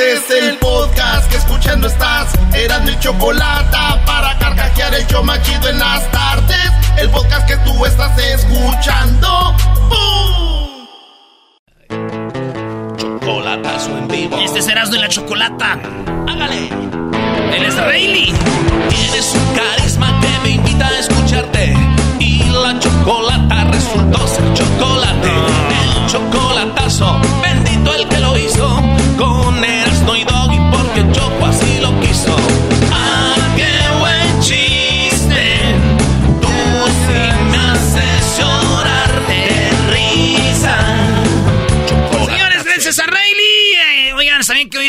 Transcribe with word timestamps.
Este 0.00 0.38
es 0.38 0.44
el 0.44 0.56
podcast 0.56 1.30
que 1.30 1.36
escuchando 1.36 1.86
estás. 1.86 2.32
Eran 2.54 2.86
mi 2.86 2.98
chocolate 3.00 3.76
para 4.06 4.38
carcajear 4.38 4.94
el 4.94 5.06
yo 5.08 5.22
machido 5.22 5.68
en 5.68 5.78
las 5.78 6.10
tardes. 6.10 6.72
El 6.96 7.10
podcast 7.10 7.46
que 7.46 7.58
tú 7.58 7.84
estás 7.84 8.16
escuchando. 8.16 9.54
¡Bum! 9.90 10.86
Chocolatazo 12.96 13.98
en 13.98 14.08
vivo. 14.08 14.38
Este 14.38 14.62
serás 14.62 14.90
de 14.90 15.00
la 15.00 15.08
chocolata. 15.08 15.78
Hágale. 16.26 16.70
Él 17.54 17.62
es 17.62 17.76
Rayleigh. 17.76 18.32
Tienes 18.88 19.34
un 19.34 19.54
carisma 19.54 20.18
que 20.22 20.48
me 20.48 20.50
invita 20.54 20.86
a 20.88 20.98
escucharte. 20.98 21.74
Y 22.18 22.44
la 22.48 22.78
chocolata 22.78 23.64
resultó 23.64 24.26
ser 24.26 24.54
chocolate. 24.54 25.28
El 25.28 26.06
chocolatazo, 26.06 27.20
bendito 27.42 27.92
el 27.92 28.08
que 28.08 28.18
lo 28.18 28.38
hizo. 28.38 28.82
Con 29.18 29.62
Erasmo 29.62 29.69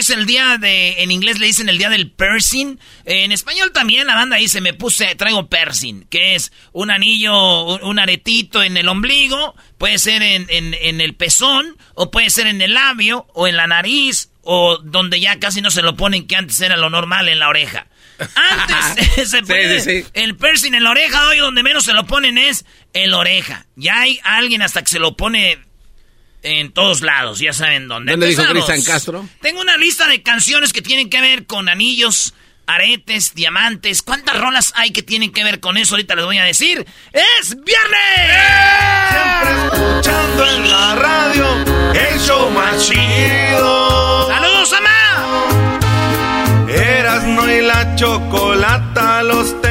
es 0.01 0.09
el 0.09 0.25
día 0.25 0.57
de. 0.57 1.01
En 1.01 1.11
inglés 1.11 1.39
le 1.39 1.47
dicen 1.47 1.69
el 1.69 1.77
día 1.77 1.89
del 1.89 2.11
piercing? 2.11 2.77
En 3.05 3.31
español 3.31 3.71
también 3.71 4.05
la 4.07 4.15
banda 4.15 4.35
dice: 4.37 4.61
Me 4.61 4.73
puse, 4.73 5.15
traigo 5.15 5.49
piercing, 5.49 6.03
que 6.09 6.35
es 6.35 6.51
un 6.73 6.91
anillo, 6.91 7.77
un, 7.77 7.99
aretito 7.99 8.61
en 8.61 8.77
el 8.77 8.87
ombligo, 8.89 9.55
puede 9.77 9.97
ser 9.97 10.21
en, 10.21 10.45
en- 10.49 10.73
en 10.73 11.01
el 11.01 11.15
pezón, 11.15 11.77
o 11.95 12.11
puede 12.11 12.29
ser 12.29 12.47
en 12.47 12.61
el 12.61 12.73
labio, 12.73 13.25
o 13.33 13.47
en 13.47 13.55
la 13.55 13.67
nariz, 13.67 14.29
o 14.41 14.77
donde 14.77 15.19
ya 15.19 15.39
casi 15.39 15.61
no 15.61 15.71
se 15.71 15.81
lo 15.81 15.95
ponen, 15.95 16.27
que 16.27 16.35
antes 16.35 16.59
era 16.59 16.77
lo 16.77 16.89
normal 16.89 17.29
en 17.29 17.39
la 17.39 17.47
oreja. 17.49 17.87
Antes 18.35 19.29
se 19.29 19.79
sí, 19.79 20.01
sí. 20.03 20.05
el 20.13 20.35
piercing 20.35 20.73
en 20.73 20.83
la 20.83 20.91
oreja, 20.91 21.27
hoy 21.27 21.37
donde 21.37 21.63
menos 21.63 21.85
se 21.85 21.93
lo 21.93 22.05
ponen 22.05 22.37
es 22.37 22.65
en 22.93 23.11
la 23.11 23.17
oreja. 23.17 23.65
Ya 23.75 24.01
hay 24.01 24.19
alguien 24.23 24.61
hasta 24.61 24.81
que 24.83 24.89
se 24.89 24.99
lo 24.99 25.15
pone 25.17 25.59
en 26.43 26.71
todos 26.71 27.01
lados, 27.01 27.39
ya 27.39 27.53
saben 27.53 27.87
dónde. 27.87 28.11
¿Dónde 28.13 28.27
dijo 28.27 28.41
Empezamos. 28.41 28.65
Cristian 28.69 28.93
Castro? 28.95 29.27
Tengo 29.41 29.61
una 29.61 29.77
lista 29.77 30.07
de 30.07 30.21
canciones 30.23 30.73
que 30.73 30.81
tienen 30.81 31.09
que 31.09 31.21
ver 31.21 31.45
con 31.45 31.69
anillos, 31.69 32.33
aretes, 32.65 33.35
diamantes. 33.35 34.01
¿Cuántas 34.01 34.37
rolas 34.39 34.73
hay 34.75 34.91
que 34.91 35.03
tienen 35.03 35.31
que 35.31 35.43
ver 35.43 35.59
con 35.59 35.77
eso? 35.77 35.95
Ahorita 35.95 36.15
les 36.15 36.25
voy 36.25 36.37
a 36.37 36.43
decir. 36.43 36.85
¡Es 37.11 37.55
viernes! 37.55 37.71
Escuchando 39.73 40.47
en 40.55 40.69
la 40.71 40.95
radio 40.95 41.91
el 41.93 42.19
show 42.19 42.49
más 42.51 42.87
chido. 42.87 44.27
¡Saludos, 44.27 44.73
Ama! 44.73 46.67
Erasno 46.69 47.51
y 47.51 47.61
la 47.61 47.95
chocolata 47.95 49.23
los 49.23 49.61
tengo 49.61 49.70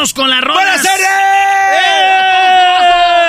Vámonos 0.00 0.14
con 0.14 0.30
la 0.30 0.40
rola. 0.40 0.54
¡Buenas 0.62 0.82
tardes! 0.82 1.06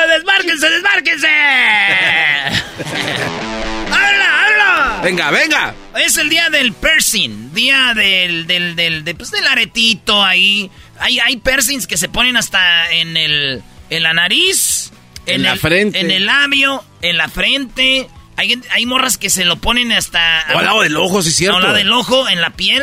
¡Eh! 0.08 0.12
¡Desmárquense, 0.16 0.70
desmárquense! 0.70 1.28
¡Habla, 3.92 4.46
habla! 4.46 5.02
Venga, 5.04 5.32
venga. 5.32 5.76
Es 6.02 6.16
el 6.16 6.30
día 6.30 6.50
del 6.50 6.72
piercing, 6.72 7.54
día 7.54 7.94
del, 7.94 8.48
del, 8.48 8.78
del, 8.78 9.04
de, 9.04 9.16
pues, 9.16 9.32
del 9.32 9.46
aretito 9.48 10.24
ahí. 10.24 10.72
Hay, 10.98 11.20
hay 11.20 11.36
piercings 11.38 11.88
que 11.88 11.98
se 11.98 12.08
ponen 12.08 12.38
hasta 12.38 12.90
en 12.94 13.18
el, 13.18 13.62
en 13.90 14.04
la 14.04 14.14
nariz, 14.14 14.94
En 15.26 15.44
la 15.44 15.52
el- 15.54 15.60
frente. 15.60 16.00
en 16.00 16.10
el 16.10 16.26
labio, 16.26 16.86
en 17.02 17.18
la 17.18 17.28
frente. 17.28 18.08
Hay, 18.38 18.62
hay 18.72 18.86
morras 18.86 19.18
que 19.18 19.30
se 19.30 19.44
lo 19.44 19.58
ponen 19.58 19.92
hasta 19.92 20.46
O 20.56 20.60
al 20.60 20.66
lado 20.66 20.82
del 20.84 20.96
ojo, 20.96 21.22
sí 21.22 21.32
cierto. 21.32 21.58
al 21.58 21.64
lado 21.64 21.76
del 21.76 21.92
ojo, 21.92 22.30
en 22.30 22.40
la 22.40 22.52
piel. 22.52 22.82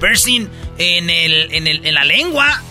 Piercing 0.00 0.48
en 0.78 1.10
el, 1.10 1.52
en 1.52 1.66
el, 1.66 1.84
en 1.86 1.94
la 1.94 2.04
lengua, 2.04 2.62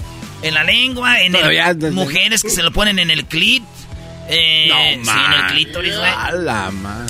en 0.42 0.54
la 0.54 0.64
lengua, 0.64 1.22
en 1.22 1.36
el, 1.36 1.48
desde- 1.78 1.92
mujeres 1.92 2.42
que 2.44 2.50
se 2.50 2.64
lo 2.64 2.72
ponen 2.72 3.00
en 3.00 3.12
el 3.12 3.26
clit. 3.26 3.64
Eh, 4.30 4.68
No, 4.70 5.12
sí, 5.12 5.20
en 5.26 5.34
el 5.34 5.46
clítoris, 5.48 5.98
güey 5.98 6.12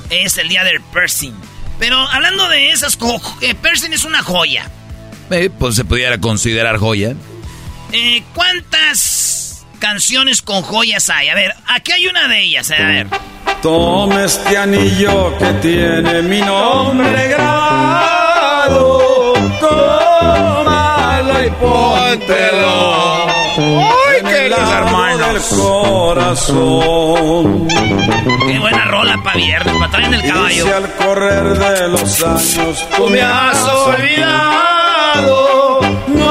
es 0.10 0.38
el 0.38 0.48
día 0.50 0.64
del 0.64 0.82
piercing. 0.82 1.34
Pero 1.78 1.98
hablando 1.98 2.48
de 2.50 2.72
esas 2.72 2.96
cosas, 2.98 3.34
piercing 3.62 3.92
es 3.94 4.04
una 4.06 4.22
joya. 4.24 4.70
Eh, 5.30 5.50
pues 5.58 5.76
se 5.76 5.86
pudiera 5.86 6.18
considerar 6.20 6.78
joya. 6.78 7.14
Eh, 7.92 8.24
¿Cuántas 8.34 9.66
canciones 9.80 10.42
con 10.42 10.62
joyas 10.62 11.10
hay? 11.10 11.30
A 11.30 11.36
ver, 11.36 11.54
aquí 11.68 11.92
hay 11.92 12.08
una 12.08 12.28
de 12.28 12.42
ellas. 12.42 12.70
eh, 12.72 12.76
A 12.80 12.86
ver. 12.88 13.08
Toma 13.62 14.26
este 14.26 14.58
anillo 14.58 15.38
que 15.38 15.46
tiene 15.62 16.22
mi 16.24 16.40
nombre 16.42 17.28
grabado. 17.30 19.01
Póntelo. 22.28 23.28
¡Ay, 23.28 24.22
queridos 24.24 24.70
del 24.70 24.78
hermanos! 24.78 25.50
corazón. 25.50 27.68
Qué 28.48 28.60
buena 28.60 28.86
rola 28.86 29.18
para 29.24 29.36
viernes, 29.38 29.76
para 29.78 29.92
traer 29.92 30.08
en 30.08 30.14
el 30.14 30.20
Y 30.20 30.24
si 30.24 30.30
caballo. 30.32 30.76
al 30.76 30.94
correr 30.96 31.44
de 31.58 31.88
los 31.90 32.24
años 32.24 32.88
tú 32.96 33.10
me 33.10 33.22
has 33.22 33.62
olvidado. 33.64 35.50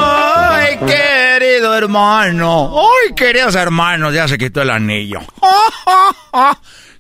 Ay, 0.01 0.79
querido 0.79 1.77
hermano. 1.77 2.75
Ay, 2.81 3.15
queridos 3.15 3.55
hermanos, 3.55 4.15
ya 4.15 4.27
se 4.29 4.39
quitó 4.39 4.63
el 4.63 4.71
anillo. 4.71 5.21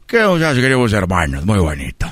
Qué 0.06 0.18
ya 0.40 0.52
queridos 0.54 0.92
hermanos, 0.92 1.46
muy 1.46 1.58
bonito. 1.60 2.06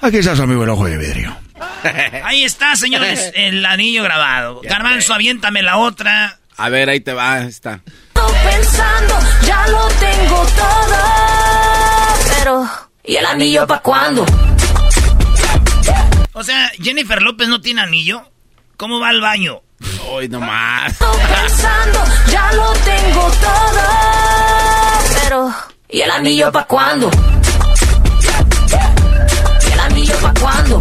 Aquí 0.00 0.16
está 0.18 0.34
su 0.34 0.42
amigo 0.42 0.64
el 0.64 0.70
ojo 0.70 0.86
de 0.86 0.96
vidrio. 0.96 1.36
Ahí 2.24 2.44
está, 2.44 2.76
señores, 2.76 3.32
el 3.34 3.64
anillo 3.64 4.02
grabado. 4.02 4.60
Garbanzo, 4.62 5.14
aviéntame 5.14 5.62
la 5.62 5.78
otra. 5.78 6.38
A 6.56 6.68
ver, 6.68 6.88
ahí 6.88 7.00
te 7.00 7.12
va, 7.12 7.40
está. 7.40 7.80
Pensando, 8.14 9.18
ya 9.46 9.66
lo 9.68 9.88
tengo 9.88 10.46
todo. 10.56 10.98
Pero, 12.38 12.70
¿y 13.04 13.16
el 13.16 13.26
anillo 13.26 13.66
para 13.66 13.80
cuándo? 13.80 14.26
O 16.32 16.42
sea, 16.42 16.70
Jennifer 16.80 17.22
López 17.22 17.48
no 17.48 17.60
tiene 17.60 17.82
anillo. 17.82 18.22
¿Cómo 18.76 18.98
va 18.98 19.10
al 19.10 19.20
baño? 19.20 19.60
Hoy 20.08 20.28
nomás. 20.28 20.94
Pensando, 20.96 22.04
ya 22.30 22.52
lo 22.52 22.72
tengo 22.72 23.30
todo. 23.40 23.82
Pero, 25.22 25.54
¿y 25.88 26.00
el 26.00 26.10
anillo 26.10 26.50
para 26.50 26.66
cuándo? 26.66 27.10
¿Y 29.68 29.72
el 29.72 29.80
anillo 29.80 30.16
para 30.16 30.40
cuándo? 30.40 30.80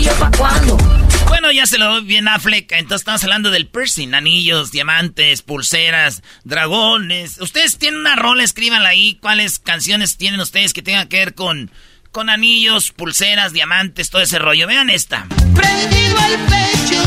¿Y 0.00 0.04
el 0.04 0.08
anillo 0.08 0.18
pa' 0.18 0.30
cuándo? 0.38 0.76
Bueno, 1.28 1.52
ya 1.52 1.66
se 1.66 1.78
lo 1.78 1.86
doy 1.86 2.04
bien 2.04 2.26
Affleck. 2.26 2.72
Entonces 2.72 3.02
estamos 3.02 3.22
hablando 3.22 3.50
del 3.50 3.66
piercing. 3.66 4.14
Anillos, 4.14 4.72
diamantes, 4.72 5.42
pulseras, 5.42 6.22
dragones. 6.44 7.38
Ustedes 7.40 7.76
tienen 7.78 8.00
una 8.00 8.16
rola, 8.16 8.42
escríbanla 8.42 8.88
ahí. 8.88 9.18
¿Cuáles 9.20 9.58
canciones 9.58 10.16
tienen 10.16 10.40
ustedes 10.40 10.72
que 10.72 10.82
tengan 10.82 11.08
que 11.08 11.18
ver 11.18 11.34
con, 11.34 11.70
con 12.12 12.30
anillos, 12.30 12.92
pulseras, 12.92 13.52
diamantes, 13.52 14.08
todo 14.08 14.22
ese 14.22 14.38
rollo? 14.38 14.66
Vean 14.66 14.88
esta. 14.88 15.26
Prendido 15.54 16.18
al 16.18 16.38
pecho, 16.46 17.02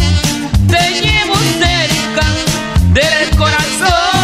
te 0.69 1.01
llevo 1.01 1.35
cerca 1.35 2.27
del 2.93 3.29
corazón. 3.37 4.22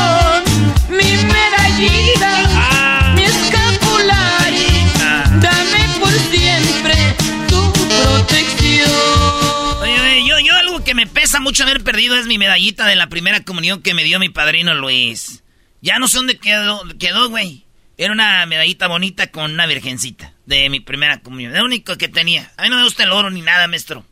Pesa 11.29 11.39
mucho 11.41 11.61
haber 11.61 11.83
perdido 11.83 12.15
es 12.15 12.25
mi 12.25 12.39
medallita 12.39 12.87
de 12.87 12.95
la 12.95 13.05
primera 13.07 13.43
comunión 13.43 13.83
que 13.83 13.93
me 13.93 14.03
dio 14.03 14.17
mi 14.17 14.29
padrino 14.29 14.73
Luis. 14.73 15.43
Ya 15.79 15.99
no 15.99 16.07
sé 16.07 16.17
dónde 16.17 16.39
quedó, 16.39 16.81
quedó, 16.97 17.29
güey. 17.29 17.65
Era 17.99 18.13
una 18.13 18.43
medallita 18.47 18.87
bonita 18.87 19.27
con 19.27 19.51
una 19.51 19.67
virgencita 19.67 20.33
de 20.47 20.69
mi 20.71 20.79
primera 20.79 21.19
comunión. 21.19 21.53
Lo 21.53 21.63
único 21.63 21.95
que 21.97 22.07
tenía. 22.07 22.51
A 22.57 22.63
mí 22.63 22.69
no 22.69 22.77
me 22.77 22.83
gusta 22.83 23.03
el 23.03 23.11
oro 23.11 23.29
ni 23.29 23.41
nada, 23.41 23.67
maestro. 23.67 24.03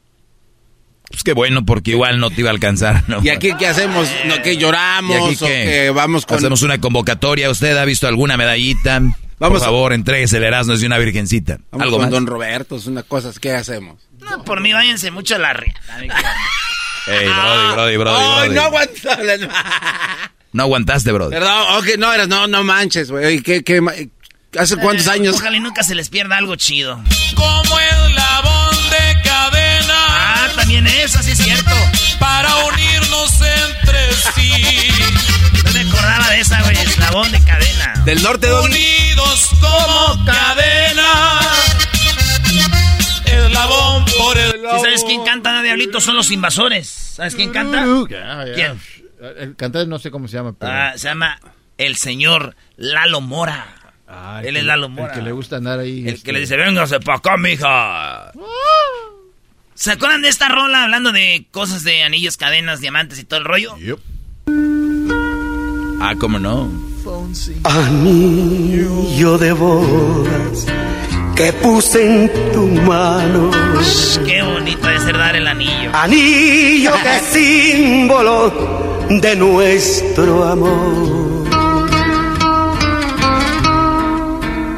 Pues 1.10 1.24
qué 1.24 1.34
bueno, 1.34 1.66
porque 1.66 1.90
igual 1.92 2.20
no 2.20 2.30
te 2.30 2.42
iba 2.42 2.52
a 2.52 2.54
alcanzar, 2.54 3.04
¿no? 3.10 3.20
¿Y 3.24 3.30
aquí 3.30 3.52
qué 3.58 3.66
hacemos? 3.66 4.08
¿No, 4.26 4.40
¿Que 4.44 4.54
¿Y 4.54 4.58
lloramos 4.58 5.16
aquí 5.18 5.44
o 5.44 5.48
qué? 5.48 5.64
que 5.66 5.90
vamos 5.90 6.28
con...? 6.28 6.38
Hacemos 6.38 6.62
una 6.62 6.80
convocatoria. 6.80 7.50
¿Usted 7.50 7.76
ha 7.78 7.86
visto 7.86 8.08
alguna 8.08 8.38
medallita? 8.38 9.00
Vamos 9.00 9.18
Por 9.40 9.56
a- 9.58 9.66
favor, 9.72 9.94
entréguese 9.94 10.38
el 10.38 10.44
Erasmo 10.44 10.74
es 10.74 10.82
de 10.82 10.86
una 10.86 11.00
virgencita. 11.00 11.58
Vamos 11.72 11.84
¿Algo 11.84 11.98
con 11.98 12.06
más? 12.06 12.12
Don 12.12 12.28
Roberto, 12.28 12.76
es 12.76 12.86
una 12.86 13.02
cosa, 13.02 13.32
¿qué 13.42 13.54
hacemos? 13.54 14.04
No, 14.20 14.44
por 14.44 14.62
mí 14.62 14.72
váyanse 14.72 15.10
mucho 15.10 15.36
a 15.36 15.40
la 15.40 15.54
riata. 15.54 15.82
Ey, 17.08 17.28
brody, 17.28 17.74
brody, 17.74 17.98
brody, 17.98 18.20
Ay, 18.24 18.50
brody. 18.50 18.56
no 18.56 18.62
aguanto. 18.64 19.10
No 20.54 20.64
aguantaste, 20.64 21.12
brody. 21.12 21.32
Perdón, 21.32 21.66
ok, 21.78 21.86
no, 21.98 22.14
eras, 22.14 22.28
no, 22.28 22.48
no 22.48 22.64
manches, 22.64 23.12
güey. 23.12 23.26
Oye, 23.26 23.44
¿Qué, 23.44 23.64
qué, 23.64 23.82
ma- 23.82 23.94
¿Hace 24.58 24.78
cuántos 24.78 25.06
Eh, 25.08 25.12
años? 25.12 25.36
Ojalá 25.36 25.58
y 25.58 25.60
nunca 25.60 25.84
se 25.84 25.94
les 25.94 26.10
pierda 26.10 26.38
algo 26.38 26.56
chido. 26.56 27.00
Como 27.36 27.80
eslabón 27.80 28.76
de 28.90 29.22
cadena 29.24 29.94
Ah, 30.10 30.48
también 30.56 30.88
eso, 30.88 31.22
sí 31.22 31.32
es 31.32 31.38
cierto. 31.38 31.72
para 32.20 32.56
unirnos 32.66 33.32
entre 33.42 34.14
sí. 34.36 34.88
No 35.66 35.72
me 35.74 35.82
acordaba 35.82 36.30
de 36.32 36.40
esa, 36.40 36.62
güey. 36.64 36.78
Eslabón 36.78 37.32
de 37.32 37.44
cadena. 37.44 37.94
¿Del 38.06 38.24
norte 38.24 38.48
dónde? 38.48 38.70
Unidos 38.78 39.50
como 39.62 40.26
cadena. 40.26 41.40
Eslabón 43.26 43.87
por 44.28 44.38
el 44.38 44.52
¿Sí 44.52 44.80
¿Sabes 44.84 45.04
quién 45.06 45.24
canta, 45.24 45.62
Diablito? 45.62 46.00
Son 46.00 46.16
los 46.16 46.32
invasores. 46.32 46.88
¿Sabes 46.88 47.36
quién 47.36 47.52
canta? 47.52 47.86
Ya. 48.10 48.46
¿Quién? 48.54 48.80
El 49.20 49.56
cantante 49.56 49.88
no 49.88 50.00
sé 50.00 50.12
cómo 50.12 50.28
se 50.28 50.38
llama, 50.38 50.54
pero... 50.58 50.72
Ah, 50.72 50.94
se 50.96 51.08
llama 51.08 51.40
el 51.78 51.96
señor 51.96 52.56
Lalo 52.76 53.22
Mora. 53.22 53.76
Ah, 54.08 54.42
él 54.44 54.58
es 54.58 54.64
Lalo 54.64 54.90
Mora. 54.90 55.14
El 55.14 55.20
que 55.20 55.26
le 55.26 55.32
gusta 55.32 55.58
andar 55.58 55.80
ahí. 55.80 56.02
El 56.02 56.16
este, 56.16 56.26
que 56.26 56.34
le 56.34 56.40
dice, 56.42 56.56
véngase 56.56 57.00
pa' 57.00 57.16
acá, 57.16 57.38
mija. 57.38 58.32
¿Se 59.74 59.92
acuerdan 59.92 60.22
de 60.22 60.30
esta 60.30 60.50
rola 60.50 60.84
hablando 60.84 61.12
de 61.12 61.48
cosas 61.52 61.84
de 61.84 62.04
anillos, 62.04 62.38
cadenas, 62.38 62.80
diamantes 62.80 63.20
y 63.20 63.24
todo 63.24 63.40
el 63.40 63.46
rollo? 63.46 63.78
Yup. 63.78 64.00
Ah, 66.00 66.16
¿cómo 66.20 66.40
no? 66.40 66.70
Anillo 67.64 69.38
de 69.38 69.54
bodas 69.54 70.68
que 71.38 71.54
puse 71.54 72.04
en 72.04 72.52
tu 72.52 72.66
mano. 72.68 73.52
Qué 74.26 74.42
bonito 74.42 74.90
es 74.90 75.04
ser 75.04 75.18
dar 75.18 75.36
el 75.36 75.48
anillo. 75.48 75.92
Anillo 75.94 76.94
que 77.04 77.16
es 77.16 77.24
símbolo 77.32 79.06
de 79.08 79.36
nuestro 79.36 80.44
amor. 80.44 81.48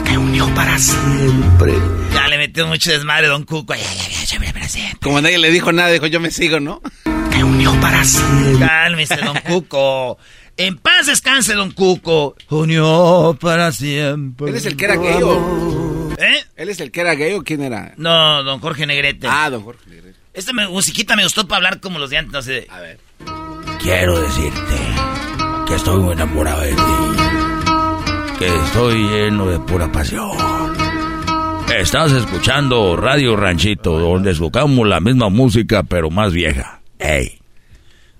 Que 0.03 0.17
unió 0.17 0.53
para 0.53 0.77
siempre. 0.77 1.73
Ya 2.13 2.27
le 2.27 2.37
metió 2.37 2.67
mucho 2.67 2.91
desmadre 2.91 3.27
Don 3.27 3.43
Cuco. 3.45 3.73
Ya, 3.73 3.79
ya, 3.79 4.09
ya, 4.09 4.37
ya, 4.37 4.51
ya, 4.51 4.67
ya. 4.67 4.97
Como 5.01 5.21
nadie 5.21 5.37
le 5.37 5.51
dijo 5.51 5.71
nada, 5.71 5.89
dijo 5.91 6.07
yo 6.07 6.19
me 6.19 6.29
sigo, 6.29 6.59
¿no? 6.59 6.81
Que 7.31 7.41
unió 7.41 7.71
para 7.79 8.03
siempre. 8.03 8.67
Cálmese, 8.67 9.15
Don 9.15 9.37
Cuco. 9.47 10.17
En 10.57 10.77
paz 10.77 11.07
descanse, 11.07 11.53
Don 11.53 11.71
Cuco. 11.71 12.35
Unió 12.49 13.37
para 13.39 13.71
siempre. 13.71 14.49
¿Él 14.49 14.57
es 14.57 14.65
el 14.65 14.75
que 14.75 14.83
era 14.85 14.97
gay 14.97 15.23
o...? 15.23 15.88
¿Eh? 16.19 16.43
¿Él 16.57 16.69
es 16.69 16.79
el 16.81 16.91
que 16.91 17.01
era 17.01 17.15
gay 17.15 17.33
o 17.33 17.43
quién 17.43 17.61
era? 17.63 17.93
No, 17.97 18.43
Don 18.43 18.59
Jorge 18.59 18.85
Negrete. 18.85 19.27
Ah, 19.29 19.49
don 19.49 19.63
Jorge. 19.63 19.81
Esta 20.33 20.53
me- 20.53 20.67
musiquita 20.67 21.15
me 21.15 21.23
gustó 21.23 21.47
para 21.47 21.57
hablar 21.57 21.79
como 21.79 21.97
los 21.99 22.09
de 22.09 22.17
antes. 22.17 22.33
No 22.33 22.41
sé. 22.41 22.67
A 22.69 22.79
ver. 22.79 22.99
Quiero 23.81 24.19
decirte 24.21 24.75
que 25.67 25.75
estoy 25.75 25.99
muy 26.01 26.13
enamorado 26.13 26.61
de 26.61 26.73
ti. 26.73 26.81
Que 28.37 28.47
estoy 28.47 28.95
lleno 29.07 29.47
de 29.47 29.59
pura 29.59 29.91
pasión. 29.91 30.29
Estás 31.77 32.11
escuchando 32.11 32.95
Radio 32.97 33.35
Ranchito, 33.35 33.99
donde 33.99 34.31
escuchamos 34.31 34.87
la 34.87 34.99
misma 34.99 35.29
música, 35.29 35.83
pero 35.83 36.09
más 36.09 36.33
vieja. 36.33 36.81
Ey. 36.99 37.38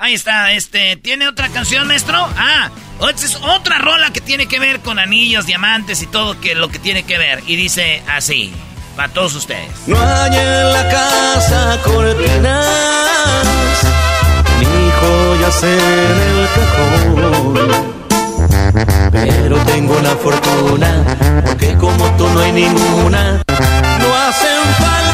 Ahí 0.02 0.14
está, 0.14 0.54
este, 0.54 0.96
¿tiene 0.96 1.28
otra 1.28 1.50
canción, 1.50 1.86
maestro? 1.86 2.16
Ah, 2.38 2.70
esta 3.10 3.26
es 3.26 3.36
otra 3.36 3.80
rola 3.80 4.14
que 4.14 4.22
tiene 4.22 4.48
que 4.48 4.58
ver 4.58 4.80
con 4.80 4.98
anillos, 4.98 5.46
diamantes 5.46 6.02
y 6.02 6.08
todo 6.08 6.40
que 6.40 6.56
lo 6.56 6.70
que 6.70 6.80
tiene 6.80 7.04
que 7.04 7.18
ver. 7.18 7.44
Y 7.48 7.58
dice 7.58 8.02
así, 8.08 8.54
para 8.96 9.12
todos 9.12 9.36
ustedes. 9.36 9.70
No 9.88 10.00
hay 10.00 10.38
en 10.38 10.72
la 10.72 10.88
casa 10.88 11.82
cortinas, 11.84 12.66
ni 14.62 14.90
joyas 15.02 15.64
en 15.64 16.16
el 16.30 16.48
cajón. 16.56 18.00
Pero 19.12 19.58
tengo 19.66 20.00
la 20.00 20.16
fortuna, 20.16 21.44
porque 21.46 21.76
como 21.76 22.10
tú 22.16 22.26
no 22.30 22.40
hay 22.40 22.54
ninguna. 22.54 23.44
No 24.00 24.16
hacen 24.16 24.76
falta 24.78 25.09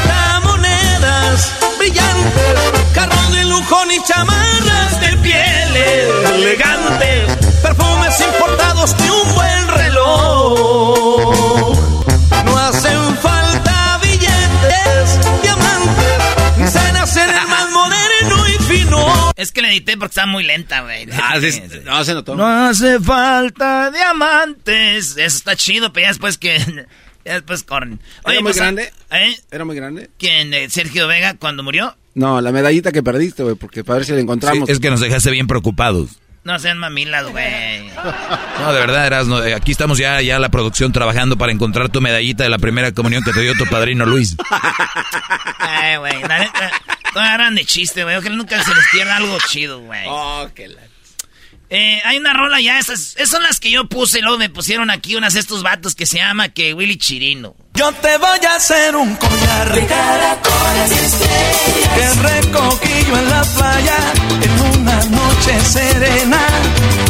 brillantes, 1.86 2.58
carros 2.94 3.32
de 3.32 3.46
lujo 3.46 3.86
ni 3.86 4.02
chamarras 4.04 5.00
de 5.02 5.18
pieles 5.18 6.10
elegantes, 6.34 7.38
perfumes 7.62 8.20
importados 8.22 8.96
ni 9.00 9.10
un 9.10 9.36
buen 9.36 9.68
reloj. 9.68 11.26
No 12.46 12.58
hacen 12.58 13.18
falta 13.18 14.00
billetes, 14.02 15.20
diamantes, 15.44 16.58
ni 16.58 16.68
cenas 16.68 17.16
en 17.18 17.30
el 17.30 17.48
más 17.48 17.70
moderno 17.72 18.48
y 18.48 18.58
fino. 18.64 19.34
Es 19.36 19.52
que 19.52 19.62
la 19.62 19.68
edité 19.70 19.98
porque 19.98 20.12
está 20.12 20.26
muy 20.26 20.44
lenta, 20.44 20.82
güey. 20.82 21.08
Ah, 21.22 21.40
sí, 21.40 21.62
no, 21.84 22.04
se 22.04 22.14
notó. 22.16 22.36
No 22.36 22.48
hace 22.48 23.00
falta 23.00 23.92
diamantes. 23.92 25.18
Eso 25.18 25.38
está 25.38 25.56
chido, 25.56 25.94
pero 25.94 26.06
ya 26.06 26.10
después 26.10 26.38
que... 26.40 26.86
Ya 27.26 27.34
después 27.34 27.64
corren. 27.64 28.00
¿Era 28.24 28.34
muy 28.36 28.44
pues, 28.44 28.58
grande? 28.58 28.94
¿Eh? 29.12 29.36
¿Era 29.50 29.66
muy 29.66 29.76
grande? 29.76 30.10
¿Quién? 30.20 30.54
eh, 30.54 30.70
¿Sergio 30.70 31.08
Vega 31.08 31.34
cuando 31.34 31.64
murió? 31.64 31.98
No, 32.14 32.40
la 32.40 32.52
medallita 32.52 32.92
que 32.92 33.02
perdiste, 33.02 33.42
güey, 33.44 33.56
porque 33.56 33.84
para 33.84 33.98
ver 33.98 34.06
si 34.06 34.14
la 34.14 34.20
encontramos. 34.20 34.68
Sí, 34.68 34.72
es 34.72 34.80
que 34.80 34.92
nos 34.92 35.00
dejaste 35.00 35.32
bien 35.32 35.48
preocupados. 35.48 36.20
No 36.44 36.60
sean 36.60 36.78
mamilas, 36.78 37.28
güey. 37.28 37.90
No, 38.60 38.72
de 38.74 38.80
verdad, 38.80 39.06
Erasmo, 39.06 39.44
eh, 39.44 39.54
aquí 39.54 39.74
estamos 39.74 39.98
ya, 39.98 40.22
ya 40.22 40.40
la 40.40 40.50
producción 40.50 40.92
trabajando 40.94 41.38
para 41.38 41.52
encontrar 41.52 41.90
tu 41.90 42.00
medallita 42.00 42.44
de 42.44 42.50
la 42.50 42.58
primera 42.58 42.94
comunión 42.94 43.22
que 43.22 43.34
te 43.34 43.42
dio 43.42 43.54
tu 43.54 43.66
padrino 43.66 44.06
Luis. 44.06 44.38
Ay, 45.60 45.98
güey, 45.98 46.22
la 46.22 46.40
neta, 46.40 46.72
de 47.54 47.66
chiste, 47.66 48.04
güey. 48.04 48.16
Ojalá 48.16 48.36
nunca 48.36 48.64
se 48.64 48.74
les 48.74 48.86
pierda 48.92 49.18
algo 49.18 49.38
chido, 49.50 49.82
güey. 49.82 50.06
Oh, 50.08 50.48
qué 50.56 50.70
la... 50.70 50.82
Eh, 51.70 52.00
hay 52.06 52.18
una 52.18 52.34
rola 52.34 52.62
ya, 52.62 52.78
esas, 52.78 53.16
esas 53.16 53.30
son 53.30 53.44
las 53.44 53.60
que 53.60 53.72
yo 53.72 53.88
puse, 53.90 54.22
luego 54.22 54.38
me 54.38 54.50
pusieron 54.50 54.92
aquí 54.92 55.16
unas 55.16 55.34
de 55.34 55.40
estos 55.40 55.64
vatos 55.64 55.96
que 55.96 56.06
se 56.06 56.18
llama 56.18 56.50
que 56.50 56.74
Willy 56.74 56.98
Chirino. 56.98 57.56
Yo 57.74 57.92
te 57.92 58.18
voy 58.18 58.40
a 58.48 58.56
hacer 58.56 58.96
un 58.96 59.16
collar 59.16 59.74
de 59.74 59.86
caracoles 59.86 60.92
y 60.92 61.06
estrellas 61.06 61.90
que 61.96 62.22
recogí 62.22 63.06
yo 63.08 63.18
en 63.18 63.30
la 63.30 63.44
playa 63.44 63.98
en 64.42 64.80
una 64.80 65.04
noche 65.06 65.60
serena. 65.62 66.48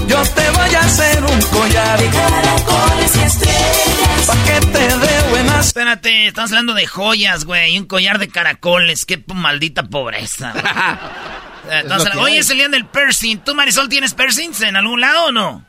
Yo 0.08 0.22
te 0.24 0.50
voy 0.52 0.76
a 0.76 0.80
hacer 0.80 1.24
un 1.24 1.42
collar 1.42 2.00
de 2.00 2.10
caracoles 2.10 3.16
y 3.16 3.20
estrellas 3.20 4.26
pa' 4.26 4.44
que 4.46 4.66
te 4.68 4.98
dé 4.98 5.30
buenas. 5.30 5.68
Espérate, 5.68 6.28
estamos 6.28 6.52
hablando 6.52 6.74
de 6.74 6.88
joyas, 6.88 7.46
güey, 7.46 7.76
y 7.76 7.80
un 7.80 7.86
collar 7.86 8.20
de 8.20 8.30
caracoles, 8.30 9.06
qué 9.06 9.24
maldita 9.28 9.84
pobreza. 9.84 10.52
güey. 10.54 10.64
Eh, 11.72 11.82
lo 11.84 11.88
que 11.90 11.94
hablando- 11.94 12.22
Oye, 12.22 12.34
hay. 12.34 12.40
es 12.40 12.50
el 12.50 12.58
día 12.58 12.70
del 12.70 12.86
piercing. 12.86 13.40
¿Tú, 13.40 13.56
Marisol, 13.56 13.90
tienes 13.90 14.14
piercings 14.14 14.62
en 14.62 14.76
algún 14.76 15.02
lado 15.02 15.26
o 15.26 15.32
no? 15.32 15.66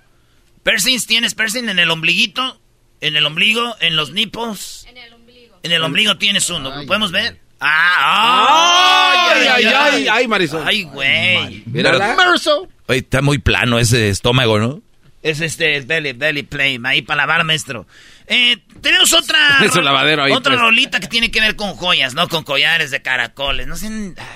¿Piercings? 0.62 1.06
¿Tienes 1.06 1.34
piercing 1.34 1.68
en 1.68 1.78
el 1.78 1.90
ombliguito? 1.90 2.60
En 3.00 3.14
el 3.16 3.24
ombligo, 3.26 3.76
en 3.80 3.94
los 3.96 4.10
nipos. 4.12 4.84
En 4.88 4.96
el 4.96 5.12
ombligo. 5.12 5.58
En 5.62 5.72
el 5.72 5.82
ombligo 5.82 6.16
tienes 6.18 6.48
uno. 6.50 6.74
¿Lo 6.74 6.86
podemos 6.86 7.12
ver? 7.12 7.40
Ah, 7.60 9.32
Ay, 9.34 9.46
ay, 9.46 9.64
ay, 9.64 10.08
ay, 10.08 10.28
Marisol. 10.28 10.62
Ay, 10.66 10.82
güey. 10.84 11.62
Mírala. 11.66 12.14
Marisol. 12.14 12.68
Oye, 12.86 12.98
está 13.00 13.22
muy 13.22 13.38
plano 13.38 13.78
ese 13.78 14.08
estómago, 14.08 14.58
¿no? 14.58 14.80
Es 15.22 15.40
este 15.40 15.80
belly, 15.80 16.12
belly 16.12 16.42
play, 16.44 16.78
ahí 16.84 17.02
para 17.02 17.22
lavar, 17.22 17.42
maestro. 17.44 17.86
Eh, 18.28 18.58
tenemos 18.80 19.12
otra. 19.12 19.38
Es 19.64 19.74
un 19.74 19.84
lavadero 19.84 20.22
ahí, 20.24 20.32
Otra 20.32 20.52
pues. 20.52 20.60
rolita 20.60 21.00
que 21.00 21.08
tiene 21.08 21.30
que 21.30 21.40
ver 21.40 21.56
con 21.56 21.74
joyas, 21.74 22.14
¿no? 22.14 22.28
Con 22.28 22.44
collares 22.44 22.90
de 22.90 23.02
caracoles. 23.02 23.66
No 23.66 23.76
sé. 23.76 23.86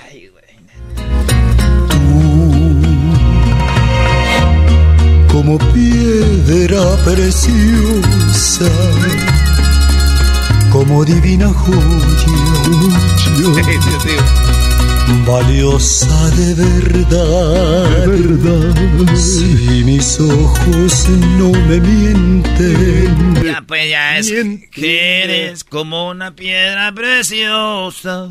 Ay, 0.08 0.29
como 5.32 5.58
piedra 5.72 6.96
preciosa, 7.04 8.70
como 10.70 11.04
divina 11.04 11.48
joya, 11.48 12.70
valiosa 15.26 16.30
de 16.30 16.54
verdad, 16.54 18.06
Si 19.14 19.82
mis 19.84 20.20
ojos 20.20 21.08
no 21.38 21.50
me 21.50 21.80
mienten, 21.80 23.34
Ya, 23.44 23.62
pues 23.66 23.90
ya 23.90 24.18
es. 24.18 24.32
Que 24.70 25.22
eres 25.24 25.64
como 25.64 26.08
una 26.08 26.34
piedra 26.34 26.92
preciosa. 26.92 28.30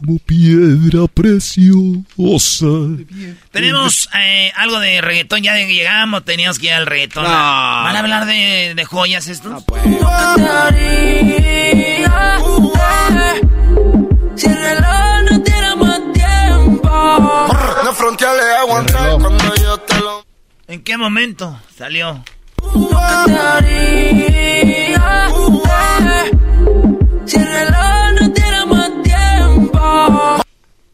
Como 0.00 0.18
piedra 0.18 1.06
preciosa. 1.12 2.66
Tenemos 3.50 4.08
eh, 4.18 4.50
algo 4.56 4.80
de 4.80 5.00
reggaetón, 5.00 5.42
ya 5.42 5.54
llegamos, 5.56 6.24
teníamos 6.24 6.58
que 6.58 6.66
ir 6.66 6.72
al 6.72 6.86
reggaetón. 6.86 7.24
¿Van 7.24 7.96
a 7.96 7.98
hablar 7.98 8.26
de, 8.26 8.72
de 8.74 8.84
joyas 8.84 9.28
estos? 9.28 9.64
Si 14.36 14.46
el 14.46 14.56
reloj 14.56 15.22
no 15.30 15.42
tiene 15.42 15.76
más 15.76 16.00
tiempo. 16.14 16.88
No 17.84 17.92
fronteales 17.92 18.44
aguantar 18.58 19.18
cuando 19.20 19.54
yo 19.56 19.78
te 19.78 20.00
lo... 20.00 20.24
¿En 20.66 20.82
qué 20.82 20.96
momento 20.96 21.60
salió? 21.76 22.24
¿Qué 22.56 22.68
te 23.26 23.38
haría? 23.38 25.28
Si 27.26 27.36
el 27.36 27.46
reloj 27.46 27.89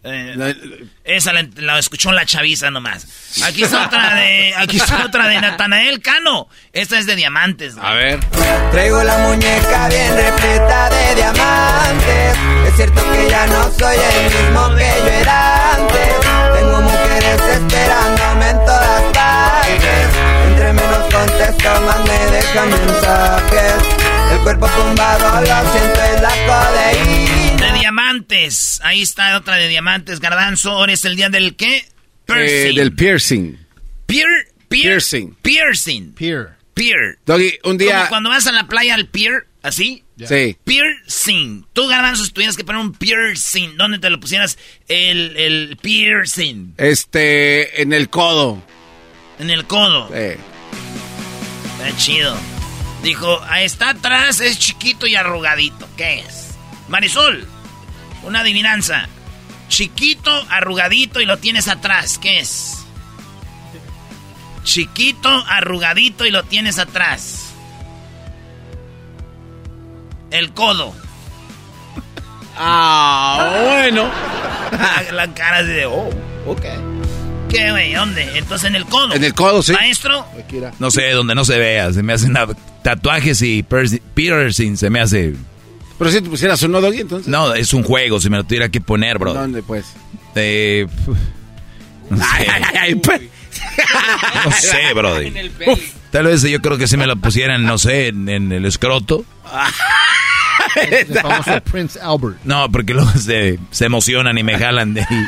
Eh, 0.08 0.86
esa 1.04 1.32
la, 1.32 1.44
la 1.56 1.78
escuchó 1.78 2.12
la 2.12 2.24
chaviza 2.24 2.70
nomás. 2.70 3.06
Aquí 3.44 3.64
está 3.64 3.86
otra 3.86 4.14
de, 4.14 4.54
aquí 4.56 4.76
está 4.76 5.04
otra 5.04 5.26
de 5.26 5.40
Natanael 5.40 6.00
Cano. 6.00 6.48
Esta 6.72 6.98
es 6.98 7.06
de 7.06 7.16
diamantes. 7.16 7.74
güey. 7.74 7.86
A 7.86 7.94
ver. 7.94 8.20
Traigo 8.70 9.02
la 9.02 9.18
muñeca 9.18 9.88
bien 9.88 10.14
repleta 10.16 10.90
de 10.90 11.14
diamantes. 11.16 12.38
Es 12.68 12.76
cierto 12.76 13.02
que 13.12 13.28
ya 13.28 13.46
no 13.48 13.70
soy 13.78 13.96
el 13.96 14.24
mismo 14.32 14.68
que 14.76 14.84
yo 15.00 15.08
era 15.08 15.74
antes. 15.74 16.16
Tengo 16.54 16.80
mujeres 16.82 17.40
esperándome 17.52 18.50
en 18.50 18.56
todas 18.64 19.02
partes. 19.12 20.08
Entre 20.48 20.72
menos 20.72 21.12
contesto, 21.12 21.80
más 21.82 21.98
me 22.04 22.30
dejan 22.36 22.68
mensajes. 22.70 23.74
El 24.32 24.38
cuerpo 24.40 24.68
tumbado, 24.68 25.40
lo 25.40 25.72
siento, 25.72 26.02
es 26.02 26.20
la 26.22 26.30
codeína. 26.46 27.25
Diamantes. 28.06 28.80
Ahí 28.84 29.00
está 29.02 29.36
otra 29.38 29.56
de 29.56 29.68
diamantes. 29.68 30.20
Garbanzo, 30.20 30.72
ahora 30.72 30.92
es 30.92 31.04
el 31.06 31.16
día 31.16 31.30
del 31.30 31.56
qué? 31.56 31.76
Eh, 31.78 31.84
Piercing. 32.26 32.74
del 32.76 32.92
piercing. 32.94 33.58
Pier, 34.06 34.26
pier- 34.68 34.82
Piercing. 34.82 35.34
Piercing. 35.42 36.12
Pier. 36.12 36.50
Pier. 36.74 37.18
Doggy, 37.24 37.58
un 37.64 37.78
día... 37.78 37.96
Como 37.96 38.08
cuando 38.10 38.28
vas 38.30 38.46
a 38.46 38.52
la 38.52 38.66
playa 38.68 38.94
al 38.94 39.06
pier, 39.06 39.46
así. 39.62 40.04
Sí. 40.28 40.56
Piercing. 40.64 41.64
Tú, 41.72 41.88
Garbanzo, 41.88 42.30
tuvieras 42.32 42.56
que 42.56 42.64
poner 42.64 42.82
un 42.82 42.92
piercing. 42.92 43.76
¿Dónde 43.78 43.98
te 43.98 44.10
lo 44.10 44.20
pusieras? 44.20 44.58
El, 44.88 45.34
el 45.38 45.78
piercing. 45.80 46.74
Este, 46.76 47.80
en 47.80 47.94
el 47.94 48.10
codo. 48.10 48.62
En 49.38 49.48
el 49.48 49.64
codo. 49.66 50.08
Sí. 50.08 50.36
Está 51.82 51.96
chido. 51.96 52.36
Dijo, 53.02 53.40
"Ah, 53.48 53.62
está 53.62 53.90
atrás, 53.90 54.40
es 54.40 54.58
chiquito 54.58 55.06
y 55.06 55.14
arrugadito. 55.16 55.88
¿Qué 55.96 56.20
es? 56.20 56.48
Marisol, 56.88 57.46
una 58.26 58.40
adivinanza. 58.40 59.08
Chiquito, 59.68 60.30
arrugadito 60.50 61.20
y 61.20 61.26
lo 61.26 61.38
tienes 61.38 61.68
atrás. 61.68 62.18
¿Qué 62.18 62.40
es? 62.40 62.84
Chiquito, 64.64 65.28
arrugadito 65.48 66.24
y 66.26 66.30
lo 66.30 66.42
tienes 66.44 66.78
atrás. 66.78 67.52
El 70.30 70.52
codo. 70.52 70.94
Ah, 72.58 73.52
bueno. 73.64 74.10
La, 74.72 75.12
la 75.12 75.34
cara 75.34 75.58
así 75.58 75.68
de, 75.68 75.86
oh, 75.86 76.10
ok. 76.46 76.62
¿Qué, 77.48 77.70
güey? 77.70 77.94
¿Dónde? 77.94 78.38
Entonces 78.38 78.68
en 78.68 78.76
el 78.76 78.86
codo. 78.86 79.14
En 79.14 79.22
el 79.22 79.34
codo, 79.34 79.62
sí. 79.62 79.72
Maestro, 79.72 80.26
No 80.78 80.90
sé, 80.90 81.10
donde 81.10 81.34
no 81.34 81.44
se 81.44 81.58
vea. 81.58 81.92
Se 81.92 82.02
me 82.02 82.12
hacen 82.12 82.36
tatuajes 82.82 83.40
y 83.42 83.62
piercing 83.62 84.76
se 84.76 84.90
me 84.90 85.00
hace... 85.00 85.34
Pero 85.98 86.10
si 86.10 86.20
te 86.20 86.28
pusieras 86.28 86.62
un 86.62 86.72
no, 86.72 86.80
Doggy, 86.80 87.00
entonces. 87.00 87.28
No, 87.28 87.54
es 87.54 87.72
un 87.72 87.82
juego, 87.82 88.20
si 88.20 88.28
me 88.30 88.36
lo 88.36 88.44
tuviera 88.44 88.68
que 88.68 88.80
poner, 88.80 89.18
bro. 89.18 89.32
¿Dónde, 89.34 89.62
pues? 89.62 89.86
Eh, 90.34 90.86
no 92.10 92.16
sé, 92.18 92.24
Ay, 92.32 92.46
ay, 92.52 92.62
ay, 92.80 92.94
pues. 92.96 93.22
no 94.44 94.50
sé, 94.52 94.92
bro. 94.94 95.14
Tal 96.10 96.24
vez 96.26 96.42
yo 96.42 96.60
creo 96.60 96.76
que 96.78 96.86
si 96.86 96.96
me 96.96 97.06
lo 97.06 97.16
pusieran, 97.16 97.64
no 97.64 97.78
sé, 97.78 98.08
en, 98.08 98.28
en 98.28 98.52
el 98.52 98.64
escroto. 98.66 99.24
El 100.90 101.06
famoso 101.06 101.60
Prince 101.62 101.98
Albert. 102.00 102.36
No, 102.44 102.70
porque 102.70 102.92
luego 102.92 103.10
se, 103.12 103.58
se 103.70 103.86
emocionan 103.86 104.36
y 104.36 104.42
me 104.42 104.58
jalan 104.58 104.92
de 104.92 105.00
ahí. 105.02 105.26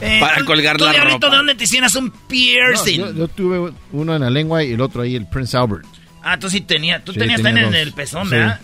eh, 0.00 0.18
Para 0.20 0.44
colgar 0.44 0.78
la 0.80 0.92
ropa. 0.92 1.30
¿de 1.30 1.36
dónde 1.36 1.54
te 1.54 1.64
hicieras 1.64 1.94
un 1.94 2.06
No, 2.06 2.12
piercing? 2.28 2.98
yo, 3.00 3.12
yo 3.14 3.28
tuve 3.28 3.72
uno 3.92 4.14
en 4.14 4.22
la 4.22 4.30
lengua 4.30 4.62
y 4.62 4.72
el 4.72 4.80
otro 4.80 5.02
ahí, 5.02 5.16
el 5.16 5.26
Prince 5.26 5.56
Albert. 5.56 5.86
Ah, 6.22 6.38
tú 6.38 6.50
sí 6.50 6.60
tenías, 6.60 7.02
tú 7.04 7.12
Sí, 7.12 7.18
tenías 7.18 7.40
tenía 7.40 7.62
también 7.62 7.74
en 7.74 7.88
el 7.88 7.92
pezón, 7.94 8.24
Sí. 8.28 8.34
¿verdad? 8.34 8.60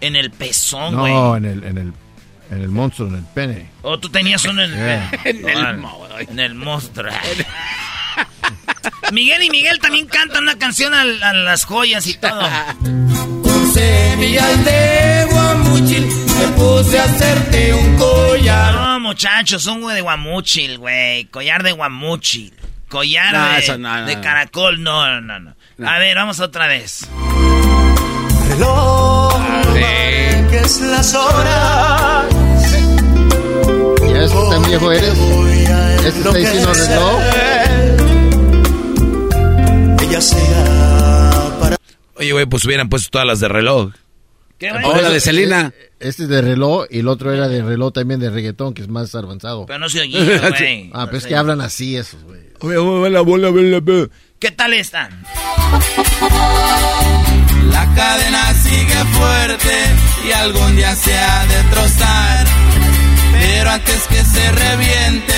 En 0.00 0.16
el 0.16 0.30
pezón, 0.30 0.96
güey. 0.96 1.12
No, 1.12 1.36
en 1.36 1.44
el, 1.44 1.64
en 1.64 1.78
el, 1.78 1.92
en 2.50 2.60
el 2.62 2.68
monstruo, 2.68 3.08
en 3.08 3.16
el 3.16 3.24
pene. 3.24 3.70
O 3.82 3.98
tú 3.98 4.08
tenías 4.08 4.44
uno 4.44 4.62
en, 4.62 4.70
Yeah. 4.72 5.10
en 5.24 5.48
el, 5.48 5.84
en 6.28 6.40
el 6.40 6.54
monstruo. 6.54 7.10
Miguel 9.12 9.42
y 9.44 9.50
Miguel 9.50 9.78
también 9.78 10.06
cantan 10.06 10.42
una 10.44 10.58
canción 10.58 10.92
a, 10.94 11.02
a 11.02 11.32
las 11.34 11.64
joyas 11.64 12.06
y 12.06 12.14
todo. 12.18 12.40
Con 12.80 13.72
semillas 13.72 14.64
de 14.64 15.26
guamuchil 15.30 16.06
me 16.06 16.46
puse 16.56 16.98
a 16.98 17.04
hacerte 17.04 17.74
un 17.74 17.96
collar. 17.96 18.74
No, 18.74 19.00
muchachos, 19.00 19.66
un 19.66 19.80
güey 19.82 19.94
de 19.96 20.02
guamuchil, 20.02 20.78
güey. 20.78 21.24
Collar 21.26 21.62
de 21.62 21.72
guamuchil. 21.72 22.54
Collar 22.88 23.32
No, 23.32 23.48
de, 23.52 23.58
eso 23.58 23.78
no, 23.78 23.96
no, 24.00 24.06
de 24.06 24.16
no. 24.16 24.22
caracol, 24.22 24.82
no, 24.82 25.20
no, 25.20 25.38
no. 25.40 25.54
A 25.88 25.98
ver, 25.98 26.16
vamos 26.16 26.40
otra 26.40 26.66
vez. 26.66 27.06
Reloj, 28.48 29.34
que 30.50 30.58
es 30.58 30.80
las 30.80 31.14
horas. 31.14 32.26
¿Ya 34.08 34.22
es 34.22 34.32
tan 34.50 34.62
viejo 34.64 34.92
eres? 34.92 35.18
¿Este 36.04 36.08
está 36.08 36.32
diciendo 36.32 36.72
reloj? 36.72 37.20
Ella 40.02 40.20
será 40.20 41.58
para 41.60 41.76
Oye, 42.14 42.32
güey, 42.32 42.46
pues 42.46 42.64
hubieran 42.64 42.88
puesto 42.88 43.10
todas 43.10 43.26
las 43.26 43.40
de 43.40 43.48
reloj. 43.48 43.92
¿Qué? 44.58 44.70
Oh, 44.70 45.00
la 45.00 45.10
de 45.10 45.20
Selena. 45.20 45.72
Este 46.00 46.22
es 46.24 46.28
de 46.28 46.40
reloj 46.40 46.86
y 46.90 47.00
el 47.00 47.08
otro 47.08 47.32
era 47.32 47.48
de 47.48 47.62
reloj 47.62 47.92
también 47.92 48.20
de 48.20 48.30
reggaetón, 48.30 48.72
que 48.74 48.82
es 48.82 48.88
más 48.88 49.14
avanzado. 49.14 49.66
Pero 49.66 49.78
no 49.78 49.88
se 49.88 50.00
oía, 50.00 50.20
güey. 50.50 50.90
Ah, 50.94 51.06
pero 51.06 51.18
es 51.18 51.26
que 51.26 51.36
hablan 51.36 51.60
así 51.60 51.96
esos, 51.96 52.22
güey. 52.22 52.40
¿Qué 54.38 54.50
tal 54.50 54.72
están? 54.74 55.22
La 57.70 57.94
cadena 57.94 58.54
sigue 58.54 59.04
fuerte 59.12 59.74
y 60.28 60.32
algún 60.32 60.76
día 60.76 60.94
se 60.94 61.16
ha 61.16 61.46
de 61.46 61.62
trozar. 61.70 62.46
Pero 63.32 63.70
antes 63.70 64.02
que 64.08 64.24
se 64.24 64.52
reviente, 64.52 65.34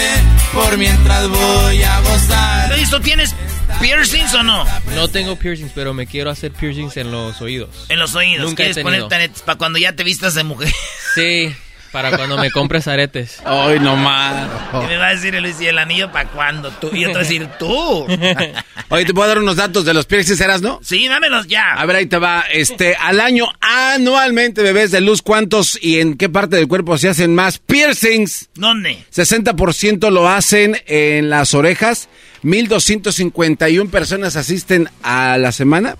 por 0.52 0.78
mientras 0.78 1.28
voy 1.28 1.82
a 1.82 2.00
gozar. 2.00 2.78
¿Listo? 2.78 3.00
¿Tienes 3.00 3.34
piercings 3.80 4.32
o 4.34 4.42
no? 4.42 4.64
No 4.94 5.08
tengo 5.08 5.36
piercings, 5.36 5.72
pero 5.74 5.94
me 5.94 6.06
quiero 6.06 6.30
hacer 6.30 6.52
piercings 6.52 6.96
en 6.96 7.10
los 7.10 7.40
oídos. 7.40 7.86
En 7.88 7.98
los 7.98 8.14
oídos. 8.14 8.44
Nunca 8.46 8.62
he 8.62 8.66
¿Quieres 8.72 8.84
tenido. 8.84 9.08
ponerte 9.08 9.40
para 9.44 9.58
cuando 9.58 9.78
ya 9.78 9.94
te 9.94 10.04
vistas 10.04 10.34
de 10.34 10.44
mujer? 10.44 10.72
Sí, 11.14 11.54
para 11.92 12.16
cuando 12.16 12.38
me 12.38 12.50
compres 12.50 12.88
aretes. 12.88 13.40
Ay, 13.44 13.78
no 13.80 13.96
más. 13.96 14.48
Y 14.72 14.86
me 14.86 14.96
va 14.96 15.08
a 15.08 15.14
decir 15.14 15.34
Luis, 15.40 15.60
¿y 15.60 15.66
el 15.66 15.78
anillo 15.78 16.10
para 16.12 16.28
cuándo? 16.28 16.70
Tú? 16.70 16.90
Y 16.92 17.00
yo 17.00 17.08
te 17.08 17.14
voy 17.14 17.16
a 17.16 17.28
decir, 17.28 17.48
tú. 17.58 18.06
Oye, 18.88 19.04
¿te 19.04 19.14
puedo 19.14 19.28
dar 19.28 19.38
unos 19.38 19.56
datos 19.56 19.84
de 19.84 19.94
los 19.94 20.06
piercings, 20.06 20.40
eras, 20.40 20.62
no? 20.62 20.80
Sí, 20.82 21.08
dámelos 21.08 21.46
ya. 21.46 21.74
A 21.74 21.84
ver, 21.86 21.96
ahí 21.96 22.06
te 22.06 22.18
va. 22.18 22.44
Este, 22.50 22.96
al 22.96 23.20
año, 23.20 23.46
anualmente, 23.60 24.62
bebés 24.62 24.90
de 24.90 25.00
luz, 25.00 25.22
¿cuántos 25.22 25.78
y 25.80 26.00
en 26.00 26.16
qué 26.16 26.28
parte 26.28 26.56
del 26.56 26.68
cuerpo 26.68 26.96
se 26.98 27.08
hacen 27.08 27.34
más 27.34 27.58
piercings? 27.58 28.48
¿Dónde? 28.54 29.04
60% 29.14 30.10
lo 30.10 30.28
hacen 30.28 30.80
en 30.86 31.30
las 31.30 31.54
orejas. 31.54 32.08
1.251 32.44 33.90
personas 33.90 34.36
asisten 34.36 34.88
a 35.02 35.38
la 35.38 35.52
semana 35.52 35.96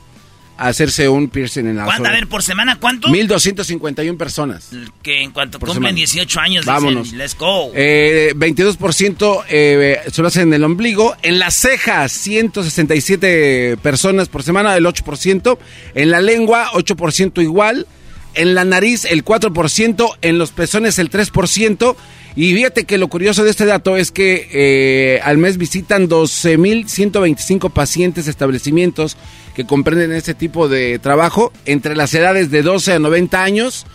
a 0.59 0.67
hacerse 0.69 1.09
un 1.09 1.29
piercing 1.29 1.67
en 1.67 1.77
la 1.77 1.85
¿Cuánto? 1.85 2.03
A 2.03 2.07
zona. 2.07 2.19
ver, 2.19 2.29
por 2.29 2.43
semana, 2.43 2.79
¿cuánto? 2.81 3.09
1251 3.09 4.19
personas. 4.19 4.71
Que 5.03 5.23
en 5.23 5.31
cuanto 5.31 5.59
cumplen 5.59 5.75
semana. 5.75 5.95
18 5.95 6.41
años 6.41 6.65
Vámonos. 6.67 7.05
dicen, 7.05 7.19
let's 7.19 7.37
go. 7.39 7.71
Eh, 7.75 8.33
22% 8.37 9.45
eh, 9.49 10.01
se 10.13 10.21
lo 10.23 10.29
hacen 10.29 10.49
en 10.49 10.55
el 10.55 10.65
ombligo. 10.65 11.15
En 11.23 11.39
las 11.39 11.55
cejas, 11.55 12.11
167 12.13 13.79
personas 13.83 14.29
por 14.29 14.43
semana, 14.43 14.77
el 14.77 14.85
8%. 14.85 15.59
En 15.95 16.11
la 16.11 16.21
lengua, 16.21 16.71
8% 16.73 17.43
igual. 17.43 17.87
En 18.35 18.55
la 18.55 18.65
nariz, 18.65 19.05
el 19.05 19.25
4%. 19.25 20.17
En 20.23 20.39
los 20.39 20.51
pezones, 20.51 20.99
el 20.99 21.11
3%. 21.11 21.97
Y 22.37 22.55
fíjate 22.55 22.85
que 22.85 22.99
lo 22.99 23.09
curioso 23.09 23.43
de 23.43 23.51
este 23.51 23.65
dato 23.65 23.97
es 23.97 24.13
que 24.13 24.49
eh, 24.53 25.21
al 25.25 25.39
mes 25.39 25.57
visitan 25.57 26.09
12.125 26.09 27.71
pacientes 27.73 28.29
establecimientos 28.29 29.17
que 29.59 29.67
comprenden 29.67 30.13
este 30.13 30.35
tipo 30.35 30.69
de 30.69 31.01
trabajo 31.01 31.53
entre 31.65 31.97
las 31.97 32.15
edades 32.15 32.49
de 32.53 32.63
12 32.63 32.93
a 32.93 32.99
90 33.01 33.43
años. 33.43 33.87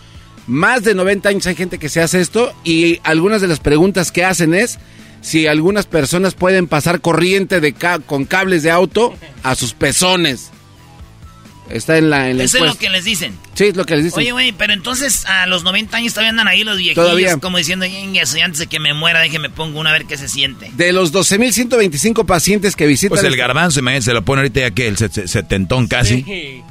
Más 0.46 0.82
de 0.84 0.94
90 0.94 1.30
años 1.30 1.46
hay 1.46 1.54
gente 1.54 1.78
que 1.78 1.88
se 1.88 2.02
hace 2.02 2.20
esto 2.20 2.52
y 2.64 3.00
algunas 3.02 3.40
de 3.40 3.48
las 3.48 3.60
preguntas 3.60 4.12
que 4.12 4.26
hacen 4.26 4.52
es 4.52 4.78
si 5.22 5.46
algunas 5.46 5.86
personas 5.86 6.34
pueden 6.34 6.66
pasar 6.66 7.00
corriente 7.00 7.62
de 7.62 7.72
ca- 7.72 7.98
con 8.00 8.26
cables 8.26 8.62
de 8.62 8.70
auto 8.72 9.14
a 9.42 9.54
sus 9.54 9.72
pezones. 9.72 10.50
Está 11.70 11.96
en 11.96 12.10
la, 12.10 12.28
en 12.30 12.36
la 12.38 12.44
Eso 12.44 12.58
es 12.58 12.64
lo 12.64 12.74
que 12.76 12.90
les 12.90 13.04
dicen. 13.04 13.34
Sí, 13.54 13.64
es 13.64 13.76
lo 13.76 13.84
que 13.86 13.96
les 13.96 14.04
dicen. 14.04 14.18
Oye, 14.20 14.32
güey, 14.32 14.52
pero 14.52 14.72
entonces 14.74 15.24
a 15.24 15.46
los 15.46 15.64
90 15.64 15.96
años 15.96 16.12
todavía 16.12 16.30
andan 16.30 16.46
ahí 16.46 16.62
los 16.62 16.76
viejillos 16.76 17.02
Todavía. 17.04 17.38
como 17.38 17.56
diciendo, 17.56 17.86
"Ñengues, 17.86 18.34
y 18.36 18.40
antes 18.42 18.58
de 18.60 18.66
que 18.66 18.78
me 18.80 18.92
muera, 18.92 19.20
déjeme 19.20 19.48
pongo 19.48 19.80
una 19.80 19.90
a 19.90 19.92
ver 19.94 20.04
qué 20.04 20.18
se 20.18 20.28
siente. 20.28 20.70
De 20.76 20.92
los 20.92 21.12
12.125 21.12 22.26
pacientes 22.26 22.76
que 22.76 22.86
visitan... 22.86 23.16
Pues 23.18 23.24
el 23.24 23.36
garbanzo, 23.36 23.80
imagínate, 23.80 24.04
se 24.04 24.12
lo 24.12 24.22
pone 24.24 24.40
ahorita 24.42 24.60
ya 24.60 24.70
que 24.72 24.86
el 24.88 24.96
set- 24.98 25.26
setentón 25.26 25.88
casi. 25.88 26.62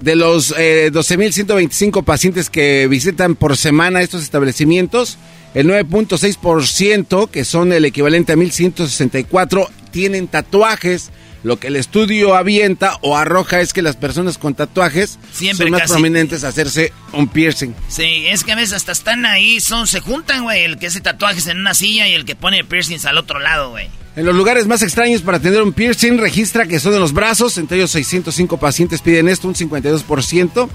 De 0.00 0.16
los 0.16 0.54
eh, 0.58 0.90
12.125 0.92 2.04
pacientes 2.04 2.50
que 2.50 2.86
visitan 2.88 3.36
por 3.36 3.56
semana 3.56 4.02
estos 4.02 4.22
establecimientos, 4.22 5.16
el 5.54 5.66
9.6%, 5.66 7.30
que 7.30 7.44
son 7.44 7.72
el 7.72 7.84
equivalente 7.86 8.32
a 8.32 8.36
1.164, 8.36 9.68
tienen 9.92 10.28
tatuajes. 10.28 11.10
Lo 11.44 11.60
que 11.60 11.68
el 11.68 11.76
estudio 11.76 12.34
avienta 12.34 12.98
o 13.02 13.16
arroja 13.16 13.60
es 13.60 13.72
que 13.72 13.82
las 13.82 13.96
personas 13.96 14.38
con 14.38 14.54
tatuajes 14.54 15.18
Siempre 15.30 15.66
son 15.66 15.70
más 15.72 15.82
casi. 15.82 15.92
prominentes 15.92 16.42
a 16.42 16.48
hacerse 16.48 16.92
un 17.12 17.28
piercing. 17.28 17.74
Sí, 17.88 18.26
es 18.26 18.42
que 18.42 18.52
a 18.52 18.56
veces 18.56 18.72
hasta 18.72 18.92
están 18.92 19.26
ahí, 19.26 19.60
son, 19.60 19.86
se 19.86 20.00
juntan, 20.00 20.42
güey, 20.44 20.64
el 20.64 20.78
que 20.78 20.86
hace 20.86 21.00
tatuajes 21.02 21.46
en 21.46 21.58
una 21.60 21.74
silla 21.74 22.08
y 22.08 22.14
el 22.14 22.24
que 22.24 22.34
pone 22.34 22.64
piercings 22.64 23.04
al 23.04 23.18
otro 23.18 23.38
lado, 23.38 23.70
güey. 23.70 23.88
En 24.16 24.24
los 24.24 24.34
lugares 24.34 24.66
más 24.66 24.80
extraños 24.82 25.22
para 25.22 25.38
tener 25.38 25.60
un 25.60 25.72
piercing 25.72 26.18
registra 26.18 26.66
que 26.66 26.80
son 26.80 26.94
en 26.94 27.00
los 27.00 27.12
brazos, 27.12 27.58
entre 27.58 27.76
ellos 27.76 27.90
605 27.90 28.56
pacientes 28.58 29.02
piden 29.02 29.28
esto, 29.28 29.46
un 29.46 29.54
52%. 29.54 30.68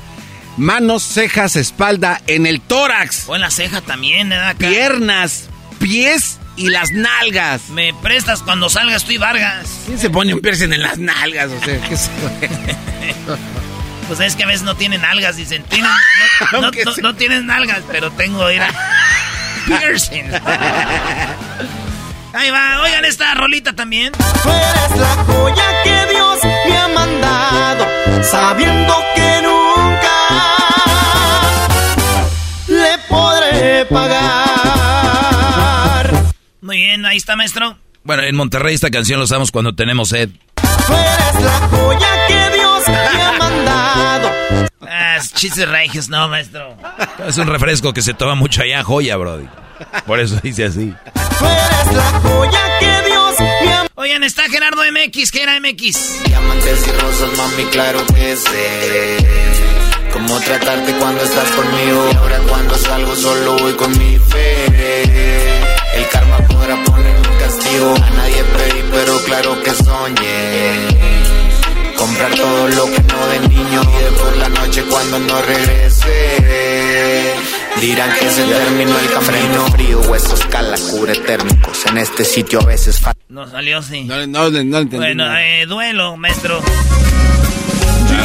Manos, 0.58 1.04
cejas, 1.04 1.56
espalda, 1.56 2.22
en 2.28 2.46
el 2.46 2.60
tórax. 2.60 3.28
O 3.28 3.36
en 3.36 3.42
la 3.42 3.50
ceja 3.50 3.82
también, 3.82 4.30
¿verdad? 4.30 4.50
Acá. 4.50 4.68
Piernas, 4.68 5.46
pies 5.80 6.38
y 6.60 6.70
las 6.70 6.92
nalgas. 6.92 7.70
Me 7.70 7.94
prestas 7.96 8.44
cuando 8.44 8.70
salgas 8.70 9.04
tú 9.06 9.14
y 9.14 9.18
Vargas. 9.18 9.68
¿Quién 9.86 9.98
se 9.98 10.10
pone 10.10 10.34
un 10.34 10.42
piercing 10.42 10.72
en 10.74 10.82
las 10.84 10.98
nalgas? 11.00 11.50
O 11.50 11.60
sea, 11.66 11.82
¿qué 11.82 11.98
se- 11.98 12.10
Pues 14.08 14.20
es 14.22 14.36
que 14.36 14.44
a 14.44 14.48
veces 14.48 14.64
no 14.64 14.76
tienen 14.76 15.06
algas, 15.06 15.36
dicen. 15.38 15.64
Tienen, 15.64 15.90
no, 16.52 16.62
no, 16.62 16.72
no- 16.72 16.96
no 17.02 17.16
tienen 17.16 17.50
algas, 17.50 17.82
pero 17.92 18.12
tengo, 18.12 18.46
mira, 18.48 18.70
piercing. 19.68 20.26
Ahí 22.34 22.50
va, 22.52 22.82
oigan 22.82 23.06
esta 23.06 23.34
rolita 23.36 23.74
también. 23.74 24.12
Tú 24.14 24.50
eres 24.50 25.00
la 25.00 25.16
joya 25.26 25.64
que 25.84 26.06
Dios 26.14 26.40
me 26.68 26.78
ha 26.78 26.88
mandado, 26.90 27.88
sabiendo 28.24 28.96
que 29.16 29.42
nunca 29.44 29.59
Muy 36.70 36.78
bien, 36.78 37.04
ahí 37.04 37.18
está, 37.18 37.36
maestro. 37.36 37.80
Bueno, 38.04 38.22
en 38.22 38.36
Monterrey 38.36 38.76
esta 38.76 38.92
canción 38.92 39.18
la 39.18 39.24
usamos 39.24 39.50
cuando 39.52 39.74
tenemos 39.74 40.10
sed. 40.10 40.30
Tú 40.54 40.94
eres 40.94 41.44
la 41.44 41.68
joya 41.68 42.28
que 42.28 42.58
Dios 42.58 42.88
me 42.88 42.96
ha 42.96 43.32
mandado. 43.40 44.32
Ah, 44.82 45.18
chistes 45.34 45.68
regios, 45.68 46.10
no, 46.10 46.28
maestro. 46.28 46.78
Es 47.28 47.40
un 47.40 47.48
refresco 47.48 47.92
que 47.92 48.04
se 48.04 48.14
toma 48.14 48.36
mucho 48.36 48.62
allá, 48.62 48.84
joya, 48.84 49.18
brody. 49.18 49.48
Por 50.06 50.20
eso 50.20 50.40
dice 50.44 50.66
así. 50.66 50.94
Tú 51.40 51.46
eres 51.48 51.96
la 51.96 52.20
joya 52.20 52.80
que 52.80 53.10
Dios 53.10 53.40
me 53.40 53.74
ha 53.74 53.88
Oigan, 53.96 54.24
está 54.24 54.44
Gerardo 54.44 54.84
MX, 54.84 55.32
¿qué 55.32 55.42
era 55.42 55.60
MX? 55.60 56.24
Diamantes 56.26 56.88
y 56.88 56.92
rosas, 57.02 57.36
mami, 57.36 57.64
claro 57.72 58.06
que 58.14 58.36
sé. 58.36 59.28
Cómo 60.14 60.40
tratarte 60.40 60.94
cuando 61.00 61.24
estás 61.24 61.50
conmigo. 61.50 62.10
Y 62.12 62.16
ahora 62.16 62.38
cuando 62.48 62.78
salgo 62.78 63.16
solo 63.16 63.58
voy 63.58 63.74
con 63.74 63.90
mi 63.98 64.20
fe. 64.20 65.49
A 67.70 68.10
nadie 68.10 68.44
pedí, 68.44 68.84
pero 68.92 69.16
claro 69.26 69.62
que 69.62 69.70
soñé. 69.70 70.88
Comprar 71.96 72.34
todo 72.34 72.68
lo 72.68 72.86
que 72.86 73.00
no 73.02 73.28
de 73.28 73.40
niño. 73.48 73.82
Y 73.84 74.04
de 74.04 74.12
por 74.12 74.38
la 74.38 74.50
noche 74.50 74.84
cuando 74.90 75.20
no 75.20 75.40
regrese. 75.44 77.36
Dirán 77.80 78.12
que 78.18 78.28
se 78.32 78.44
terminó 78.44 78.98
el 79.00 79.12
camino. 79.12 79.68
Frío, 79.68 80.02
huesos, 80.02 80.44
cala, 80.48 80.78
cubre 80.90 81.14
térmicos. 81.14 81.86
En 81.86 82.00
este 82.00 82.26
sitio 82.26 82.60
a 82.60 82.66
veces 82.66 83.00
falta. 83.00 83.22
No 83.30 83.48
salió, 83.48 83.84
sí. 83.84 84.04
No, 84.04 84.26
no, 84.26 84.50
no, 84.50 84.58
entendí 84.58 84.98
Bueno, 84.98 85.38
eh, 85.38 85.68
duelo, 85.68 86.18
maestro. 86.18 86.60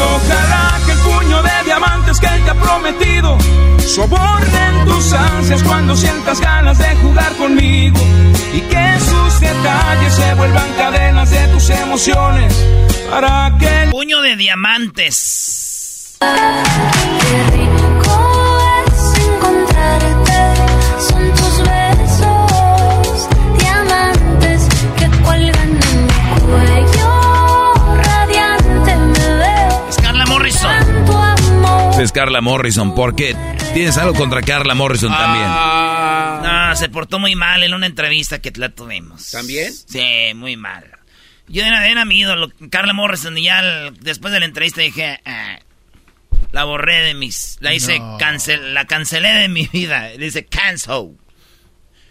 Ojalá 0.04 0.80
que 0.84 0.92
el 0.92 0.98
puño 0.98 1.42
de 1.42 1.64
diamantes 1.64 2.20
que 2.20 2.28
te 2.28 2.50
ha 2.50 2.54
prometido 2.54 3.38
sobornen 3.86 4.84
tus 4.86 5.12
ansias 5.12 5.62
cuando 5.62 5.96
sientas 5.96 6.40
ganas 6.40 6.78
de 6.78 6.94
jugar 6.96 7.32
conmigo 7.36 8.00
y 8.52 8.60
que 8.60 9.00
sus 9.00 9.40
detalles 9.40 10.14
se 10.14 10.34
vuelvan 10.34 10.72
cadenas 10.76 11.30
de 11.30 11.48
tus 11.48 11.70
emociones 11.70 12.54
para 13.10 13.52
que 13.58 13.88
Puño 13.90 14.20
de 14.22 14.36
diamantes. 14.36 16.18
Es 32.04 32.12
Carla 32.12 32.42
Morrison. 32.42 32.94
¿Por 32.94 33.16
qué? 33.16 33.34
¿Tienes 33.72 33.96
algo 33.96 34.12
contra 34.12 34.42
Carla 34.42 34.74
Morrison 34.74 35.10
también? 35.10 35.46
No, 35.48 36.76
se 36.76 36.90
portó 36.90 37.18
muy 37.18 37.34
mal 37.34 37.62
en 37.62 37.72
una 37.72 37.86
entrevista 37.86 38.40
que 38.42 38.52
la 38.56 38.68
tuvimos. 38.68 39.30
¿También? 39.30 39.72
Sí, 39.72 40.04
muy 40.34 40.58
mal. 40.58 40.84
Yo 41.48 41.64
era, 41.64 41.88
era 41.88 42.04
mi 42.04 42.18
ídolo, 42.20 42.50
Carla 42.70 42.92
Morrison, 42.92 43.38
y 43.38 43.44
ya 43.44 43.62
después 44.02 44.34
de 44.34 44.40
la 44.40 44.44
entrevista 44.46 44.82
dije, 44.82 45.18
"Ah", 45.24 45.58
la 46.52 46.64
borré 46.64 47.02
de 47.04 47.14
mis, 47.14 47.56
la 47.60 47.72
hice, 47.72 47.98
No. 47.98 48.18
cancel, 48.18 48.74
la 48.74 48.84
cancelé 48.84 49.30
de 49.30 49.48
mi 49.48 49.66
vida, 49.72 50.10
le 50.10 50.26
dice 50.26 50.44
cancel. 50.44 51.16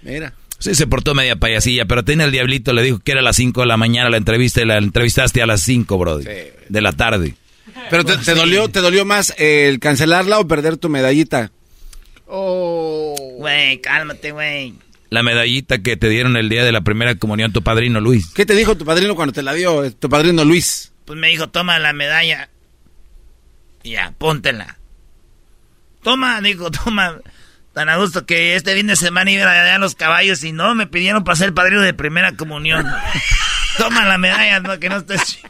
Mira. 0.02 0.34
Sí, 0.58 0.74
se 0.74 0.88
portó 0.88 1.14
media 1.14 1.36
payasilla, 1.36 1.86
pero 1.86 2.04
tiene 2.04 2.24
el 2.24 2.32
diablito, 2.32 2.74
le 2.74 2.82
dijo 2.82 2.98
que 3.00 3.12
era 3.12 3.22
a 3.22 3.24
las 3.24 3.36
5 3.36 3.62
de 3.62 3.68
la 3.68 3.78
mañana 3.78 4.10
la 4.10 4.18
entrevista 4.18 4.60
y 4.62 4.66
la 4.66 4.78
entrevistaste 4.78 5.44
a 5.44 5.46
las 5.46 5.62
5, 5.62 6.00
brody. 6.00 6.26
De 6.70 6.82
la 6.82 6.94
tarde. 6.94 7.36
Pero 7.90 8.04
te, 8.06 8.18
te 8.18 8.34
dolió, 8.36 8.68
te 8.70 8.80
dolió 8.82 9.06
más 9.06 9.34
el 9.38 9.80
cancelarla 9.80 10.40
o 10.40 10.48
perder 10.48 10.78
tu 10.78 10.90
medallita. 10.90 11.52
Güey, 13.38 13.80
cálmate, 13.82 14.32
güey. 14.32 14.74
La 15.10 15.22
medallita 15.24 15.80
que 15.80 15.96
te 15.96 16.10
dieron 16.10 16.36
el 16.38 16.50
día 16.50 16.64
de 16.64 16.72
la 16.72 16.82
primera 16.82 17.16
comunión 17.16 17.54
tu 17.54 17.62
padrino 17.62 18.00
Luis. 18.02 18.32
¿Qué 18.34 18.46
te 18.46 18.56
dijo 18.56 18.76
tu 18.76 18.84
padrino 18.86 19.16
cuando 19.16 19.34
te 19.34 19.44
la 19.44 19.54
dio? 19.54 19.84
eh, 19.84 19.92
Tu 19.92 20.10
padrino 20.10 20.44
Luis. 20.44 20.92
Pues 21.06 21.20
me 21.20 21.28
dijo, 21.30 21.50
toma 21.50 21.78
la 21.80 21.94
medalla. 21.94 22.50
Ya, 23.84 24.14
póntela. 24.18 24.78
Toma, 26.02 26.42
dijo, 26.42 26.72
toma. 26.72 27.20
Tan 27.74 27.90
a 27.90 27.98
gusto 27.98 28.26
que 28.26 28.56
este 28.56 28.76
fin 28.76 28.88
de 28.88 28.96
semana 28.96 29.32
iba 29.32 29.50
allá 29.52 29.76
a 29.76 29.80
los 29.80 29.96
caballos 29.96 30.44
y 30.44 30.52
no, 30.52 30.74
me 30.76 30.88
pidieron 30.88 31.24
para 31.24 31.36
ser 31.36 31.54
padrino 31.54 31.82
de 31.82 31.94
primera 31.94 32.36
comunión. 32.36 32.86
toma 33.78 34.06
la 34.06 34.18
medalla, 34.18 34.60
no, 34.60 34.80
que 34.80 34.90
no 34.90 34.98
estés... 34.98 35.40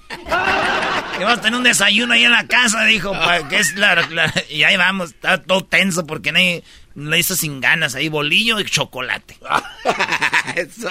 Que 1.18 1.24
vamos 1.26 1.38
a 1.40 1.42
tener 1.42 1.58
un 1.58 1.64
desayuno 1.64 2.14
ahí 2.16 2.24
en 2.26 2.32
la 2.32 2.48
casa, 2.48 2.84
dijo, 2.86 3.12
pa- 3.12 3.48
que 3.48 3.60
es 3.60 3.76
la, 3.76 3.94
la- 4.10 4.34
Y 4.50 4.64
ahí 4.64 4.78
vamos, 4.78 5.12
está 5.12 5.38
todo 5.38 5.64
tenso 5.64 6.08
porque 6.08 6.32
nadie 6.32 6.64
lo 6.96 7.16
hizo 7.16 7.36
sin 7.36 7.62
ganas. 7.62 7.94
Ahí 7.94 8.10
bolillo 8.10 8.60
y 8.60 8.66
chocolate. 8.66 9.38
Eso. 10.56 10.90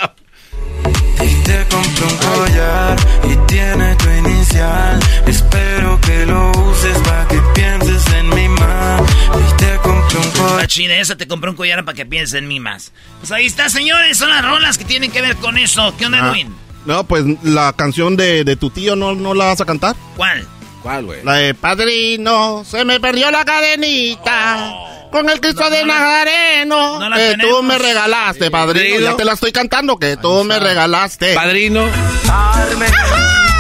Y 1.25 1.43
te 1.45 1.67
compré 1.69 2.05
un 2.05 2.17
collar 2.19 2.97
y 3.25 3.37
tiene 3.49 3.97
tu 3.97 4.11
inicial. 4.11 5.01
Espero 5.27 6.01
que 6.03 6.25
lo 6.27 6.51
uses 6.53 6.97
para 6.99 7.27
que 7.27 7.41
pienses 7.55 8.07
en 8.15 8.29
mí 8.29 8.49
más. 8.49 9.03
Y 9.51 9.57
te 9.57 9.77
compré 9.79 10.19
un 10.19 10.31
collar. 10.31 10.57
La 10.61 10.67
china 10.69 10.95
esa 10.95 11.17
te 11.17 11.27
compré 11.27 11.51
un 11.51 11.57
collar 11.57 11.85
para 11.85 11.97
que 11.97 12.07
pienses 12.07 12.35
en 12.35 12.47
mí 12.47 12.61
más. 12.61 12.93
Pues 13.19 13.33
ahí 13.33 13.47
está, 13.47 13.69
señores, 13.69 14.19
son 14.19 14.31
las 14.31 14.45
rolas 14.45 14.79
que 14.79 14.85
tienen 14.85 15.11
que 15.11 15.21
ver 15.21 15.35
con 15.37 15.59
eso. 15.59 15.97
¿Qué 15.97 16.07
onda, 16.07 16.19
Ah. 16.23 16.29
Edwin? 16.31 16.55
No, 16.85 17.05
pues 17.05 17.25
la 17.43 17.73
canción 17.75 18.17
de, 18.17 18.45
de 18.45 18.57
tu 18.57 18.71
tío 18.71 18.97
no, 18.97 19.15
no 19.15 19.35
la 19.35 19.47
vas 19.47 19.61
a 19.61 19.65
cantar. 19.65 19.95
¿Cuál? 20.17 20.47
¿Cuál, 20.83 21.05
güey? 21.05 21.23
La 21.25 21.35
de 21.35 21.55
Padrino, 21.55 22.65
se 22.69 22.85
me 22.85 22.99
perdió 22.99 23.31
la 23.31 23.45
cadenita. 23.45 24.75
Con 25.13 25.29
el 25.29 25.41
Cristo 25.41 25.69
de 25.69 25.85
Nazareno. 25.85 26.99
no 26.99 27.17
que 27.17 27.37
tú 27.39 27.63
me 27.63 27.79
regalaste, 27.79 28.51
padrino. 28.51 28.83
Padrino. 28.89 29.11
Ya 29.11 29.17
te 29.17 29.25
la 29.27 29.33
estoy 29.35 29.53
cantando, 29.53 29.99
que 29.99 30.17
tú 30.17 30.43
me 30.43 30.59
regalaste. 30.59 31.35
Padrino. 31.35 31.85
Carmen, 32.27 32.91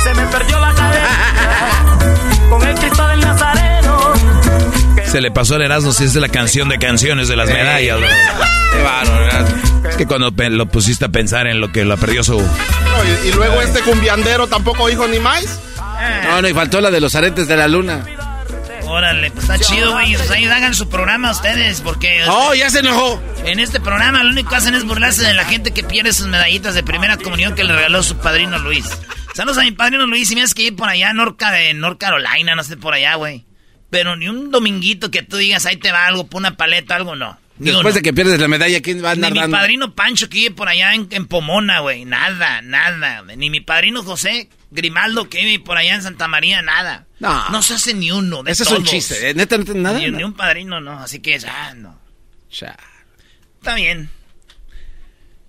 se 0.02 0.14
me 0.14 0.26
perdió 0.28 0.58
la 0.58 0.74
cadena 0.74 1.98
con 2.48 2.66
el 2.66 2.74
Cristo 2.74 3.06
del 3.06 3.20
Nazareno. 3.20 4.12
Se 5.04 5.20
le 5.20 5.30
pasó 5.30 5.56
el 5.56 5.62
Erasmo 5.62 5.92
si 5.92 6.04
es 6.04 6.14
de 6.14 6.20
la 6.20 6.30
canción 6.30 6.70
de 6.70 6.78
canciones 6.78 7.28
de 7.28 7.36
las 7.36 7.48
medallas. 7.48 7.98
bro. 7.98 8.08
Qué 8.08 9.71
Es 9.88 9.96
que 9.96 10.06
cuando 10.06 10.30
lo 10.30 10.66
pusiste 10.66 11.04
a 11.04 11.08
pensar 11.08 11.46
en 11.46 11.60
lo 11.60 11.72
que 11.72 11.84
lo 11.84 11.96
perdió 11.96 12.22
su... 12.22 12.38
No, 12.38 12.44
y, 12.44 13.28
y 13.28 13.32
luego 13.32 13.60
este 13.62 13.80
cumbiandero 13.80 14.46
tampoco 14.46 14.88
dijo 14.88 15.06
ni 15.08 15.18
más. 15.18 15.60
No, 16.24 16.42
no, 16.42 16.48
y 16.48 16.54
faltó 16.54 16.80
la 16.80 16.90
de 16.90 17.00
los 17.00 17.14
aretes 17.14 17.48
de 17.48 17.56
la 17.56 17.68
luna. 17.68 18.04
Órale, 18.84 19.30
pues 19.30 19.48
está 19.48 19.58
chido, 19.58 19.92
güey. 19.92 20.16
Pues 20.16 20.30
ahí 20.30 20.44
hagan 20.44 20.74
su 20.74 20.88
programa 20.88 21.30
ustedes, 21.30 21.80
porque... 21.80 22.24
¡Oh, 22.28 22.54
ya 22.54 22.68
se 22.68 22.80
enojó! 22.80 23.22
En 23.44 23.58
este 23.60 23.80
programa 23.80 24.22
lo 24.22 24.30
único 24.30 24.50
que 24.50 24.56
hacen 24.56 24.74
es 24.74 24.84
burlarse 24.84 25.24
de 25.24 25.34
la 25.34 25.44
gente 25.44 25.72
que 25.72 25.82
pierde 25.82 26.12
sus 26.12 26.26
medallitas 26.26 26.74
de 26.74 26.82
primera 26.82 27.16
comunión 27.16 27.54
que 27.54 27.64
le 27.64 27.74
regaló 27.74 28.02
su 28.02 28.16
padrino 28.16 28.58
Luis. 28.58 28.86
Saludos 29.34 29.58
a 29.58 29.62
mi 29.62 29.72
padrino 29.72 30.06
Luis 30.06 30.30
y 30.30 30.36
me 30.36 30.44
que 30.54 30.62
ir 30.62 30.76
por 30.76 30.88
allá, 30.88 31.12
Norca 31.14 31.50
de 31.52 31.72
North 31.74 31.98
Carolina, 31.98 32.54
no 32.54 32.62
sé, 32.62 32.76
por 32.76 32.92
allá, 32.92 33.14
güey. 33.14 33.46
Pero 33.88 34.16
ni 34.16 34.28
un 34.28 34.50
dominguito 34.50 35.10
que 35.10 35.22
tú 35.22 35.36
digas, 35.38 35.64
ahí 35.64 35.76
te 35.76 35.92
va 35.92 36.06
algo, 36.06 36.26
por 36.26 36.40
una 36.40 36.56
paleta, 36.56 36.96
algo, 36.96 37.16
no. 37.16 37.38
Ni 37.58 37.70
Después 37.70 37.94
de 37.94 38.02
que 38.02 38.12
pierdes 38.12 38.40
la 38.40 38.48
medalla, 38.48 38.80
¿quién 38.80 39.04
va 39.04 39.10
a 39.10 39.14
Ni 39.14 39.18
andar 39.18 39.32
mi 39.32 39.38
dando? 39.40 39.56
padrino 39.56 39.94
Pancho 39.94 40.28
que 40.28 40.38
vive 40.38 40.50
por 40.54 40.68
allá 40.68 40.94
en, 40.94 41.06
en 41.10 41.26
Pomona, 41.26 41.80
güey. 41.80 42.04
Nada, 42.04 42.60
nada. 42.62 43.22
Ni 43.36 43.50
mi 43.50 43.60
padrino 43.60 44.02
José 44.02 44.48
Grimaldo 44.70 45.28
que 45.28 45.44
vive 45.44 45.62
por 45.62 45.76
allá 45.76 45.94
en 45.94 46.02
Santa 46.02 46.26
María, 46.28 46.62
nada. 46.62 47.06
No. 47.20 47.50
No 47.50 47.62
se 47.62 47.74
hace 47.74 47.94
ni 47.94 48.10
uno. 48.10 48.42
De 48.42 48.52
Ese 48.52 48.62
es 48.64 48.70
un 48.70 48.76
todos. 48.78 48.90
chiste. 48.90 49.30
¿eh? 49.30 49.34
¿Neta 49.34 49.58
no 49.58 49.74
nada? 49.74 49.98
Ni, 49.98 50.10
No. 50.10 50.16
ni 50.18 50.24
un 50.24 50.32
padrino, 50.32 50.80
no. 50.80 50.98
Así 50.98 51.20
que, 51.20 51.38
ah, 51.46 51.74
no. 51.76 52.00
Cha. 52.50 52.76
Está 53.58 53.74
bien. 53.76 54.10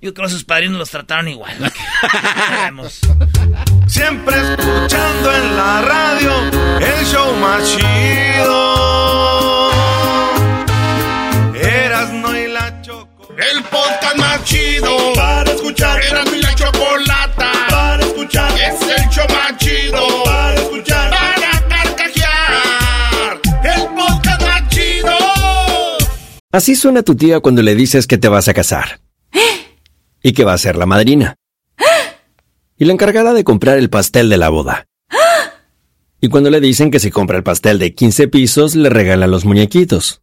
Yo 0.02 0.14
creo 0.14 0.28
que 0.28 0.34
sus 0.34 0.44
padrinos 0.44 0.78
los 0.78 0.90
trataron 0.90 1.30
igual. 1.30 1.56
Siempre 3.88 4.36
escuchando 4.36 5.34
en 5.36 5.56
la 5.56 5.82
radio 5.82 6.34
el 6.80 7.06
show 7.06 7.34
más 7.38 7.64
chido. 7.78 9.33
El 13.38 13.64
podcast 13.64 14.16
más 14.18 14.44
chido. 14.44 14.96
Para 15.16 15.52
escuchar. 15.52 16.00
Erasmo 16.04 16.36
y 16.36 16.42
la 16.42 16.54
chocolata. 16.54 17.52
Para 17.70 18.06
escuchar. 18.06 18.52
Es 18.52 18.82
el 18.82 19.10
show 19.10 19.26
más 19.30 19.58
chido. 19.58 20.24
Para 20.24 20.56
escuchar. 20.56 21.10
Para 21.10 21.68
carcajear. 21.68 23.42
El 23.64 23.82
podcast 23.96 24.42
más 24.42 24.70
chido. 24.70 25.18
Así 26.52 26.76
suena 26.76 27.02
tu 27.02 27.16
tía 27.16 27.40
cuando 27.40 27.64
le 27.64 27.74
dices 27.74 28.06
que 28.06 28.20
te 28.20 28.28
vas 28.28 28.48
a 28.48 28.54
casar. 28.54 29.00
Y 30.26 30.32
que 30.34 30.46
va 30.46 30.54
a 30.54 30.58
ser 30.58 30.76
la 30.76 30.86
madrina. 30.86 31.36
Y 32.78 32.86
la 32.86 32.94
encargada 32.94 33.34
de 33.34 33.44
comprar 33.44 33.78
el 33.80 33.90
pastel 33.90 34.30
de 34.30 34.38
la 34.38 34.50
boda. 34.50 34.86
Y 36.22 36.30
cuando 36.30 36.52
le 36.52 36.60
dicen 36.60 36.92
que 36.92 37.00
si 37.00 37.10
compra 37.10 37.38
el 37.38 37.44
pastel 37.44 37.80
de 37.80 37.96
15 37.96 38.28
pisos, 38.28 38.76
le 38.76 38.90
regalan 38.90 39.32
los 39.32 39.44
muñequitos. 39.44 40.23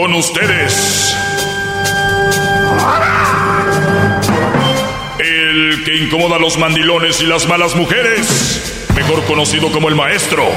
Con 0.00 0.14
ustedes. 0.14 1.14
El 5.18 5.84
que 5.84 5.94
incomoda 5.94 6.36
a 6.36 6.38
los 6.38 6.56
mandilones 6.56 7.20
y 7.20 7.26
las 7.26 7.46
malas 7.46 7.76
mujeres. 7.76 8.86
Mejor 8.96 9.22
conocido 9.24 9.70
como 9.70 9.90
el 9.90 9.96
maestro. 9.96 10.48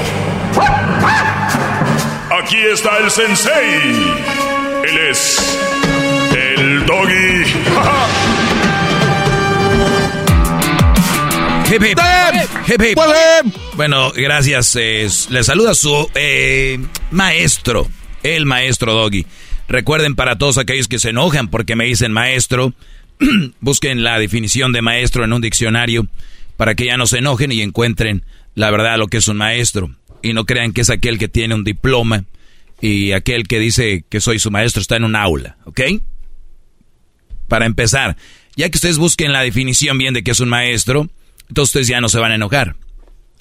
Aquí 2.42 2.56
está 2.72 2.96
el 2.96 3.10
sensei. 3.10 4.14
Él 4.82 4.98
es. 5.10 5.58
El 6.34 6.86
doggy. 6.86 7.44
Hip, 11.70 11.82
hip. 11.82 11.98
Hip, 12.66 12.82
hip. 12.82 12.98
Bueno, 13.74 14.10
gracias. 14.12 14.74
eh, 14.76 15.06
le 15.28 15.44
saluda 15.44 15.74
su 15.74 16.10
eh, 16.14 16.78
maestro, 17.10 17.88
el 18.24 18.46
maestro 18.46 18.92
Doggy. 18.92 19.26
Recuerden 19.68 20.16
para 20.16 20.36
todos 20.36 20.58
aquellos 20.58 20.88
que 20.88 20.98
se 20.98 21.10
enojan 21.10 21.48
porque 21.48 21.76
me 21.76 21.84
dicen 21.84 22.10
maestro, 22.10 22.74
busquen 23.60 24.02
la 24.02 24.18
definición 24.18 24.72
de 24.72 24.82
maestro 24.82 25.24
en 25.24 25.32
un 25.32 25.40
diccionario 25.40 26.08
para 26.56 26.74
que 26.74 26.86
ya 26.86 26.96
no 26.96 27.06
se 27.06 27.18
enojen 27.18 27.52
y 27.52 27.60
encuentren 27.60 28.24
la 28.54 28.70
verdad 28.70 28.98
lo 28.98 29.06
que 29.06 29.18
es 29.18 29.28
un 29.28 29.36
maestro. 29.36 29.94
Y 30.22 30.32
no 30.32 30.44
crean 30.44 30.72
que 30.72 30.80
es 30.80 30.90
aquel 30.90 31.18
que 31.18 31.28
tiene 31.28 31.54
un 31.54 31.64
diploma 31.64 32.24
y 32.80 33.12
aquel 33.12 33.46
que 33.46 33.58
dice 33.58 34.04
que 34.08 34.20
soy 34.20 34.38
su 34.38 34.50
maestro 34.50 34.80
está 34.80 34.96
en 34.96 35.04
un 35.04 35.16
aula, 35.16 35.58
¿ok? 35.64 35.80
Para 37.46 37.66
empezar, 37.66 38.16
ya 38.56 38.68
que 38.70 38.78
ustedes 38.78 38.98
busquen 38.98 39.32
la 39.32 39.42
definición 39.42 39.98
bien 39.98 40.14
de 40.14 40.24
qué 40.24 40.30
es 40.30 40.40
un 40.40 40.48
maestro, 40.48 41.08
entonces 41.48 41.70
ustedes 41.70 41.88
ya 41.88 42.00
no 42.00 42.08
se 42.08 42.18
van 42.18 42.32
a 42.32 42.36
enojar. 42.36 42.76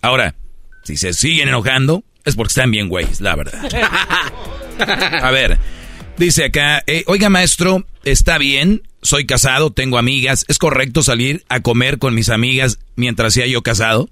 Ahora, 0.02 0.36
si 0.84 0.98
se 0.98 1.14
siguen 1.14 1.48
enojando, 1.48 2.04
es 2.26 2.36
porque 2.36 2.52
están 2.52 2.72
bien 2.72 2.90
güeyes, 2.90 3.22
la 3.22 3.36
verdad. 3.36 3.62
A 4.80 5.32
ver, 5.32 5.58
dice 6.18 6.46
acá, 6.46 6.84
eh, 6.88 7.04
oiga 7.08 7.30
maestro, 7.30 7.86
está 8.04 8.38
bien, 8.38 8.84
soy 9.02 9.26
casado, 9.26 9.72
tengo 9.72 9.98
amigas, 9.98 10.46
¿es 10.48 10.58
correcto 10.58 11.04
salir 11.04 11.44
a 11.50 11.62
comer 11.62 12.00
con 12.00 12.16
mis 12.16 12.30
amigas 12.30 12.80
mientras 12.96 13.34
sea 13.34 13.46
yo 13.46 13.62
casado? 13.62 14.10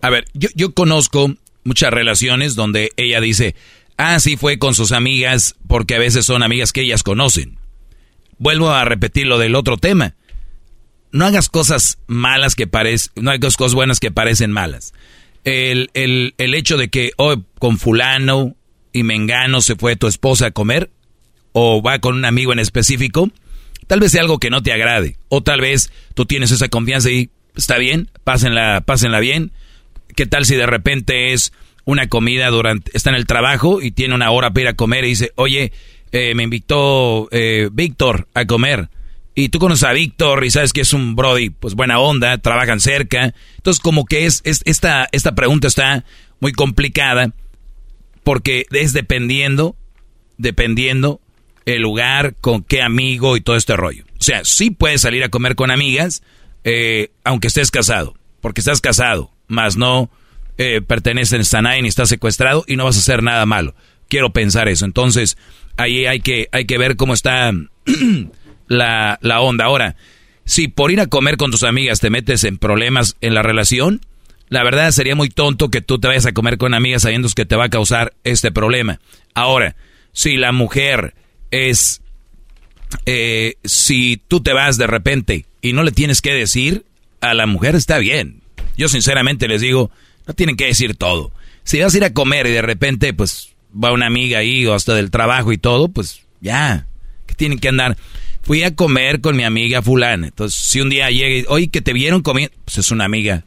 A 0.00 0.10
ver, 0.10 0.26
yo, 0.32 0.74
conozco 0.74 1.34
muchas 1.64 1.92
relaciones 1.92 2.54
donde 2.54 2.92
ella 2.96 3.20
dice, 3.20 3.56
ah, 3.96 4.20
sí 4.20 4.36
fue 4.36 4.58
con 4.58 4.74
sus 4.74 4.92
amigas 4.92 5.56
porque 5.66 5.96
a 5.96 5.98
veces 5.98 6.24
son 6.24 6.42
amigas 6.42 6.72
que 6.72 6.82
ellas 6.82 7.02
conocen. 7.02 7.58
Vuelvo 8.38 8.70
a 8.70 8.84
repetir 8.84 9.26
lo 9.26 9.38
del 9.38 9.56
otro 9.56 9.76
tema. 9.76 10.14
No 11.10 11.26
hagas 11.26 11.48
cosas 11.48 11.98
malas 12.06 12.54
que 12.54 12.68
parecen, 12.68 13.12
no 13.16 13.32
hagas 13.32 13.56
cosas 13.56 13.74
buenas 13.74 13.98
que 13.98 14.12
parecen 14.12 14.52
malas. 14.52 14.94
el, 15.44 15.90
el, 15.94 16.34
el 16.38 16.54
hecho 16.54 16.76
de 16.76 16.88
que 16.88 17.10
hoy 17.16 17.42
con 17.58 17.78
fulano 17.78 18.54
y 18.92 19.02
mengano 19.02 19.60
se 19.60 19.76
fue 19.76 19.96
tu 19.96 20.06
esposa 20.06 20.46
a 20.46 20.50
comer 20.50 20.90
o 21.52 21.82
va 21.82 21.98
con 21.98 22.14
un 22.14 22.24
amigo 22.24 22.52
en 22.52 22.58
específico, 22.58 23.30
tal 23.86 24.00
vez 24.00 24.12
sea 24.12 24.22
algo 24.22 24.38
que 24.38 24.50
no 24.50 24.62
te 24.62 24.72
agrade 24.72 25.16
o 25.28 25.42
tal 25.42 25.60
vez 25.60 25.92
tú 26.14 26.26
tienes 26.26 26.50
esa 26.50 26.68
confianza 26.68 27.10
y 27.10 27.30
está 27.56 27.78
bien, 27.78 28.10
pásenla, 28.24 28.82
pásenla 28.84 29.20
bien. 29.20 29.52
¿Qué 30.14 30.26
tal 30.26 30.44
si 30.44 30.56
de 30.56 30.66
repente 30.66 31.32
es 31.32 31.52
una 31.84 32.08
comida 32.08 32.48
durante, 32.50 32.90
está 32.94 33.10
en 33.10 33.16
el 33.16 33.26
trabajo 33.26 33.80
y 33.80 33.90
tiene 33.90 34.14
una 34.14 34.30
hora 34.30 34.50
para 34.50 34.62
ir 34.62 34.68
a 34.68 34.74
comer 34.74 35.04
y 35.04 35.08
dice, 35.08 35.32
oye, 35.36 35.72
eh, 36.12 36.34
me 36.34 36.42
invitó 36.44 37.28
eh, 37.30 37.68
Víctor 37.72 38.28
a 38.34 38.44
comer. 38.46 38.88
Y 39.34 39.50
tú 39.50 39.58
conoces 39.58 39.84
a 39.84 39.92
Víctor 39.92 40.44
y 40.44 40.50
sabes 40.50 40.72
que 40.72 40.80
es 40.80 40.92
un 40.92 41.14
Brody, 41.14 41.50
pues 41.50 41.74
buena 41.74 41.98
onda, 41.98 42.38
trabajan 42.38 42.80
cerca. 42.80 43.32
Entonces 43.56 43.80
como 43.80 44.04
que 44.04 44.26
es, 44.26 44.40
es 44.44 44.62
esta, 44.64 45.08
esta 45.12 45.34
pregunta 45.34 45.68
está 45.68 46.04
muy 46.40 46.52
complicada 46.52 47.32
porque 48.28 48.66
es 48.72 48.92
dependiendo, 48.92 49.74
dependiendo 50.36 51.18
el 51.64 51.80
lugar, 51.80 52.34
con 52.42 52.62
qué 52.62 52.82
amigo 52.82 53.38
y 53.38 53.40
todo 53.40 53.56
este 53.56 53.74
rollo. 53.74 54.04
O 54.20 54.22
sea, 54.22 54.44
sí 54.44 54.70
puedes 54.70 55.00
salir 55.00 55.24
a 55.24 55.30
comer 55.30 55.54
con 55.54 55.70
amigas, 55.70 56.22
eh, 56.62 57.10
aunque 57.24 57.46
estés 57.46 57.70
casado, 57.70 58.18
porque 58.42 58.60
estás 58.60 58.82
casado, 58.82 59.30
más 59.46 59.78
no 59.78 60.10
eh, 60.58 60.82
perteneces 60.86 61.54
a 61.54 61.62
nadie 61.62 61.80
ni 61.80 61.88
estás 61.88 62.10
secuestrado 62.10 62.64
y 62.66 62.76
no 62.76 62.84
vas 62.84 62.96
a 62.96 62.98
hacer 62.98 63.22
nada 63.22 63.46
malo. 63.46 63.74
Quiero 64.10 64.28
pensar 64.28 64.68
eso. 64.68 64.84
Entonces, 64.84 65.38
ahí 65.78 66.04
hay 66.04 66.20
que, 66.20 66.50
hay 66.52 66.66
que 66.66 66.76
ver 66.76 66.96
cómo 66.96 67.14
está 67.14 67.50
la, 68.68 69.18
la 69.22 69.40
onda. 69.40 69.64
Ahora, 69.64 69.96
si 70.44 70.68
por 70.68 70.90
ir 70.90 71.00
a 71.00 71.06
comer 71.06 71.38
con 71.38 71.50
tus 71.50 71.62
amigas 71.62 72.00
te 72.00 72.10
metes 72.10 72.44
en 72.44 72.58
problemas 72.58 73.16
en 73.22 73.32
la 73.32 73.40
relación, 73.42 74.02
la 74.48 74.62
verdad 74.62 74.90
sería 74.90 75.14
muy 75.14 75.28
tonto 75.28 75.70
que 75.70 75.82
tú 75.82 75.98
te 75.98 76.08
vayas 76.08 76.26
a 76.26 76.32
comer 76.32 76.58
con 76.58 76.74
amigas 76.74 77.02
sabiendo 77.02 77.28
que 77.28 77.46
te 77.46 77.56
va 77.56 77.64
a 77.64 77.70
causar 77.70 78.14
este 78.24 78.50
problema. 78.50 79.00
Ahora, 79.34 79.76
si 80.12 80.36
la 80.36 80.52
mujer 80.52 81.14
es... 81.50 82.02
Eh, 83.04 83.56
si 83.64 84.20
tú 84.28 84.40
te 84.40 84.54
vas 84.54 84.78
de 84.78 84.86
repente 84.86 85.44
y 85.60 85.74
no 85.74 85.82
le 85.82 85.92
tienes 85.92 86.22
que 86.22 86.32
decir, 86.32 86.84
a 87.20 87.34
la 87.34 87.46
mujer 87.46 87.74
está 87.74 87.98
bien. 87.98 88.40
Yo 88.78 88.88
sinceramente 88.88 89.46
les 89.46 89.60
digo, 89.60 89.90
no 90.26 90.32
tienen 90.32 90.56
que 90.56 90.66
decir 90.66 90.96
todo. 90.96 91.30
Si 91.64 91.80
vas 91.80 91.92
a 91.92 91.96
ir 91.98 92.04
a 92.04 92.14
comer 92.14 92.46
y 92.46 92.52
de 92.52 92.62
repente 92.62 93.12
pues 93.12 93.54
va 93.72 93.92
una 93.92 94.06
amiga 94.06 94.38
ahí 94.38 94.64
o 94.64 94.74
hasta 94.74 94.94
del 94.94 95.10
trabajo 95.10 95.52
y 95.52 95.58
todo, 95.58 95.88
pues 95.88 96.22
ya, 96.40 96.86
que 97.26 97.34
tienen 97.34 97.58
que 97.58 97.68
andar. 97.68 97.98
Fui 98.42 98.62
a 98.62 98.74
comer 98.74 99.20
con 99.20 99.36
mi 99.36 99.44
amiga 99.44 99.82
fulana. 99.82 100.28
Entonces, 100.28 100.58
si 100.58 100.80
un 100.80 100.88
día 100.88 101.10
llega 101.10 101.40
y, 101.40 101.44
oye, 101.48 101.68
que 101.68 101.82
te 101.82 101.92
vieron 101.92 102.22
comiendo, 102.22 102.56
pues 102.64 102.78
es 102.78 102.90
una 102.90 103.04
amiga. 103.04 103.44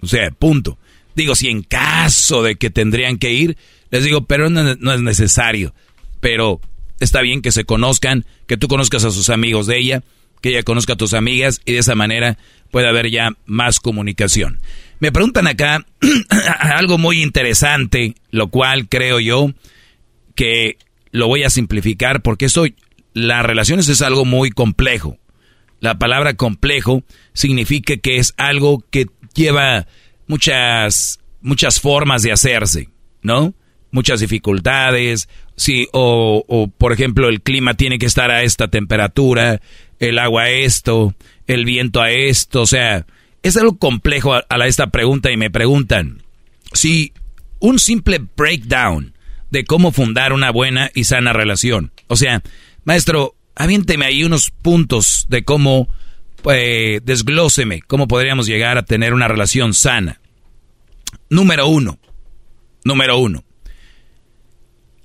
O 0.00 0.06
sea, 0.06 0.30
punto. 0.30 0.78
Digo, 1.14 1.34
si 1.34 1.48
en 1.48 1.62
caso 1.62 2.42
de 2.42 2.56
que 2.56 2.70
tendrían 2.70 3.18
que 3.18 3.32
ir, 3.32 3.56
les 3.90 4.04
digo, 4.04 4.24
pero 4.26 4.50
no, 4.50 4.92
es 4.92 5.00
necesario. 5.00 5.74
Pero 6.20 6.60
está 7.00 7.22
bien 7.22 7.42
que 7.42 7.52
se 7.52 7.64
conozcan, 7.64 8.24
que 8.46 8.56
tú 8.56 8.68
conozcas 8.68 9.04
a 9.04 9.10
sus 9.10 9.30
amigos 9.30 9.66
de 9.66 9.78
ella, 9.78 10.02
que 10.40 10.50
ella 10.50 10.62
conozca 10.62 10.92
a 10.92 10.96
tus 10.96 11.14
amigas 11.14 11.60
y 11.64 11.72
de 11.72 11.78
esa 11.78 11.94
manera 11.94 12.38
puede 12.70 12.88
haber 12.88 13.10
ya 13.10 13.32
más 13.46 13.80
comunicación. 13.80 14.60
Me 15.00 15.12
preguntan 15.12 15.46
acá 15.46 15.84
algo 16.60 16.98
muy 16.98 17.22
interesante, 17.22 18.14
lo 18.30 18.48
cual 18.48 18.88
creo 18.88 19.20
yo 19.20 19.52
que 20.34 20.78
lo 21.10 21.26
voy 21.26 21.42
a 21.42 21.50
simplificar 21.50 22.22
porque 22.22 22.46
eso, 22.46 22.64
las 23.14 23.44
relaciones 23.44 23.88
es 23.88 24.02
algo 24.02 24.24
muy 24.24 24.50
complejo. 24.50 25.18
La 25.80 25.98
palabra 25.98 26.34
complejo 26.34 27.04
significa 27.32 27.96
que 27.96 28.18
es 28.18 28.34
algo 28.36 28.84
que 28.90 29.06
lleva 29.38 29.86
muchas, 30.26 31.20
muchas 31.40 31.80
formas 31.80 32.22
de 32.22 32.32
hacerse, 32.32 32.88
¿no? 33.22 33.54
Muchas 33.90 34.20
dificultades, 34.20 35.28
sí, 35.56 35.88
o, 35.92 36.44
o 36.46 36.68
por 36.68 36.92
ejemplo 36.92 37.28
el 37.28 37.40
clima 37.40 37.74
tiene 37.74 37.98
que 37.98 38.06
estar 38.06 38.30
a 38.30 38.42
esta 38.42 38.68
temperatura, 38.68 39.62
el 39.98 40.18
agua 40.18 40.42
a 40.42 40.50
esto, 40.50 41.14
el 41.46 41.64
viento 41.64 42.02
a 42.02 42.10
esto, 42.10 42.62
o 42.62 42.66
sea, 42.66 43.06
es 43.42 43.56
algo 43.56 43.78
complejo 43.78 44.34
a, 44.34 44.66
esta 44.66 44.88
pregunta 44.88 45.30
y 45.30 45.36
me 45.36 45.50
preguntan 45.50 46.22
si 46.72 47.12
un 47.60 47.78
simple 47.78 48.20
breakdown 48.36 49.14
de 49.50 49.64
cómo 49.64 49.92
fundar 49.92 50.32
una 50.32 50.50
buena 50.50 50.90
y 50.94 51.04
sana 51.04 51.32
relación. 51.32 51.92
O 52.08 52.16
sea, 52.16 52.42
maestro, 52.84 53.34
aviénteme 53.54 54.04
ahí 54.04 54.24
unos 54.24 54.50
puntos 54.50 55.26
de 55.28 55.44
cómo, 55.44 55.88
eh, 56.44 57.00
desglóseme, 57.02 57.82
cómo 57.82 58.08
podríamos 58.08 58.46
llegar 58.46 58.78
a 58.78 58.84
tener 58.84 59.14
una 59.14 59.28
relación 59.28 59.74
sana. 59.74 60.20
Número 61.30 61.66
uno, 61.66 61.98
número 62.84 63.18
uno, 63.18 63.44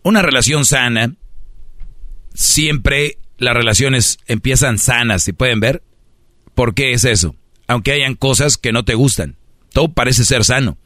una 0.04 0.22
relación 0.22 0.66
sana, 0.66 1.14
siempre 2.34 3.18
las 3.38 3.54
relaciones 3.54 4.20
empiezan 4.28 4.78
sanas, 4.78 5.24
si 5.24 5.34
pueden 5.34 5.60
ver. 5.60 5.84
¿Por 6.56 6.74
qué 6.76 6.94
es 6.94 7.04
eso? 7.04 7.36
aunque 7.68 7.92
hayan 7.92 8.16
cosas 8.16 8.58
que 8.58 8.72
no 8.72 8.84
te 8.86 8.96
gustan. 8.96 9.36
Todo 9.72 9.92
parece 9.92 10.26
ser 10.26 10.44
sano. 10.44 10.78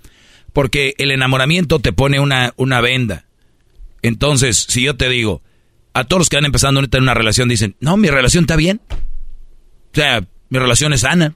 Porque 0.54 0.96
el 0.98 1.12
enamoramiento 1.12 1.80
te 1.80 1.94
pone 1.94 2.20
una, 2.20 2.54
una 2.58 2.82
venda. 2.82 3.26
Entonces, 4.02 4.66
si 4.70 4.84
yo 4.84 4.96
te 4.96 5.10
digo, 5.10 5.42
a 5.94 6.06
todos 6.06 6.22
los 6.22 6.30
que 6.30 6.38
van 6.38 6.46
empezando 6.46 6.80
ahorita 6.80 6.98
en 6.98 7.04
una 7.04 7.14
relación 7.14 7.50
dicen, 7.50 7.76
no, 7.80 7.98
mi 7.98 8.10
relación 8.10 8.44
está 8.44 8.56
bien. 8.56 8.82
O 8.90 9.96
sea, 9.96 10.26
mi 10.50 10.60
relación 10.60 10.94
es 10.94 11.02
sana. 11.02 11.36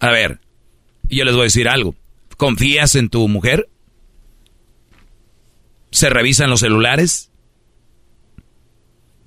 A 0.00 0.10
ver, 0.10 0.40
yo 1.04 1.24
les 1.24 1.34
voy 1.34 1.42
a 1.42 1.44
decir 1.44 1.68
algo. 1.68 1.94
¿Confías 2.36 2.94
en 2.96 3.08
tu 3.08 3.26
mujer? 3.28 3.68
¿Se 5.90 6.10
revisan 6.10 6.50
los 6.50 6.60
celulares? 6.60 7.30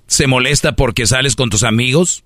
¿Se 0.06 0.26
molesta 0.26 0.76
porque 0.76 1.06
sales 1.06 1.36
con 1.36 1.50
tus 1.50 1.64
amigos? 1.64 2.24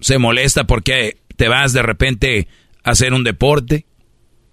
¿Se 0.00 0.18
molesta 0.18 0.64
porque 0.64 1.18
te 1.36 1.48
vas 1.48 1.72
de 1.72 1.82
repente 1.82 2.48
a 2.82 2.90
hacer 2.90 3.12
un 3.12 3.24
deporte, 3.24 3.86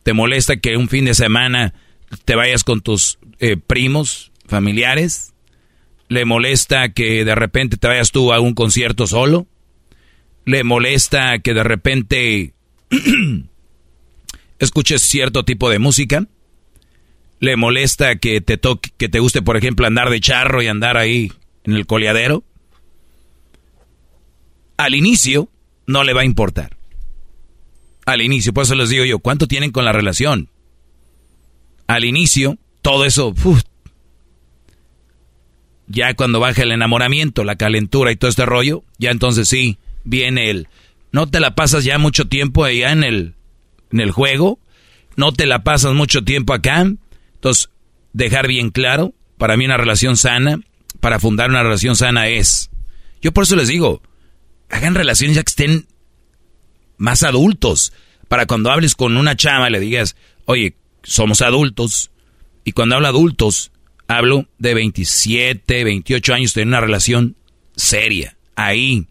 te 0.04 0.13
molesta 0.13 0.58
que 0.58 0.78
un 0.78 0.89
fin 0.89 1.06
de 1.06 1.13
semana 1.13 1.73
te 2.26 2.36
vayas 2.36 2.63
con 2.63 2.82
tus 2.82 3.19
eh, 3.39 3.58
primos, 3.58 4.32
familiares, 4.45 5.34
le 6.10 6.26
molesta 6.26 6.89
que 6.89 7.26
de 7.26 7.36
repente 7.36 7.78
te 7.78 7.88
vayas 7.88 8.12
tú 8.12 8.34
a 8.34 8.39
un 8.39 8.54
concierto 8.54 9.08
solo, 9.08 9.47
le 10.45 10.63
molesta 10.63 11.39
que 11.39 11.53
de 11.53 11.63
repente 11.63 12.53
escuches 14.60 15.01
cierto 15.01 15.43
tipo 15.43 15.69
de 15.69 15.79
música, 15.79 16.27
le 17.39 17.56
molesta 17.56 18.15
que 18.17 18.41
te 18.41 18.58
toque, 18.58 18.91
que 18.97 19.10
te 19.10 19.19
guste, 19.19 19.41
por 19.41 19.58
ejemplo, 19.58 19.86
andar 19.86 20.10
de 20.10 20.19
charro 20.19 20.62
y 20.62 20.67
andar 20.67 20.97
ahí 20.97 21.32
en 21.63 21.73
el 21.73 21.86
coleadero. 21.86 22.43
Al 24.77 24.95
inicio, 24.95 25.49
no 25.86 26.03
le 26.03 26.13
va 26.13 26.21
a 26.21 26.25
importar. 26.25 26.77
Al 28.06 28.21
inicio, 28.21 28.53
por 28.53 28.63
eso 28.63 28.75
les 28.75 28.89
digo 28.89 29.06
yo, 29.06 29.19
¿cuánto 29.19 29.47
tienen 29.47 29.71
con 29.71 29.86
la 29.86 29.93
relación? 29.93 30.49
Al 31.88 32.06
inicio, 32.06 32.58
todo 32.82 33.06
eso, 33.06 33.34
ya 35.88 36.13
cuando 36.15 36.39
baja 36.39 36.63
el 36.63 36.71
enamoramiento, 36.71 37.43
la 37.43 37.56
calentura 37.56 38.12
y 38.12 38.15
todo 38.15 38.29
este 38.29 38.45
rollo, 38.45 38.84
ya 38.97 39.12
entonces 39.12 39.47
sí, 39.47 39.77
viene 40.04 40.50
el, 40.50 40.68
no 41.12 41.28
te 41.28 41.39
la 41.39 41.56
pasas 41.56 41.84
ya 41.84 41.98
mucho 41.98 42.28
tiempo 42.28 42.63
allá 42.63 42.92
en 42.92 43.04
el, 43.04 43.36
en 43.92 44.00
el 44.00 44.12
juego, 44.12 44.60
no 45.16 45.32
te 45.32 45.46
la 45.46 45.63
pasas 45.63 45.94
mucho 45.94 46.24
tiempo 46.24 46.54
acá, 46.54 46.82
entonces 47.36 47.70
dejar 48.13 48.48
bien 48.48 48.70
claro, 48.70 49.13
para 49.38 49.58
mí 49.58 49.66
una 49.66 49.78
relación 49.78 50.18
sana, 50.18 50.60
para 51.00 51.20
fundar 51.20 51.50
una 51.50 51.63
relación 51.63 51.96
sana 51.96 52.28
es, 52.28 52.70
yo 53.22 53.32
por 53.32 53.44
eso 53.44 53.56
les 53.56 53.68
digo, 53.68 54.02
hagan 54.70 54.96
relaciones 54.96 55.36
ya 55.36 55.44
que 55.44 55.50
estén 55.50 55.88
más 56.98 57.24
adultos. 57.24 57.94
Para 58.28 58.46
cuando 58.46 58.72
hables 58.72 58.96
con 58.96 59.18
una 59.18 59.36
chama 59.36 59.70
le 59.70 59.80
digas, 59.80 60.16
oye, 60.46 60.76
somos 61.04 61.42
adultos. 61.42 62.12
Y 62.63 62.72
cuando 62.72 62.96
hablo 62.96 63.08
adultos, 63.08 63.72
hablo 64.08 64.48
de 64.58 64.74
27, 64.74 65.84
28 65.84 66.34
años, 66.34 66.54
tener 66.54 66.68
una 66.68 66.82
relación 66.82 67.36
seria. 67.76 68.38
Ahí. 68.56 69.08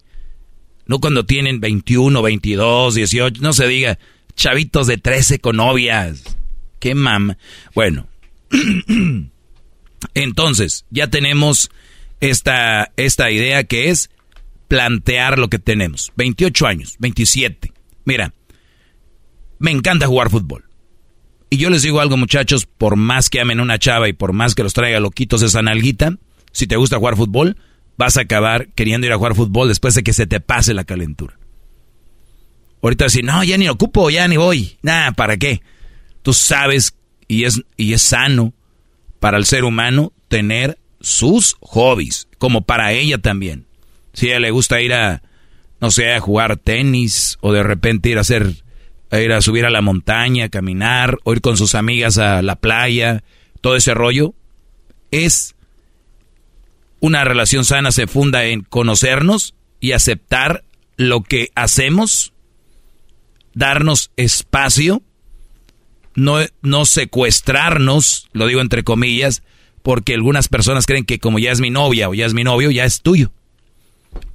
No 0.85 0.99
cuando 0.99 1.25
tienen 1.25 1.59
21, 1.59 2.21
22, 2.21 2.95
18, 2.95 3.41
no 3.41 3.53
se 3.53 3.67
diga, 3.67 3.99
chavitos 4.35 4.87
de 4.87 4.97
13 4.97 5.39
con 5.39 5.57
novias. 5.57 6.37
Qué 6.79 6.95
mama. 6.95 7.37
Bueno. 7.73 8.07
Entonces, 10.13 10.85
ya 10.89 11.07
tenemos 11.07 11.71
esta, 12.19 12.91
esta 12.97 13.31
idea 13.31 13.63
que 13.63 13.89
es 13.89 14.09
plantear 14.67 15.39
lo 15.39 15.49
que 15.49 15.59
tenemos. 15.59 16.11
28 16.17 16.67
años, 16.67 16.95
27. 16.99 17.71
Mira, 18.05 18.33
me 19.59 19.71
encanta 19.71 20.07
jugar 20.07 20.29
fútbol. 20.29 20.65
Y 21.49 21.57
yo 21.57 21.69
les 21.69 21.83
digo 21.83 22.01
algo, 22.01 22.17
muchachos, 22.17 22.65
por 22.65 22.95
más 22.95 23.29
que 23.29 23.39
amen 23.39 23.59
una 23.59 23.77
chava 23.77 24.09
y 24.09 24.13
por 24.13 24.33
más 24.33 24.55
que 24.55 24.63
los 24.63 24.73
traiga 24.73 24.99
loquitos 24.99 25.41
esa 25.43 25.61
nalguita, 25.61 26.17
si 26.51 26.65
te 26.65 26.75
gusta 26.75 26.97
jugar 26.97 27.15
fútbol, 27.15 27.57
vas 27.97 28.17
a 28.17 28.21
acabar 28.21 28.67
queriendo 28.69 29.07
ir 29.07 29.13
a 29.13 29.17
jugar 29.17 29.35
fútbol 29.35 29.67
después 29.67 29.95
de 29.95 30.03
que 30.03 30.13
se 30.13 30.27
te 30.27 30.39
pase 30.39 30.73
la 30.73 30.83
calentura. 30.83 31.37
Ahorita 32.81 33.09
si 33.09 33.21
no, 33.21 33.43
ya 33.43 33.57
ni 33.57 33.69
ocupo, 33.69 34.09
ya 34.09 34.27
ni 34.27 34.37
voy. 34.37 34.77
Nada, 34.81 35.13
¿para 35.13 35.37
qué? 35.37 35.61
Tú 36.21 36.33
sabes 36.33 36.95
y 37.27 37.45
es, 37.45 37.61
y 37.77 37.93
es 37.93 38.01
sano 38.01 38.53
para 39.19 39.37
el 39.37 39.45
ser 39.45 39.63
humano 39.63 40.11
tener 40.27 40.77
sus 40.99 41.55
hobbies, 41.61 42.27
como 42.37 42.65
para 42.65 42.91
ella 42.91 43.17
también. 43.17 43.65
Si 44.13 44.27
a 44.27 44.31
ella 44.31 44.39
le 44.41 44.51
gusta 44.51 44.81
ir 44.81 44.93
a, 44.93 45.21
no 45.79 45.91
sé, 45.91 46.13
a 46.13 46.19
jugar 46.19 46.57
tenis 46.57 47.37
o 47.41 47.53
de 47.53 47.63
repente 47.63 48.09
ir 48.09 48.17
a 48.17 48.21
hacer, 48.21 48.63
a 49.11 49.19
ir 49.19 49.31
a 49.31 49.41
subir 49.41 49.65
a 49.65 49.69
la 49.69 49.81
montaña, 49.81 50.49
caminar, 50.49 51.19
o 51.23 51.33
ir 51.33 51.41
con 51.41 51.57
sus 51.57 51.75
amigas 51.75 52.17
a 52.17 52.41
la 52.41 52.55
playa, 52.55 53.23
todo 53.61 53.75
ese 53.75 53.93
rollo, 53.93 54.33
es 55.11 55.52
una 57.03 57.25
relación 57.25 57.65
sana 57.65 57.91
se 57.91 58.07
funda 58.07 58.45
en 58.45 58.61
conocernos 58.61 59.55
y 59.81 59.91
aceptar 59.91 60.63
lo 60.95 61.21
que 61.21 61.49
hacemos, 61.53 62.31
darnos 63.53 64.11
espacio, 64.15 65.03
no, 66.15 66.37
no 66.61 66.85
secuestrarnos, 66.85 68.29
lo 68.31 68.47
digo 68.47 68.61
entre 68.61 68.85
comillas, 68.85 69.43
porque 69.81 70.13
algunas 70.13 70.47
personas 70.47 70.85
creen 70.85 71.03
que 71.03 71.19
como 71.19 71.39
ya 71.39 71.51
es 71.51 71.59
mi 71.59 71.71
novia 71.71 72.07
o 72.07 72.13
ya 72.13 72.25
es 72.25 72.33
mi 72.33 72.45
novio, 72.45 72.71
ya 72.71 72.85
es 72.85 73.01
tuyo. 73.01 73.33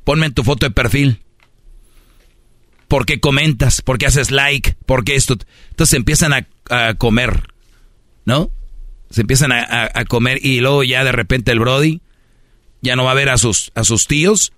Ponme 0.05 0.27
en 0.27 0.35
tu 0.35 0.45
foto 0.45 0.67
de 0.67 0.71
perfil. 0.71 1.23
¿Por 2.87 3.07
qué 3.07 3.19
comentas? 3.19 3.81
¿Por 3.81 3.97
qué 3.97 4.05
haces 4.05 4.31
like? 4.31 4.77
¿Por 4.85 5.05
qué 5.05 5.15
esto? 5.15 5.39
Entonces 5.71 5.95
empiezan 5.95 6.35
a, 6.35 6.95
comer, 6.99 7.45
¿no? 8.27 8.51
Se 9.09 9.23
empiezan 9.23 9.53
a, 9.53 9.91
a, 9.95 10.05
comer 10.05 10.45
y 10.45 10.61
luego 10.61 10.85
ya 10.85 11.03
de 11.03 11.13
repente 11.13 11.51
el 11.51 11.61
Brody 11.61 12.03
ya 12.81 12.97
no 12.97 13.05
va 13.05 13.13
a 13.13 13.15
ver 13.15 13.29
a 13.29 13.39
sus, 13.39 13.73
a 13.75 13.85
sus 13.85 14.07
tíos 14.07 14.53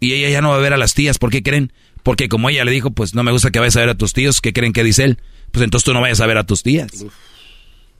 y 0.00 0.12
ella 0.12 0.30
ya 0.30 0.40
no 0.40 0.50
va 0.50 0.56
a 0.56 0.60
ver 0.60 0.72
a 0.72 0.78
las 0.78 0.94
tías. 0.94 1.18
¿Por 1.18 1.30
qué 1.30 1.42
creen? 1.42 1.72
Porque 2.02 2.28
como 2.28 2.48
ella 2.48 2.64
le 2.64 2.70
dijo, 2.70 2.90
pues 2.90 3.14
no 3.14 3.22
me 3.22 3.32
gusta 3.32 3.50
que 3.50 3.58
vayas 3.58 3.76
a 3.76 3.80
ver 3.80 3.90
a 3.90 3.94
tus 3.96 4.12
tíos, 4.12 4.40
¿qué 4.40 4.52
creen 4.52 4.72
que 4.72 4.84
dice 4.84 5.04
él? 5.04 5.18
Pues 5.50 5.64
entonces 5.64 5.84
tú 5.84 5.92
no 5.92 6.00
vayas 6.00 6.20
a 6.20 6.26
ver 6.26 6.38
a 6.38 6.46
tus 6.46 6.62
tías. 6.62 6.90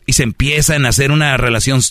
Y 0.06 0.12
se 0.14 0.22
empiezan 0.22 0.86
a 0.86 0.90
hacer 0.90 1.10
una 1.10 1.36
relación 1.36 1.82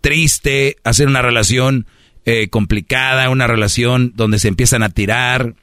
triste, 0.00 0.76
a 0.84 0.90
hacer 0.90 1.08
una 1.08 1.22
relación 1.22 1.86
eh, 2.24 2.48
complicada, 2.48 3.30
una 3.30 3.46
relación 3.46 4.12
donde 4.14 4.38
se 4.38 4.48
empiezan 4.48 4.82
a 4.82 4.90
tirar. 4.90 5.54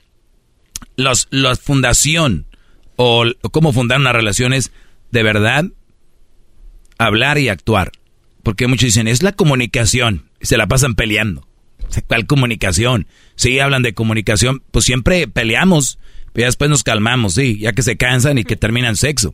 Los, 0.95 1.27
la 1.31 1.55
fundación 1.55 2.45
o, 2.95 3.25
o 3.41 3.49
cómo 3.49 3.73
fundar 3.73 3.99
una 3.99 4.13
relación 4.13 4.53
es 4.53 4.71
de 5.11 5.23
verdad 5.23 5.65
hablar 6.97 7.37
y 7.37 7.49
actuar. 7.49 7.91
Porque 8.43 8.67
muchos 8.67 8.87
dicen, 8.87 9.07
es 9.07 9.23
la 9.23 9.33
comunicación 9.33 10.29
se 10.41 10.57
la 10.57 10.67
pasan 10.67 10.95
peleando. 10.95 11.47
¿Cuál 12.07 12.25
comunicación? 12.25 13.07
Sí, 13.35 13.59
hablan 13.59 13.81
de 13.81 13.93
comunicación, 13.93 14.63
pues 14.71 14.85
siempre 14.85 15.27
peleamos, 15.27 15.97
pero 16.33 16.45
después 16.45 16.69
nos 16.69 16.83
calmamos, 16.83 17.33
sí, 17.33 17.57
ya 17.59 17.73
que 17.73 17.81
se 17.81 17.97
cansan 17.97 18.37
y 18.37 18.43
que 18.43 18.55
terminan 18.55 18.95
sexo. 18.95 19.33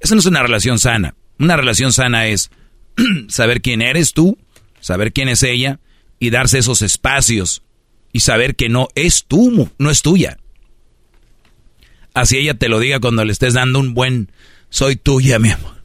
Eso 0.00 0.14
no 0.14 0.20
es 0.20 0.26
una 0.26 0.42
relación 0.42 0.78
sana. 0.78 1.14
Una 1.38 1.56
relación 1.56 1.92
sana 1.92 2.26
es 2.26 2.50
saber 3.28 3.62
quién 3.62 3.82
eres 3.82 4.12
tú, 4.12 4.38
saber 4.80 5.12
quién 5.12 5.28
es 5.28 5.42
ella 5.42 5.80
y 6.18 6.30
darse 6.30 6.58
esos 6.58 6.82
espacios 6.82 7.62
y 8.12 8.20
saber 8.20 8.56
que 8.56 8.68
no 8.68 8.88
es 8.94 9.24
tú, 9.26 9.70
no 9.78 9.90
es 9.90 10.02
tuya. 10.02 10.38
Así 12.14 12.38
ella 12.38 12.54
te 12.54 12.68
lo 12.68 12.78
diga 12.78 13.00
cuando 13.00 13.24
le 13.24 13.32
estés 13.32 13.54
dando 13.54 13.78
un 13.78 13.94
buen 13.94 14.30
soy 14.70 14.96
tuya, 14.96 15.38
mi 15.38 15.50
amor. 15.50 15.82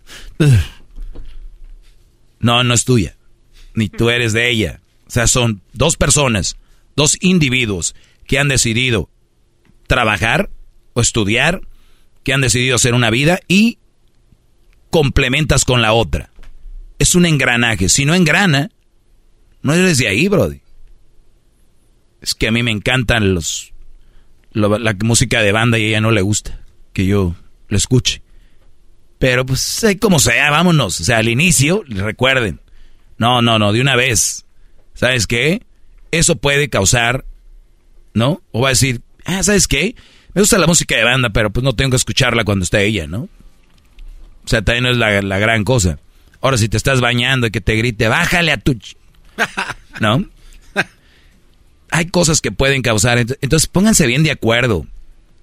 No, 2.41 2.63
no 2.63 2.73
es 2.73 2.83
tuya 2.83 3.15
ni 3.73 3.89
tú 3.89 4.09
eres 4.09 4.33
de 4.33 4.49
ella. 4.49 4.79
O 5.07 5.09
sea, 5.09 5.27
son 5.27 5.61
dos 5.73 5.97
personas, 5.97 6.57
dos 6.95 7.17
individuos 7.21 7.95
que 8.25 8.39
han 8.39 8.47
decidido 8.47 9.09
trabajar 9.87 10.49
o 10.93 11.01
estudiar, 11.01 11.61
que 12.23 12.33
han 12.33 12.41
decidido 12.41 12.75
hacer 12.75 12.93
una 12.93 13.09
vida 13.09 13.39
y 13.47 13.77
complementas 14.89 15.65
con 15.65 15.81
la 15.81 15.93
otra. 15.93 16.29
Es 16.99 17.15
un 17.15 17.25
engranaje. 17.25 17.89
Si 17.89 18.05
no 18.05 18.13
engrana, 18.13 18.69
no 19.61 19.73
eres 19.73 19.97
de 19.97 20.07
ahí, 20.07 20.27
Brody. 20.27 20.61
Es 22.21 22.35
que 22.35 22.47
a 22.47 22.51
mí 22.51 22.61
me 22.61 22.71
encantan 22.71 23.33
los 23.33 23.73
la 24.53 24.93
música 25.01 25.41
de 25.41 25.53
banda 25.53 25.79
y 25.79 25.85
a 25.85 25.87
ella 25.87 26.01
no 26.01 26.11
le 26.11 26.21
gusta 26.21 26.59
que 26.91 27.05
yo 27.05 27.35
lo 27.69 27.77
escuche. 27.77 28.21
Pero 29.21 29.45
pues 29.45 29.85
como 29.99 30.17
sea, 30.17 30.49
vámonos. 30.49 30.99
O 30.99 31.03
sea, 31.03 31.19
al 31.19 31.29
inicio, 31.29 31.83
recuerden, 31.87 32.59
no, 33.19 33.43
no, 33.43 33.59
no, 33.59 33.71
de 33.71 33.79
una 33.79 33.95
vez. 33.95 34.45
¿Sabes 34.95 35.27
qué? 35.27 35.61
Eso 36.09 36.37
puede 36.37 36.71
causar, 36.71 37.23
¿no? 38.15 38.41
O 38.51 38.61
va 38.61 38.69
a 38.69 38.71
decir, 38.71 39.01
ah, 39.25 39.43
¿sabes 39.43 39.67
qué? 39.67 39.95
Me 40.33 40.41
gusta 40.41 40.57
la 40.57 40.65
música 40.65 40.95
de 40.95 41.03
banda, 41.03 41.29
pero 41.29 41.51
pues 41.51 41.63
no 41.63 41.73
tengo 41.73 41.91
que 41.91 41.97
escucharla 41.97 42.43
cuando 42.43 42.63
esté 42.63 42.83
ella, 42.83 43.05
¿no? 43.05 43.29
O 44.43 44.47
sea, 44.47 44.63
también 44.63 44.85
no 44.85 44.89
es 44.89 44.97
la, 44.97 45.21
la 45.21 45.37
gran 45.37 45.65
cosa. 45.65 45.99
Ahora, 46.41 46.57
si 46.57 46.67
te 46.67 46.77
estás 46.77 46.99
bañando 46.99 47.45
y 47.45 47.51
que 47.51 47.61
te 47.61 47.75
grite, 47.75 48.07
bájale 48.07 48.51
a 48.51 48.57
tu... 48.57 48.75
¿No? 49.99 50.25
Hay 51.91 52.07
cosas 52.07 52.41
que 52.41 52.51
pueden 52.51 52.81
causar. 52.81 53.19
Entonces, 53.19 53.67
pónganse 53.67 54.07
bien 54.07 54.23
de 54.23 54.31
acuerdo. 54.31 54.87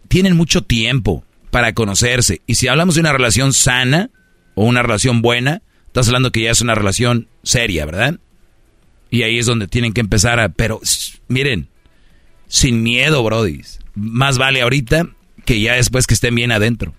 Tienen 0.08 0.36
mucho 0.36 0.62
tiempo 0.62 1.24
para 1.50 1.72
conocerse. 1.72 2.42
Y 2.46 2.56
si 2.56 2.68
hablamos 2.68 2.94
de 2.94 3.00
una 3.00 3.12
relación 3.12 3.52
sana 3.52 4.10
o 4.54 4.64
una 4.64 4.82
relación 4.82 5.22
buena, 5.22 5.62
estás 5.86 6.08
hablando 6.08 6.32
que 6.32 6.42
ya 6.42 6.50
es 6.50 6.60
una 6.60 6.74
relación 6.74 7.28
seria, 7.42 7.86
¿verdad? 7.86 8.18
Y 9.10 9.22
ahí 9.22 9.38
es 9.38 9.46
donde 9.46 9.68
tienen 9.68 9.92
que 9.92 10.00
empezar 10.00 10.40
a... 10.40 10.50
Pero 10.50 10.80
miren, 11.28 11.68
sin 12.46 12.82
miedo, 12.82 13.22
Brody. 13.22 13.62
Más 13.94 14.38
vale 14.38 14.62
ahorita 14.62 15.08
que 15.44 15.60
ya 15.60 15.74
después 15.74 16.06
que 16.06 16.14
estén 16.14 16.34
bien 16.34 16.52
adentro. 16.52 16.94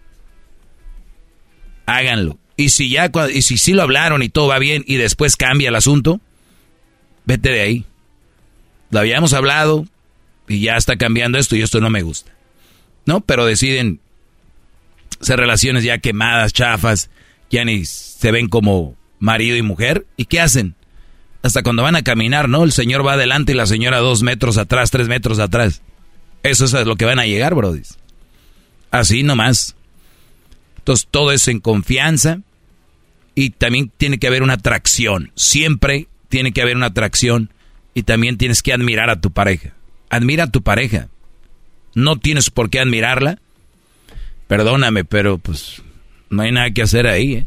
Háganlo. 1.85 2.39
Y 2.55 2.69
si 2.69 2.89
ya, 2.89 3.11
y 3.33 3.41
si 3.41 3.57
sí 3.57 3.73
lo 3.73 3.83
hablaron 3.83 4.21
y 4.21 4.29
todo 4.29 4.47
va 4.47 4.59
bien 4.59 4.83
y 4.85 4.95
después 4.95 5.35
cambia 5.37 5.69
el 5.69 5.75
asunto, 5.75 6.19
vete 7.25 7.49
de 7.49 7.61
ahí. 7.61 7.85
Lo 8.91 8.99
habíamos 8.99 9.33
hablado 9.33 9.85
y 10.47 10.61
ya 10.61 10.75
está 10.75 10.97
cambiando 10.97 11.37
esto 11.37 11.55
y 11.55 11.61
esto 11.61 11.79
no 11.79 11.89
me 11.89 12.01
gusta. 12.01 12.31
¿No? 13.05 13.21
Pero 13.21 13.45
deciden 13.45 14.01
ser 15.21 15.39
relaciones 15.39 15.83
ya 15.83 15.97
quemadas, 15.97 16.53
chafas, 16.53 17.09
ya 17.49 17.65
ni 17.65 17.85
se 17.85 18.31
ven 18.31 18.47
como 18.47 18.95
marido 19.19 19.57
y 19.57 19.61
mujer. 19.61 20.05
¿Y 20.17 20.25
qué 20.25 20.39
hacen? 20.39 20.75
Hasta 21.41 21.63
cuando 21.63 21.83
van 21.83 21.95
a 21.95 22.03
caminar, 22.03 22.49
¿no? 22.49 22.63
El 22.63 22.71
señor 22.71 23.05
va 23.05 23.13
adelante 23.13 23.53
y 23.53 23.55
la 23.55 23.65
señora 23.65 23.99
dos 23.99 24.23
metros 24.23 24.57
atrás, 24.57 24.91
tres 24.91 25.07
metros 25.07 25.39
atrás. 25.39 25.81
Eso 26.43 26.65
es 26.65 26.73
a 26.73 26.83
lo 26.83 26.95
que 26.95 27.05
van 27.05 27.19
a 27.19 27.25
llegar, 27.25 27.55
Brody. 27.55 27.81
Así 28.91 29.23
nomás. 29.23 29.75
Entonces 30.77 31.07
todo 31.09 31.31
es 31.31 31.47
en 31.47 31.59
confianza 31.59 32.41
y 33.35 33.51
también 33.51 33.91
tiene 33.95 34.19
que 34.19 34.27
haber 34.27 34.43
una 34.43 34.53
atracción. 34.53 35.31
Siempre 35.35 36.07
tiene 36.29 36.51
que 36.51 36.61
haber 36.61 36.75
una 36.75 36.87
atracción 36.87 37.53
y 37.93 38.03
también 38.03 38.37
tienes 38.37 38.61
que 38.63 38.73
admirar 38.73 39.09
a 39.09 39.21
tu 39.21 39.31
pareja. 39.31 39.73
Admira 40.09 40.45
a 40.45 40.51
tu 40.51 40.61
pareja. 40.61 41.09
No 41.95 42.17
tienes 42.17 42.49
por 42.49 42.69
qué 42.69 42.79
admirarla. 42.79 43.39
Perdóname, 44.49 45.05
pero 45.05 45.37
pues 45.37 45.83
no 46.31 46.41
hay 46.41 46.51
nada 46.51 46.71
que 46.71 46.81
hacer 46.81 47.05
ahí, 47.05 47.33
¿eh? 47.35 47.45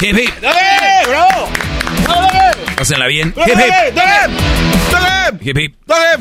Hip 0.00 0.18
hip. 0.18 0.30
¡Dale, 0.42 1.06
bro! 1.06 1.26
¡Dale! 2.08 2.56
Pásenla 2.76 3.06
bien. 3.06 3.32
Hip 3.36 3.46
hip. 3.46 3.94
¡Dale! 3.94 4.34
¡Dale! 4.90 5.38
Hip 5.40 5.58
hip. 5.58 5.76
¡Dale! 5.86 6.18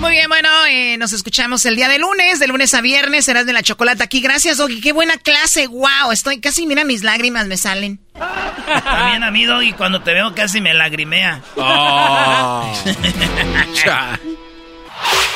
Muy 0.00 0.12
bien, 0.12 0.30
bueno, 0.30 0.48
eh, 0.66 0.96
nos 0.96 1.12
escuchamos 1.12 1.66
el 1.66 1.76
día 1.76 1.90
de 1.90 1.98
lunes, 1.98 2.40
de 2.40 2.46
lunes 2.46 2.72
a 2.72 2.80
viernes, 2.80 3.26
serás 3.26 3.44
de 3.44 3.52
la 3.52 3.62
chocolate 3.62 4.02
aquí. 4.02 4.22
Gracias, 4.22 4.56
Doggy, 4.56 4.80
qué 4.80 4.92
buena 4.92 5.18
clase, 5.18 5.66
wow, 5.66 6.10
estoy 6.10 6.40
casi, 6.40 6.66
mira, 6.66 6.84
mis 6.84 7.02
lágrimas 7.02 7.48
me 7.48 7.58
salen. 7.58 8.00
También 8.14 9.24
a 9.24 9.30
mí, 9.30 9.44
Doggy, 9.44 9.74
cuando 9.74 10.00
te 10.00 10.14
veo 10.14 10.34
casi 10.34 10.62
me 10.62 10.72
lagrimea. 10.72 11.42
Oh. 11.56 12.72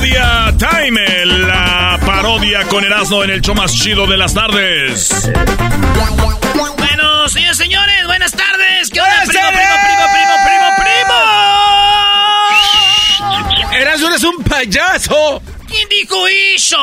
Parodia 0.00 0.54
Time, 0.56 1.26
la 1.26 2.00
parodia 2.06 2.64
con 2.68 2.82
Erasmo 2.82 3.22
en 3.22 3.28
el 3.28 3.42
show 3.42 3.54
más 3.54 3.70
chido 3.74 4.06
de 4.06 4.16
las 4.16 4.32
tardes. 4.32 5.10
Bueno, 6.78 7.28
señores, 7.28 7.58
señores, 7.58 8.06
buenas 8.06 8.32
tardes. 8.32 8.88
¿Qué 8.88 8.98
onda, 8.98 9.20
primo, 9.26 9.50
primo, 9.50 9.74
primo, 9.84 10.34
primo, 10.46 10.68
primo? 13.58 13.74
Erasmo, 13.74 14.08
eres 14.08 14.24
un 14.24 14.42
payaso. 14.42 15.42
¿Quién 15.68 15.86
dijo 15.90 16.16
eso? 16.56 16.78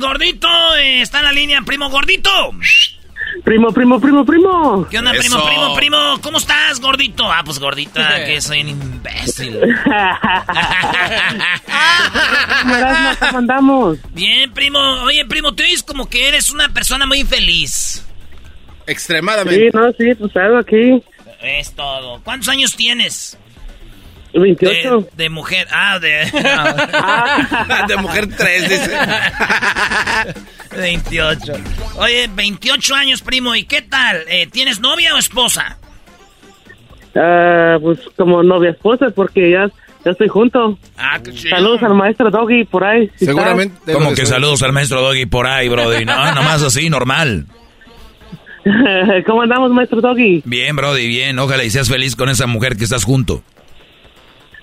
Gordito. 0.00 0.48
eh, 0.76 1.02
Está 1.02 1.18
en 1.18 1.24
la 1.26 1.32
línea, 1.32 1.62
primo 1.62 1.88
gordito. 1.90 2.30
Primo, 3.44 3.72
primo, 3.72 4.00
primo, 4.00 4.24
primo. 4.26 4.86
¿Qué 4.90 4.98
onda, 4.98 5.12
primo, 5.12 5.36
Eso. 5.36 5.46
primo, 5.46 5.74
primo? 5.76 5.96
¿Cómo 6.22 6.38
estás, 6.38 6.80
gordito? 6.80 7.30
Ah, 7.30 7.42
pues 7.44 7.58
gordita, 7.58 8.24
que 8.26 8.40
soy 8.40 8.62
un 8.62 8.68
imbécil. 8.70 9.60
¿cómo 13.20 13.38
andamos? 13.38 13.98
Bien, 14.12 14.52
primo. 14.52 14.78
Oye, 15.04 15.24
primo, 15.26 15.54
te 15.54 15.62
oyes 15.64 15.82
como 15.82 16.08
que 16.08 16.28
eres 16.28 16.50
una 16.50 16.68
persona 16.68 17.06
muy 17.06 17.20
infeliz. 17.20 18.04
Extremadamente. 18.86 19.70
Sí, 19.70 19.76
no, 19.76 19.92
sí, 19.92 20.14
pues 20.18 20.36
algo 20.36 20.58
aquí. 20.58 21.02
Es 21.40 21.72
todo. 21.74 22.20
¿Cuántos 22.22 22.48
años 22.48 22.74
tienes? 22.76 23.38
28. 24.32 25.00
De, 25.00 25.24
de 25.24 25.30
mujer. 25.30 25.66
Ah, 25.72 25.98
de. 25.98 26.26
De 27.88 27.96
mujer 27.96 28.28
3, 28.36 28.68
dice. 28.68 28.90
28. 30.76 31.52
Oye, 31.96 32.30
28 32.32 32.94
años, 32.94 33.22
primo. 33.22 33.54
¿Y 33.54 33.64
qué 33.64 33.82
tal? 33.82 34.22
Eh, 34.28 34.46
¿Tienes 34.50 34.80
novia 34.80 35.14
o 35.14 35.18
esposa? 35.18 35.78
Ah, 37.14 37.76
pues 37.80 37.98
como 38.16 38.42
novia 38.42 38.70
esposa, 38.70 39.10
porque 39.14 39.50
ya, 39.50 39.68
ya 40.04 40.12
estoy 40.12 40.28
junto. 40.28 40.78
Ah, 40.96 41.18
qué 41.22 41.32
chido. 41.32 41.56
Saludos 41.56 41.82
al 41.82 41.94
maestro 41.94 42.30
Doggy 42.30 42.64
por 42.64 42.84
ahí. 42.84 43.10
si 43.16 43.26
Como 43.26 44.14
que 44.14 44.26
saludos 44.26 44.62
al 44.62 44.72
maestro 44.72 45.00
Doggy 45.00 45.26
por 45.26 45.46
ahí, 45.46 45.68
Brody. 45.68 46.04
No, 46.04 46.34
nomás 46.34 46.62
así, 46.62 46.88
normal. 46.88 47.46
¿Cómo 49.26 49.42
andamos, 49.42 49.70
maestro 49.72 50.00
Doggy? 50.00 50.42
Bien, 50.44 50.76
Brody, 50.76 51.08
bien. 51.08 51.38
Ojalá 51.38 51.64
y 51.64 51.70
seas 51.70 51.88
feliz 51.88 52.14
con 52.14 52.28
esa 52.28 52.46
mujer 52.46 52.76
que 52.76 52.84
estás 52.84 53.04
junto. 53.04 53.42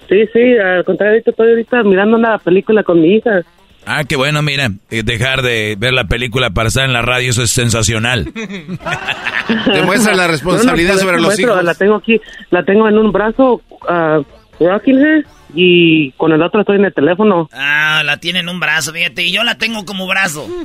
Sí, 0.09 0.25
sí, 0.31 0.57
al 0.57 0.83
contrario, 0.85 1.13
ahorita 1.13 1.31
estoy 1.31 1.49
ahorita 1.49 1.83
mirando 1.83 2.17
una 2.17 2.37
película 2.37 2.83
con 2.83 3.01
mi 3.01 3.15
hija. 3.15 3.41
Ah, 3.85 4.03
qué 4.03 4.15
bueno, 4.15 4.41
mira. 4.41 4.69
eh, 4.89 5.03
Dejar 5.03 5.41
de 5.41 5.75
ver 5.77 5.93
la 5.93 6.05
película 6.05 6.49
para 6.49 6.67
estar 6.67 6.85
en 6.85 6.93
la 6.93 7.01
radio, 7.01 7.29
eso 7.29 7.41
es 7.43 7.51
sensacional. 7.51 8.25
Demuestra 9.73 10.13
la 10.15 10.27
responsabilidad 10.27 10.95
No, 10.95 10.95
no, 10.95 11.01
sobre 11.03 11.21
los 11.21 11.39
hijos. 11.39 11.63
La 11.63 11.73
tengo 11.73 11.95
aquí, 11.95 12.19
la 12.51 12.63
tengo 12.63 12.87
en 12.87 12.97
un 12.97 13.11
brazo, 13.11 13.61
uh, 13.69 14.23
rocking 14.59 14.97
her, 14.99 15.25
y 15.53 16.11
con 16.13 16.31
el 16.33 16.41
otro 16.41 16.61
estoy 16.61 16.75
en 16.77 16.85
el 16.85 16.93
teléfono. 16.93 17.49
Ah, 17.53 18.01
la 18.05 18.17
tiene 18.17 18.39
en 18.39 18.49
un 18.49 18.59
brazo, 18.59 18.91
fíjate. 18.93 19.23
Y 19.23 19.31
yo 19.31 19.43
la 19.43 19.57
tengo 19.57 19.85
como 19.85 20.07
brazo. 20.07 20.47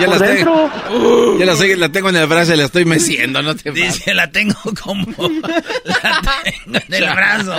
Ya 0.00 0.06
¿Por 0.06 0.20
la, 0.20 0.26
tengo, 0.26 0.70
ya 1.38 1.76
la, 1.76 1.88
tengo 1.92 2.08
en 2.08 2.16
el 2.16 2.26
brazo 2.26 2.54
y 2.54 2.56
la 2.56 2.64
estoy 2.64 2.84
meciendo, 2.84 3.42
no 3.42 3.54
te 3.54 3.70
Dice, 3.70 4.14
la 4.14 4.30
tengo 4.30 4.54
como. 4.82 5.04
La 5.84 6.22
tengo 6.44 6.78
en 6.88 6.94
el 6.94 7.14
brazo. 7.14 7.54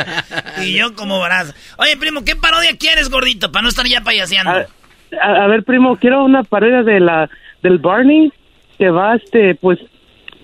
Y 0.61 0.73
yo 0.77 0.93
como 0.95 1.19
brazo. 1.21 1.53
Oye, 1.77 1.97
primo, 1.97 2.23
¿qué 2.23 2.35
parodia 2.35 2.75
quieres, 2.77 3.09
gordito? 3.09 3.51
Para 3.51 3.63
no 3.63 3.69
estar 3.69 3.85
ya 3.85 4.01
payaseando. 4.01 4.51
A, 4.51 4.65
a- 5.21 5.43
a 5.43 5.47
ver, 5.47 5.63
primo, 5.63 5.97
quiero 5.97 6.23
una 6.23 6.43
parodia 6.43 6.83
de 6.83 6.99
la 6.99 7.29
del 7.61 7.77
Barney 7.79 8.31
que 8.77 8.89
va, 8.89 9.15
este, 9.15 9.55
pues, 9.55 9.79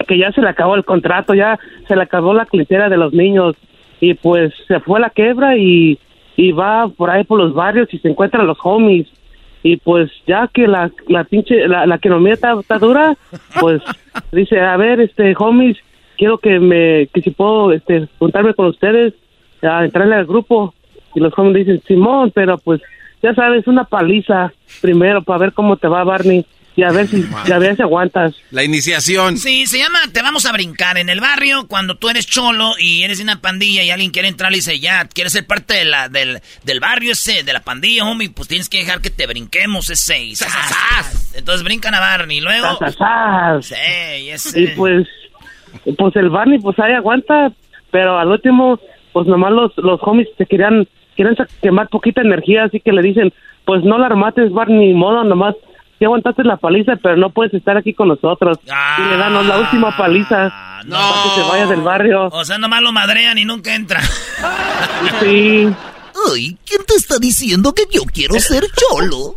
que 0.08 0.18
ya 0.18 0.32
se 0.32 0.42
le 0.42 0.50
acabó 0.50 0.76
el 0.76 0.84
contrato, 0.86 1.34
ya 1.34 1.58
se 1.88 1.96
le 1.96 2.04
acabó 2.04 2.34
la 2.34 2.46
clientela 2.46 2.90
de 2.90 2.98
los 2.98 3.14
niños 3.14 3.56
y 4.00 4.14
pues 4.14 4.54
se 4.68 4.80
fue 4.80 5.00
a 5.00 5.02
la 5.02 5.10
quebra 5.10 5.58
y, 5.58 6.00
y 6.36 6.52
va 6.52 6.88
por 6.88 7.10
ahí 7.10 7.24
por 7.24 7.40
los 7.40 7.54
barrios 7.54 7.94
y 7.94 8.00
se 8.00 8.10
encuentra 8.10 8.42
a 8.42 8.46
los 8.46 8.58
homies. 8.64 9.08
Y 9.64 9.78
pues 9.78 10.12
ya 10.28 10.48
que 10.54 10.68
la, 10.68 10.92
la 11.08 11.24
pinche, 11.24 11.68
la, 11.68 11.88
la 11.88 11.96
economía 11.96 12.34
está, 12.34 12.54
está 12.60 12.78
dura, 12.78 13.18
pues 13.60 13.82
dice, 14.32 14.60
a 14.60 14.78
ver, 14.78 15.02
este, 15.02 15.34
homies, 15.38 15.78
quiero 16.18 16.38
que 16.38 16.60
me, 16.60 17.08
que 17.08 17.22
si 17.22 17.32
puedo, 17.32 17.72
este, 17.72 18.08
juntarme 18.20 18.54
con 18.54 18.68
ustedes, 18.68 19.14
a 19.64 19.84
entrarle 19.84 20.16
al 20.16 20.26
grupo. 20.26 20.74
Y 21.16 21.20
los 21.20 21.34
homies 21.38 21.66
dicen, 21.66 21.82
Simón, 21.88 22.32
pero 22.36 22.58
pues 22.60 22.82
ya 23.24 23.34
sabes, 23.34 23.66
una 23.68 23.86
paliza 23.86 24.54
primero 24.82 25.24
para 25.24 25.40
ver 25.40 25.54
cómo 25.54 25.78
te 25.78 25.88
va 25.88 26.04
Barney 26.04 26.46
y 26.78 26.84
a 26.84 26.92
ver 26.92 27.08
si, 27.08 27.26
y 27.48 27.52
a 27.52 27.58
ver 27.58 27.76
si 27.76 27.82
aguantas. 27.82 28.34
La 28.52 28.64
iniciación. 28.64 29.38
Sí, 29.38 29.66
se 29.66 29.78
llama 29.80 30.00
Te 30.12 30.22
vamos 30.22 30.46
a 30.46 30.52
brincar 30.52 30.98
en 30.98 31.10
el 31.10 31.22
barrio 31.22 31.68
cuando 31.68 31.96
tú 31.96 32.10
eres 32.10 32.26
cholo 32.28 32.72
y 32.80 33.04
eres 33.04 33.18
de 33.20 33.24
una 33.24 33.40
pandilla 33.42 33.84
y 33.84 33.92
alguien 33.92 34.12
quiere 34.12 34.28
entrar 34.28 34.52
y 34.52 34.56
dice, 34.56 34.80
ya, 34.80 35.08
quieres 35.08 35.34
ser 35.34 35.48
parte 35.48 35.74
de 35.76 35.86
la, 35.86 36.10
del, 36.10 36.42
del 36.64 36.80
barrio 36.80 37.14
ese, 37.14 37.44
de 37.44 37.54
la 37.54 37.62
pandilla, 37.62 38.04
homie, 38.06 38.30
pues 38.30 38.48
tienes 38.48 38.68
que 38.70 38.80
dejar 38.80 39.00
que 39.02 39.10
te 39.10 39.26
brinquemos 39.28 39.90
ese. 39.90 40.22
y 40.24 40.36
¡zas, 40.36 40.52
zas, 40.52 40.70
zas! 40.70 41.36
Entonces 41.36 41.64
brincan 41.64 41.94
a 41.96 42.00
Barney 42.00 42.38
y 42.38 42.42
luego... 42.42 42.78
Sí, 43.62 43.76
ese. 44.30 44.62
Y 44.62 44.68
pues, 44.68 45.08
pues 45.98 46.16
el 46.16 46.30
Barney, 46.30 46.60
pues 46.60 46.78
ahí 46.80 46.94
aguanta, 46.94 47.52
pero 47.92 48.18
al 48.20 48.28
último, 48.30 48.80
pues 49.14 49.28
nomás 49.28 49.52
los, 49.52 49.72
los 49.78 50.00
homies 50.04 50.28
te 50.38 50.46
querían, 50.46 50.88
quieren 51.16 51.36
sa- 51.36 51.48
quemar 51.62 51.88
poquita 51.90 52.22
energía, 52.22 52.66
así 52.66 52.80
que 52.80 52.92
le 52.92 53.02
dicen, 53.02 53.34
pues 53.66 53.84
no 53.84 53.98
la 53.98 54.08
armates, 54.08 54.52
Barney, 54.52 54.88
ni 54.90 54.94
modo, 54.94 55.24
nomás, 55.24 55.56
sí 55.98 56.06
aguantaste 56.06 56.44
la 56.44 56.58
paliza, 56.58 56.94
pero 57.02 57.18
no 57.18 57.30
puedes 57.30 57.54
estar 57.54 57.78
aquí 57.78 57.94
con 57.94 58.08
nosotros. 58.10 58.60
y 58.64 59.10
le 59.10 59.18
dan 59.18 59.48
la 59.48 59.58
última 59.58 59.96
paliza 59.96 60.54
para 60.90 61.24
que 61.24 61.42
se 61.42 61.42
vaya 61.48 61.66
del 61.68 61.82
barrio. 61.82 62.28
O 62.32 62.46
sea, 62.46 62.58
nomás 62.58 62.82
lo 62.82 62.92
madrean 62.92 63.38
y 63.38 63.46
nunca 63.46 63.76
entra. 63.76 64.02
Sí. 65.22 65.68
Ay, 66.32 66.58
¿quién 66.66 66.86
te 66.88 66.96
está 66.96 67.20
diciendo 67.20 67.74
que 67.74 67.84
yo 67.92 68.02
quiero 68.04 68.40
ser 68.40 68.64
cholo? 68.76 69.36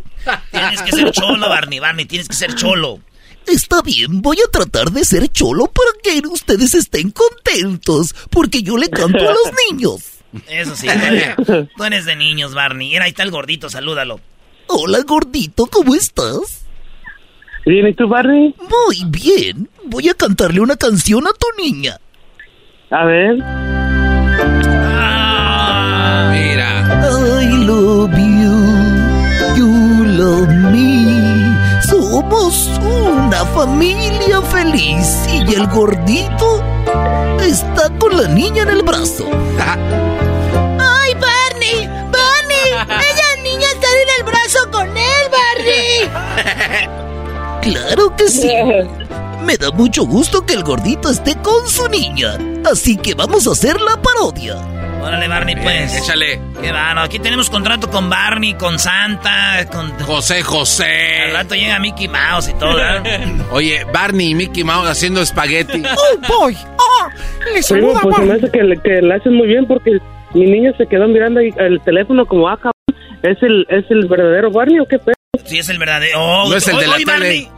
Tienes 0.51 0.81
que 0.81 0.91
ser 0.91 1.11
cholo, 1.11 1.49
Barney, 1.49 1.79
Barney, 1.79 2.05
tienes 2.05 2.27
que 2.27 2.35
ser 2.35 2.55
cholo. 2.55 2.99
Está 3.47 3.81
bien, 3.81 4.21
voy 4.21 4.37
a 4.37 4.51
tratar 4.51 4.91
de 4.91 5.03
ser 5.03 5.27
cholo 5.29 5.67
para 5.67 5.89
que 6.03 6.27
ustedes 6.27 6.75
estén 6.75 7.11
contentos, 7.11 8.13
porque 8.29 8.61
yo 8.61 8.77
le 8.77 8.89
canto 8.89 9.17
a 9.17 9.33
los 9.33 9.51
niños. 9.69 10.19
Eso 10.47 10.75
sí, 10.75 10.87
tú 10.87 10.93
eres, 10.93 11.35
tú 11.75 11.83
eres 11.83 12.05
de 12.05 12.15
niños, 12.15 12.53
Barney. 12.53 12.89
Mira, 12.89 13.05
ahí 13.05 13.09
está 13.11 13.23
el 13.23 13.31
gordito, 13.31 13.69
salúdalo. 13.69 14.19
Hola, 14.71 14.99
gordito, 15.01 15.65
¿cómo 15.65 15.95
estás? 15.95 16.63
Bien, 17.65 17.87
¿y 17.87 17.93
tú, 17.95 18.07
Barney? 18.07 18.53
Muy 18.59 19.03
bien. 19.07 19.67
Voy 19.85 20.09
a 20.09 20.13
cantarle 20.13 20.61
una 20.61 20.75
canción 20.75 21.25
a 21.25 21.31
tu 21.31 21.47
niña. 21.59 21.97
A 22.91 23.03
ver. 23.03 23.33
Mira. 26.31 26.69
I 27.01 27.65
love 27.65 28.11
you, 28.11 29.57
you 29.57 30.05
love 30.05 30.49
me. 30.71 31.57
Somos 31.81 32.69
una 32.79 33.43
familia 33.47 34.39
feliz 34.43 35.27
y 35.33 35.55
el 35.55 35.65
gordito 35.65 36.63
está 37.41 37.89
con 37.97 38.15
la 38.15 38.27
niña 38.27 38.61
en 38.63 38.69
el 38.69 38.83
brazo. 38.83 39.25
Claro 47.71 48.15
que 48.15 48.27
sí. 48.27 48.49
Me 49.45 49.57
da 49.57 49.71
mucho 49.71 50.05
gusto 50.05 50.45
que 50.45 50.53
el 50.53 50.63
gordito 50.63 51.09
esté 51.09 51.35
con 51.37 51.67
su 51.67 51.87
niña. 51.87 52.37
Así 52.69 52.97
que 52.97 53.13
vamos 53.15 53.47
a 53.47 53.51
hacer 53.51 53.79
la 53.79 53.99
parodia. 54.01 54.55
Órale, 55.01 55.29
Barney, 55.29 55.55
pues. 55.55 55.95
Échale. 55.95 56.41
Qué 56.61 56.71
bueno, 56.71 57.01
aquí 57.01 57.19
tenemos 57.19 57.49
contrato 57.49 57.89
con 57.89 58.09
Barney, 58.09 58.55
con 58.55 58.77
Santa, 58.77 59.65
con... 59.71 59.91
José 59.99 60.43
José. 60.43 61.21
Al 61.27 61.33
rato 61.35 61.55
llega 61.55 61.79
Mickey 61.79 62.09
Mouse 62.09 62.49
y 62.49 62.53
todo, 62.55 62.75
¿verdad? 62.75 63.03
Oye, 63.51 63.85
Barney 63.93 64.31
y 64.31 64.35
Mickey 64.35 64.65
Mouse 64.65 64.89
haciendo 64.89 65.21
espagueti. 65.21 65.81
¡Oh, 65.97 66.17
boy! 66.39 66.57
¡Oh! 66.77 67.07
¡Le 67.53 67.63
saluda, 67.63 68.01
pues 68.01 68.17
me 68.19 68.25
Barney! 68.27 68.37
hace 68.43 68.51
que, 68.51 68.63
le- 68.63 68.81
que 68.81 69.01
le 69.01 69.13
hacen 69.15 69.33
muy 69.35 69.47
bien 69.47 69.65
porque 69.65 69.99
mi 70.33 70.45
niño 70.45 70.73
se 70.77 70.85
quedó 70.85 71.07
mirando 71.07 71.39
el 71.39 71.79
teléfono 71.85 72.25
como 72.25 72.49
acá 72.49 72.71
¿Es 73.23 73.41
el, 73.41 73.65
¿Es 73.69 73.85
el 73.89 74.05
verdadero 74.07 74.51
Barney 74.51 74.79
o 74.81 74.85
qué 74.85 74.99
pedo? 74.99 75.15
Sí, 75.45 75.59
es 75.59 75.69
el 75.69 75.77
verdadero. 75.79 76.19
Oh, 76.21 76.49
No 76.49 76.55
es 76.57 76.67
el 76.67 76.77
de 76.77 76.87
la 76.87 76.95
tele. 76.97 77.05
Barney. 77.05 77.49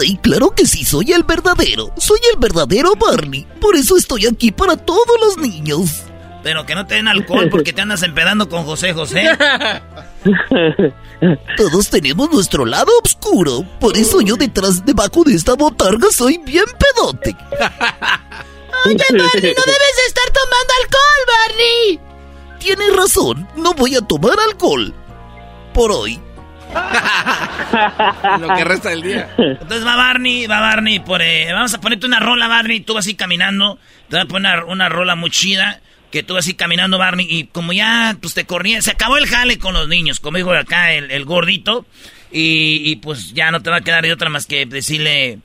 Ay, 0.00 0.16
claro 0.22 0.50
que 0.50 0.66
sí, 0.66 0.84
soy 0.84 1.12
el 1.12 1.24
verdadero. 1.24 1.92
Soy 1.96 2.20
el 2.32 2.38
verdadero 2.38 2.94
Barney. 2.94 3.46
Por 3.60 3.76
eso 3.76 3.96
estoy 3.96 4.26
aquí 4.26 4.52
para 4.52 4.76
todos 4.76 5.16
los 5.20 5.38
niños. 5.38 6.04
Pero 6.42 6.66
que 6.66 6.74
no 6.74 6.86
te 6.86 6.96
den 6.96 7.08
alcohol 7.08 7.48
porque 7.50 7.72
te 7.72 7.82
andas 7.82 8.02
empedando 8.02 8.48
con 8.48 8.64
José 8.64 8.92
José. 8.92 9.24
Todos 11.56 11.88
tenemos 11.88 12.30
nuestro 12.32 12.64
lado 12.64 12.90
oscuro. 13.04 13.64
Por 13.78 13.96
eso 13.96 14.20
yo 14.20 14.36
detrás, 14.36 14.84
debajo 14.84 15.22
de 15.24 15.34
esta 15.34 15.54
botarga, 15.54 16.08
soy 16.10 16.38
bien 16.38 16.64
pedote. 16.78 17.36
Oye, 18.84 18.96
Barney, 19.10 19.54
no 19.54 19.64
debes 19.64 19.98
estar 20.08 20.30
tomando 20.32 20.72
alcohol, 20.82 21.22
Barney. 21.28 22.00
Tienes 22.58 22.96
razón, 22.96 23.48
no 23.56 23.74
voy 23.74 23.94
a 23.94 24.00
tomar 24.00 24.38
alcohol. 24.40 24.92
Por 25.72 25.92
hoy. 25.92 26.20
Lo 28.40 28.54
que 28.54 28.64
resta 28.64 28.90
del 28.90 29.02
día. 29.02 29.28
Entonces 29.38 29.86
va 29.86 29.96
Barney, 29.96 30.46
va 30.46 30.60
Barney. 30.60 31.00
Por, 31.00 31.22
eh, 31.22 31.52
vamos 31.52 31.74
a 31.74 31.80
ponerte 31.80 32.06
una 32.06 32.20
rola, 32.20 32.48
Barney. 32.48 32.80
Tú 32.80 32.94
vas 32.94 33.06
así 33.06 33.14
caminando. 33.14 33.78
Te 34.08 34.16
voy 34.16 34.24
a 34.24 34.28
poner 34.28 34.58
una, 34.60 34.64
una 34.66 34.88
rola 34.88 35.14
muy 35.14 35.30
chida. 35.30 35.80
Que 36.10 36.22
tú 36.22 36.34
vas 36.34 36.44
así 36.44 36.54
caminando, 36.54 36.98
Barney. 36.98 37.26
Y 37.28 37.44
como 37.46 37.72
ya 37.72 38.16
pues 38.20 38.34
te 38.34 38.44
corría, 38.44 38.82
se 38.82 38.90
acabó 38.90 39.16
el 39.16 39.26
jale 39.26 39.58
con 39.58 39.72
los 39.74 39.88
niños. 39.88 40.20
Como 40.20 40.36
dijo 40.36 40.52
acá 40.52 40.92
el, 40.92 41.10
el 41.10 41.24
gordito. 41.24 41.86
Y, 42.30 42.82
y, 42.90 42.96
pues 42.96 43.34
ya 43.34 43.50
no 43.50 43.60
te 43.62 43.68
va 43.70 43.76
a 43.76 43.80
quedar 43.82 44.02
de 44.04 44.12
otra 44.12 44.28
más 44.30 44.46
que 44.46 44.64
decirle. 44.66 45.38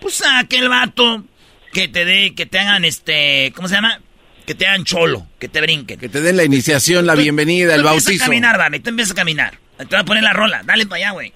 Pues 0.00 0.22
a 0.22 0.38
aquel 0.38 0.68
vato 0.68 1.24
que 1.72 1.88
te 1.88 2.04
dé, 2.04 2.34
que 2.34 2.46
te 2.46 2.58
hagan 2.58 2.84
este. 2.84 3.52
¿Cómo 3.54 3.68
se 3.68 3.74
llama? 3.74 4.00
Que 4.46 4.54
te 4.54 4.66
hagan 4.66 4.84
cholo, 4.84 5.26
que 5.38 5.48
te 5.48 5.60
brinquen. 5.60 5.98
Que 5.98 6.08
te 6.08 6.20
den 6.20 6.36
la 6.36 6.44
iniciación, 6.44 7.06
la 7.06 7.14
bienvenida, 7.14 7.74
el 7.74 7.82
Tú 7.82 7.88
empiezas 7.88 8.04
bautizo. 8.06 8.24
a 8.24 8.26
caminar, 8.26 8.56
Barney. 8.58 8.80
Tú 8.80 8.90
empiezas 8.90 9.12
a 9.12 9.16
caminar. 9.16 9.58
Te 9.76 9.84
voy 9.84 9.98
a 9.98 10.04
poner 10.04 10.22
la 10.22 10.32
rola. 10.32 10.62
Dale 10.64 10.86
para 10.86 10.96
allá, 10.96 11.10
güey. 11.12 11.32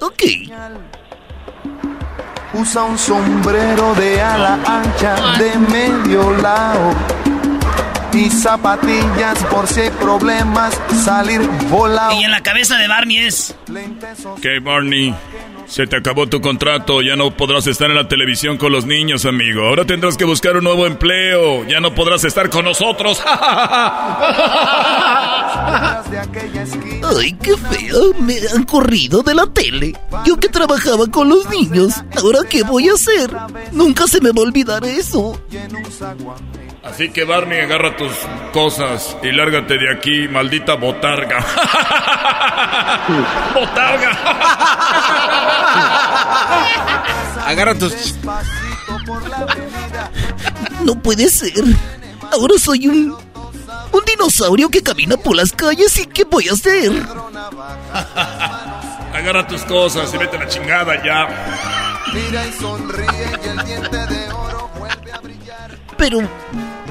Ok. 0.00 0.22
Usa 2.54 2.82
un 2.82 2.98
sombrero 2.98 3.94
de 3.94 4.20
ala 4.20 4.58
ancha 4.66 5.14
de 5.38 5.56
medio 5.58 6.30
lado 6.38 6.94
y 8.12 8.28
zapatillas 8.28 9.38
por 9.44 9.66
si 9.68 9.80
hay 9.82 9.90
problemas 9.90 10.78
salir 11.04 11.40
volado. 11.68 12.12
Y 12.20 12.24
en 12.24 12.30
la 12.30 12.42
cabeza 12.42 12.76
de 12.76 12.88
Barney 12.88 13.18
es. 13.18 13.54
¿Qué, 14.42 14.58
Barney? 14.58 15.14
Se 15.70 15.86
te 15.86 15.96
acabó 15.96 16.26
tu 16.26 16.40
contrato, 16.40 17.00
ya 17.00 17.14
no 17.14 17.36
podrás 17.36 17.64
estar 17.68 17.88
en 17.88 17.94
la 17.94 18.08
televisión 18.08 18.58
con 18.58 18.72
los 18.72 18.86
niños, 18.86 19.24
amigo. 19.24 19.68
Ahora 19.68 19.84
tendrás 19.84 20.16
que 20.16 20.24
buscar 20.24 20.56
un 20.56 20.64
nuevo 20.64 20.84
empleo. 20.84 21.64
Ya 21.68 21.78
no 21.78 21.94
podrás 21.94 22.24
estar 22.24 22.50
con 22.50 22.64
nosotros. 22.64 23.22
Ay, 27.16 27.32
qué 27.40 27.56
feo. 27.56 28.14
Me 28.18 28.34
han 28.52 28.64
corrido 28.64 29.22
de 29.22 29.32
la 29.32 29.46
tele. 29.46 29.94
Yo 30.26 30.38
que 30.38 30.48
trabajaba 30.48 31.06
con 31.06 31.28
los 31.28 31.48
niños. 31.48 31.94
¿Ahora 32.16 32.40
qué 32.48 32.64
voy 32.64 32.88
a 32.88 32.94
hacer? 32.94 33.30
Nunca 33.70 34.08
se 34.08 34.20
me 34.20 34.32
va 34.32 34.40
a 34.40 34.46
olvidar 34.46 34.84
eso. 34.84 35.40
Así 36.82 37.10
que, 37.10 37.24
Barney, 37.24 37.60
agarra 37.60 37.94
tus 37.96 38.12
cosas 38.52 39.16
y 39.22 39.30
lárgate 39.32 39.76
de 39.76 39.92
aquí, 39.92 40.28
maldita 40.28 40.74
botarga. 40.74 41.38
¡Botarga! 43.54 44.10
Agarra 47.46 47.74
tus. 47.74 48.14
No 50.84 50.94
puede 51.02 51.28
ser. 51.28 51.52
Ahora 52.32 52.54
soy 52.58 52.86
un. 52.88 53.16
Un 53.92 54.04
dinosaurio 54.04 54.68
que 54.68 54.82
camina 54.82 55.16
por 55.16 55.34
las 55.34 55.50
calles 55.52 55.98
y 55.98 56.06
¿qué 56.06 56.24
voy 56.24 56.48
a 56.48 56.52
hacer? 56.52 56.92
Agarra 59.12 59.46
tus 59.46 59.62
cosas 59.64 60.12
y 60.14 60.16
vete 60.16 60.36
a 60.36 60.40
la 60.40 60.48
chingada 60.48 61.02
ya. 61.04 61.28
Mira 62.14 62.46
y 62.46 62.52
sonríe 62.52 63.38
y 63.44 63.48
el 63.48 63.64
diente 63.64 64.06
de 64.06 64.32
oro 64.32 64.70
vuelve 64.78 65.12
a 65.12 65.18
brillar. 65.18 65.76
Pero 65.98 66.18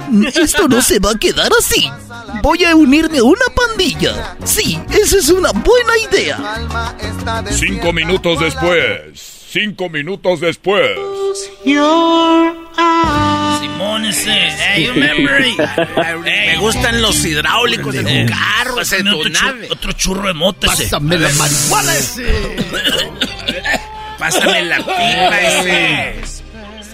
esto 0.42 0.68
no 0.68 0.82
se 0.82 1.00
va 1.00 1.12
a 1.12 1.18
quedar 1.20 1.52
así. 1.60 1.90
Voy 2.44 2.64
a 2.66 2.76
unirme 2.76 3.20
a 3.20 3.24
una 3.24 3.46
pandilla. 3.56 4.38
Sí, 4.44 4.80
esa 4.92 5.18
es 5.18 5.30
una 5.30 5.52
buena 5.52 5.94
idea. 6.10 6.38
Cinco 7.52 7.92
minutos 7.94 8.40
después. 8.40 9.38
Cinco 9.52 9.90
minutos 9.90 10.40
después. 10.42 10.92
Simón 13.62 14.06
ese. 14.06 14.32
Hey, 14.32 14.86
you 14.86 14.94
remember? 14.94 15.44
Me 16.24 16.58
gustan 16.58 17.02
los 17.02 17.24
hidráulicos 17.26 17.94
de 17.94 18.02
Eh, 18.02 18.26
tu 18.26 18.32
carro, 18.32 18.76
de 18.76 18.82
pásame 18.82 19.04
tu 19.12 19.18
otro, 19.20 19.32
chu- 19.32 19.46
nave. 19.46 19.68
otro 19.72 19.92
churro 19.94 20.28
de 20.28 20.34
mota 20.34 20.68
ese. 20.74 20.84
Pásame 20.84 21.18
la 21.18 21.30
marihuana 21.30 21.96
ese. 21.96 22.26
Pásame 24.20 24.64
la 24.64 24.78
pipa 24.78 25.42
ese. 25.42 26.22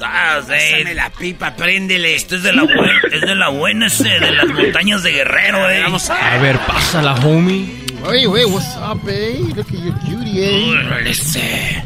Ah, 0.08 0.42
sí. 0.42 0.52
Pásame 0.52 0.94
la 0.94 1.10
pipa, 1.10 1.56
préndele. 1.56 2.16
Este 2.16 2.36
es 2.38 2.44
de 2.44 2.54
la 2.54 2.64
buena, 2.64 2.94
es 3.12 3.22
de 3.22 3.36
la 3.36 3.50
buena 3.50 3.88
ese, 3.88 4.20
de 4.20 4.32
las 4.32 4.48
montañas 4.48 5.04
de 5.04 5.12
Guerrero, 5.12 5.70
eh. 5.70 5.82
Vamos 5.84 6.10
A 6.10 6.38
ver, 6.38 6.58
pásala, 6.60 7.16
homie. 7.16 7.66
Hey, 8.08 8.28
wait, 8.28 8.46
what's 8.48 8.76
up, 8.78 9.08
eh? 9.10 9.38
Look 9.56 9.60
at 9.60 9.72
your 9.72 9.94
cutie, 10.00 10.44
eh? 10.44 10.70
Órale, 10.70 11.10
ese. 11.10 11.84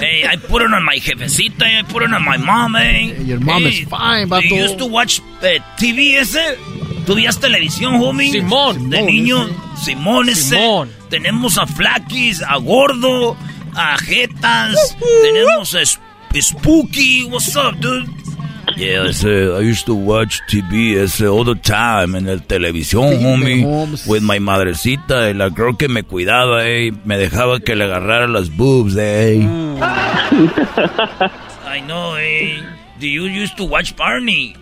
Hey, 0.00 0.24
I 0.24 0.36
put 0.36 0.62
it 0.62 0.72
on 0.72 0.84
my 0.84 0.96
jefecita, 0.98 1.64
I 1.66 1.82
put 1.82 2.02
it 2.04 2.12
on 2.12 2.24
my 2.24 2.38
mom, 2.38 2.76
eh. 2.76 3.12
Your 3.24 3.40
mom 3.40 3.64
is 3.66 3.80
fine, 3.88 4.28
Do 4.28 4.36
vato. 4.36 4.44
you 4.48 4.56
used 4.62 4.78
to 4.78 4.86
watch 4.86 5.20
eh, 5.42 5.58
TV 5.76 6.16
ese? 6.18 6.56
¿Tú 7.04 7.16
veías 7.16 7.38
televisión, 7.40 7.96
homie? 7.96 8.30
Simón. 8.30 8.88
De 8.90 8.98
Simón, 8.98 9.12
niño. 9.12 9.48
Simón 9.82 10.28
ese. 10.28 10.50
Simón. 10.56 10.90
Tenemos 11.10 11.58
a 11.58 11.66
Flaquis, 11.66 12.42
a 12.42 12.56
Gordo, 12.58 13.36
a 13.74 13.98
Jetas. 13.98 14.96
Tenemos 15.22 15.74
a 15.74 15.80
Spooky. 16.40 17.28
What's 17.28 17.54
up, 17.56 17.78
dude? 17.78 18.08
Yeah, 18.76 19.06
ese, 19.08 19.24
I 19.24 19.60
used 19.60 19.86
to 19.86 19.94
watch 19.94 20.40
TV 20.48 20.96
ese 20.96 21.22
all 21.22 21.44
the 21.44 21.56
time 21.56 22.14
en 22.14 22.28
el 22.28 22.40
televisión, 22.40 23.20
homie, 23.22 23.64
with 24.06 24.22
my 24.22 24.38
madrecita, 24.38 25.28
y 25.28 25.34
la 25.34 25.50
girl 25.50 25.76
que 25.76 25.88
me 25.88 26.04
cuidaba, 26.04 26.64
eh, 26.66 26.92
me 27.04 27.18
dejaba 27.18 27.60
que 27.60 27.74
le 27.76 27.84
agarrara 27.84 28.28
las 28.28 28.48
boobs, 28.48 28.96
eh. 28.96 29.40
I 31.64 31.80
know, 31.86 32.16
eh. 32.16 32.62
Do 32.98 33.06
you 33.08 33.24
used 33.24 33.56
to 33.58 33.64
watch 33.64 33.94
Barney? 33.96 34.54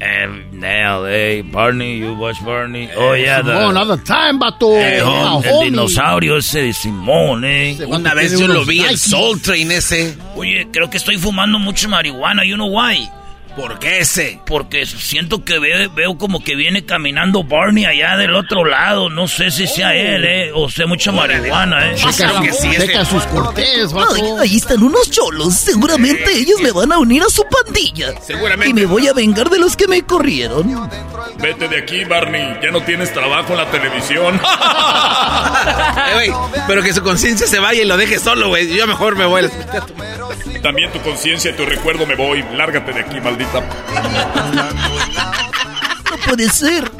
Um, 0.00 0.60
now, 0.60 1.04
eh, 1.06 1.42
Barney, 1.42 1.96
you 1.98 2.14
watch 2.14 2.40
Barney? 2.44 2.88
Oh, 2.96 3.14
yeah, 3.14 3.42
the, 3.42 3.50
Simón, 3.50 3.76
all 3.76 3.96
the 3.96 4.04
time, 4.04 4.38
vato. 4.38 4.76
eh, 4.76 4.98
Yeah, 4.98 5.04
hom- 5.04 5.44
el 5.44 5.52
homie. 5.54 5.64
dinosaurio 5.70 6.36
ese 6.36 6.62
de 6.62 6.72
Simón, 6.72 7.44
eh. 7.44 7.72
Ese 7.72 7.84
Una 7.86 8.14
vez 8.14 8.38
yo 8.38 8.46
lo 8.46 8.64
vi, 8.64 8.78
el. 8.80 8.96
Soul 8.96 9.40
Train 9.42 9.72
ese. 9.72 10.16
Oye, 10.36 10.68
creo 10.72 10.88
que 10.88 10.98
estoy 10.98 11.16
fumando 11.18 11.58
mucho 11.58 11.88
marihuana, 11.88 12.44
you 12.44 12.54
know 12.54 12.68
why? 12.68 13.10
¿Por 13.58 13.78
qué 13.80 13.98
ese? 14.00 14.40
Porque 14.46 14.86
siento 14.86 15.44
que 15.44 15.58
ve- 15.58 15.88
veo 15.94 16.16
como 16.16 16.42
que 16.44 16.54
viene 16.54 16.84
caminando 16.84 17.42
Barney 17.42 17.84
allá 17.86 18.16
del 18.16 18.34
otro 18.34 18.64
lado. 18.64 19.10
No 19.10 19.26
sé 19.26 19.50
si 19.50 19.66
sea 19.66 19.94
él, 19.94 20.24
eh, 20.24 20.50
o 20.54 20.70
sea 20.70 20.86
mucha 20.86 21.10
marihuana, 21.12 21.90
eh. 21.92 21.96
Checa, 21.96 22.40
que 22.40 22.52
sí, 22.52 22.70
checa 22.78 23.04
sus 23.04 23.24
cortes, 23.24 23.66
Ay, 23.88 23.92
vato. 23.92 24.38
ahí 24.40 24.56
están 24.56 24.82
unos 24.82 25.10
cholos. 25.10 25.54
Seguramente 25.54 26.32
ellos 26.32 26.60
me 26.62 26.70
van 26.70 26.92
a 26.92 26.98
unir 26.98 27.22
a 27.22 27.28
su 27.30 27.44
pandilla. 27.48 28.14
Seguramente. 28.22 28.70
Y 28.70 28.74
me 28.74 28.86
voy 28.86 29.08
a 29.08 29.12
vengar 29.12 29.50
de 29.50 29.58
los 29.58 29.76
que 29.76 29.88
me 29.88 30.02
corrieron. 30.02 30.88
Vete 31.38 31.66
de 31.68 31.78
aquí, 31.78 32.04
Barney. 32.04 32.58
Ya 32.62 32.70
no 32.70 32.80
tienes 32.82 33.12
trabajo 33.12 33.52
en 33.52 33.56
la 33.58 33.70
televisión. 33.70 34.40
Eh, 36.08 36.14
güey, 36.14 36.30
pero 36.66 36.82
que 36.82 36.92
su 36.94 37.02
conciencia 37.02 37.46
se 37.46 37.58
vaya 37.58 37.82
y 37.82 37.84
lo 37.84 37.96
deje 37.96 38.18
solo, 38.18 38.48
güey. 38.48 38.74
Yo 38.74 38.86
mejor 38.86 39.16
me 39.16 39.26
voy. 39.26 39.48
También 40.62 40.90
tu 40.92 41.00
conciencia 41.00 41.50
y 41.50 41.54
tu 41.54 41.64
recuerdo 41.66 42.06
me 42.06 42.14
voy. 42.14 42.44
Lárgate 42.54 42.92
de 42.92 43.00
aquí, 43.00 43.20
No 46.10 46.16
puede 46.26 46.48
ser. 46.50 46.90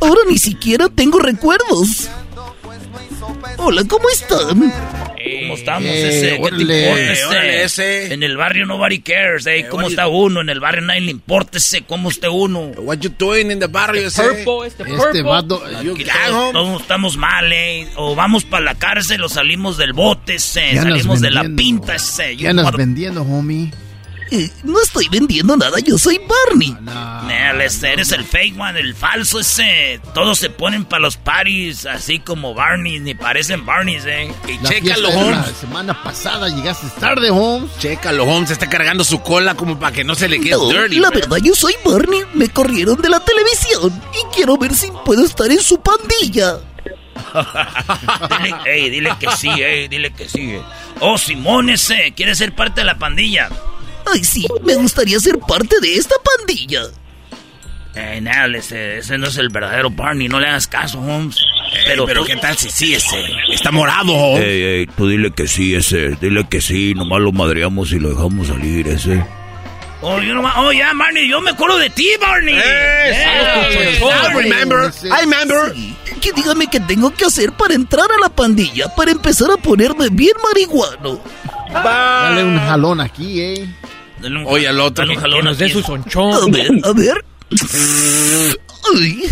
Ahora 0.00 0.20
ni 0.28 0.38
siquiera 0.38 0.88
tengo 0.88 1.18
recuerdos. 1.18 2.08
Hola, 3.58 3.82
¿cómo 3.88 4.08
están? 4.10 4.72
¿Cómo 5.40 5.54
estamos, 5.54 5.88
Eh, 5.90 6.08
ese? 6.08 6.30
¿Qué 6.30 6.36
te 6.36 6.42
órale. 6.42 6.80
importa, 6.82 7.12
ese? 7.12 7.24
Órale, 7.26 7.64
ese. 7.64 8.14
En 8.14 8.22
el 8.22 8.36
barrio 8.36 8.66
nobody 8.66 9.00
cares, 9.00 9.46
eh. 9.46 9.66
¿Cómo 9.68 9.84
oye. 9.86 9.92
está 9.94 10.06
uno? 10.08 10.40
En 10.40 10.48
el 10.48 10.60
barrio 10.60 10.82
nadie 10.82 11.00
le 11.02 11.10
importa, 11.10 11.58
ese. 11.58 11.82
¿Cómo 11.82 12.08
está 12.10 12.30
uno? 12.30 12.60
What 12.78 12.98
you 12.98 13.10
doing 13.18 13.50
in 13.50 13.58
the 13.58 13.66
barrio 13.66 14.06
ese? 14.06 14.22
Purple, 14.22 14.66
este 14.68 14.82
Este 14.84 14.96
purple. 14.96 15.22
vato. 15.22 15.62
You 15.82 15.94
Aquí 15.94 16.04
todos, 16.04 16.52
todos 16.52 16.80
estamos 16.82 17.16
mal, 17.16 17.52
eh. 17.52 17.88
O 17.96 18.14
vamos 18.14 18.44
para 18.44 18.64
la 18.64 18.74
cárcel 18.76 19.22
o 19.24 19.28
salimos 19.28 19.76
del 19.76 19.92
bote, 19.92 20.36
ese. 20.36 20.74
Ya 20.74 20.82
Salimos 20.82 21.20
de 21.20 21.30
la 21.30 21.44
pinta, 21.44 21.96
ese. 21.96 22.36
¿Qué 22.36 22.48
andas 22.48 22.70
vendiendo, 22.72 23.22
homie? 23.22 23.70
Eh, 24.30 24.50
no 24.64 24.80
estoy 24.82 25.08
vendiendo 25.08 25.56
nada, 25.56 25.78
yo 25.80 25.96
soy 25.98 26.18
Barney. 26.18 26.76
Nel, 27.26 27.60
ese, 27.62 27.92
eres 27.92 28.12
el 28.12 28.24
fake 28.24 28.58
one, 28.60 28.78
el 28.78 28.94
falso 28.94 29.40
ese. 29.40 30.00
Todos 30.14 30.38
se 30.38 30.50
ponen 30.50 30.84
para 30.84 31.00
los 31.00 31.16
parties 31.16 31.86
así 31.86 32.18
como 32.18 32.54
Barney, 32.54 33.00
ni 33.00 33.14
parecen 33.14 33.64
Barneys, 33.64 34.04
eh. 34.06 34.32
Y 34.46 34.58
La 34.62 34.68
chécalo, 34.70 35.08
de 35.08 35.14
la 35.14 35.20
Holmes. 35.20 35.56
semana 35.60 36.02
pasada 36.02 36.48
llegaste 36.48 36.86
tarde, 37.00 37.30
Holmes. 37.30 37.70
Chécalo, 37.78 38.24
Holmes. 38.24 38.50
Está 38.50 38.68
cargando 38.68 39.02
su 39.04 39.20
cola 39.20 39.54
como 39.54 39.78
para 39.78 39.92
que 39.92 40.04
no 40.04 40.14
se 40.14 40.28
le 40.28 40.40
quede 40.40 40.50
No, 40.52 40.68
dirty. 40.68 40.96
la 40.98 41.10
verdad 41.10 41.38
yo 41.42 41.54
soy 41.54 41.74
Barney. 41.84 42.20
Me 42.34 42.48
corrieron 42.48 43.00
de 43.00 43.08
la 43.08 43.20
televisión 43.20 43.92
y 44.12 44.34
quiero 44.34 44.56
ver 44.58 44.74
si 44.74 44.90
puedo 45.04 45.24
estar 45.24 45.50
en 45.50 45.60
su 45.62 45.80
pandilla. 45.80 46.58
dile, 48.42 48.54
ey, 48.66 48.90
dile 48.90 49.10
que 49.18 49.26
sí, 49.36 49.48
ey, 49.48 49.88
dile 49.88 50.12
que 50.12 50.28
sí. 50.28 50.56
Oh, 51.00 51.18
Simón 51.18 51.68
ese, 51.70 52.12
quiere 52.16 52.34
ser 52.34 52.54
parte 52.54 52.80
de 52.80 52.84
la 52.86 52.98
pandilla. 52.98 53.48
Ay, 54.12 54.24
sí, 54.24 54.46
me 54.64 54.74
gustaría 54.76 55.18
ser 55.20 55.38
parte 55.38 55.76
de 55.80 55.94
esta 55.96 56.14
pandilla. 56.36 56.82
Eh, 57.94 58.20
nada, 58.20 58.46
ese, 58.56 58.98
ese 58.98 59.18
no 59.18 59.26
es 59.26 59.36
el 59.38 59.48
verdadero 59.48 59.90
Barney, 59.90 60.28
no 60.28 60.38
le 60.38 60.46
hagas 60.46 60.68
caso, 60.68 61.00
Holmes. 61.00 61.36
pero, 61.84 62.06
pero 62.06 62.24
¿qué 62.24 62.36
tal 62.36 62.56
si 62.56 62.70
sí 62.70 62.94
ese? 62.94 63.24
Está 63.52 63.72
morado, 63.72 64.12
Holmes. 64.14 64.44
Ey, 64.46 64.62
ey, 64.62 64.86
tú 64.86 65.08
dile 65.08 65.32
que 65.32 65.48
sí, 65.48 65.74
ese. 65.74 66.10
Dile 66.20 66.46
que 66.48 66.60
sí, 66.60 66.94
nomás 66.94 67.20
lo 67.20 67.32
madreamos 67.32 67.90
y 67.92 67.98
lo 67.98 68.10
dejamos 68.10 68.46
salir, 68.48 68.86
ese. 68.86 69.24
Oh, 70.00 70.20
yo 70.20 70.32
no 70.32 70.42
ma- 70.42 70.60
oh, 70.60 70.70
ya, 70.70 70.92
Barney, 70.94 71.28
yo 71.28 71.40
me 71.40 71.50
acuerdo 71.50 71.76
de 71.76 71.90
ti, 71.90 72.08
Barney. 72.20 72.54
Eh, 72.56 73.98
Barney. 74.00 74.48
I 75.10 75.22
remember. 75.24 75.74
Que 76.20 76.32
dígame 76.32 76.68
qué 76.68 76.78
tengo 76.78 77.12
que 77.12 77.24
hacer 77.24 77.50
para 77.52 77.74
entrar 77.74 78.06
a 78.12 78.18
la 78.20 78.28
pandilla, 78.28 78.94
para 78.94 79.10
empezar 79.10 79.50
a 79.50 79.56
ponerme 79.56 80.08
bien 80.10 80.34
marihuano. 80.42 81.20
Dale 81.72 82.44
un 82.44 82.58
jalón 82.58 83.00
aquí, 83.00 83.40
eh. 83.40 83.68
Oye, 84.46 84.68
al 84.68 84.80
otro. 84.80 85.04
Dale 85.04 85.16
un 85.16 85.20
jalón 85.22 85.40
Que 85.40 85.44
nos 85.44 85.58
dé 85.58 85.64
aquí. 85.66 85.74
su 85.74 85.82
sonchón. 85.82 86.32
A 86.32 86.46
ver, 86.50 86.70
a 86.84 86.92
ver. 86.92 87.24
Ay, 88.94 89.22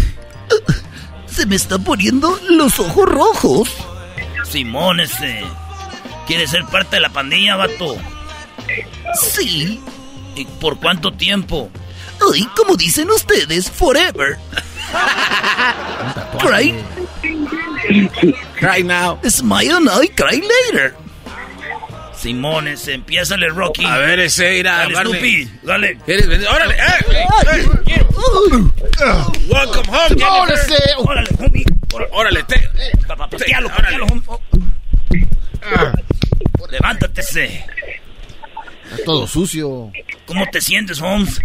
se 1.26 1.47
me 1.47 1.57
están 1.57 1.82
poniendo 1.84 2.39
los 2.51 2.78
ojos 2.80 3.09
rojos. 3.09 3.68
Simón 4.51 5.01
ese. 5.01 5.43
¿Quiere 6.26 6.47
ser 6.47 6.64
parte 6.66 6.97
de 6.97 7.01
la 7.03 7.11
pandilla, 7.11 7.57
vato? 7.57 7.97
Sí. 9.34 9.80
¿Y 10.34 10.45
por 10.45 10.78
cuánto 10.78 11.12
tiempo? 11.12 11.70
Ay, 12.32 12.47
como 12.57 12.76
dicen 12.76 13.11
ustedes, 13.11 13.70
forever. 13.70 14.39
Cry. 16.39 16.74
Cry 18.59 18.82
now. 18.82 19.18
Smile 19.28 19.80
now 19.80 20.03
y 20.03 20.09
cry 20.09 20.41
later. 20.43 20.95
Simón 22.27 22.66
ese, 22.66 22.95
empiézale, 22.95 23.49
Rocky. 23.51 23.85
A 23.85 23.99
ver, 23.99 24.18
ese 24.18 24.59
irá. 24.59 24.79
Dale, 24.79 24.97
Snoopy, 24.97 25.49
dale. 25.62 25.97
¿Quieres 26.05 26.27
venir? 26.27 26.49
¡Órale! 26.49 26.74
¡Eh! 26.74 27.05
¡Eh! 27.87 28.05
¡Welcome 29.49 29.89
home! 29.89 30.16
Jennifer. 30.18 30.55
ese. 30.55 30.74
Órale, 30.99 31.29
homie. 31.39 31.64
Órale, 31.93 32.11
¡Órale! 32.12 32.43
Te... 32.43 32.68
papá, 33.07 33.31
patealo, 33.31 33.68
patealo, 33.68 34.07
homie. 34.07 34.22
Oh. 34.29 34.41
Levántate 36.68 37.20
ese. 37.20 37.64
Está 38.91 39.05
todo 39.05 39.29
sucio. 39.29 39.93
¿Cómo 40.27 40.45
te 40.51 40.61
sientes, 40.61 41.01
Holmes? 41.01 41.41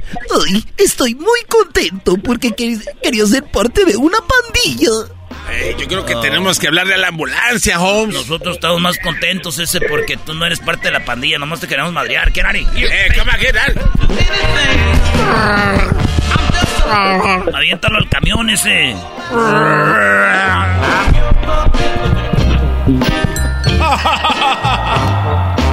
Ay, 0.48 0.66
estoy 0.78 1.14
muy 1.14 1.42
contento 1.48 2.18
porque 2.18 2.50
quer- 2.50 2.84
quería 3.04 3.28
ser 3.28 3.44
parte 3.44 3.86
de 3.86 3.96
una 3.98 4.18
pandilla. 4.18 4.90
Eh, 5.52 5.76
yo 5.78 5.88
creo 5.88 6.06
que 6.06 6.16
tenemos 6.16 6.60
que 6.60 6.68
hablarle 6.68 6.96
a 6.96 6.98
la 6.98 7.10
ambulancia, 7.10 7.80
Holmes. 7.80 8.16
Nosotros 8.16 8.56
estamos 8.56 8.80
más 8.82 8.98
contentos 9.00 9.60
ese 9.60 9.82
porque 9.82 10.18
tú 10.18 10.34
no 10.34 10.46
eres 10.46 10.60
parte 10.60 10.88
de 10.88 10.92
la 10.92 11.06
pandilla, 11.06 11.38
nomás 11.38 11.60
te 11.60 11.68
queremos 11.68 11.92
madrear. 11.92 12.32
¿Qué, 12.32 12.42
Nari? 12.42 12.68
Eh, 12.76 13.10
on, 13.20 13.28
get 13.40 13.56
out. 13.58 13.78
Aviéntalo 17.54 17.98
al 17.98 18.10
camión 18.10 18.50
ese. 18.50 18.96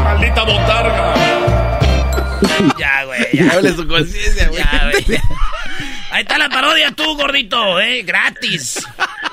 Maldita 0.04 0.42
botarga. 0.42 1.14
Ya, 2.78 3.04
güey, 3.04 3.26
ya. 3.32 3.52
Hable 3.52 3.74
su 3.74 3.86
conciencia, 3.86 4.48
güey. 4.48 4.62
Ya, 4.62 4.90
güey. 4.92 5.20
Ahí 6.18 6.22
está 6.22 6.36
la 6.36 6.48
parodia 6.48 6.90
tú, 6.90 7.14
gordito, 7.16 7.78
eh, 7.78 8.02
gratis. 8.02 8.84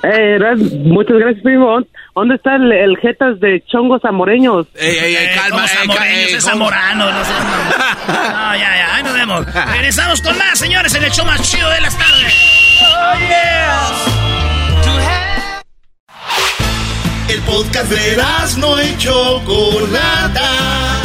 Eh, 0.03 0.37
muchas 0.83 1.17
gracias, 1.17 1.41
primo. 1.43 1.79
¿Dónde 2.13 2.35
está 2.35 2.57
el, 2.57 2.71
el 2.71 2.95
jetas 2.97 3.39
de 3.39 3.63
chongos 3.65 4.05
amoreños? 4.05 4.67
Ey, 4.75 4.95
ey, 4.95 5.15
ey, 5.15 5.25
Eh, 5.25 5.31
calma, 5.33 5.49
¿cómo 5.49 5.65
eh, 5.65 5.67
zamoreños? 5.67 6.27
ey, 6.29 6.33
es 6.35 6.43
zamorano, 6.43 7.11
no 7.11 7.25
sé. 7.25 7.31
No, 8.07 8.55
ya, 8.55 8.59
ya, 8.59 8.95
ahí 8.97 9.03
nos 9.03 9.13
vemos. 9.13 9.45
Regresamos 9.71 10.21
con 10.21 10.37
más, 10.37 10.59
señores, 10.59 10.93
en 10.93 11.05
el 11.05 11.11
show 11.11 11.25
más 11.25 11.41
chido 11.41 11.67
de 11.71 11.81
las 11.81 11.97
tardes. 11.97 12.33
El 17.27 17.41
podcast 17.41 17.89
de 17.89 18.17
no 18.59 18.83
y 18.83 18.95
Chocolata. 18.99 21.04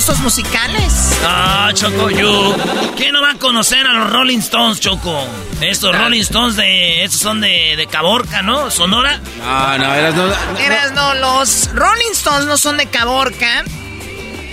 gustos 0.00 0.20
musicales. 0.20 1.18
Ah, 1.26 1.70
Choco, 1.74 2.08
yo. 2.08 2.56
¿Quién 2.96 3.12
no 3.12 3.20
va 3.20 3.32
a 3.32 3.34
conocer 3.34 3.86
a 3.86 3.92
los 3.92 4.10
Rolling 4.10 4.38
Stones, 4.38 4.80
Choco? 4.80 5.26
Estos 5.60 5.94
Rolling 5.94 6.22
Stones 6.22 6.56
de. 6.56 7.04
Estos 7.04 7.20
son 7.20 7.42
de, 7.42 7.74
de 7.76 7.86
Caborca, 7.86 8.40
¿no? 8.40 8.70
¿Sonora? 8.70 9.20
No, 9.36 9.76
no, 9.76 9.94
eras 9.94 10.14
no. 10.14 10.58
Eras, 10.58 10.92
no, 10.92 11.12
los 11.16 11.68
Rolling 11.74 12.12
Stones 12.12 12.46
no 12.46 12.56
son 12.56 12.78
de 12.78 12.86
Caborca. 12.86 13.62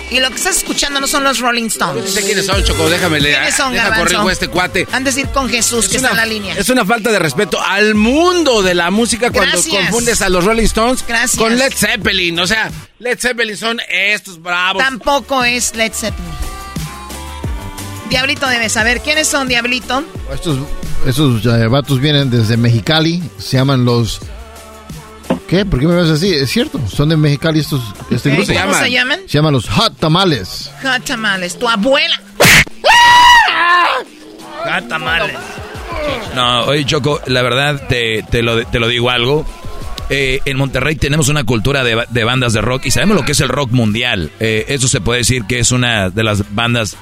Y 0.10 0.20
lo 0.22 0.30
que 0.30 0.38
estás 0.38 0.58
escuchando 0.58 1.02
no 1.02 1.08
son 1.08 1.24
los 1.26 1.40
Rolling 1.40 1.64
No 1.64 1.68
Stones. 1.68 2.12
sé 2.12 2.24
quiénes 2.24 2.46
son, 2.46 2.64
Choco, 2.64 2.90
déjame 2.90 3.20
leer. 3.20 3.36
¿Quiénes 3.40 3.56
son, 3.56 3.74
Deja 3.74 3.94
corrijo 3.98 4.30
a 4.30 4.32
este 4.32 4.48
cuate. 4.48 4.88
Han 4.94 5.04
de 5.04 5.12
ir 5.12 5.28
con 5.30 5.50
Jesús, 5.50 5.90
que 5.90 5.98
está 5.98 6.12
en 6.12 6.18
la 6.18 6.26
línea. 6.26 6.56
Es 6.56 6.70
una 6.70 6.86
falta 6.86 7.12
de 7.12 7.20
respeto 7.20 7.62
al 7.62 7.94
mundo 7.94 8.62
de 8.62 8.74
la 8.74 8.90
música 8.90 9.32
cuando 9.32 9.52
Gracias. 9.52 9.76
confundes 9.76 10.22
a 10.22 10.30
los 10.30 10.46
Rolling 10.46 10.64
Stones 10.64 11.04
Gracias. 11.06 11.36
con 11.38 11.58
Led 11.58 11.74
Zeppelin. 11.74 12.40
O 12.40 12.48
sea, 12.48 12.72
Led 13.00 13.20
Zeppelin 13.20 13.58
son 13.58 13.80
estos 13.90 14.42
bravos. 14.42 14.82
Tampoco 14.82 15.44
es 15.44 15.76
Led 15.76 15.92
Zeppelin. 15.94 16.32
Diablito 18.10 18.48
debe 18.48 18.70
saber. 18.70 19.02
¿Quiénes 19.02 19.28
son, 19.28 19.50
Diablito? 19.50 20.04
Estos, 20.34 20.58
estos 21.06 21.46
eh, 21.46 21.68
vatos 21.68 22.00
vienen 22.00 22.30
desde 22.30 22.56
Mexicali. 22.56 23.22
Se 23.38 23.58
llaman 23.58 23.84
los. 23.84 24.22
¿Qué? 25.48 25.66
¿Por 25.66 25.80
qué 25.80 25.88
me 25.88 25.96
ves 25.96 26.10
así? 26.10 26.34
Es 26.34 26.50
cierto. 26.52 26.80
Son 26.88 27.08
de 27.10 27.16
Mexicali 27.18 27.60
estos. 27.60 27.82
Este 28.12 28.30
Eh, 28.30 28.36
grupo. 28.36 28.54
¿Cómo 28.54 28.74
se 28.74 28.92
llaman? 28.92 29.20
Se 29.28 29.38
llaman 29.38 29.54
los 29.54 29.70
Hot 29.70 29.98
Tamales. 29.98 30.72
Hot 30.84 31.04
tamales. 31.06 31.58
Tu 31.58 31.68
abuela. 31.68 32.22
Gata 34.66 35.00
males. 35.00 35.36
No, 36.36 36.62
oye 36.66 36.86
Choco, 36.86 37.22
la 37.28 37.42
verdad 37.42 37.88
te, 37.88 38.24
te 38.30 38.42
lo, 38.42 38.66
te 38.68 38.80
lo 38.80 38.88
digo 38.88 39.10
algo. 39.10 39.46
Eh, 40.10 40.40
en 40.46 40.58
Monterrey 40.58 40.96
tenemos 40.96 41.28
una 41.30 41.44
cultura 41.44 41.84
de, 41.84 42.06
de 42.10 42.24
bandas 42.24 42.54
de 42.54 42.62
rock 42.62 42.86
y 42.86 42.92
sabemos 42.92 43.18
lo 43.18 43.26
que 43.26 43.32
es 43.34 43.40
el 43.42 43.50
rock 43.50 43.72
mundial. 43.72 44.32
Eh, 44.40 44.66
eso 44.70 44.88
se 44.88 45.02
puede 45.02 45.20
decir 45.20 45.44
que 45.48 45.60
es 45.60 45.72
una 45.72 46.10
de 46.10 46.24
las 46.24 46.54
bandas 46.54 46.96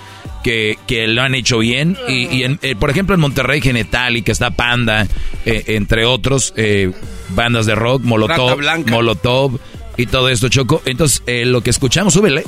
que, 0.43 0.77
que 0.87 1.07
lo 1.07 1.21
han 1.21 1.35
hecho 1.35 1.59
bien. 1.59 1.97
Y, 2.07 2.27
y 2.27 2.43
en- 2.43 2.59
eh, 2.61 2.75
por 2.75 2.89
ejemplo 2.89 3.13
en 3.15 3.21
Monterrey 3.21 3.61
Genetali, 3.61 4.21
que 4.21 4.31
está 4.31 4.51
Panda, 4.51 5.07
eh, 5.45 5.63
entre 5.67 6.05
otros 6.05 6.53
eh, 6.55 6.91
bandas 7.29 7.65
de 7.65 7.75
rock, 7.75 8.03
Molotov. 8.03 8.59
Molotov 8.87 9.59
y 9.97 10.05
todo 10.07 10.29
esto, 10.29 10.49
Choco. 10.49 10.81
Entonces, 10.85 11.23
eh, 11.25 11.45
lo 11.45 11.61
que 11.61 11.69
escuchamos, 11.69 12.13
súbele. 12.13 12.43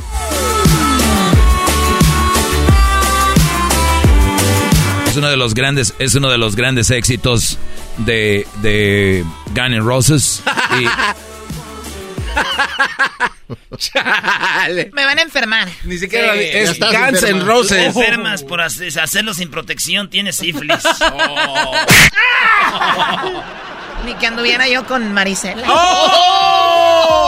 Es 5.07 5.15
uno 5.15 5.29
de 5.29 5.37
los 5.37 5.53
grandes, 5.53 5.93
es 5.99 6.15
uno 6.15 6.29
de 6.29 6.37
los 6.37 6.55
grandes 6.55 6.91
éxitos 6.91 7.57
de, 7.97 8.45
de 8.61 9.23
Guns 9.55 9.71
N' 9.71 9.79
Roses. 9.81 10.43
Y 10.79 10.85
Me 14.93 15.05
van 15.05 15.19
a 15.19 15.21
enfermar. 15.21 15.67
Ni 15.85 15.97
siquiera 15.97 16.35
es 16.35 16.77
Guns 16.79 17.23
N' 17.23 17.43
Roses. 17.43 17.85
enfermas 17.87 18.43
por 18.43 18.61
hacerlo 18.61 19.33
sin 19.33 19.49
protección, 19.49 20.09
tienes 20.09 20.35
sífilis. 20.35 20.83
Ni 24.07 24.15
que 24.15 24.25
anduviera 24.25 24.67
yo 24.69 24.85
con 24.85 25.11
Marisela. 25.11 25.67
¡Oh! 25.67 27.27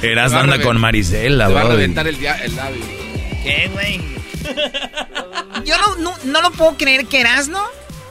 Eras 0.00 0.32
anda 0.32 0.60
con 0.60 0.80
Marisela, 0.80 1.48
va 1.48 1.62
a 1.62 1.64
reventar 1.64 2.06
el, 2.06 2.14
el 2.14 2.54
labio. 2.54 2.84
¿Qué, 3.42 3.68
güey? 3.72 4.00
Yo 5.64 5.74
no, 5.98 6.16
no, 6.22 6.42
lo 6.42 6.52
puedo 6.52 6.76
creer 6.76 7.06
que 7.06 7.22
Erasno 7.22 7.60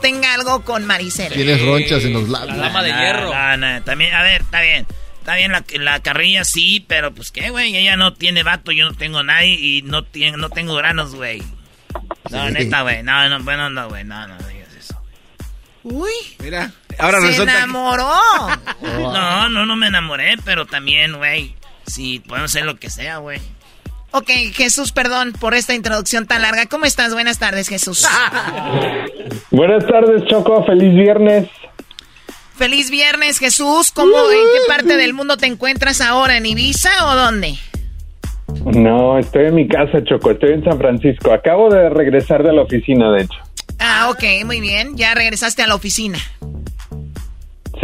tenga 0.02 0.34
algo 0.34 0.62
con 0.62 0.84
Marisela. 0.84 1.34
Tienes 1.34 1.64
ronchas 1.64 2.04
en 2.04 2.12
los 2.12 2.28
labios. 2.28 2.58
La 2.58 2.64
dama 2.64 2.82
de 2.82 2.92
hierro. 2.92 3.30
también, 3.86 4.12
a 4.12 4.22
ver, 4.22 4.42
está 4.42 4.60
bien. 4.60 4.86
Está 5.20 5.36
bien 5.36 5.52
la, 5.52 5.64
la 5.80 6.00
carrilla, 6.00 6.44
sí, 6.44 6.84
pero 6.86 7.14
pues 7.14 7.30
qué, 7.30 7.48
güey. 7.48 7.74
Ella 7.74 7.96
no 7.96 8.12
tiene 8.12 8.42
vato, 8.42 8.72
yo 8.72 8.84
no 8.84 8.92
tengo 8.92 9.22
nadie 9.22 9.54
y 9.54 9.80
no, 9.80 10.04
tiene, 10.04 10.36
no 10.36 10.50
tengo 10.50 10.74
granos, 10.74 11.14
güey. 11.14 11.42
No, 12.30 12.50
neta, 12.50 12.82
güey. 12.82 13.02
No, 13.02 13.26
no, 13.30 13.42
bueno, 13.42 13.70
no, 13.70 13.88
güey. 13.88 14.04
No, 14.04 14.28
no 14.28 14.36
digas 14.36 14.74
eso. 14.78 15.00
Uy. 15.82 16.10
Mira, 16.40 16.74
ahora 16.98 17.20
Se 17.20 17.42
enamoró. 17.42 18.10
no, 18.82 19.48
no, 19.48 19.66
no 19.66 19.76
me 19.76 19.88
enamoré, 19.88 20.36
pero 20.44 20.66
también, 20.66 21.16
güey. 21.16 21.54
Sí, 21.86 22.22
podemos 22.26 22.50
hacer 22.50 22.64
lo 22.64 22.76
que 22.76 22.90
sea, 22.90 23.18
güey. 23.18 23.40
Ok, 24.12 24.30
Jesús, 24.54 24.92
perdón 24.92 25.32
por 25.38 25.54
esta 25.54 25.74
introducción 25.74 26.26
tan 26.26 26.42
larga. 26.42 26.66
¿Cómo 26.66 26.84
estás? 26.84 27.12
Buenas 27.12 27.38
tardes, 27.38 27.68
Jesús. 27.68 28.06
Buenas 29.50 29.86
tardes, 29.86 30.24
Choco. 30.26 30.64
Feliz 30.64 30.94
viernes. 30.94 31.48
Feliz 32.56 32.90
viernes, 32.90 33.38
Jesús. 33.38 33.92
¿Cómo, 33.92 34.16
en 34.30 34.38
qué 34.38 34.68
parte 34.68 34.96
del 34.96 35.12
mundo 35.12 35.36
te 35.36 35.46
encuentras 35.46 36.00
ahora? 36.00 36.38
¿En 36.38 36.46
Ibiza 36.46 36.88
o 37.06 37.14
dónde? 37.14 37.56
No, 38.64 39.18
estoy 39.18 39.46
en 39.46 39.54
mi 39.54 39.68
casa, 39.68 40.02
Choco. 40.02 40.30
Estoy 40.30 40.52
en 40.52 40.64
San 40.64 40.78
Francisco. 40.78 41.32
Acabo 41.32 41.68
de 41.68 41.90
regresar 41.90 42.42
de 42.42 42.54
la 42.54 42.62
oficina, 42.62 43.12
de 43.12 43.24
hecho. 43.24 43.38
Ah, 43.78 44.08
ok, 44.10 44.46
muy 44.46 44.60
bien. 44.60 44.96
Ya 44.96 45.14
regresaste 45.14 45.62
a 45.62 45.66
la 45.66 45.74
oficina. 45.74 46.18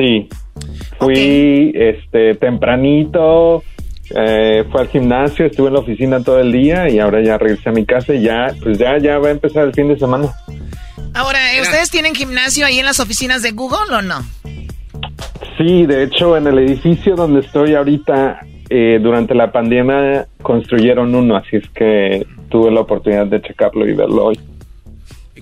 Sí. 0.03 0.28
Fui 0.98 1.72
este 1.74 2.34
tempranito, 2.34 3.62
eh, 4.14 4.64
fue 4.70 4.80
al 4.80 4.88
gimnasio, 4.88 5.46
estuve 5.46 5.68
en 5.68 5.74
la 5.74 5.80
oficina 5.80 6.22
todo 6.22 6.40
el 6.40 6.50
día 6.50 6.88
y 6.90 6.98
ahora 6.98 7.22
ya 7.22 7.38
regresé 7.38 7.68
a 7.68 7.72
mi 7.72 7.86
casa 7.86 8.12
y 8.14 8.22
ya, 8.22 8.53
pues 8.62 8.78
ya, 8.78 8.98
ya 8.98 9.18
va 9.18 9.28
a 9.28 9.30
empezar 9.30 9.64
el 9.64 9.72
fin 9.72 9.88
de 9.88 9.98
semana. 9.98 10.28
Ahora, 11.14 11.38
¿ustedes 11.61 11.90
tienen 11.90 12.14
gimnasio 12.14 12.66
ahí 12.66 12.80
en 12.80 12.86
las 12.86 12.98
oficinas 12.98 13.42
de 13.42 13.53
Google 13.53 13.94
o 13.96 14.03
no? 14.03 14.22
Sí, 15.57 15.86
de 15.86 16.05
hecho, 16.05 16.36
en 16.36 16.48
el 16.48 16.59
edificio 16.59 17.14
donde 17.14 17.40
estoy 17.40 17.74
ahorita, 17.74 18.40
eh, 18.70 18.98
durante 19.00 19.34
la 19.34 19.53
pandemia 19.53 20.26
construyeron 20.42 21.14
uno, 21.14 21.36
así 21.36 21.57
es 21.57 21.68
que 21.70 22.26
tuve 22.48 22.72
la 22.72 22.80
oportunidad 22.80 23.26
de 23.26 23.40
checarlo 23.40 23.86
y 23.86 23.94
verlo 23.94 24.26
hoy. 24.26 24.40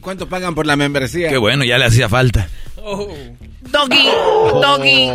¿Y 0.01 0.03
cuánto 0.03 0.30
pagan 0.30 0.55
por 0.55 0.66
la 0.66 0.76
membresía? 0.76 1.28
Qué 1.28 1.36
bueno, 1.36 1.62
ya 1.62 1.76
le 1.76 1.84
hacía 1.84 2.09
falta. 2.09 2.48
Doggy, 3.70 4.09
doggy. 4.62 5.11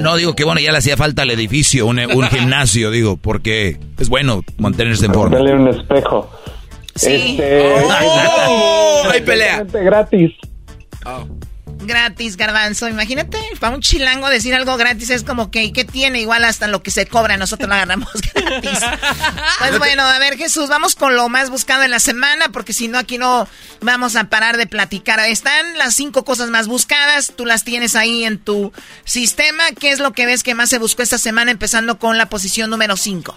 No, 0.00 0.14
digo 0.14 0.36
que 0.36 0.44
bueno, 0.44 0.60
ya 0.60 0.70
le 0.70 0.78
hacía 0.78 0.96
falta 0.96 1.22
al 1.22 1.32
edificio, 1.32 1.86
un, 1.86 1.98
gimnasio, 2.30 2.92
digo, 2.92 3.16
porque 3.16 3.80
es 3.98 4.08
bueno 4.08 4.44
mantenerse 4.58 5.06
en 5.06 5.14
forma. 5.14 5.38
Dale 5.38 5.54
un 5.54 5.66
espejo. 5.66 6.30
Sí. 6.94 7.36
Este, 7.40 7.64
¡Oh! 8.48 9.02
Hay 9.10 9.22
pelea. 9.22 9.64
Gratis. 9.64 10.34
Gratis, 11.88 12.36
garbanzo. 12.36 12.86
Imagínate, 12.86 13.38
para 13.58 13.74
un 13.74 13.80
chilango 13.80 14.28
decir 14.28 14.54
algo 14.54 14.76
gratis 14.76 15.08
es 15.08 15.24
como 15.24 15.50
que, 15.50 15.72
¿qué 15.72 15.86
tiene? 15.86 16.20
Igual 16.20 16.44
hasta 16.44 16.68
lo 16.68 16.82
que 16.82 16.90
se 16.90 17.06
cobra, 17.06 17.38
nosotros 17.38 17.66
lo 17.66 17.74
agarramos 17.74 18.10
gratis. 18.34 18.78
Pues 19.58 19.78
bueno, 19.78 20.02
a 20.02 20.18
ver, 20.18 20.36
Jesús, 20.36 20.68
vamos 20.68 20.94
con 20.94 21.16
lo 21.16 21.30
más 21.30 21.48
buscado 21.48 21.84
en 21.84 21.90
la 21.90 21.98
semana, 21.98 22.50
porque 22.52 22.74
si 22.74 22.88
no, 22.88 22.98
aquí 22.98 23.16
no 23.16 23.48
vamos 23.80 24.16
a 24.16 24.24
parar 24.24 24.58
de 24.58 24.66
platicar. 24.66 25.18
Están 25.20 25.78
las 25.78 25.94
cinco 25.94 26.26
cosas 26.26 26.50
más 26.50 26.68
buscadas, 26.68 27.32
tú 27.34 27.46
las 27.46 27.64
tienes 27.64 27.96
ahí 27.96 28.24
en 28.24 28.38
tu 28.38 28.70
sistema. 29.04 29.64
¿Qué 29.72 29.90
es 29.90 29.98
lo 29.98 30.12
que 30.12 30.26
ves 30.26 30.42
que 30.42 30.54
más 30.54 30.68
se 30.68 30.78
buscó 30.78 31.02
esta 31.02 31.16
semana, 31.16 31.50
empezando 31.50 31.98
con 31.98 32.18
la 32.18 32.28
posición 32.28 32.68
número 32.68 32.98
cinco? 32.98 33.34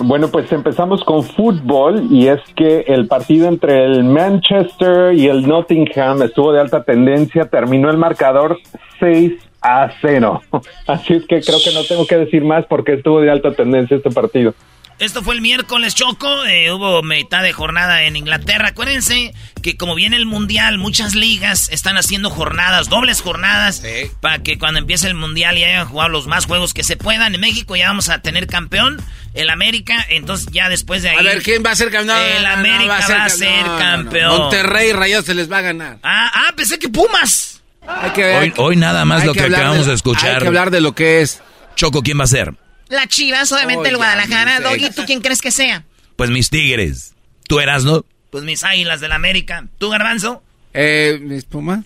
Bueno, 0.00 0.28
pues 0.28 0.50
empezamos 0.52 1.02
con 1.02 1.24
fútbol 1.24 2.06
y 2.10 2.28
es 2.28 2.40
que 2.54 2.84
el 2.86 3.08
partido 3.08 3.48
entre 3.48 3.84
el 3.84 4.04
Manchester 4.04 5.12
y 5.12 5.26
el 5.26 5.46
Nottingham 5.46 6.22
estuvo 6.22 6.52
de 6.52 6.60
alta 6.60 6.84
tendencia, 6.84 7.46
terminó 7.46 7.90
el 7.90 7.96
marcador 7.96 8.58
6 9.00 9.32
a 9.60 9.90
0. 10.00 10.40
Así 10.86 11.14
es 11.14 11.26
que 11.26 11.40
creo 11.40 11.58
que 11.64 11.74
no 11.74 11.82
tengo 11.82 12.06
que 12.06 12.16
decir 12.16 12.44
más 12.44 12.64
porque 12.66 12.94
estuvo 12.94 13.20
de 13.20 13.30
alta 13.30 13.52
tendencia 13.52 13.96
este 13.96 14.10
partido. 14.10 14.54
Esto 14.98 15.22
fue 15.22 15.36
el 15.36 15.40
miércoles 15.40 15.94
Choco, 15.94 16.44
eh, 16.44 16.72
hubo 16.72 17.04
mitad 17.04 17.44
de 17.44 17.52
jornada 17.52 18.02
en 18.02 18.16
Inglaterra. 18.16 18.68
Acuérdense 18.68 19.32
que 19.62 19.76
como 19.76 19.94
viene 19.94 20.16
el 20.16 20.26
mundial, 20.26 20.76
muchas 20.76 21.14
ligas 21.14 21.68
están 21.70 21.96
haciendo 21.96 22.30
jornadas, 22.30 22.88
dobles 22.88 23.20
jornadas, 23.20 23.80
para 24.20 24.40
que 24.40 24.58
cuando 24.58 24.80
empiece 24.80 25.06
el 25.06 25.14
mundial 25.14 25.56
ya 25.56 25.68
hayan 25.68 25.86
jugado 25.86 26.08
los 26.08 26.26
más 26.26 26.46
juegos 26.46 26.74
que 26.74 26.82
se 26.82 26.96
puedan. 26.96 27.32
En 27.36 27.40
México 27.40 27.76
ya 27.76 27.86
vamos 27.86 28.08
a 28.08 28.22
tener 28.22 28.48
campeón, 28.48 29.00
el 29.34 29.50
América, 29.50 30.04
entonces 30.08 30.48
ya 30.50 30.68
después 30.68 31.02
de 31.04 31.10
ahí. 31.10 31.16
A 31.16 31.22
ver, 31.22 31.42
¿quién 31.44 31.62
va 31.64 31.70
a 31.70 31.76
ser 31.76 31.92
campeón? 31.92 32.18
el 32.18 32.46
América 32.46 32.98
va 33.08 33.24
a 33.24 33.28
ser, 33.28 33.64
campeón. 33.78 34.36
Monterrey 34.36 34.92
Rayados 34.92 35.26
se 35.26 35.34
les 35.34 35.50
va 35.50 35.58
a 35.58 35.62
ganar. 35.62 35.98
Ah, 36.02 36.30
ah, 36.34 36.52
pensé 36.56 36.76
que 36.80 36.88
Pumas. 36.88 37.62
Hay 37.86 38.10
que 38.10 38.52
hoy, 38.56 38.74
nada 38.74 39.04
más 39.04 39.24
lo 39.24 39.32
que, 39.32 39.42
acabamos 39.42 39.86
de, 39.86 39.94
escuchar. 39.94 40.34
Hay 40.34 40.38
que 40.40 40.48
hablar 40.48 40.72
de 40.72 40.80
lo 40.80 40.96
que 40.96 41.22
es. 41.22 41.40
Choco, 41.76 42.02
¿quién 42.02 42.18
va 42.18 42.24
a 42.24 42.26
ser? 42.26 42.54
La 42.88 43.06
Chivas, 43.06 43.52
obviamente 43.52 43.88
el 43.88 43.96
Guadalajara. 43.96 44.60
Doggy, 44.60 44.90
¿tú 44.90 45.04
quién 45.06 45.20
crees 45.20 45.40
que 45.40 45.50
sea? 45.50 45.84
Pues 46.16 46.30
mis 46.30 46.50
Tigres. 46.50 47.14
¿Tú 47.46 47.60
eras, 47.60 47.84
no? 47.84 48.04
Pues 48.30 48.44
mis 48.44 48.64
Águilas 48.64 49.00
del 49.00 49.12
América. 49.12 49.66
¿Tú, 49.78 49.88
Garbanzo? 49.90 50.42
Eh, 50.74 51.18
mis 51.22 51.44
Pumas. 51.44 51.84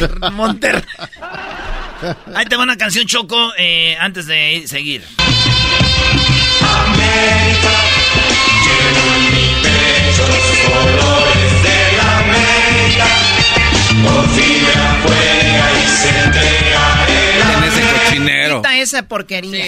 Monterrey. 0.32 0.82
Ahí 2.34 2.46
te 2.46 2.56
va 2.56 2.64
una 2.64 2.76
canción, 2.76 3.06
Choco, 3.06 3.52
eh, 3.56 3.96
antes 4.00 4.26
de 4.26 4.64
seguir. 4.66 5.02
América, 6.60 7.72
lleno 8.64 9.14
en 9.14 9.24
mi 9.30 9.46
pecho 9.62 10.24
los 10.28 10.46
colores 10.68 11.62
de 11.62 11.96
la 11.96 12.18
América. 12.18 13.06
Juega 15.04 15.72
y 15.84 15.88
se 15.88 16.08
entrega. 16.24 16.61
Quita 18.56 18.78
esa 18.78 19.08
porquería. 19.08 19.64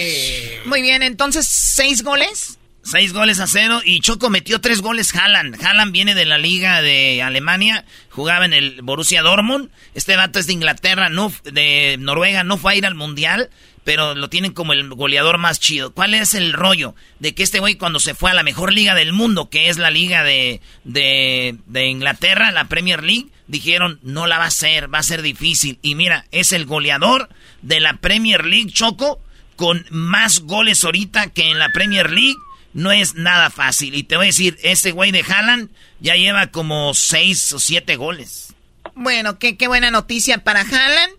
Muy 0.65 0.81
bien, 0.81 1.03
entonces, 1.03 1.47
¿seis 1.47 2.03
goles? 2.03 2.57
Seis 2.83 3.13
goles 3.13 3.39
a 3.39 3.47
cero 3.47 3.81
y 3.83 3.99
Choco 3.99 4.29
metió 4.29 4.61
tres 4.61 4.81
goles 4.81 5.15
Haaland. 5.15 5.59
Haaland 5.59 5.91
viene 5.91 6.13
de 6.13 6.25
la 6.25 6.37
liga 6.37 6.83
de 6.83 7.23
Alemania, 7.23 7.83
jugaba 8.11 8.45
en 8.45 8.53
el 8.53 8.83
Borussia 8.83 9.23
Dortmund. 9.23 9.71
Este 9.95 10.15
vato 10.15 10.37
es 10.37 10.45
de 10.45 10.53
Inglaterra, 10.53 11.09
no, 11.09 11.33
de 11.45 11.95
Noruega, 11.99 12.43
no 12.43 12.57
fue 12.57 12.73
a 12.73 12.75
ir 12.75 12.85
al 12.85 12.93
Mundial, 12.93 13.49
pero 13.83 14.13
lo 14.13 14.29
tienen 14.29 14.53
como 14.53 14.73
el 14.73 14.87
goleador 14.89 15.39
más 15.39 15.59
chido. 15.59 15.95
¿Cuál 15.95 16.13
es 16.13 16.35
el 16.35 16.53
rollo? 16.53 16.93
De 17.19 17.33
que 17.33 17.41
este 17.41 17.59
güey 17.59 17.73
cuando 17.73 17.99
se 17.99 18.13
fue 18.13 18.29
a 18.29 18.35
la 18.35 18.43
mejor 18.43 18.71
liga 18.71 18.93
del 18.93 19.13
mundo, 19.13 19.49
que 19.49 19.69
es 19.69 19.79
la 19.79 19.89
liga 19.89 20.23
de, 20.23 20.61
de, 20.83 21.55
de 21.65 21.87
Inglaterra, 21.87 22.51
la 22.51 22.67
Premier 22.67 23.03
League, 23.03 23.29
dijeron, 23.47 23.99
no 24.03 24.27
la 24.27 24.37
va 24.37 24.45
a 24.45 24.49
hacer, 24.49 24.93
va 24.93 24.99
a 24.99 25.03
ser 25.03 25.23
difícil. 25.23 25.79
Y 25.81 25.95
mira, 25.95 26.25
es 26.31 26.51
el 26.51 26.65
goleador 26.67 27.29
de 27.65 27.79
la 27.79 27.97
Premier 27.97 28.45
League, 28.45 28.71
Choco, 28.71 29.19
con 29.55 29.85
más 29.89 30.41
goles 30.41 30.83
ahorita 30.83 31.31
que 31.31 31.49
en 31.49 31.59
la 31.59 31.69
Premier 31.69 32.11
League 32.11 32.37
no 32.73 32.91
es 32.91 33.15
nada 33.15 33.49
fácil. 33.49 33.95
Y 33.95 34.03
te 34.03 34.15
voy 34.17 34.25
a 34.25 34.27
decir, 34.27 34.57
ese 34.63 34.91
güey 34.91 35.11
de 35.11 35.23
Haaland 35.27 35.69
ya 35.99 36.15
lleva 36.15 36.47
como 36.47 36.93
seis 36.93 37.51
o 37.53 37.59
siete 37.59 37.95
goles. 37.95 38.53
Bueno, 38.93 39.39
qué, 39.39 39.57
qué 39.57 39.67
buena 39.67 39.91
noticia 39.91 40.43
para 40.43 40.61
Haaland. 40.61 41.13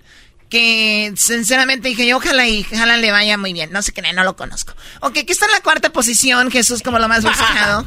Que 0.49 1.13
sinceramente 1.17 1.89
dije 1.89 2.07
yo, 2.07 2.19
ojalá 2.19 2.47
y 2.47 2.65
Haaland 2.73 3.01
le 3.01 3.11
vaya 3.11 3.37
muy 3.37 3.53
bien. 3.53 3.73
No 3.73 3.83
sé 3.83 3.93
qué, 3.93 4.01
no 4.13 4.23
lo 4.23 4.37
conozco. 4.37 4.75
Ok, 5.01 5.15
¿qué 5.15 5.33
está 5.33 5.47
en 5.47 5.53
la 5.53 5.61
cuarta 5.61 5.91
posición, 5.91 6.53
Jesús, 6.53 6.83
como 6.83 7.01
lo 7.01 7.09
más 7.09 7.25
buscado. 7.25 7.85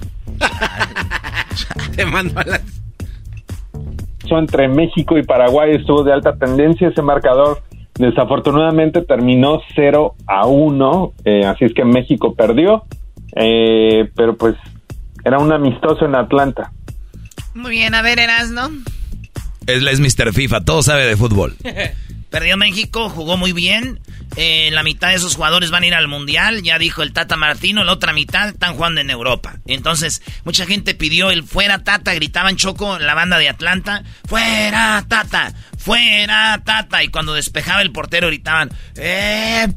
te 1.96 2.06
mando 2.06 2.38
a 2.40 2.44
la... 2.44 2.62
Entre 4.32 4.68
México 4.68 5.18
y 5.18 5.24
Paraguay 5.24 5.76
estuvo 5.76 6.04
de 6.04 6.14
alta 6.14 6.36
tendencia 6.36 6.90
ese 6.90 7.02
marcador. 7.02 7.64
Desafortunadamente 8.00 9.02
terminó 9.02 9.62
0 9.76 10.16
a 10.26 10.48
1, 10.48 11.14
eh, 11.26 11.46
así 11.46 11.66
es 11.66 11.74
que 11.74 11.84
México 11.84 12.34
perdió. 12.34 12.86
Eh, 13.36 14.10
pero 14.16 14.38
pues 14.38 14.56
era 15.26 15.38
un 15.38 15.52
amistoso 15.52 16.06
en 16.06 16.16
Atlanta. 16.16 16.72
Muy 17.54 17.72
bien, 17.72 17.94
a 17.94 18.02
ver, 18.02 18.20
Erasno. 18.20 18.70
Él 19.68 19.86
es 19.88 20.00
Mr. 20.00 20.32
FIFA, 20.34 20.64
todo 20.64 20.82
sabe 20.82 21.06
de 21.06 21.18
fútbol. 21.18 21.56
Perdió 22.30 22.56
México, 22.56 23.10
jugó 23.10 23.36
muy 23.36 23.52
bien. 23.52 24.00
Eh, 24.36 24.70
la 24.72 24.84
mitad 24.84 25.10
de 25.10 25.16
esos 25.16 25.36
jugadores 25.36 25.72
van 25.72 25.84
a 25.84 25.88
ir 25.88 25.94
al 25.94 26.08
Mundial, 26.08 26.62
ya 26.62 26.78
dijo 26.78 27.02
el 27.02 27.14
Tata 27.14 27.36
Martino, 27.36 27.84
la 27.84 27.94
otra 27.94 28.14
mitad 28.14 28.50
están 28.50 28.76
jugando 28.76 29.02
en 29.02 29.10
Europa. 29.10 29.58
Entonces, 29.66 30.22
mucha 30.46 30.66
gente 30.66 30.94
pidió 30.96 31.32
el 31.32 31.44
fuera 31.44 31.84
Tata, 31.84 32.14
gritaban 32.14 32.56
Choco 32.56 32.98
en 32.98 33.06
la 33.06 33.16
banda 33.16 33.38
de 33.38 33.50
Atlanta, 33.50 34.04
fuera 34.28 35.04
Tata, 35.08 35.54
fuera 35.78 36.62
Tata. 36.64 37.04
Y 37.04 37.10
cuando 37.10 37.34
despejaba 37.34 37.82
el 37.82 37.92
portero 37.92 38.28
gritaban, 38.28 38.70
¡Eh! 38.96 39.68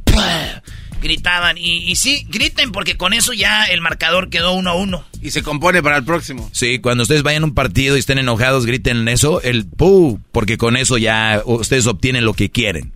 gritaban. 1.02 1.58
Y, 1.58 1.90
y 1.90 1.96
sí, 1.96 2.26
griten 2.30 2.72
porque 2.72 2.96
con 2.96 3.12
eso 3.12 3.32
ya 3.32 3.64
el 3.64 3.80
marcador 3.80 4.30
quedó 4.30 4.52
1 4.52 4.70
a 4.70 4.74
1. 4.74 5.04
Y 5.20 5.30
se 5.32 5.42
compone 5.42 5.82
para 5.82 5.98
el 5.98 6.04
próximo. 6.04 6.48
Sí, 6.52 6.78
cuando 6.78 7.02
ustedes 7.02 7.22
vayan 7.22 7.42
a 7.42 7.46
un 7.46 7.54
partido 7.54 7.96
y 7.96 8.00
estén 8.00 8.18
enojados, 8.18 8.64
griten 8.64 9.06
eso, 9.08 9.42
el 9.42 9.66
pu, 9.66 10.20
porque 10.30 10.56
con 10.56 10.76
eso 10.76 10.96
ya 10.96 11.42
ustedes 11.44 11.86
obtienen 11.86 12.24
lo 12.24 12.34
que 12.34 12.50
quieren. 12.50 12.92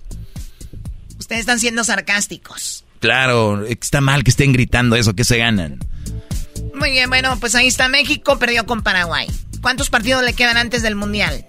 Ustedes 1.27 1.41
están 1.41 1.59
siendo 1.59 1.83
sarcásticos. 1.83 2.85
Claro, 3.01 3.67
está 3.67 4.01
mal 4.01 4.23
que 4.23 4.31
estén 4.31 4.53
gritando 4.53 4.95
eso, 4.95 5.17
que 5.17 5.25
se 5.25 5.39
ganan. 5.39 5.81
Muy 6.73 6.93
bien, 6.93 7.09
bueno, 7.09 7.37
pues 7.41 7.57
ahí 7.57 7.67
está 7.67 7.89
México, 7.89 8.39
perdió 8.39 8.65
con 8.65 8.83
Paraguay. 8.85 9.27
¿Cuántos 9.61 9.91
partidos 9.91 10.23
le 10.23 10.35
quedan 10.35 10.57
antes 10.57 10.83
del 10.83 10.95
Mundial? 10.95 11.45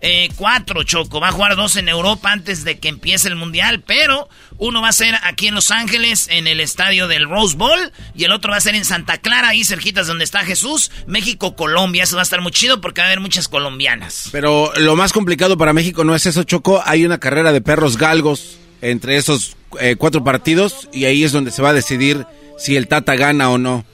Eh, 0.00 0.30
cuatro, 0.34 0.82
Choco. 0.82 1.20
Va 1.20 1.28
a 1.28 1.32
jugar 1.32 1.54
dos 1.54 1.76
en 1.76 1.88
Europa 1.88 2.32
antes 2.32 2.64
de 2.64 2.80
que 2.80 2.88
empiece 2.88 3.28
el 3.28 3.36
Mundial, 3.36 3.84
pero 3.86 4.28
uno 4.58 4.82
va 4.82 4.88
a 4.88 4.92
ser 4.92 5.14
aquí 5.22 5.46
en 5.46 5.54
Los 5.54 5.70
Ángeles, 5.70 6.26
en 6.28 6.48
el 6.48 6.58
estadio 6.58 7.06
del 7.06 7.28
Rose 7.28 7.56
Bowl, 7.56 7.92
y 8.16 8.24
el 8.24 8.32
otro 8.32 8.50
va 8.50 8.56
a 8.56 8.60
ser 8.60 8.74
en 8.74 8.84
Santa 8.84 9.18
Clara, 9.18 9.50
ahí 9.50 9.62
cerquitas 9.62 10.08
donde 10.08 10.24
está 10.24 10.40
Jesús, 10.40 10.90
México, 11.06 11.54
Colombia. 11.54 12.02
Eso 12.02 12.16
va 12.16 12.22
a 12.22 12.24
estar 12.24 12.40
muy 12.40 12.50
chido 12.50 12.80
porque 12.80 13.00
va 13.00 13.04
a 13.04 13.10
haber 13.10 13.20
muchas 13.20 13.46
colombianas. 13.46 14.28
Pero 14.32 14.72
lo 14.74 14.96
más 14.96 15.12
complicado 15.12 15.56
para 15.56 15.72
México 15.72 16.02
no 16.02 16.16
es 16.16 16.26
eso, 16.26 16.42
Choco. 16.42 16.82
Hay 16.84 17.04
una 17.04 17.20
carrera 17.20 17.52
de 17.52 17.60
perros 17.60 17.96
galgos 17.96 18.59
entre 18.82 19.16
esos 19.16 19.56
eh, 19.80 19.96
cuatro 19.96 20.24
partidos, 20.24 20.88
y 20.92 21.04
ahí 21.04 21.24
es 21.24 21.32
donde 21.32 21.50
se 21.50 21.62
va 21.62 21.70
a 21.70 21.74
decidir 21.74 22.26
si 22.58 22.76
el 22.76 22.88
Tata 22.88 23.14
gana 23.16 23.50
o 23.50 23.58
no. 23.58 23.84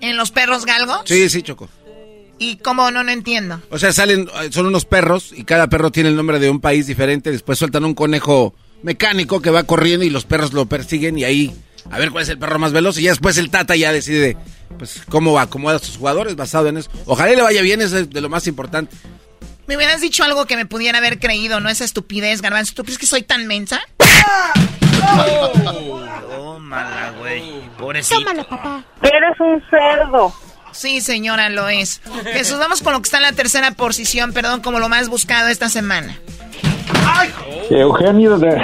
¿En 0.00 0.16
los 0.16 0.30
perros 0.30 0.64
galgos? 0.64 1.00
Sí, 1.04 1.28
sí, 1.28 1.42
Choco. 1.42 1.68
¿Y 2.38 2.56
cómo? 2.56 2.90
No, 2.90 3.02
no 3.02 3.10
entiendo. 3.10 3.60
O 3.70 3.78
sea, 3.78 3.92
salen, 3.92 4.28
son 4.50 4.66
unos 4.66 4.84
perros 4.84 5.32
y 5.36 5.44
cada 5.44 5.66
perro 5.66 5.90
tiene 5.90 6.08
el 6.08 6.16
nombre 6.16 6.38
de 6.38 6.50
un 6.50 6.60
país 6.60 6.86
diferente. 6.86 7.32
Después 7.32 7.58
sueltan 7.58 7.84
un 7.84 7.94
conejo 7.94 8.54
mecánico 8.82 9.42
que 9.42 9.50
va 9.50 9.64
corriendo 9.64 10.04
y 10.04 10.10
los 10.10 10.24
perros 10.24 10.52
lo 10.52 10.66
persiguen 10.66 11.18
y 11.18 11.24
ahí 11.24 11.52
a 11.90 11.98
ver 11.98 12.10
cuál 12.10 12.22
es 12.22 12.28
el 12.28 12.38
perro 12.38 12.58
más 12.58 12.72
veloz. 12.72 12.98
Y 12.98 13.02
ya 13.02 13.10
después 13.10 13.38
el 13.38 13.50
Tata 13.50 13.74
ya 13.74 13.92
decide 13.92 14.36
pues 14.78 15.02
cómo 15.08 15.38
acomoda 15.40 15.76
a 15.76 15.80
sus 15.80 15.96
jugadores 15.96 16.36
basado 16.36 16.68
en 16.68 16.76
eso. 16.76 16.90
Ojalá 17.06 17.32
le 17.32 17.42
vaya 17.42 17.62
bien, 17.62 17.80
es 17.80 17.90
de 17.90 18.20
lo 18.20 18.28
más 18.28 18.46
importante. 18.46 18.94
Me 19.66 19.76
hubieras 19.76 20.00
dicho 20.00 20.24
algo 20.24 20.46
que 20.46 20.56
me 20.56 20.64
pudiera 20.64 20.98
haber 20.98 21.18
creído, 21.18 21.60
¿no? 21.60 21.68
Esa 21.68 21.84
estupidez, 21.84 22.40
Garbanzo. 22.40 22.72
¿Tú 22.74 22.84
crees 22.84 22.98
que 22.98 23.06
soy 23.06 23.22
tan 23.22 23.46
mensa? 23.46 23.80
Tómala, 26.30 27.12
güey. 27.18 27.42
Pobrecito. 27.78 28.20
Tómala, 28.20 28.44
papá. 28.44 28.84
Eres 29.02 29.40
un 29.40 29.62
cerdo. 29.70 30.32
Sí, 30.72 31.00
señora, 31.00 31.48
lo 31.48 31.68
es. 31.68 32.00
Jesús, 32.32 32.58
vamos 32.58 32.82
con 32.82 32.92
lo 32.92 33.00
que 33.00 33.04
está 33.04 33.16
en 33.16 33.24
la 33.24 33.32
tercera 33.32 33.72
posición, 33.72 34.32
perdón, 34.32 34.60
como 34.60 34.78
lo 34.78 34.88
más 34.88 35.08
buscado 35.08 35.48
esta 35.48 35.68
semana. 35.68 36.16
Eugenio, 37.70 38.38
de... 38.38 38.56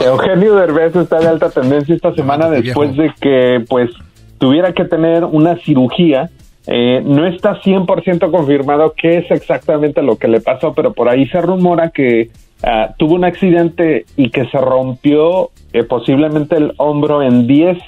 Eugenio 0.00 0.56
Derbez 0.56 0.96
está 0.96 1.20
de 1.20 1.28
alta 1.28 1.50
tendencia 1.50 1.94
esta 1.94 2.12
semana 2.14 2.50
después 2.50 2.96
de 2.96 3.12
que 3.20 3.64
pues 3.68 3.90
tuviera 4.38 4.72
que 4.72 4.84
tener 4.84 5.24
una 5.24 5.56
cirugía. 5.56 6.30
Eh, 6.66 7.00
no 7.04 7.26
está 7.26 7.60
100% 7.62 8.30
confirmado 8.30 8.92
qué 8.94 9.18
es 9.18 9.30
exactamente 9.30 10.02
lo 10.02 10.16
que 10.16 10.28
le 10.28 10.40
pasó, 10.40 10.74
pero 10.74 10.92
por 10.92 11.08
ahí 11.08 11.26
se 11.28 11.40
rumora 11.40 11.90
que 11.90 12.30
ah, 12.62 12.94
tuvo 12.98 13.14
un 13.14 13.24
accidente 13.24 14.06
y 14.16 14.30
que 14.30 14.46
se 14.46 14.58
rompió 14.58 15.50
eh, 15.72 15.84
posiblemente 15.84 16.56
el 16.56 16.72
hombro 16.78 17.22
en 17.22 17.46
10 17.46 17.78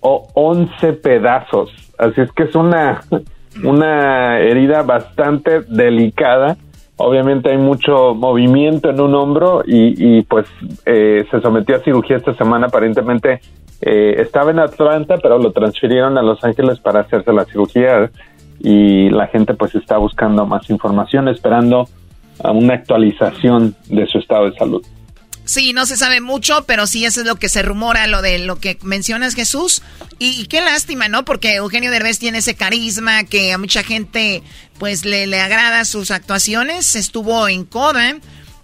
o 0.00 0.28
11 0.34 0.92
pedazos. 0.94 1.70
Así 1.98 2.20
es 2.20 2.30
que 2.32 2.44
es 2.44 2.54
una, 2.54 3.02
una 3.64 4.38
herida 4.38 4.82
bastante 4.82 5.62
delicada. 5.62 6.56
Obviamente 6.96 7.50
hay 7.50 7.58
mucho 7.58 8.14
movimiento 8.14 8.90
en 8.90 9.00
un 9.00 9.14
hombro 9.14 9.62
y, 9.64 10.22
pues 10.22 10.46
eh, 10.84 11.24
se 11.30 11.40
sometió 11.40 11.76
a 11.76 11.80
cirugía 11.80 12.16
esta 12.16 12.34
semana. 12.34 12.66
Aparentemente 12.66 13.40
eh, 13.80 14.16
estaba 14.18 14.50
en 14.50 14.58
Atlanta, 14.58 15.16
pero 15.22 15.38
lo 15.38 15.52
transfirieron 15.52 16.18
a 16.18 16.22
Los 16.22 16.42
Ángeles 16.42 16.80
para 16.80 17.00
hacerse 17.00 17.32
la 17.32 17.44
cirugía 17.44 18.10
y 18.60 19.10
la 19.10 19.28
gente 19.28 19.54
pues 19.54 19.74
está 19.76 19.98
buscando 19.98 20.44
más 20.46 20.68
información, 20.70 21.28
esperando 21.28 21.88
una 22.44 22.74
actualización 22.74 23.76
de 23.86 24.06
su 24.06 24.18
estado 24.18 24.50
de 24.50 24.56
salud. 24.56 24.86
Sí, 25.44 25.72
no 25.72 25.86
se 25.86 25.96
sabe 25.96 26.20
mucho, 26.20 26.64
pero 26.66 26.86
sí 26.86 27.06
eso 27.06 27.20
es 27.20 27.26
lo 27.26 27.36
que 27.36 27.48
se 27.48 27.62
rumora, 27.62 28.06
lo 28.06 28.20
de 28.20 28.38
lo 28.38 28.60
que 28.60 28.78
mencionas 28.82 29.34
Jesús. 29.34 29.80
Y, 30.18 30.44
qué 30.46 30.60
lástima, 30.60 31.08
¿no? 31.08 31.24
Porque 31.24 31.54
Eugenio 31.54 31.90
Derbez 31.90 32.18
tiene 32.18 32.38
ese 32.38 32.54
carisma 32.54 33.24
que 33.24 33.52
a 33.52 33.58
mucha 33.58 33.82
gente 33.82 34.42
pues 34.78 35.06
le, 35.06 35.26
le 35.26 35.40
agrada 35.40 35.86
sus 35.86 36.10
actuaciones. 36.10 36.96
Estuvo 36.96 37.48
en 37.48 37.64
Coda 37.64 38.16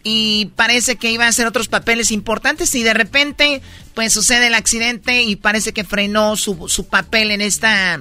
y 0.02 0.50
parece 0.56 0.96
que 0.96 1.10
iba 1.10 1.24
a 1.24 1.28
hacer 1.28 1.46
otros 1.46 1.68
papeles 1.68 2.10
importantes 2.10 2.74
y 2.74 2.82
de 2.82 2.92
repente 2.92 3.62
pues 3.94 4.12
sucede 4.12 4.48
el 4.48 4.54
accidente 4.54 5.22
y 5.22 5.36
parece 5.36 5.72
que 5.72 5.84
frenó 5.84 6.36
su, 6.36 6.68
su 6.68 6.86
papel 6.86 7.30
en 7.30 7.40
esta 7.40 7.98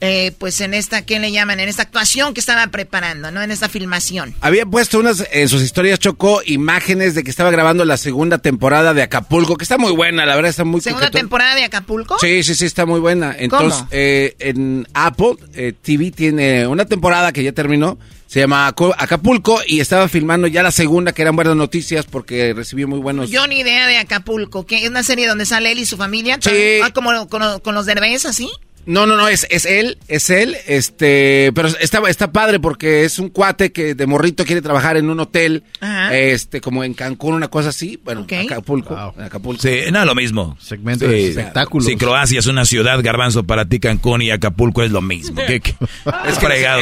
eh, 0.00 0.32
pues 0.38 0.60
en 0.60 0.74
esta, 0.74 1.02
¿qué 1.02 1.18
le 1.18 1.32
llaman? 1.32 1.60
En 1.60 1.68
esta 1.68 1.82
actuación 1.82 2.34
que 2.34 2.40
estaba 2.40 2.66
preparando, 2.66 3.30
¿no? 3.30 3.42
En 3.42 3.50
esta 3.50 3.68
filmación. 3.68 4.34
Había 4.40 4.66
puesto 4.66 4.98
unas, 4.98 5.26
en 5.32 5.48
sus 5.48 5.62
historias 5.62 5.98
Chocó, 5.98 6.42
imágenes 6.44 7.14
de 7.14 7.24
que 7.24 7.30
estaba 7.30 7.50
grabando 7.50 7.84
la 7.84 7.96
segunda 7.96 8.38
temporada 8.38 8.92
de 8.92 9.02
Acapulco, 9.02 9.56
que 9.56 9.64
está 9.64 9.78
muy 9.78 9.92
buena, 9.92 10.26
la 10.26 10.34
verdad 10.34 10.50
está 10.50 10.64
muy 10.64 10.80
¿Segunda 10.80 11.10
temporada 11.10 11.54
de 11.54 11.64
Acapulco? 11.64 12.18
Sí, 12.18 12.42
sí, 12.42 12.54
sí, 12.54 12.66
está 12.66 12.86
muy 12.86 13.00
buena. 13.00 13.34
Entonces, 13.38 13.84
eh, 13.92 14.34
en 14.40 14.86
Apple 14.94 15.36
eh, 15.54 15.72
TV 15.80 16.10
tiene 16.10 16.66
una 16.66 16.84
temporada 16.84 17.32
que 17.32 17.42
ya 17.42 17.52
terminó, 17.52 17.96
se 18.26 18.40
llama 18.40 18.66
Acapulco 18.66 19.60
y 19.66 19.80
estaba 19.80 20.08
filmando 20.08 20.48
ya 20.48 20.62
la 20.62 20.72
segunda, 20.72 21.12
que 21.12 21.22
eran 21.22 21.36
buenas 21.36 21.56
noticias 21.56 22.04
porque 22.04 22.52
recibió 22.52 22.88
muy 22.88 22.98
buenos... 22.98 23.30
Yo 23.30 23.46
ni 23.46 23.60
idea 23.60 23.86
de 23.86 23.98
Acapulco, 23.98 24.66
que 24.66 24.82
es 24.82 24.88
una 24.88 25.02
serie 25.02 25.28
donde 25.28 25.46
sale 25.46 25.70
él 25.72 25.78
y 25.78 25.86
su 25.86 25.96
familia. 25.96 26.38
Sí. 26.40 26.80
Ah, 26.82 26.90
como 26.92 27.28
con, 27.28 27.60
con 27.60 27.74
los 27.74 27.86
derbés, 27.86 28.26
así. 28.26 28.50
No, 28.86 29.06
no, 29.06 29.16
no, 29.16 29.28
es, 29.28 29.46
es 29.50 29.64
él, 29.64 29.98
es 30.08 30.30
él, 30.30 30.56
este, 30.66 31.52
pero 31.54 31.68
está, 31.68 32.00
está 32.08 32.32
padre 32.32 32.60
porque 32.60 33.04
es 33.04 33.18
un 33.18 33.28
cuate 33.28 33.72
que 33.72 33.94
de 33.94 34.06
morrito 34.06 34.44
quiere 34.44 34.62
trabajar 34.62 34.96
en 34.96 35.10
un 35.10 35.20
hotel, 35.20 35.64
este, 36.12 36.60
como 36.60 36.84
en 36.84 36.94
Cancún, 36.94 37.34
una 37.34 37.48
cosa 37.48 37.70
así, 37.70 37.98
bueno, 38.04 38.26
Acapulco, 38.44 38.96
Acapulco. 38.96 39.62
Sí, 39.62 39.80
no, 39.92 40.04
lo 40.04 40.14
mismo. 40.14 40.56
Segmento 40.60 41.06
de 41.06 41.28
espectáculos. 41.28 41.86
Si 41.86 41.96
Croacia 41.96 42.38
es 42.38 42.46
una 42.46 42.64
ciudad, 42.64 43.00
Garbanzo, 43.02 43.44
para 43.44 43.64
ti 43.64 43.80
Cancún 43.80 44.22
y 44.22 44.30
Acapulco 44.30 44.82
es 44.82 44.90
lo 44.90 45.02
mismo. 45.02 45.40
es, 45.48 45.62
que, 45.62 45.74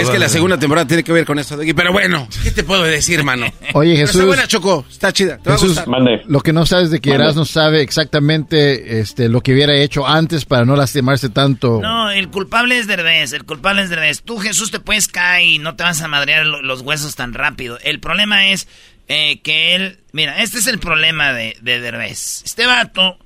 es 0.01 0.11
que 0.11 0.19
la 0.19 0.29
segunda 0.29 0.59
temporada 0.59 0.87
tiene 0.87 1.03
que 1.03 1.13
ver 1.13 1.25
con 1.25 1.39
eso 1.39 1.57
de 1.57 1.65
aquí, 1.65 1.75
pero 1.75 1.93
bueno, 1.93 2.29
¿qué 2.43 2.51
te 2.51 2.65
puedo 2.65 2.83
decir, 2.85 3.23
mano? 3.25 3.47
Oye, 3.75 3.97
Jesús. 3.97 4.17
Está 4.17 4.27
buena, 4.27 4.47
Choco, 4.47 4.85
está 4.91 5.13
chida, 5.13 5.39
te 5.39 5.51
Jesús, 5.51 5.77
va 5.79 5.83
a 5.83 5.85
gustar. 5.87 6.23
Lo 6.27 6.41
que 6.41 6.53
no 6.53 6.67
sabes 6.67 6.91
de 6.91 7.01
que 7.01 7.17
no 7.17 7.45
sabe 7.45 7.83
exactamente, 7.83 9.01
este, 9.01 9.29
lo 9.29 9.41
que 9.41 9.53
hubiera 9.53 9.75
hecho 9.77 10.07
antes 10.07 10.45
para 10.45 10.65
no 10.65 10.77
lastimarse 10.77 11.29
tanto. 11.29 11.81
No, 11.81 11.92
el 12.11 12.29
culpable 12.29 12.79
es 12.79 12.87
Derbez, 12.87 13.33
el 13.33 13.45
culpable 13.45 13.83
es 13.83 13.91
Derbez. 13.91 14.23
Tú, 14.23 14.39
Jesús, 14.39 14.71
te 14.71 14.81
puedes 14.81 15.09
caer 15.09 15.47
y 15.47 15.59
no 15.59 15.77
te 15.77 15.85
vas 15.85 16.03
a 16.03 16.09
madrear 16.09 16.47
los 16.47 16.81
huesos 16.83 17.17
tan 17.17 17.35
rápido. 17.35 17.79
El 17.83 18.01
problema 18.01 18.49
es 18.49 18.69
eh, 19.09 19.41
que 19.41 19.75
él... 19.75 19.99
Mira, 20.13 20.43
este 20.43 20.59
es 20.59 20.67
el 20.67 20.79
problema 20.79 21.33
de, 21.33 21.57
de 21.61 21.81
Derbez. 21.81 22.43
Este 22.45 22.67
vato, 22.67 23.19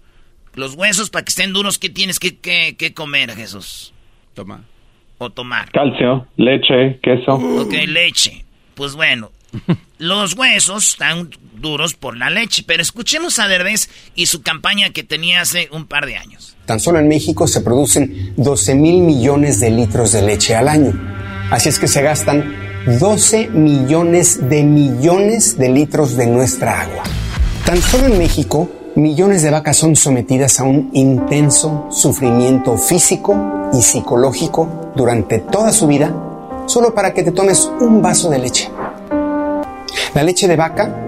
los 0.55 0.75
huesos 0.75 1.11
para 1.11 1.25
que 1.25 1.31
estén 1.31 1.53
duros, 1.53 1.79
¿qué 1.79 1.91
tienes 1.91 2.19
que, 2.19 2.39
que, 2.39 2.95
comer, 2.95 3.33
Jesús? 3.33 3.93
Toma. 4.35 4.65
O 5.19 5.31
tomar. 5.31 5.71
Calcio, 5.71 6.27
leche, 6.37 6.99
queso. 7.03 7.33
Ok, 7.35 7.73
leche. 7.87 8.45
Pues 8.75 8.95
bueno, 8.95 9.31
los 9.99 10.35
huesos 10.35 10.89
están 10.89 11.31
duros 11.55 11.95
por 11.95 12.17
la 12.17 12.31
leche, 12.31 12.65
pero 12.67 12.83
escuchemos 12.83 13.39
a 13.39 13.49
Derbez 13.49 13.89
y 14.15 14.27
su 14.27 14.43
campaña 14.43 14.91
que 14.91 15.05
tenía 15.05 15.41
hace 15.41 15.69
un 15.73 15.87
par 15.87 16.07
de 16.07 16.17
años. 16.17 16.56
Tan 16.67 16.81
solo 16.81 16.99
en 16.99 17.07
México 17.07 17.47
se 17.47 17.61
producen 17.61 18.35
12 18.37 18.75
mil 18.75 19.01
millones 19.01 19.61
de 19.61 19.71
litros 19.71 20.11
de 20.11 20.23
leche 20.23 20.57
al 20.57 20.67
año. 20.67 20.93
Así 21.53 21.69
es 21.69 21.79
que 21.79 21.87
se 21.87 22.03
gastan 22.03 22.45
12 22.99 23.51
millones 23.51 24.49
de 24.49 24.65
millones 24.65 25.57
de 25.57 25.69
litros 25.69 26.17
de 26.17 26.27
nuestra 26.27 26.81
agua. 26.81 27.05
Tan 27.65 27.81
solo 27.81 28.07
en 28.07 28.19
México, 28.19 28.69
millones 28.97 29.43
de 29.43 29.51
vacas 29.51 29.77
son 29.77 29.95
sometidas 29.95 30.59
a 30.59 30.65
un 30.65 30.91
intenso 30.93 31.87
sufrimiento 31.91 32.77
físico 32.77 33.71
y 33.73 33.81
psicológico 33.81 34.91
durante 34.97 35.39
toda 35.39 35.73
su 35.73 35.87
vida, 35.87 36.13
solo 36.67 36.95
para 36.95 37.15
que 37.15 37.23
te 37.23 37.31
tomes 37.31 37.71
un 37.81 38.03
vaso 38.03 38.29
de 38.29 38.39
leche. 38.41 38.69
La 40.15 40.25
leche 40.25 40.49
de 40.49 40.57
vaca 40.57 41.06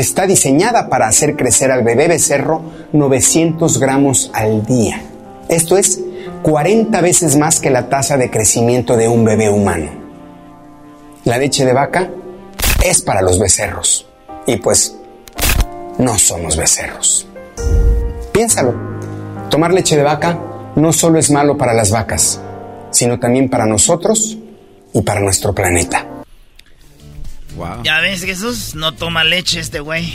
está 0.00 0.26
diseñada 0.26 0.88
para 0.88 1.06
hacer 1.06 1.36
crecer 1.36 1.70
al 1.70 1.82
bebé 1.84 2.08
becerro 2.08 2.62
900 2.92 3.78
gramos 3.78 4.30
al 4.32 4.64
día. 4.64 5.02
Esto 5.48 5.76
es 5.76 6.00
40 6.42 7.00
veces 7.00 7.36
más 7.36 7.60
que 7.60 7.70
la 7.70 7.88
tasa 7.88 8.16
de 8.16 8.30
crecimiento 8.30 8.96
de 8.96 9.08
un 9.08 9.24
bebé 9.24 9.50
humano. 9.50 9.90
La 11.24 11.38
leche 11.38 11.64
de 11.64 11.72
vaca 11.72 12.10
es 12.82 13.02
para 13.02 13.20
los 13.20 13.38
becerros. 13.38 14.06
Y 14.46 14.56
pues, 14.56 14.96
no 15.98 16.18
somos 16.18 16.56
becerros. 16.56 17.26
Piénsalo. 18.32 18.74
Tomar 19.50 19.72
leche 19.74 19.96
de 19.96 20.02
vaca 20.02 20.38
no 20.76 20.92
solo 20.92 21.18
es 21.18 21.30
malo 21.30 21.58
para 21.58 21.74
las 21.74 21.90
vacas, 21.90 22.40
sino 22.90 23.18
también 23.18 23.50
para 23.50 23.66
nosotros 23.66 24.38
y 24.94 25.02
para 25.02 25.20
nuestro 25.20 25.54
planeta. 25.54 26.06
Ya 27.82 28.00
ves, 28.00 28.22
Jesús, 28.22 28.74
no 28.74 28.92
toma 28.92 29.24
leche 29.24 29.60
este 29.60 29.80
güey. 29.80 30.14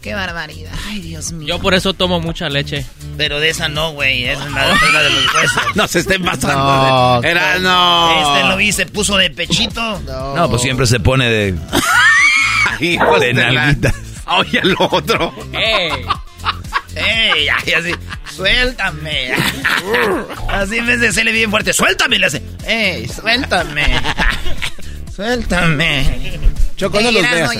Qué 0.00 0.14
barbaridad. 0.14 0.72
Ay, 0.86 1.00
Dios 1.00 1.32
mío. 1.32 1.48
Yo 1.48 1.58
por 1.58 1.74
eso 1.74 1.92
tomo 1.92 2.20
mucha 2.20 2.48
leche. 2.48 2.86
Pero 3.16 3.40
de 3.40 3.50
esa 3.50 3.68
no, 3.68 3.92
güey. 3.92 4.24
Esa 4.24 4.44
es 4.44 4.52
la, 4.52 5.02
de 5.02 5.10
los 5.10 5.34
huesos. 5.34 5.62
no 5.74 5.88
se 5.88 5.98
estén 5.98 6.24
pasando. 6.24 7.20
Era 7.24 7.58
no. 7.58 8.36
Este 8.36 8.48
lo 8.48 8.56
vi, 8.56 8.72
se 8.72 8.86
puso 8.86 9.16
de 9.16 9.30
pechito. 9.30 10.00
No, 10.00 10.48
pues 10.48 10.62
siempre 10.62 10.86
se 10.86 11.00
pone 11.00 11.28
de. 11.28 11.54
Hijo 12.80 13.18
de 13.18 13.34
nalguita. 13.34 13.92
Oye, 14.28 14.60
el 14.60 14.76
otro. 14.78 15.34
¡Ey! 15.52 15.90
¡Ey! 16.94 17.48
Ay, 17.48 17.72
así. 17.72 17.92
Suéltame. 18.36 19.32
así 20.48 20.80
me 20.80 20.96
vez 20.96 21.14
de 21.14 21.32
bien 21.32 21.50
fuerte. 21.50 21.72
Suéltame, 21.72 22.18
le 22.18 22.26
hace. 22.26 22.42
¡Ey! 22.64 23.08
Suéltame. 23.08 24.00
Suéltame. 25.18 26.04
Choco, 26.76 27.00
no 27.00 27.10
los 27.10 27.22
veas. 27.22 27.50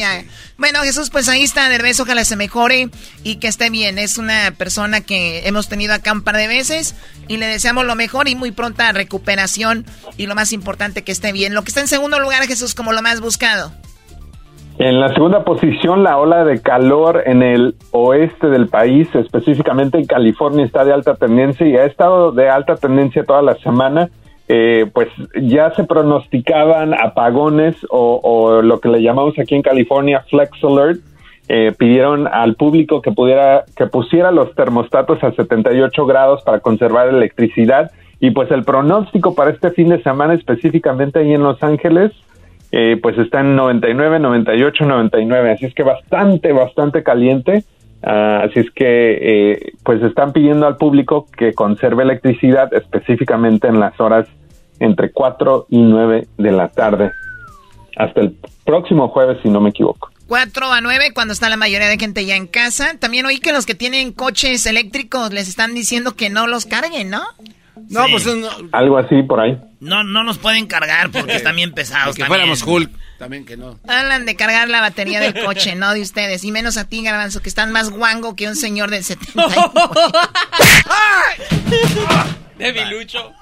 Bueno, 0.59 0.79
Jesús, 0.85 1.11
pues 1.11 1.29
ahí 1.29 1.43
está, 1.43 1.69
Derbez, 1.69 1.99
ojalá 1.99 2.25
se 2.25 2.37
mejore 2.37 2.89
y 3.25 3.41
que 3.41 3.49
esté 3.49 3.69
bien. 3.69 3.99
Es 3.99 4.17
una 4.17 4.53
persona 4.57 5.01
que 5.01 5.49
hemos 5.49 5.69
tenido 5.69 5.93
acá 5.93 6.13
un 6.13 6.23
par 6.23 6.37
de 6.37 6.47
veces 6.47 6.95
y 7.27 7.37
le 7.37 7.47
deseamos 7.47 7.85
lo 7.85 7.97
mejor 7.97 8.29
y 8.29 8.37
muy 8.37 8.53
pronta 8.53 8.93
recuperación 8.93 9.87
y 10.17 10.29
lo 10.29 10.37
más 10.37 10.53
importante 10.53 11.03
que 11.03 11.11
esté 11.11 11.33
bien. 11.33 11.53
Lo 11.53 11.63
que 11.63 11.71
está 11.71 11.81
en 11.81 11.89
segundo 11.89 12.21
lugar, 12.21 12.45
Jesús, 12.45 12.77
como 12.77 12.93
lo 12.93 13.03
más 13.03 13.21
buscado. 13.21 13.73
En 14.79 15.01
la 15.01 15.13
segunda 15.13 15.43
posición, 15.43 16.05
la 16.05 16.17
ola 16.17 16.45
de 16.45 16.63
calor 16.63 17.25
en 17.27 17.43
el 17.43 17.75
oeste 17.91 18.47
del 18.47 18.69
país, 18.69 19.09
específicamente 19.17 19.99
en 19.99 20.07
California, 20.07 20.65
está 20.65 20.85
de 20.85 20.93
alta 20.93 21.17
tendencia 21.17 21.67
y 21.67 21.75
ha 21.75 21.87
estado 21.87 22.31
de 22.31 22.49
alta 22.49 22.77
tendencia 22.77 23.25
toda 23.25 23.43
la 23.43 23.57
semana. 23.57 24.11
Eh, 24.49 24.87
pues 24.95 25.09
ya 25.43 25.75
se 25.75 25.85
pronosticaban 25.85 26.95
apagones 26.95 27.77
o, 27.91 28.63
lo 28.63 28.81
que 28.81 28.89
le 28.89 29.03
llamamos 29.03 29.39
aquí 29.39 29.55
en 29.55 29.63
California 29.63 30.25
flex 30.31 30.53
alert. 30.65 31.01
Eh, 31.51 31.73
pidieron 31.79 32.27
al 32.27 32.57
público 32.57 33.01
que 33.01 33.11
pudiera 33.11 33.65
que 33.75 33.87
pusiera 33.87 34.31
los 34.31 34.55
termostatos 34.55 35.23
a 35.25 35.33
78 35.33 36.05
grados 36.05 36.43
para 36.43 36.61
conservar 36.61 37.09
electricidad 37.09 37.91
y 38.21 38.33
pues 38.33 38.51
el 38.51 38.65
pronóstico 38.65 39.35
para 39.35 39.51
este 39.51 39.71
fin 39.71 39.89
de 39.89 40.03
semana 40.03 40.35
específicamente 40.35 41.21
ahí 41.21 41.33
en 41.33 41.43
Los 41.43 41.63
Ángeles 41.63 42.13
eh, 42.71 42.99
pues 43.01 43.17
está 43.19 43.41
en 43.41 43.57
99, 43.57 44.19
98, 44.19 44.85
99, 44.85 45.53
así 45.53 45.67
es 45.67 45.75
que 45.75 45.83
bastante, 45.83 46.53
bastante 46.53 47.03
caliente. 47.03 47.65
Ah, 48.03 48.43
así 48.45 48.61
es 48.61 48.71
que 48.71 49.73
pues 49.83 50.03
están 50.03 50.33
pidiendo 50.33 50.67
al 50.67 50.77
público 50.77 51.27
que 51.37 51.53
conserve 51.53 52.05
electricidad 52.05 52.73
específicamente 52.73 53.67
en 53.67 53.81
las 53.81 53.99
horas 54.01 54.29
entre 54.79 55.11
4 55.11 55.67
y 55.71 55.83
9 55.83 56.29
de 56.37 56.53
la 56.53 56.69
tarde. 56.69 57.13
Hasta 57.97 58.21
el 58.21 58.37
próximo 58.65 59.09
jueves, 59.09 59.39
si 59.43 59.49
no 59.49 59.61
me 59.61 59.71
equivoco. 59.71 60.11
4 60.29 60.67
a 60.71 60.81
9 60.81 61.13
cuando 61.15 61.33
está 61.33 61.49
la 61.49 61.57
mayoría 61.57 61.89
de 61.89 61.99
gente 61.99 62.25
ya 62.25 62.37
en 62.37 62.47
casa. 62.47 62.97
También 62.99 63.27
oí 63.27 63.41
que 63.41 63.53
los 63.53 63.67
que 63.67 63.75
tienen 63.75 64.13
coches 64.13 64.67
eléctricos 64.67 65.33
les 65.33 65.49
están 65.49 65.75
diciendo 65.75 66.15
que 66.15 66.31
no 66.31 66.47
los 66.47 66.67
carguen, 66.67 67.11
¿no? 67.11 67.23
No, 67.89 68.07
pues 68.11 68.27
algo 68.73 68.99
así 68.99 69.23
por 69.23 69.41
ahí. 69.41 69.59
No, 69.81 70.03
no 70.03 70.25
nos 70.25 70.39
pueden 70.39 70.67
cargar 70.67 71.11
porque 71.11 71.37
están 71.37 71.57
bien 71.57 71.73
pesados. 71.73 72.17
que 72.17 72.25
fuéramos 72.25 72.63
Hulk, 72.63 72.91
también 73.19 73.45
que 73.45 73.57
no. 73.57 73.79
Hablan 73.87 74.27
de 74.27 74.37
cargar 74.37 74.69
la 74.69 74.81
batería 74.81 75.21
del 75.21 75.35
coche, 75.45 75.75
no 75.75 75.93
de 75.93 76.01
ustedes. 76.01 76.45
Y 76.45 76.53
menos 76.53 76.77
a 76.77 76.85
ti, 76.85 77.03
Garbanzo, 77.03 77.41
que 77.41 77.49
están 77.49 77.73
más 77.73 77.91
guango 77.91 78.37
que 78.37 78.49
un 78.49 78.57
señor 78.57 78.91
del 78.91 79.05
70. 79.05 79.47
Debilucho. 82.59 83.33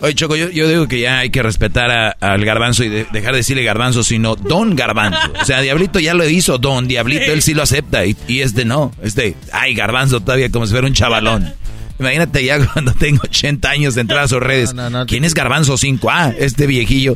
Oye, 0.00 0.14
Choco, 0.14 0.36
yo, 0.36 0.68
digo 0.68 0.86
que 0.86 1.00
ya 1.00 1.20
hay 1.20 1.30
que 1.30 1.42
respetar 1.42 2.16
al 2.20 2.44
garbanzo 2.44 2.84
y 2.84 2.88
dejar 2.88 3.32
de 3.32 3.38
decirle 3.38 3.62
garbanzo, 3.62 4.02
sino 4.02 4.36
don 4.36 4.76
garbanzo. 4.76 5.18
O 5.40 5.44
sea, 5.44 5.60
Diablito 5.60 5.98
ya 5.98 6.12
lo 6.12 6.28
hizo, 6.28 6.58
don 6.58 6.88
Diablito, 6.88 7.32
él 7.32 7.40
sí 7.40 7.54
lo 7.54 7.62
acepta 7.62 8.04
y, 8.04 8.16
y 8.28 8.40
este 8.40 8.64
no. 8.64 8.92
Este, 9.02 9.34
ay, 9.52 9.74
garbanzo 9.74 10.20
todavía 10.20 10.50
como 10.50 10.66
si 10.66 10.72
fuera 10.72 10.86
un 10.86 10.94
chavalón. 10.94 11.54
Imagínate 11.98 12.44
ya 12.44 12.64
cuando 12.72 12.92
tengo 12.92 13.22
80 13.24 13.68
años 13.68 13.94
de 13.94 14.02
entrar 14.02 14.24
a 14.24 14.28
sus 14.28 14.40
redes. 14.40 14.74
¿Quién 15.06 15.24
es 15.24 15.34
Garbanzo 15.34 15.76
5? 15.76 16.10
Ah, 16.10 16.32
este 16.36 16.66
viejillo, 16.66 17.14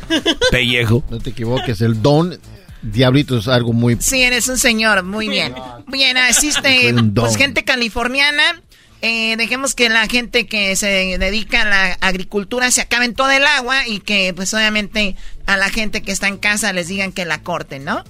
pellejo. 0.51 1.03
No 1.09 1.19
te 1.19 1.31
equivoques, 1.31 1.81
el 1.81 2.01
don 2.01 2.39
Diablito 2.81 3.37
es 3.37 3.47
algo 3.47 3.73
muy... 3.73 3.97
Sí, 3.99 4.21
eres 4.21 4.47
un 4.47 4.57
señor, 4.57 5.03
muy 5.03 5.27
bien. 5.27 5.53
Bien, 5.87 6.15
existe 6.17 6.93
pues 7.13 7.35
gente 7.35 7.63
californiana 7.63 8.61
eh, 9.01 9.37
dejemos 9.37 9.75
que 9.75 9.87
la 9.87 10.07
gente 10.07 10.45
que 10.45 10.75
se 10.75 11.17
dedica 11.17 11.61
a 11.61 11.65
la 11.65 11.93
agricultura 12.01 12.69
se 12.69 12.81
acabe 12.81 13.05
en 13.05 13.13
todo 13.13 13.31
el 13.31 13.45
agua 13.45 13.87
y 13.87 13.99
que 14.01 14.33
pues 14.33 14.53
obviamente 14.53 15.15
a 15.45 15.55
la 15.55 15.69
gente 15.69 16.01
que 16.01 16.11
está 16.11 16.27
en 16.27 16.37
casa 16.37 16.73
les 16.73 16.89
digan 16.89 17.13
que 17.13 17.23
la 17.23 17.41
corten, 17.41 17.85
¿no? 17.85 18.03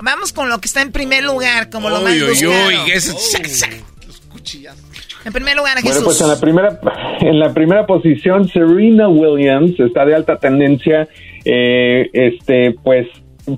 Vamos 0.00 0.34
con 0.34 0.50
lo 0.50 0.60
que 0.60 0.66
está 0.66 0.82
en 0.82 0.92
primer 0.92 1.24
lugar, 1.24 1.70
como 1.70 1.88
lo 1.88 2.02
más 2.02 2.20
buscado. 2.20 2.52
En 5.24 5.32
primer 5.32 5.56
lugar, 5.56 5.78
Jesús. 5.78 5.90
Bueno, 5.90 6.04
pues 6.04 6.20
en 6.20 6.28
la 6.28 6.40
primera, 6.40 6.80
en 7.20 7.38
la 7.38 7.54
primera 7.54 7.86
posición, 7.86 8.48
Serena 8.48 9.08
Williams 9.08 9.78
está 9.80 10.04
de 10.04 10.14
alta 10.14 10.36
tendencia. 10.36 11.08
Eh, 11.44 12.10
este, 12.12 12.74
pues 12.82 13.06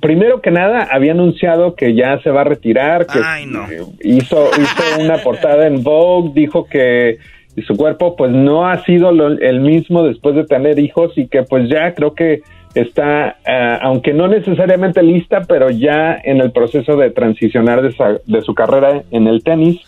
primero 0.01 0.41
que 0.41 0.51
nada, 0.51 0.89
había 0.91 1.13
anunciado 1.13 1.75
que 1.75 1.95
ya 1.95 2.21
se 2.23 2.31
va 2.31 2.41
a 2.43 2.45
retirar, 2.45 3.07
que 3.07 3.21
hizo, 4.03 4.51
hizo 4.51 4.83
una 5.01 5.19
portada 5.19 5.67
en 5.67 5.83
Vogue, 5.83 6.33
dijo 6.35 6.67
que 6.67 7.19
su 7.67 7.77
cuerpo 7.77 8.17
pues 8.17 8.33
no 8.33 8.67
ha 8.67 8.85
sido 8.85 9.11
el 9.11 9.61
mismo 9.61 10.03
después 10.03 10.35
de 10.35 10.45
tener 10.45 10.79
hijos 10.79 11.13
y 11.17 11.29
que 11.29 11.43
pues 11.43 11.71
ya 11.71 11.95
creo 11.95 12.15
que 12.15 12.43
está, 12.81 13.37
ah, 13.47 13.79
aunque 13.83 14.13
no 14.13 14.29
necesariamente 14.29 15.03
lista, 15.03 15.43
pero 15.49 15.71
ya 15.71 16.19
en 16.23 16.41
el 16.41 16.53
proceso 16.53 16.97
de 16.97 17.11
transicionar 17.11 17.83
de, 17.83 18.21
de 18.27 18.43
su 18.43 18.55
carrera 18.55 19.03
en 19.11 19.27
el 19.27 19.43
tenis. 19.43 19.81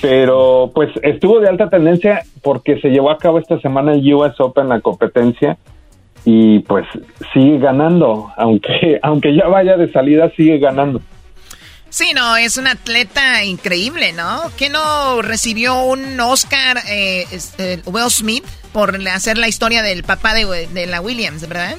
Pero 0.00 0.70
pues 0.74 0.90
estuvo 1.02 1.40
de 1.40 1.48
alta 1.48 1.70
tendencia 1.70 2.22
porque 2.42 2.80
se 2.80 2.88
llevó 2.88 3.10
a 3.10 3.18
cabo 3.18 3.38
esta 3.38 3.60
semana 3.60 3.92
el 3.92 4.14
US 4.14 4.38
Open, 4.40 4.68
la 4.68 4.80
competencia, 4.80 5.56
y 6.24 6.60
pues 6.60 6.86
sigue 7.32 7.58
ganando, 7.58 8.30
aunque, 8.36 8.98
aunque 9.02 9.34
ya 9.34 9.46
vaya 9.46 9.76
de 9.76 9.90
salida, 9.92 10.30
sigue 10.36 10.58
ganando. 10.58 11.00
Sí, 11.90 12.10
no, 12.12 12.36
es 12.36 12.56
un 12.56 12.66
atleta 12.66 13.44
increíble, 13.44 14.12
¿no? 14.12 14.50
Que 14.56 14.68
no 14.68 15.22
recibió 15.22 15.84
un 15.84 16.18
Oscar 16.18 16.78
eh, 16.88 17.24
este, 17.30 17.82
Will 17.86 18.10
Smith 18.10 18.44
por 18.72 18.98
hacer 19.08 19.38
la 19.38 19.46
historia 19.46 19.80
del 19.84 20.02
papá 20.02 20.34
de, 20.34 20.66
de, 20.66 20.86
la 20.86 21.00
Williams, 21.00 21.46
¿verdad? 21.46 21.76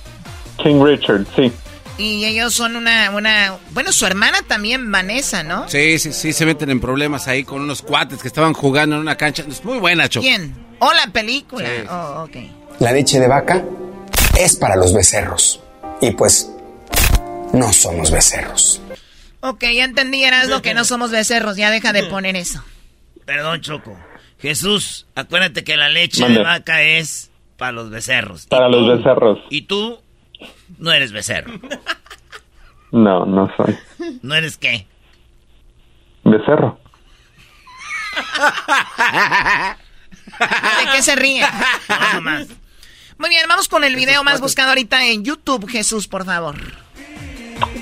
King 0.57 0.83
Richard, 0.83 1.25
sí. 1.35 1.51
Y 1.97 2.25
ellos 2.25 2.53
son 2.53 2.75
una, 2.75 3.11
una, 3.11 3.57
bueno, 3.71 3.91
su 3.93 4.05
hermana 4.05 4.39
también, 4.45 4.91
Vanessa, 4.91 5.43
¿no? 5.43 5.69
Sí, 5.69 5.97
sí, 5.97 6.11
sí, 6.11 6.33
se 6.33 6.45
meten 6.45 6.69
en 6.69 6.81
problemas 6.81 7.27
ahí 7.27 7.45
con 7.45 7.61
unos 7.61 7.81
cuates 7.81 8.21
que 8.21 8.27
estaban 8.27 8.53
jugando 8.53 8.95
en 8.95 9.01
una 9.01 9.15
cancha. 9.15 9.45
Es 9.47 9.63
muy 9.63 9.77
buena, 9.77 10.09
Choco. 10.09 10.23
¿Quién? 10.23 10.53
¿O 10.79 10.91
la 10.93 11.07
película? 11.07 11.69
Oh, 11.89 12.23
ok. 12.23 12.35
La 12.79 12.91
leche 12.91 13.19
de 13.19 13.27
vaca 13.27 13.63
es 14.37 14.57
para 14.57 14.75
los 14.75 14.93
becerros. 14.93 15.61
Y 16.01 16.11
pues, 16.11 16.51
no 17.53 17.71
somos 17.71 18.11
becerros. 18.11 18.81
Ok, 19.39 19.63
ya 19.73 19.85
entendí, 19.85 20.23
lo 20.47 20.61
que 20.61 20.73
no 20.73 20.83
somos 20.83 21.11
becerros. 21.11 21.55
Ya 21.55 21.71
deja 21.71 21.93
de 21.93 22.03
poner 22.03 22.35
eso. 22.35 22.61
Perdón, 23.25 23.61
Choco. 23.61 23.97
Jesús, 24.39 25.07
acuérdate 25.15 25.63
que 25.63 25.77
la 25.77 25.87
leche 25.87 26.27
de 26.27 26.39
vaca 26.39 26.83
es 26.83 27.31
para 27.57 27.71
los 27.71 27.89
becerros. 27.89 28.47
Para 28.47 28.67
los 28.67 28.97
becerros. 28.97 29.39
Y 29.49 29.61
tú 29.63 29.99
no 30.77 30.91
eres 30.91 31.11
becerro. 31.11 31.53
No, 32.91 33.25
no 33.25 33.51
soy. 33.57 33.75
¿No 34.21 34.35
eres 34.35 34.57
qué? 34.57 34.85
Becerro. 36.23 36.79
¿De 40.39 40.91
qué 40.93 41.01
se 41.01 41.15
ríe? 41.15 41.41
No, 42.13 42.21
más. 42.21 42.47
Muy 43.17 43.29
bien, 43.29 43.43
vamos 43.47 43.67
con 43.67 43.83
el 43.83 43.95
video 43.95 44.23
más 44.23 44.41
buscado 44.41 44.69
ahorita 44.69 45.05
en 45.05 45.23
YouTube, 45.23 45.67
Jesús, 45.69 46.07
por 46.07 46.25
favor. 46.25 46.55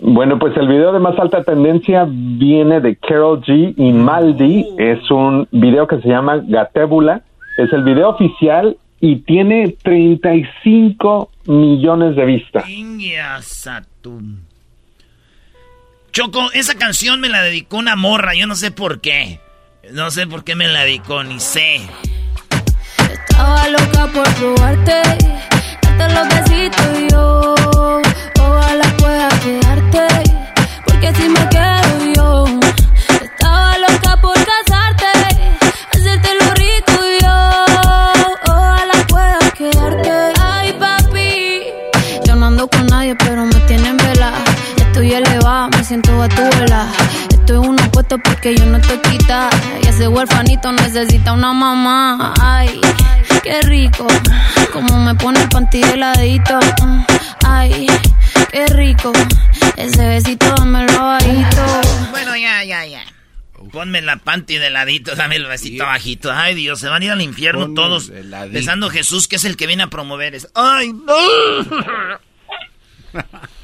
Bueno, 0.01 0.37
pues 0.37 0.55
el 0.57 0.67
video 0.67 0.91
de 0.91 0.99
más 0.99 1.17
alta 1.17 1.43
tendencia 1.43 2.05
viene 2.07 2.81
de 2.81 2.95
Carol 2.97 3.41
G 3.41 3.73
y 3.77 3.91
Maldi. 3.91 4.75
Es 4.77 5.09
un 5.09 5.47
video 5.51 5.87
que 5.87 5.99
se 6.01 6.07
llama 6.07 6.41
Gatébula. 6.45 7.21
Es 7.57 7.71
el 7.71 7.83
video 7.83 8.09
oficial 8.09 8.77
y 9.05 9.17
tiene 9.17 9.75
35 9.83 11.29
millones 11.47 12.15
de 12.15 12.23
vistas. 12.23 12.63
Choco, 16.13 16.49
esa 16.53 16.75
canción 16.75 17.19
me 17.19 17.27
la 17.27 17.43
dedicó 17.43 17.75
una 17.75 17.97
morra, 17.97 18.33
yo 18.33 18.47
no 18.47 18.55
sé 18.55 18.71
por 18.71 19.01
qué. 19.01 19.41
No 19.91 20.09
sé 20.09 20.25
por 20.25 20.45
qué 20.45 20.55
me 20.55 20.69
la 20.69 20.85
dedicó, 20.85 21.21
ni 21.21 21.41
sé. 21.41 21.81
Estaba 23.11 23.67
loca 23.67 24.07
por 24.13 24.33
probarte, 24.35 25.01
darte 25.81 26.13
los 26.13 26.29
besitos 26.29 27.11
yo. 27.11 27.55
Ojalá 28.39 28.85
pueda 28.97 29.27
quedarte, 29.41 30.07
porque 30.85 31.13
si 31.15 31.27
me 31.27 31.42
no 45.63 45.69
me 45.69 45.81
estoy 45.81 45.85
siento 45.85 46.21
a 46.21 46.27
tu 46.27 46.41
vela 46.57 46.91
que 48.41 48.55
yo 48.55 48.65
no 48.65 48.79
te 48.81 48.99
quita. 49.01 49.49
Y 49.81 49.87
ese 49.87 50.07
huerfanito 50.07 50.71
necesita 50.71 51.33
una 51.33 51.53
mamá. 51.53 52.33
Ay, 52.41 52.81
qué 53.43 53.61
rico, 53.61 54.07
como 54.71 54.99
me 54.99 55.15
pone 55.15 55.41
el 55.41 55.49
panty 55.49 55.81
heladito. 55.81 56.59
Ay, 57.45 57.87
qué 58.51 58.65
rico, 58.67 59.11
ese 59.77 60.07
besito 60.07 60.53
dámelo 60.55 60.99
bajito. 60.99 61.81
Bueno, 62.11 62.35
ya, 62.35 62.63
ya, 62.63 62.85
ya. 62.85 63.03
Ponme 63.71 64.01
la 64.01 64.17
panty 64.17 64.57
de 64.57 64.69
ladito, 64.69 65.15
dame 65.15 65.37
el 65.37 65.45
besito 65.45 65.85
bajito. 65.85 66.31
Ay, 66.31 66.55
Dios, 66.55 66.79
se 66.79 66.89
van 66.89 67.01
a 67.01 67.05
ir 67.05 67.11
al 67.11 67.21
infierno 67.21 67.73
todos. 67.73 68.11
Besando 68.51 68.87
a 68.87 68.91
Jesús, 68.91 69.27
que 69.27 69.37
es 69.37 69.45
el 69.45 69.55
que 69.55 69.67
viene 69.67 69.83
a 69.83 69.87
promover 69.87 70.35
eso. 70.35 70.49
¡Ay, 70.53 70.93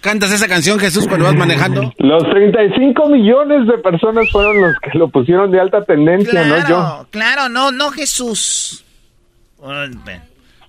¿Cantas 0.00 0.32
esa 0.32 0.48
canción, 0.48 0.78
Jesús, 0.78 1.06
cuando 1.06 1.26
vas 1.26 1.34
manejando? 1.34 1.92
Los 1.98 2.22
35 2.30 3.08
millones 3.08 3.66
de 3.66 3.78
personas 3.78 4.30
fueron 4.30 4.60
los 4.60 4.72
que 4.80 4.98
lo 4.98 5.08
pusieron 5.08 5.50
de 5.50 5.60
alta 5.60 5.84
tendencia, 5.84 6.30
claro, 6.30 6.48
no 6.62 6.68
yo. 6.68 7.06
Claro, 7.10 7.48
no, 7.50 7.70
no 7.70 7.90
Jesús. 7.90 8.84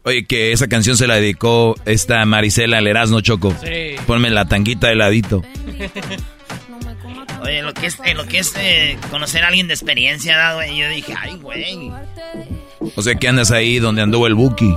Oye, 0.04 0.26
que 0.26 0.52
esa 0.52 0.68
canción 0.68 0.98
se 0.98 1.08
la 1.08 1.16
dedicó 1.16 1.76
esta 1.86 2.26
Marisela 2.26 2.80
al 2.80 2.88
Erasmo 2.88 3.22
Choco. 3.22 3.54
Sí. 3.64 3.96
Ponme 4.06 4.30
la 4.32 4.46
tanguita 4.46 4.90
de 4.90 4.96
ladito. 4.96 5.44
Oye, 7.44 7.62
lo 7.62 7.74
que 7.74 7.88
es, 7.88 8.00
en 8.04 8.18
lo 8.18 8.26
que 8.26 8.40
es 8.40 8.54
eh, 8.58 8.98
conocer 9.10 9.44
a 9.44 9.48
alguien 9.48 9.68
de 9.68 9.74
experiencia, 9.74 10.36
¿verdad, 10.36 10.56
güey, 10.56 10.78
yo 10.78 10.90
dije, 10.90 11.14
ay, 11.18 11.38
güey. 11.38 11.92
O 12.96 13.02
sea, 13.02 13.16
que 13.16 13.28
andas 13.28 13.52
ahí 13.52 13.80
donde 13.80 14.02
anduvo 14.02 14.28
el 14.28 14.36
Buki. 14.36 14.76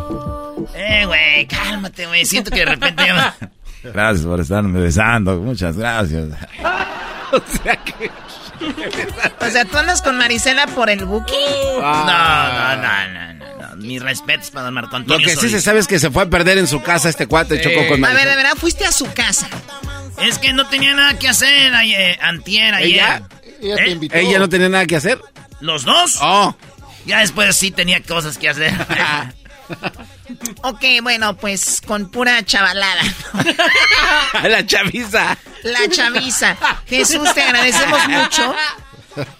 Eh, 0.74 1.05
güey, 1.07 1.46
cálmate, 1.46 2.07
güey. 2.07 2.24
Siento 2.24 2.50
que 2.50 2.61
de 2.61 2.66
repente 2.66 3.02
Gracias 3.93 4.26
por 4.26 4.41
estarme 4.41 4.80
besando. 4.80 5.37
Muchas 5.41 5.76
gracias. 5.76 6.28
o 7.32 7.62
sea 7.62 7.76
que... 7.76 8.11
O 9.41 9.51
sea, 9.51 9.64
¿tú 9.64 9.76
andas 9.76 10.01
con 10.01 10.16
Marisela 10.16 10.66
por 10.68 10.89
el 10.89 11.05
buki? 11.05 11.35
No, 11.80 11.80
no, 11.82 12.07
no, 12.07 12.76
no, 12.76 13.35
no, 13.35 13.68
no. 13.68 13.76
Mis 13.76 14.01
respetos 14.03 14.51
para 14.51 14.66
don 14.66 14.74
Marco 14.74 14.91
Lo 14.93 14.97
Antonio 14.99 15.26
que 15.26 15.35
sí 15.35 15.41
Solís. 15.41 15.53
se 15.53 15.61
sabe 15.61 15.80
es 15.80 15.87
que 15.87 15.99
se 15.99 16.11
fue 16.11 16.22
a 16.22 16.26
perder 16.30 16.59
en 16.59 16.66
su 16.66 16.80
casa 16.80 17.09
este 17.09 17.26
cuate, 17.26 17.61
chocó 17.61 17.87
con 17.89 18.05
A 18.05 18.12
ver, 18.14 18.28
de 18.28 18.37
verdad, 18.37 18.55
fuiste 18.57 18.87
a 18.87 18.93
su 18.93 19.12
casa. 19.12 19.49
Es 20.22 20.39
que 20.39 20.53
no 20.53 20.66
tenía 20.68 20.95
nada 20.95 21.18
que 21.18 21.28
hacer 21.28 21.74
ayer, 21.74 22.18
antier, 22.22 22.72
ayer. 22.74 22.91
¿Ella? 22.93 23.22
Ella 23.61 23.76
te 23.76 23.85
¿Eh? 23.85 23.91
invitó. 23.91 24.16
¿Ella 24.16 24.39
no 24.39 24.49
tenía 24.49 24.68
nada 24.68 24.87
que 24.87 24.97
hacer? 24.97 25.20
¿Los 25.61 25.85
dos? 25.85 26.18
Oh. 26.20 26.57
Ya 27.05 27.18
después 27.18 27.55
sí 27.57 27.70
tenía 27.72 28.01
cosas 28.03 28.39
que 28.39 28.49
hacer. 28.49 28.72
Ok, 30.62 30.85
bueno, 31.03 31.37
pues 31.37 31.80
con 31.87 32.11
pura 32.11 32.45
chavalada. 32.45 33.03
La 34.45 34.64
chaviza. 34.66 35.37
La 35.62 35.89
chaviza. 35.89 36.57
Jesús, 36.87 37.32
te 37.35 37.43
agradecemos 37.43 38.09
mucho. 38.09 38.55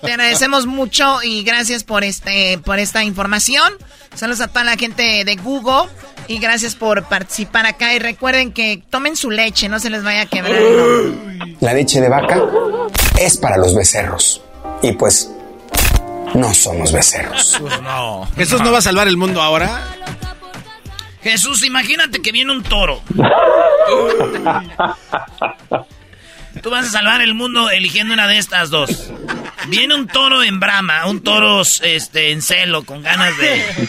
Te 0.03 0.13
agradecemos 0.13 0.67
mucho 0.67 1.23
y 1.23 1.43
gracias 1.43 1.83
por 1.85 2.05
este 2.05 2.59
por 2.59 2.79
esta 2.79 3.03
información. 3.03 3.73
Saludos 4.15 4.41
a 4.43 4.49
toda 4.49 4.65
la 4.65 4.77
gente 4.77 5.25
de 5.25 5.37
Google 5.37 5.91
y 6.29 6.39
gracias 6.39 6.77
por 6.77 7.05
participar 7.05 7.67
acá 7.67 7.93
y 7.95 7.99
recuerden 7.99 8.53
que 8.53 8.83
tomen 8.91 9.17
su 9.17 9.31
leche, 9.31 9.69
no 9.69 9.81
se 9.81 9.91
les 9.91 10.05
vaya 10.05 10.23
a 10.23 10.27
quebrar. 10.27 10.61
La 11.61 11.75
leche 11.75 12.01
de 12.01 12.09
vaca 12.09 12.41
es 13.19 13.37
para 13.37 13.57
los 13.57 13.75
becerros. 13.75 14.41
Y 14.83 14.93
pues, 14.93 15.31
no 16.35 16.55
somos 16.55 16.93
becerros. 16.93 17.61
no. 17.83 18.29
¿Jesús 18.37 18.61
no 18.63 18.73
va 18.73 18.79
a 18.79 18.83
salvar 18.83 19.09
el 19.09 19.17
mundo 19.17 19.43
ahora? 19.43 19.83
Jesús, 21.25 21.65
imagínate 21.65 22.21
que 22.21 22.31
viene 22.33 22.53
un 22.53 22.63
toro. 22.63 23.03
Tú 26.63 26.71
vas 26.71 26.87
a 26.87 26.91
salvar 26.91 27.23
el 27.23 27.33
mundo 27.33 27.71
eligiendo 27.71 28.13
una 28.13 28.29
de 28.29 28.37
estas 28.37 28.69
dos. 28.69 29.11
Viene 29.69 29.95
un 29.95 30.07
toro 30.07 30.43
en 30.43 30.61
brama, 30.61 31.07
un 31.07 31.23
toro 31.23 31.63
este, 31.63 32.31
en 32.31 32.43
celo, 32.43 32.85
con 32.85 33.03
ganas 33.03 33.37
de... 33.39 33.89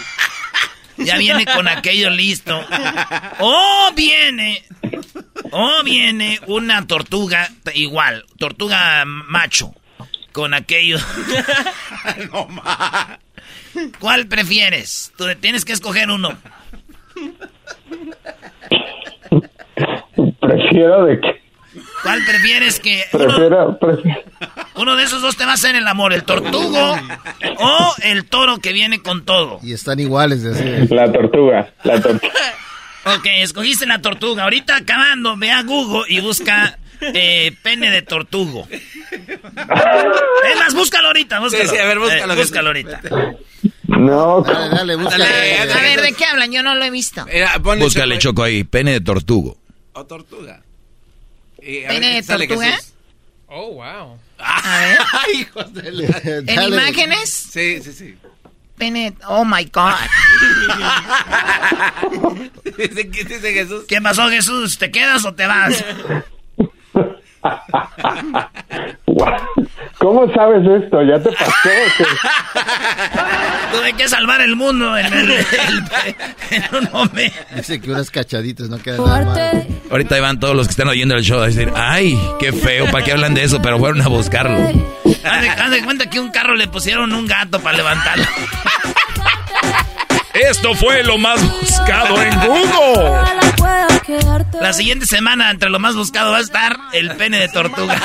Ya 0.98 1.18
viene 1.18 1.46
con 1.46 1.68
aquello 1.68 2.10
listo. 2.10 2.66
O 3.40 3.92
viene... 3.94 4.64
O 5.52 5.84
viene 5.84 6.40
una 6.48 6.88
tortuga 6.88 7.52
igual, 7.74 8.26
tortuga 8.40 9.04
macho, 9.06 9.76
con 10.32 10.54
aquello... 10.54 10.98
no 12.32 12.48
más. 12.48 13.20
¿Cuál 14.00 14.28
prefieres? 14.28 15.12
Tú 15.18 15.26
tienes 15.42 15.66
que 15.66 15.74
escoger 15.74 16.10
uno. 16.10 16.38
Prefiero 20.40 21.06
de 21.06 21.20
que... 21.20 21.42
¿Cuál 22.04 22.20
prefieres 22.26 22.80
que 22.80 23.04
uno, 23.14 23.26
Prefiero, 23.26 23.78
prefiero... 23.80 24.22
uno 24.76 24.96
de 24.96 25.04
esos 25.04 25.22
dos 25.22 25.36
te 25.36 25.44
va 25.44 25.52
a 25.52 25.54
hacer 25.56 25.76
el 25.76 25.88
amor? 25.88 26.14
¿El 26.14 26.24
tortugo 26.24 26.98
o 27.58 27.94
el 28.04 28.26
toro 28.26 28.60
que 28.60 28.72
viene 28.74 29.02
con 29.02 29.26
todo? 29.26 29.60
Y 29.64 29.74
están 29.74 30.00
iguales 30.00 30.44
de 30.44 30.52
así. 30.52 30.94
La 30.94 31.12
tortuga, 31.12 31.74
la 31.84 32.00
tortuga. 32.00 32.34
Ok, 33.18 33.26
escogiste 33.40 33.86
la 33.86 34.00
tortuga. 34.02 34.44
Ahorita 34.44 34.78
acabando, 34.78 35.36
ve 35.38 35.52
a 35.52 35.64
Google 35.64 36.04
y 36.08 36.22
busca 36.22 36.78
eh, 37.02 37.56
pene 37.62 37.92
de 37.92 38.02
tortugo. 38.02 38.68
Es 39.12 40.60
más, 40.60 40.74
búscalo 40.76 41.08
ahorita, 41.08 41.40
búscalo. 41.40 41.64
Sí, 41.64 41.70
sí, 41.76 41.78
a 41.82 41.86
ver, 41.86 42.00
búscalo, 42.00 42.34
Eh, 42.34 42.38
búscalo 42.38 42.68
ahorita. 42.70 43.02
No, 43.88 44.42
Dale, 44.42 44.70
dale, 44.76 44.96
búscale. 44.96 45.26
A 45.26 45.82
ver, 45.82 46.02
¿de 46.02 46.14
qué 46.14 46.26
hablan? 46.26 46.52
Yo 46.52 46.64
no 46.64 46.76
lo 46.76 46.84
he 46.86 46.90
visto. 46.92 47.26
Era, 47.28 47.60
ponle 47.60 47.84
Búscale 47.84 48.18
Choco 48.18 48.44
ahí, 48.44 48.64
pene 48.64 48.94
de 48.94 49.02
tortugo. 49.02 49.58
O 49.94 50.06
tortuga. 50.06 50.62
Y 51.62 51.84
a 51.84 51.88
ver 51.90 52.00
¿Pene 52.00 52.14
de 52.16 52.24
tortuga? 52.24 52.80
Oh, 53.48 53.74
wow. 53.74 54.18
A 54.40 54.80
ver. 54.80 54.98
Ay, 55.14 55.42
hijos 55.42 55.74
de 55.74 55.92
la- 55.92 56.22
¿En 56.24 56.46
Dale. 56.46 56.68
imágenes? 56.76 57.30
Sí, 57.30 57.82
sí, 57.82 57.94
sí. 57.94 58.16
Pene. 58.78 59.14
Oh 59.28 59.46
my 59.46 59.64
God. 59.72 59.94
Dice, 62.78 63.10
¿Qué 63.10 63.24
dice 63.24 63.54
Jesús? 63.54 63.86
¿Qué 63.88 64.02
pasó, 64.02 64.30
Jesús? 64.30 64.78
¿Te 64.78 64.92
quedas 64.92 65.24
o 65.26 65.34
te 65.34 65.46
vas? 65.48 65.84
¿Cómo 70.00 70.32
sabes 70.34 70.84
esto? 70.84 71.02
¿Ya 71.04 71.20
te 71.22 71.32
pasó? 71.32 71.52
Tuve 73.72 73.94
que 73.94 74.08
salvar 74.08 74.42
el 74.42 74.56
mundo 74.56 74.98
en, 74.98 75.06
el- 75.14 75.32
el- 75.32 75.46
en 76.52 76.64
un 76.76 76.90
momento. 76.92 77.36
Dice 77.56 77.80
que 77.82 77.92
unas 77.92 78.10
cachaditas 78.12 78.70
no 78.70 78.78
quedan 78.78 79.04
nada 79.06 79.26
mal. 79.26 79.68
Ahorita 79.90 80.20
van 80.20 80.40
todos 80.40 80.56
los 80.56 80.68
que 80.68 80.72
están 80.72 80.88
oyendo 80.90 81.16
el 81.16 81.24
show 81.24 81.40
a 81.42 81.48
decir, 81.48 81.72
ay, 81.76 82.18
qué 82.40 82.52
feo, 82.52 82.90
¿para 82.92 83.04
qué 83.04 83.14
hablan 83.14 83.34
de 83.34 83.44
eso? 83.44 83.62
Pero 83.62 83.80
fueron 83.80 84.02
a 84.02 84.08
buscarlo. 84.08 84.58
Haz 85.24 85.42
de, 85.42 85.50
haz 85.50 85.72
de 85.72 85.82
cuenta 85.84 86.10
que 86.10 86.20
un 86.20 86.30
carro 86.30 86.56
le 86.56 86.68
pusieron 86.68 87.14
un 87.14 87.26
gato 87.26 87.60
para 87.60 87.78
levantarlo. 87.78 88.26
Esto 90.36 90.76
fue 90.76 91.02
lo 91.04 91.18
más 91.18 91.42
buscado 91.42 92.22
en 92.22 92.40
Google. 92.42 93.24
La 94.60 94.74
siguiente 94.74 95.06
semana, 95.06 95.50
entre 95.50 95.70
lo 95.70 95.80
más 95.80 95.96
buscado, 95.96 96.32
va 96.32 96.38
a 96.38 96.42
estar 96.42 96.78
el 96.92 97.16
pene 97.16 97.40
de 97.40 97.48
tortuga. 97.48 97.98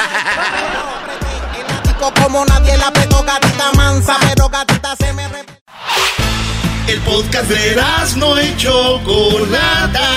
Como 2.23 2.45
nadie 2.47 2.77
la 2.79 2.91
gatita 2.91 3.73
mansa, 3.73 4.17
pero 4.21 4.49
gatita 4.49 4.97
se 4.97 5.13
me 5.13 5.25
El 6.87 7.01
podcast 7.01 7.49
de 7.49 7.83
no 8.17 8.41
y 8.41 8.57
Chocolata. 8.57 10.09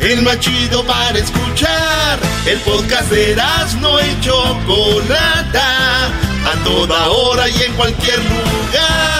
El 0.00 0.22
más 0.22 0.40
chido 0.40 0.84
para 0.86 1.18
escuchar. 1.18 2.18
El 2.46 2.58
podcast 2.60 3.10
de 3.10 3.36
no 3.80 4.00
y 4.00 4.20
Chocolata. 4.22 6.06
A 6.06 6.64
toda 6.64 7.08
hora 7.10 7.48
y 7.48 7.62
en 7.62 7.72
cualquier 7.74 8.18
lugar. 8.18 9.19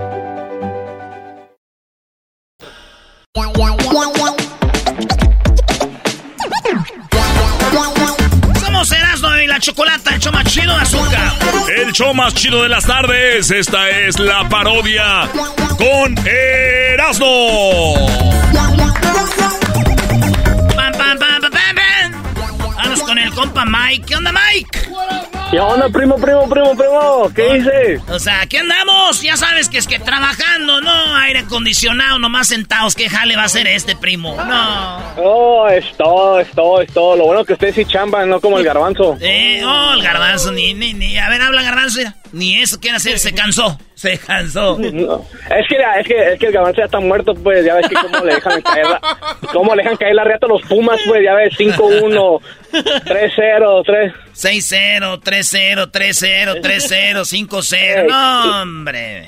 Somos 8.59 8.91
Erasmo 8.91 9.37
y 9.37 9.47
la 9.47 9.57
Chocolata, 9.57 10.13
el 10.13 10.19
show 10.19 10.33
más 10.33 10.43
chido 10.43 10.75
de 10.75 10.81
azúcar. 10.81 11.31
El 11.77 11.93
show 11.93 12.13
más 12.13 12.33
chido 12.33 12.61
de 12.63 12.67
las 12.67 12.85
tardes. 12.85 13.49
Esta 13.51 13.89
es 13.89 14.19
la 14.19 14.49
parodia 14.49 15.29
con 15.77 16.17
Erasmo. 16.27 17.95
Vamos 22.75 23.03
con 23.03 23.17
el 23.31 23.35
compa 23.35 23.65
Mike. 23.65 24.05
¿Qué 24.07 24.15
onda, 24.15 24.31
Mike? 24.31 24.79
¿Qué 25.51 25.59
onda, 25.59 25.89
primo, 25.89 26.15
primo, 26.15 26.47
primo, 26.47 26.75
primo? 26.75 27.31
¿Qué 27.35 27.53
dices? 27.55 28.01
O 28.09 28.19
sea, 28.19 28.45
¿qué 28.47 28.59
andamos? 28.59 29.21
Ya 29.21 29.35
sabes 29.35 29.67
que 29.69 29.77
es 29.77 29.87
que 29.87 29.99
trabajando, 29.99 30.79
¿no? 30.81 31.15
Aire 31.17 31.39
acondicionado, 31.39 32.19
nomás 32.19 32.47
sentados. 32.47 32.95
¿Qué 32.95 33.09
jale 33.09 33.35
va 33.35 33.43
a 33.43 33.49
ser 33.49 33.67
este, 33.67 33.95
primo? 33.95 34.35
No. 34.35 34.99
Oh, 35.17 35.67
es 35.67 35.85
todo, 35.97 36.39
es 36.39 36.49
todo, 36.51 36.81
es 36.81 36.93
todo. 36.93 37.15
Lo 37.17 37.25
bueno 37.25 37.43
que 37.43 37.53
ustedes 37.53 37.75
sí 37.75 37.85
chamban, 37.85 38.29
no 38.29 38.39
como 38.39 38.57
el 38.59 38.63
garbanzo. 38.63 39.17
Eh, 39.19 39.61
oh, 39.65 39.93
el 39.93 40.01
garbanzo, 40.01 40.51
ni, 40.51 40.73
ni, 40.73 40.93
ni. 40.93 41.17
A 41.17 41.29
ver, 41.29 41.41
habla 41.41 41.61
garbanzo. 41.63 41.99
Ni 42.31 42.61
eso 42.61 42.79
quiere 42.79 42.97
hacer, 42.97 43.19
se 43.19 43.33
cansó. 43.33 43.77
Se 43.93 44.17
cansó. 44.17 44.79
Es 44.79 45.67
que, 45.67 45.75
es 45.75 46.07
que, 46.07 46.33
es 46.33 46.39
que 46.39 46.47
el 46.47 46.53
garbanzo 46.53 46.79
ya 46.79 46.85
está 46.85 46.99
muerto, 46.99 47.33
pues, 47.35 47.65
ya 47.65 47.75
ves 47.75 47.87
que 47.87 47.95
cómo 47.95 48.25
le 48.25 48.35
dejan 48.35 48.61
caer 48.61 48.85
la, 48.87 49.01
cómo 49.53 49.75
le 49.75 49.83
dejan 49.83 49.97
caer 49.97 50.15
la 50.15 50.23
reata 50.23 50.47
a 50.47 50.49
los 50.49 50.61
Pumas, 50.63 50.99
pues, 51.05 51.21
ya 51.23 51.35
ves, 51.35 51.53
5-1, 51.59 52.41
3-0, 53.21 53.83
3. 53.85 54.13
6-0, 54.33 55.21
3-0, 55.21 55.91
3-0, 55.91 56.61
3-0, 56.61 57.47
5-0. 57.47 58.07
No, 58.07 58.61
hombre. 58.61 59.27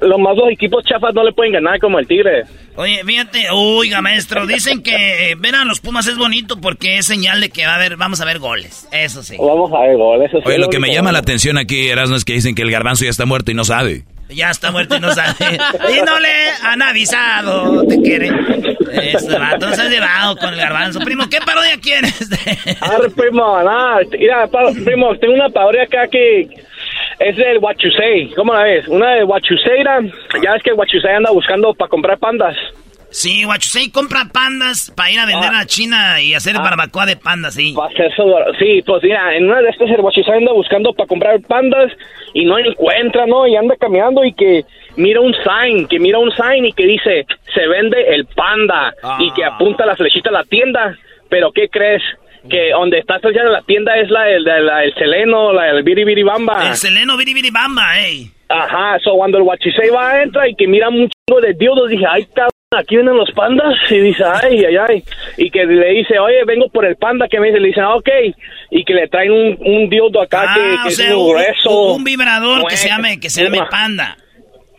Los 0.00 0.18
más 0.18 0.36
dos 0.36 0.50
equipos 0.50 0.82
chafas 0.84 1.12
no 1.14 1.22
le 1.22 1.32
pueden 1.32 1.52
ganar 1.52 1.78
como 1.78 1.98
el 1.98 2.06
Tigre. 2.06 2.44
Oye, 2.76 3.02
fíjate, 3.04 3.48
oiga, 3.52 4.00
maestro, 4.00 4.46
dicen 4.46 4.82
que 4.82 5.30
eh, 5.30 5.34
ver 5.36 5.54
a 5.54 5.64
los 5.64 5.80
Pumas 5.80 6.06
es 6.06 6.16
bonito 6.16 6.60
porque 6.60 6.96
es 6.96 7.06
señal 7.06 7.40
de 7.40 7.50
que 7.50 7.66
va 7.66 7.72
a 7.72 7.76
haber, 7.76 7.96
vamos 7.96 8.20
a 8.22 8.24
ver 8.24 8.38
goles. 8.38 8.88
Eso 8.90 9.22
sí. 9.22 9.36
Vamos 9.38 9.70
a 9.72 9.80
ver 9.80 9.96
goles. 9.96 10.28
Eso 10.30 10.38
sí 10.38 10.44
Oye, 10.46 10.58
lo 10.58 10.68
que 10.68 10.78
único 10.78 10.88
me 10.88 10.94
llama 10.94 11.12
la 11.12 11.18
atención 11.18 11.58
aquí, 11.58 11.88
Erasmo, 11.88 12.16
es 12.16 12.24
que 12.24 12.32
dicen 12.32 12.54
que 12.54 12.62
el 12.62 12.70
garbanzo 12.70 13.04
ya 13.04 13.10
está 13.10 13.26
muerto 13.26 13.50
y 13.50 13.54
no 13.54 13.64
sabe. 13.64 14.04
Ya 14.30 14.50
está 14.50 14.72
muerto 14.72 14.96
y 14.96 15.00
no 15.00 15.12
sabe. 15.12 15.34
y 15.50 16.04
no 16.04 16.18
le 16.20 16.28
han 16.62 16.82
avisado. 16.82 17.86
¿Te 17.86 18.00
quiere? 18.00 18.30
Este 18.92 19.38
vato 19.38 19.72
se 19.72 19.82
ha 19.82 19.88
llevado 19.88 20.36
con 20.36 20.52
el 20.54 20.60
garbanzo. 20.60 21.00
Primo, 21.00 21.28
¿qué 21.28 21.38
parodia 21.44 21.78
quieres? 21.80 22.28
Arre, 22.80 23.10
primo, 23.10 23.62
nada, 23.62 23.98
mira, 24.18 24.48
primo, 24.84 25.16
tengo 25.18 25.34
una 25.34 25.48
parodia 25.50 25.82
acá 25.84 26.06
que 26.08 26.42
es 27.18 27.36
del 27.36 27.58
Huachusei. 27.58 28.30
¿Cómo 28.34 28.52
la 28.54 28.62
ves? 28.64 28.86
Una 28.88 29.14
de 29.14 29.24
Huachuseira. 29.24 30.00
Ya 30.42 30.52
ves 30.52 30.62
que 30.62 30.72
Huachusei 30.72 31.14
anda 31.14 31.30
buscando 31.30 31.72
para 31.74 31.88
comprar 31.88 32.18
pandas. 32.18 32.56
Sí, 33.08 33.44
Guachusei 33.44 33.90
compra 33.90 34.26
pandas 34.30 34.92
para 34.94 35.10
ir 35.10 35.18
a 35.20 35.26
vender 35.26 35.50
Ah. 35.54 35.60
a 35.60 35.66
China 35.66 36.20
y 36.20 36.34
hacer 36.34 36.56
barbacoa 36.56 37.06
de 37.06 37.16
pandas, 37.16 37.54
sí. 37.54 37.74
Sí, 38.58 38.82
pues 38.84 39.02
mira, 39.02 39.34
en 39.34 39.44
una 39.48 39.62
de 39.62 39.70
estas 39.70 39.88
el 39.90 40.00
Huachusei 40.00 40.34
anda 40.38 40.52
buscando 40.52 40.92
para 40.92 41.06
comprar 41.06 41.40
pandas 41.42 41.92
y 42.36 42.44
no 42.44 42.58
encuentra, 42.58 43.24
¿no? 43.26 43.46
Y 43.46 43.56
anda 43.56 43.76
caminando 43.80 44.22
y 44.22 44.34
que 44.34 44.66
mira 44.96 45.22
un 45.22 45.32
sign, 45.32 45.88
que 45.88 45.98
mira 45.98 46.18
un 46.18 46.30
sign 46.32 46.66
y 46.66 46.72
que 46.72 46.84
dice, 46.84 47.26
se 47.54 47.66
vende 47.66 48.14
el 48.14 48.26
panda 48.26 48.92
y 49.18 49.32
que 49.32 49.42
apunta 49.42 49.86
la 49.86 49.96
flechita 49.96 50.28
a 50.28 50.34
la 50.34 50.44
tienda. 50.44 50.94
Pero 51.30 51.50
¿qué 51.50 51.70
crees? 51.70 52.02
Que 52.50 52.72
donde 52.72 52.98
está 52.98 53.20
flechada 53.20 53.48
la 53.48 53.62
tienda 53.62 53.96
es 53.96 54.10
la 54.10 54.24
del, 54.24 54.44
del 54.44 54.94
Seleno, 54.98 55.54
la 55.54 55.72
del 55.72 55.82
Biribiribamba. 55.82 56.68
El 56.68 56.74
Seleno 56.74 57.16
Biribiribamba, 57.16 58.00
ey. 58.00 58.30
Ajá, 58.50 58.98
so 59.02 59.14
cuando 59.14 59.38
el 59.38 59.44
Huachisei 59.44 59.88
va, 59.88 60.22
entra 60.22 60.46
y 60.46 60.54
que 60.54 60.68
mira 60.68 60.90
un 60.90 61.08
chingo 61.08 61.40
de 61.40 61.54
diodos, 61.54 61.88
dije, 61.88 62.04
ay, 62.06 62.26
cabrón, 62.26 62.50
aquí 62.74 62.96
vienen 62.96 63.16
los 63.16 63.30
pandas. 63.32 63.74
Y 63.90 63.98
dice, 64.00 64.24
ay, 64.24 64.64
ay, 64.64 64.76
ay. 64.76 65.04
Y 65.36 65.50
que 65.50 65.64
le 65.64 65.88
dice, 65.90 66.18
oye, 66.18 66.44
vengo 66.46 66.68
por 66.68 66.84
el 66.84 66.96
panda, 66.96 67.28
que 67.28 67.38
me 67.38 67.48
dice, 67.48 67.60
le 67.60 67.68
dicen, 67.68 67.84
ah, 67.84 67.94
ok. 67.96 68.08
Y 68.70 68.84
que 68.84 68.94
le 68.94 69.08
traen 69.08 69.30
un, 69.30 69.58
un 69.60 69.88
diodo 69.88 70.20
acá 70.22 70.52
que, 70.54 70.60
Ah, 70.60 70.82
que 70.84 70.88
es 70.88 71.14
muy 71.14 71.32
grueso. 71.32 71.82
un- 71.92 71.96
un 71.98 72.04
vibrador 72.04 72.66
que 72.68 72.76
se 72.76 72.88
llame, 72.88 73.20
que 73.20 73.30
se 73.30 73.44
llame 73.44 73.58
una- 73.58 73.68
panda. 73.68 74.16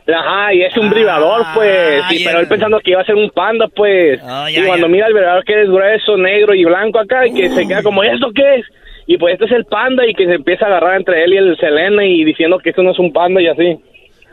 Ajá, 0.10 0.54
y 0.54 0.62
es 0.64 0.76
un 0.78 0.90
vibrador, 0.90 1.46
pues. 1.54 2.02
Ah, 2.04 2.14
Y, 2.14 2.24
pero 2.24 2.40
él 2.40 2.48
pensando 2.48 2.80
que 2.80 2.92
iba 2.92 3.02
a 3.02 3.06
ser 3.06 3.16
un 3.16 3.30
panda, 3.30 3.68
pues. 3.68 4.22
ya, 4.22 4.50
y 4.50 4.66
cuando 4.66 4.88
ya. 4.88 4.92
mira 4.92 5.08
el 5.08 5.14
vibrador 5.14 5.44
que 5.44 5.62
es 5.64 5.70
grueso, 5.70 6.16
negro 6.18 6.54
y 6.54 6.64
blanco 6.64 7.00
acá, 7.00 7.28
y 7.28 7.34
que 7.34 7.50
se 7.50 7.68
queda 7.68 7.84
como, 7.84 8.04
¿esto 8.04 8.32
qué 8.34 8.56
es? 8.56 8.66
Y 9.06 9.18
pues 9.18 9.34
este 9.34 9.46
es 9.46 9.52
el 9.52 9.66
panda 9.66 10.06
y 10.06 10.14
que 10.14 10.26
se 10.26 10.34
empieza 10.36 10.66
a 10.66 10.68
agarrar 10.70 10.98
entre 10.98 11.24
él 11.24 11.34
y 11.34 11.38
el 11.38 11.58
Selena 11.58 12.06
y 12.06 12.24
diciendo 12.26 12.58
que 12.60 12.70
esto 12.72 12.84
no 12.84 12.92
es 12.92 13.00
un 13.00 13.12
panda 13.14 13.42
y 13.42 13.48
así. 13.48 13.78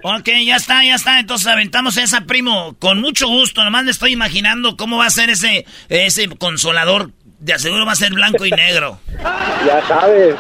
Ok, 0.07 0.29
ya 0.45 0.57
está, 0.57 0.85
ya 0.85 0.97
está. 0.97 1.19
Entonces 1.19 1.47
aventamos 1.47 1.97
esa, 1.97 2.21
primo. 2.27 2.77
Con 2.79 3.01
mucho 3.01 3.27
gusto. 3.27 3.65
Nomás 3.65 3.85
me 3.85 3.91
estoy 3.91 4.13
imaginando 4.13 4.77
cómo 4.77 4.99
va 4.99 5.07
a 5.07 5.11
ser 5.11 5.31
ese, 5.31 5.65
ese 5.89 6.29
consolador. 6.29 7.11
De 7.41 7.55
aseguro 7.55 7.87
va 7.87 7.93
a 7.93 7.97
ser 7.97 8.13
blanco 8.13 8.45
y 8.45 8.51
negro. 8.51 8.99
Ya 9.67 9.81
sabes. 9.89 10.35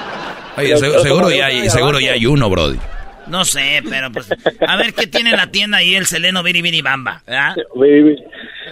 Oye, 0.58 0.76
seguro, 0.76 1.30
ya 1.30 1.46
hay, 1.46 1.70
seguro 1.70 1.98
ya 1.98 2.12
hay 2.12 2.26
uno, 2.26 2.50
Brody. 2.50 2.78
No 3.26 3.44
sé, 3.46 3.82
pero 3.88 4.12
pues. 4.12 4.28
A 4.68 4.76
ver 4.76 4.92
qué 4.92 5.06
tiene 5.06 5.30
en 5.30 5.36
la 5.38 5.46
tienda 5.50 5.78
ahí 5.78 5.94
el 5.94 6.04
Seleno 6.04 6.42
Biribiri 6.42 6.82
Bamba. 6.82 7.22
¿verdad? 7.26 7.54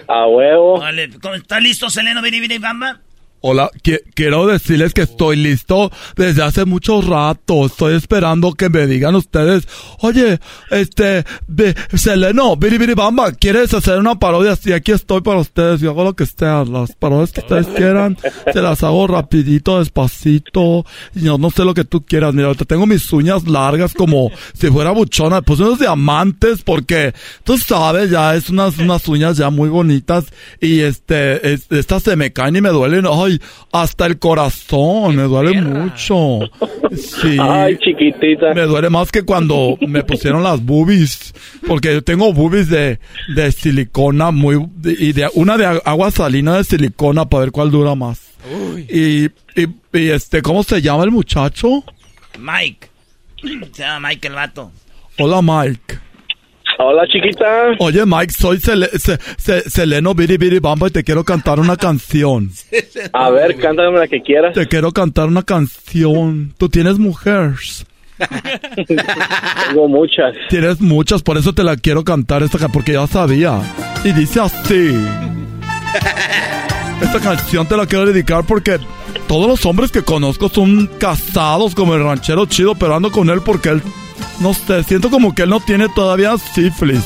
A 0.07 0.27
huevo. 0.27 0.79
Vale, 0.79 1.09
¿cómo- 1.19 1.33
¿Está 1.33 1.59
listo 1.59 1.89
Seleno 1.89 2.21
Biribiri 2.21 2.59
Bamba? 2.59 2.99
Hola, 3.45 3.69
qui- 3.83 3.99
quiero 4.15 4.47
decirles 4.47 4.93
que 4.93 5.01
estoy 5.01 5.35
listo 5.35 5.91
desde 6.15 6.43
hace 6.43 6.63
mucho 6.63 7.01
rato. 7.01 7.65
Estoy 7.65 7.95
esperando 7.95 8.53
que 8.53 8.69
me 8.69 8.87
digan 8.87 9.15
ustedes, 9.15 9.67
oye, 9.99 10.39
este, 10.71 11.25
be- 11.47 11.75
Seleno, 11.93 12.55
Biribiribamba, 12.55 13.33
¿quieres 13.33 13.73
hacer 13.73 13.99
una 13.99 14.15
parodia? 14.17 14.55
Sí, 14.55 14.71
aquí 14.71 14.93
estoy 14.93 15.19
para 15.19 15.39
ustedes. 15.39 15.81
Yo 15.81 15.89
hago 15.91 16.05
lo 16.05 16.13
que 16.15 16.25
sea, 16.25 16.63
las 16.63 16.93
parodias 16.93 17.33
que 17.33 17.41
ustedes 17.41 17.67
quieran, 17.67 18.17
se 18.53 18.61
las 18.61 18.81
hago 18.81 19.07
rapidito, 19.07 19.79
despacito. 19.79 20.85
Y 21.13 21.23
yo 21.25 21.37
no 21.37 21.51
sé 21.51 21.65
lo 21.65 21.73
que 21.73 21.83
tú 21.83 22.05
quieras. 22.05 22.33
Mira, 22.33 22.47
ahorita 22.47 22.63
tengo 22.63 22.85
mis 22.85 23.11
uñas 23.11 23.45
largas 23.45 23.93
como 23.93 24.31
si 24.57 24.67
fuera 24.69 24.91
buchona. 24.91 25.41
Puse 25.41 25.63
unos 25.63 25.79
diamantes 25.79 26.61
porque, 26.61 27.13
tú 27.43 27.57
sabes, 27.57 28.09
ya 28.09 28.35
es 28.35 28.49
unas, 28.49 28.77
unas 28.77 29.05
uñas 29.09 29.35
ya 29.35 29.49
muy 29.49 29.67
bonitas. 29.67 30.27
Y 30.61 30.79
este, 30.79 31.51
es- 31.53 31.67
estas 31.71 32.03
se 32.03 32.15
me 32.15 32.31
caen 32.31 32.55
y 32.55 32.61
me 32.61 32.69
duelen. 32.69 33.05
Ay, 33.11 33.32
hasta 33.71 34.05
el 34.05 34.19
corazón, 34.19 35.15
me 35.15 35.23
duele 35.23 35.61
mucho. 35.61 36.39
Sí. 36.95 37.37
Ay, 37.39 37.77
chiquitita. 37.77 38.53
Me 38.53 38.61
duele 38.63 38.89
más 38.89 39.11
que 39.11 39.23
cuando 39.23 39.77
me 39.81 40.03
pusieron 40.03 40.43
las 40.43 40.63
boobies. 40.63 41.33
Porque 41.67 41.93
yo 41.93 42.03
tengo 42.03 42.31
boobies 42.33 42.69
de, 42.69 42.99
de 43.35 43.51
silicona 43.51 44.31
muy, 44.31 44.65
de- 44.75 44.95
y 44.99 45.13
de 45.13 45.29
una 45.35 45.57
de 45.57 45.65
agua 45.85 46.11
salina 46.11 46.57
de 46.57 46.63
silicona 46.63 47.25
para 47.25 47.41
ver 47.45 47.51
cuál 47.51 47.71
dura 47.71 47.95
más. 47.95 48.21
Y, 48.89 49.25
y, 49.25 49.29
y 49.93 50.09
este, 50.09 50.41
¿cómo 50.41 50.63
se 50.63 50.81
llama 50.81 51.03
el 51.03 51.11
muchacho? 51.11 51.83
Mike. 52.39 52.89
Se 53.73 53.83
llama 53.83 54.09
Mike 54.09 54.27
el 54.27 54.33
vato. 54.33 54.71
Hola, 55.19 55.41
Mike. 55.41 55.99
Hola, 56.79 57.03
chiquita. 57.07 57.45
Oye, 57.79 58.05
Mike, 58.05 58.33
soy 58.33 58.57
Sele- 58.57 58.89
Se- 58.97 59.17
Se- 59.37 59.69
Seleno 59.69 60.13
Biri 60.15 60.37
Biri 60.37 60.59
Bamba 60.59 60.87
y 60.87 60.91
te 60.91 61.03
quiero 61.03 61.23
cantar 61.23 61.59
una 61.59 61.75
canción. 61.77 62.49
A 63.13 63.29
ver, 63.29 63.57
cántame 63.57 63.99
la 63.99 64.07
que 64.07 64.21
quieras. 64.21 64.53
Te 64.53 64.67
quiero 64.67 64.91
cantar 64.91 65.27
una 65.27 65.43
canción. 65.43 66.53
Tú 66.57 66.69
tienes 66.69 66.97
mujeres. 66.99 67.85
Tengo 69.67 69.87
muchas. 69.87 70.33
Tienes 70.49 70.79
muchas, 70.81 71.21
por 71.23 71.37
eso 71.37 71.53
te 71.53 71.63
la 71.63 71.75
quiero 71.77 72.03
cantar 72.03 72.43
esta 72.43 72.57
ca- 72.57 72.69
porque 72.69 72.93
ya 72.93 73.05
sabía. 73.07 73.59
Y 74.03 74.11
dice 74.13 74.39
así. 74.39 74.95
Esta 77.01 77.19
canción 77.19 77.67
te 77.67 77.75
la 77.77 77.85
quiero 77.85 78.05
dedicar 78.05 78.45
porque 78.47 78.79
todos 79.27 79.47
los 79.47 79.65
hombres 79.65 79.91
que 79.91 80.03
conozco 80.03 80.49
son 80.49 80.87
casados 80.99 81.75
como 81.75 81.95
el 81.95 82.03
ranchero 82.03 82.45
chido, 82.45 82.75
pero 82.75 82.95
ando 82.95 83.11
con 83.11 83.29
él 83.29 83.41
porque 83.43 83.69
él, 83.69 83.81
no 84.43 84.53
sé, 84.53 84.83
siento 84.83 85.09
como 85.09 85.33
que 85.33 85.43
él 85.43 85.49
no 85.49 85.61
tiene 85.61 85.87
todavía 85.87 86.37
sífilis. 86.37 87.01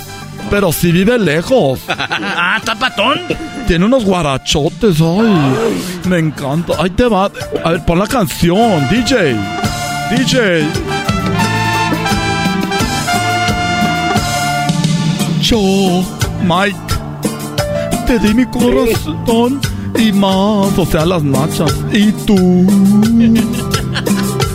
Pero 0.49 0.71
sí 0.71 0.91
vive 0.91 1.17
lejos. 1.19 1.79
Ah, 1.89 2.57
está 2.57 2.75
patón. 2.75 3.19
Tiene 3.67 3.85
unos 3.85 4.05
guarachotes, 4.05 5.01
ay. 5.01 6.07
Me 6.07 6.19
encanta. 6.19 6.73
Ahí 6.79 6.89
te 6.89 7.05
va. 7.05 7.29
A 7.63 7.71
ver, 7.71 7.85
pon 7.85 7.99
la 7.99 8.07
canción, 8.07 8.87
DJ. 8.89 9.35
DJ. 10.11 10.65
Yo, 15.41 16.03
Mike, 16.43 16.77
te 18.07 18.19
di 18.19 18.33
mi 18.33 18.45
corazón 18.45 19.59
y 19.97 20.11
más, 20.11 20.77
o 20.77 20.85
sea, 20.89 21.05
las 21.05 21.23
nachas. 21.23 21.73
Y 21.91 22.11
tú 22.11 22.35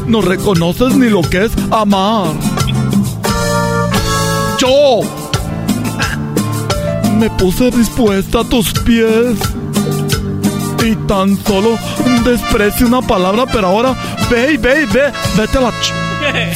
no 0.07 0.21
reconoces 0.21 0.95
ni 0.97 1.09
lo 1.09 1.23
que 1.23 1.45
es 1.47 1.53
amar. 1.71 2.33
Yo 4.63 5.01
me 7.19 7.29
puse 7.31 7.69
dispuesta 7.73 8.43
a 8.43 8.45
tus 8.45 8.73
pies. 8.73 9.37
Y 10.85 10.95
tan 11.09 11.37
solo 11.45 11.77
desprecio 12.25 12.87
una 12.87 13.03
palabra, 13.03 13.45
pero 13.47 13.67
ahora 13.67 13.97
ve, 14.31 14.53
y 14.53 14.57
ve, 14.59 14.83
y 14.83 14.87
ve, 14.87 15.13
vete 15.37 15.59
a 15.59 15.63
la 15.63 15.71
ch... 15.71 15.93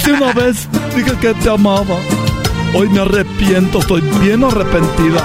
Si 0.05 0.13
una 0.13 0.33
vez 0.33 0.69
dije 0.95 1.17
que 1.21 1.35
te 1.35 1.51
amaba, 1.51 1.97
hoy 2.75 2.89
me 2.91 3.01
arrepiento, 3.01 3.81
estoy 3.81 4.03
bien 4.23 4.45
arrepentida. 4.45 5.25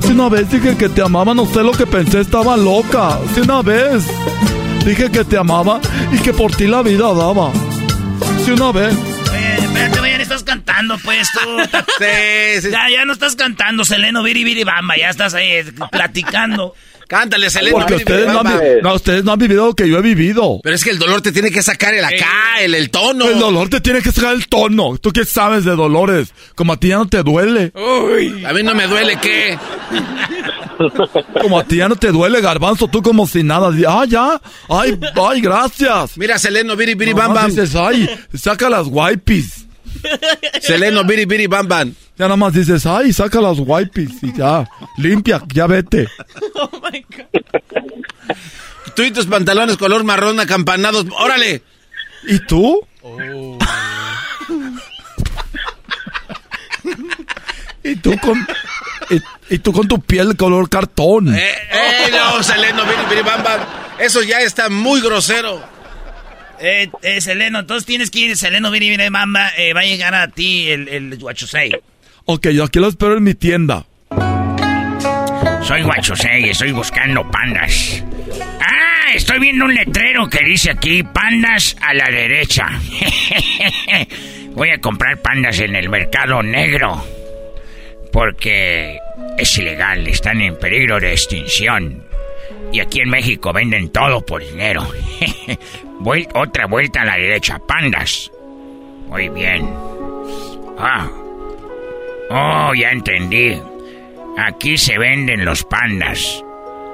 Si 0.00 0.12
una 0.12 0.28
vez 0.28 0.50
dije 0.50 0.76
que 0.76 0.90
te 0.90 1.00
amaba, 1.00 1.32
no 1.32 1.46
sé 1.46 1.62
lo 1.62 1.72
que 1.72 1.86
pensé, 1.86 2.20
estaba 2.20 2.58
loca. 2.58 3.18
Si 3.34 3.40
una 3.40 3.62
vez 3.62 4.04
dije 4.84 5.10
que 5.10 5.24
te 5.24 5.38
amaba 5.38 5.80
y 6.12 6.18
que 6.18 6.34
por 6.34 6.54
ti 6.54 6.66
la 6.66 6.82
vida 6.82 7.14
daba. 7.14 7.50
Si 8.44 8.50
una 8.50 8.72
vez 8.72 8.94
oye, 10.00 10.14
estás 10.14 10.17
cantando, 10.48 10.96
pues, 11.04 11.30
tú. 11.32 11.38
sí, 11.98 12.62
sí. 12.62 12.70
Ya, 12.70 12.88
ya 12.90 13.04
no 13.04 13.12
estás 13.12 13.36
cantando, 13.36 13.84
Seleno, 13.84 14.22
Viri, 14.22 14.44
Viri, 14.44 14.64
Bamba. 14.64 14.96
Ya 14.96 15.10
estás 15.10 15.34
ahí 15.34 15.62
platicando. 15.90 16.74
Cántale, 17.06 17.48
Seleno. 17.48 17.78
Porque 17.78 17.94
ustedes 17.94 18.26
no, 18.26 18.40
han, 18.40 18.60
no, 18.82 18.94
ustedes 18.94 19.24
no 19.24 19.32
han 19.32 19.38
vivido 19.38 19.66
lo 19.66 19.74
que 19.74 19.88
yo 19.88 19.98
he 19.98 20.02
vivido. 20.02 20.60
Pero 20.62 20.76
es 20.76 20.84
que 20.84 20.90
el 20.90 20.98
dolor 20.98 21.22
te 21.22 21.32
tiene 21.32 21.50
que 21.50 21.62
sacar 21.62 21.94
el 21.94 22.04
acá, 22.04 22.60
el, 22.60 22.74
el 22.74 22.90
tono. 22.90 23.26
El 23.26 23.38
dolor 23.38 23.70
te 23.70 23.80
tiene 23.80 24.02
que 24.02 24.12
sacar 24.12 24.34
el 24.34 24.46
tono. 24.46 24.98
¿Tú 24.98 25.10
qué 25.10 25.24
sabes 25.24 25.64
de 25.64 25.74
dolores? 25.74 26.34
Como 26.54 26.74
a 26.74 26.76
ti 26.76 26.88
ya 26.88 26.96
no 26.96 27.08
te 27.08 27.22
duele. 27.22 27.72
Uy, 27.74 28.44
a 28.44 28.52
mí 28.52 28.62
no 28.62 28.74
me 28.74 28.86
duele, 28.86 29.18
¿qué? 29.22 29.58
Como 31.40 31.58
a 31.58 31.64
ti 31.64 31.76
ya 31.76 31.88
no 31.88 31.96
te 31.96 32.12
duele, 32.12 32.42
garbanzo, 32.42 32.88
tú 32.88 33.00
como 33.02 33.26
si 33.26 33.42
nada. 33.42 33.70
Ah, 33.88 34.04
ya. 34.06 34.40
Ay, 34.68 34.98
ay, 35.16 35.40
gracias. 35.40 36.18
Mira, 36.18 36.38
Seleno, 36.38 36.76
biri, 36.76 36.94
biri, 36.94 37.14
bam, 37.14 37.32
bam. 37.32 37.48
dices, 37.48 37.74
ay, 37.74 38.08
saca 38.34 38.68
las 38.68 38.86
wipes. 38.86 39.67
Seleno, 40.60 41.04
biri, 41.04 41.26
biri, 41.26 41.46
bam, 41.46 41.68
bam. 41.68 41.94
Ya 42.18 42.26
nada 42.26 42.36
más 42.36 42.52
dices, 42.52 42.84
ay, 42.86 43.12
saca 43.12 43.40
las 43.40 43.58
wipes 43.58 44.22
y 44.22 44.32
ya. 44.32 44.68
Limpia, 44.96 45.42
ya 45.52 45.66
vete. 45.66 46.08
Oh 46.54 46.70
my 46.82 47.04
God. 47.16 47.26
Tú 48.96 49.02
y 49.02 49.12
tus 49.12 49.26
pantalones 49.26 49.76
color 49.76 50.02
marrón 50.02 50.40
acampanados, 50.40 51.06
órale. 51.18 51.62
¿Y 52.26 52.40
tú? 52.40 52.80
Oh. 53.02 53.58
y 57.84 57.94
tú 57.96 58.18
con 58.18 58.46
y, 59.48 59.58
tú 59.58 59.72
con 59.72 59.86
tu 59.86 60.00
piel 60.00 60.36
color 60.36 60.68
cartón. 60.68 61.32
Eh, 61.34 61.54
eh 61.70 62.10
no, 62.10 62.42
Seleno, 62.42 62.82
biri, 62.84 63.04
biri, 63.08 63.22
bam, 63.22 63.44
bam. 63.44 63.60
Eso 64.00 64.22
ya 64.22 64.40
está 64.40 64.68
muy 64.68 65.00
grosero. 65.00 65.77
Eh, 66.60 66.88
eh, 67.02 67.20
Seleno, 67.20 67.60
entonces 67.60 67.86
tienes 67.86 68.10
que 68.10 68.20
ir, 68.20 68.36
Seleno, 68.36 68.70
biri, 68.70 68.90
biri, 68.90 69.08
bamba, 69.08 69.50
eh, 69.56 69.72
va 69.72 69.80
a 69.80 69.84
llegar 69.84 70.14
a 70.14 70.28
ti 70.28 70.68
el, 70.70 70.88
el 70.88 71.18
Guachusei. 71.18 71.72
Ok, 72.24 72.48
yo 72.48 72.64
aquí 72.64 72.78
lo 72.78 72.88
espero 72.88 73.16
en 73.16 73.22
mi 73.22 73.34
tienda. 73.34 73.86
Soy 75.62 75.82
Guachusei 75.82 76.46
y 76.46 76.50
estoy 76.50 76.72
buscando 76.72 77.30
pandas. 77.30 78.02
Ah, 78.60 79.12
estoy 79.14 79.38
viendo 79.38 79.66
un 79.66 79.74
letrero 79.74 80.28
que 80.28 80.44
dice 80.44 80.70
aquí, 80.70 81.02
pandas 81.02 81.76
a 81.80 81.94
la 81.94 82.06
derecha. 82.10 82.68
Voy 84.54 84.70
a 84.70 84.78
comprar 84.78 85.20
pandas 85.20 85.60
en 85.60 85.76
el 85.76 85.88
mercado 85.88 86.42
negro. 86.42 87.04
Porque 88.12 88.98
es 89.36 89.58
ilegal, 89.58 90.06
están 90.08 90.40
en 90.40 90.58
peligro 90.58 90.98
de 90.98 91.12
extinción. 91.12 92.07
Y 92.72 92.80
aquí 92.80 93.00
en 93.00 93.10
México 93.10 93.52
venden 93.52 93.90
todo 93.90 94.24
por 94.24 94.42
dinero. 94.42 94.86
otra 96.34 96.66
vuelta 96.66 97.02
a 97.02 97.04
la 97.04 97.16
derecha, 97.16 97.58
pandas. 97.58 98.30
Muy 99.08 99.28
bien. 99.28 99.68
Ah. 100.78 101.08
Oh, 102.30 102.74
ya 102.74 102.90
entendí. 102.90 103.60
Aquí 104.36 104.76
se 104.78 104.98
venden 104.98 105.44
los 105.44 105.64
pandas. 105.64 106.44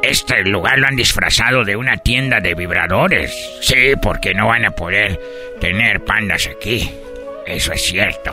Este 0.03 0.43
lugar 0.45 0.79
lo 0.79 0.87
han 0.87 0.97
disfrazado 0.97 1.65
de 1.65 1.77
una 1.77 1.97
tienda 1.97 2.41
de 2.41 2.55
vibradores. 2.55 3.35
Sí, 3.61 3.95
porque 4.01 4.35
no 4.35 4.49
van 4.49 4.65
a 4.65 4.71
poder 4.71 5.21
tener 5.61 6.05
pandas 6.05 6.47
aquí. 6.47 6.91
Eso 7.47 7.73
es 7.73 7.83
cierto. 7.83 8.33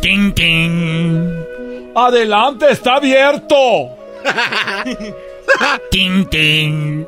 ¡Tin, 0.00 0.34
tin! 0.34 1.44
¡Adelante, 1.94 2.66
está 2.70 2.96
abierto! 2.96 3.56
¡Tin, 5.90 6.26
tin! 6.26 7.06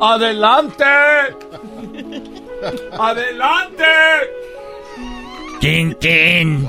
¡Adelante! 0.00 0.84
¡Adelante! 2.98 3.84
¡Tin, 5.60 5.94
tin! 5.94 6.68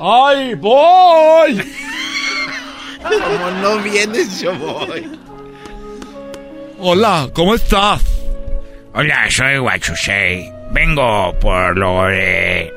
¡Ay, 0.00 0.54
voy! 0.54 1.72
Como 3.02 3.50
no 3.62 3.78
vienes, 3.78 4.40
yo 4.40 4.54
voy. 4.54 5.18
Hola, 6.78 7.28
¿cómo 7.32 7.54
estás? 7.54 8.02
Hola, 8.94 9.30
soy 9.30 9.58
Wachusei. 9.58 10.52
Vengo 10.72 11.34
por 11.40 11.76
lo 11.76 12.04
de... 12.06 12.72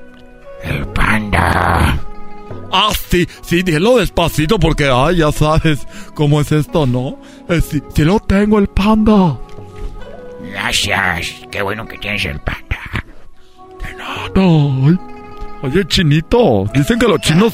El 0.63 0.87
panda. 0.87 1.97
Ah, 2.72 2.91
sí, 3.10 3.27
sí, 3.41 3.64
dilo 3.64 3.98
despacito 3.98 4.60
porque, 4.60 4.89
ay, 4.91 5.18
ya 5.18 5.31
sabes 5.31 5.88
cómo 6.14 6.41
es 6.41 6.52
esto, 6.52 6.85
¿no? 6.85 7.19
Eh, 7.49 7.61
sí, 7.61 7.81
sí 7.94 8.03
lo 8.03 8.19
tengo, 8.19 8.60
el 8.60 8.68
panda. 8.68 9.38
Gracias, 10.52 11.35
qué 11.52 11.61
bueno 11.61 11.88
que 11.88 11.98
tienes 11.98 12.26
el 12.26 12.39
panda. 12.39 12.77
De 13.84 13.94
nada. 13.95 14.30
Ay. 14.35 14.98
Oye, 15.64 15.85
chinito, 15.88 16.65
dicen 16.73 16.99
que 16.99 17.07
los 17.07 17.19
chinos 17.22 17.53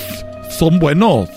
son 0.49 0.80
buenos. 0.80 1.30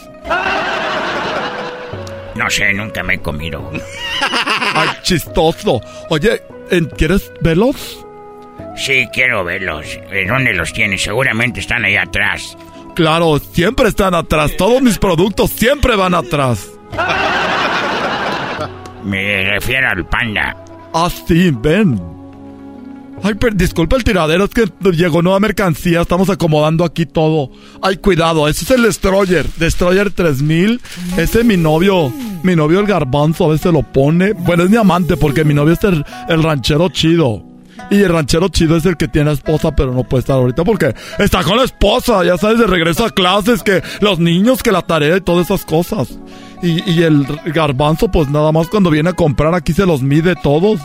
No 2.34 2.50
sé, 2.50 2.72
nunca 2.74 3.02
me 3.02 3.14
he 3.14 3.18
comido. 3.18 3.70
Ay, 4.74 4.88
chistoso. 5.02 5.80
Oye, 6.10 6.42
¿quieres 6.96 7.32
verlos? 7.40 8.04
Sí, 8.76 9.08
quiero 9.12 9.42
verlos. 9.42 9.86
¿Dónde 10.28 10.52
los 10.52 10.72
tienes? 10.72 11.02
Seguramente 11.02 11.60
están 11.60 11.84
ahí 11.84 11.96
atrás. 11.96 12.56
Claro, 12.96 13.38
siempre 13.38 13.90
están 13.90 14.14
atrás. 14.14 14.52
Todos 14.56 14.80
mis 14.80 14.96
productos 14.98 15.50
siempre 15.50 15.94
van 15.96 16.14
atrás. 16.14 16.70
Me 19.04 19.50
refiero 19.50 19.90
al 19.90 20.08
panda. 20.08 20.56
Ah, 20.94 21.10
sí, 21.10 21.50
ven. 21.50 22.00
Ay, 23.22 23.34
pero 23.34 23.54
disculpa 23.54 23.96
el 23.96 24.04
tiradero, 24.04 24.44
es 24.44 24.50
que 24.50 24.70
llegó 24.92 25.20
nueva 25.20 25.40
mercancía, 25.40 26.00
estamos 26.00 26.30
acomodando 26.30 26.84
aquí 26.84 27.04
todo. 27.06 27.50
Ay, 27.82 27.98
cuidado, 27.98 28.48
ese 28.48 28.64
es 28.64 28.70
el 28.70 28.82
Destroyer, 28.82 29.46
Destroyer 29.56 30.10
3000. 30.10 30.80
Ese 31.18 31.40
es 31.40 31.44
mi 31.44 31.56
novio, 31.56 32.10
mi 32.42 32.56
novio 32.56 32.80
el 32.80 32.86
garbanzo 32.86 33.44
a 33.44 33.48
veces 33.48 33.72
lo 33.72 33.82
pone. 33.82 34.32
Bueno, 34.32 34.64
es 34.64 34.70
mi 34.70 34.76
amante 34.76 35.18
porque 35.18 35.44
mi 35.44 35.52
novio 35.52 35.74
es 35.74 35.84
el, 35.84 36.42
ranchero 36.42 36.88
chido. 36.88 37.45
Y 37.90 38.02
el 38.02 38.08
ranchero 38.08 38.48
chido 38.48 38.76
es 38.76 38.86
el 38.86 38.96
que 38.96 39.08
tiene 39.08 39.32
esposa, 39.32 39.74
pero 39.74 39.92
no 39.92 40.04
puede 40.04 40.20
estar 40.20 40.36
ahorita 40.36 40.64
porque 40.64 40.94
está 41.18 41.42
con 41.42 41.56
la 41.56 41.64
esposa, 41.64 42.24
ya 42.24 42.36
sabes, 42.36 42.58
de 42.58 42.66
regreso 42.66 43.04
a 43.04 43.10
clases, 43.10 43.62
que 43.62 43.82
los 44.00 44.18
niños, 44.18 44.62
que 44.62 44.72
la 44.72 44.82
tarea 44.82 45.16
y 45.16 45.20
todas 45.20 45.46
esas 45.46 45.64
cosas. 45.64 46.18
Y, 46.62 46.90
y 46.90 47.02
el 47.02 47.26
garbanzo, 47.46 48.10
pues 48.10 48.28
nada 48.28 48.50
más 48.50 48.68
cuando 48.68 48.90
viene 48.90 49.10
a 49.10 49.12
comprar 49.12 49.54
aquí 49.54 49.72
se 49.72 49.86
los 49.86 50.02
mide 50.02 50.34
todos 50.36 50.80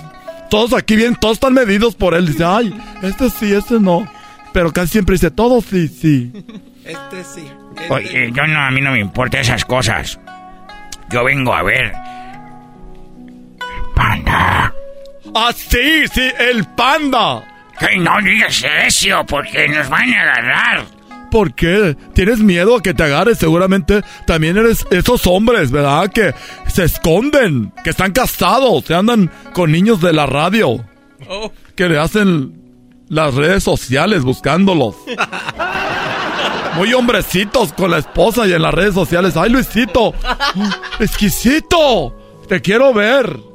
todos 0.52 0.74
aquí 0.74 0.98
bien, 0.98 1.16
todos 1.16 1.36
están 1.36 1.54
medidos 1.54 1.96
por 1.96 2.14
él. 2.14 2.28
Dice, 2.28 2.44
ay, 2.44 2.78
este 3.02 3.30
sí, 3.30 3.54
este 3.54 3.80
no. 3.80 4.06
Pero 4.52 4.74
casi 4.74 4.92
siempre 4.92 5.14
dice, 5.14 5.32
todos 5.32 5.64
sí, 5.64 5.88
sí. 5.88 6.34
Este 6.84 7.24
sí. 7.24 7.50
Este 7.78 7.94
Oye, 7.94 8.32
yo 8.34 8.46
no, 8.48 8.60
a 8.60 8.70
mí 8.70 8.82
no 8.82 8.92
me 8.92 9.00
importa 9.00 9.40
esas 9.40 9.64
cosas. 9.64 10.20
Yo 11.10 11.24
vengo 11.24 11.54
a 11.54 11.64
ver. 11.64 11.94
Panda. 13.96 14.74
Ah, 15.34 15.52
sí, 15.56 16.08
sí, 16.14 16.30
el 16.40 16.66
panda. 16.76 17.44
Que 17.80 17.98
no 17.98 18.22
digas 18.22 18.64
eso, 18.86 19.26
porque 19.26 19.68
nos 19.70 19.90
van 19.90 20.14
a 20.14 20.22
agarrar. 20.22 20.86
¿Por 21.32 21.54
qué? 21.56 21.96
¿Tienes 22.14 22.40
miedo 22.40 22.76
a 22.76 22.82
que 22.82 22.94
te 22.94 23.04
agarre? 23.04 23.36
Seguramente 23.36 24.02
también 24.28 24.58
eres 24.58 24.86
esos 24.92 25.26
hombres, 25.26 25.72
¿verdad? 25.72 26.12
Que 26.12 26.34
se 26.68 26.84
esconden, 26.84 27.72
que 27.84 27.92
están 27.92 28.12
casados, 28.12 28.84
se 28.86 28.94
andan 28.94 29.32
con 29.54 29.72
niños 29.72 30.02
de 30.02 30.12
la 30.12 30.26
radio. 30.26 30.86
Oh. 31.30 31.52
Que 31.76 31.88
le 31.88 31.98
hacen 31.98 32.62
las 33.08 33.34
redes 33.34 33.64
sociales 33.64 34.24
buscándolos. 34.24 34.96
Muy 36.76 36.94
hombrecitos 36.94 37.72
con 37.74 37.92
la 37.92 38.00
esposa 38.00 38.46
y 38.46 38.54
en 38.54 38.62
las 38.62 38.74
redes 38.74 38.94
sociales. 38.94 39.38
¡Ay, 39.38 39.50
Luisito! 39.50 40.14
¡Exquisito! 41.00 42.44
¡Te 42.50 42.62
quiero 42.62 42.94
ver! 42.94 43.51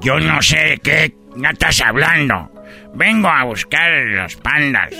Yo 0.00 0.18
no 0.20 0.40
sé 0.42 0.56
de 0.56 0.78
qué 0.78 1.14
estás 1.50 1.80
hablando. 1.80 2.50
Vengo 2.94 3.28
a 3.28 3.44
buscar 3.44 3.90
los 4.06 4.36
pandas. 4.36 4.94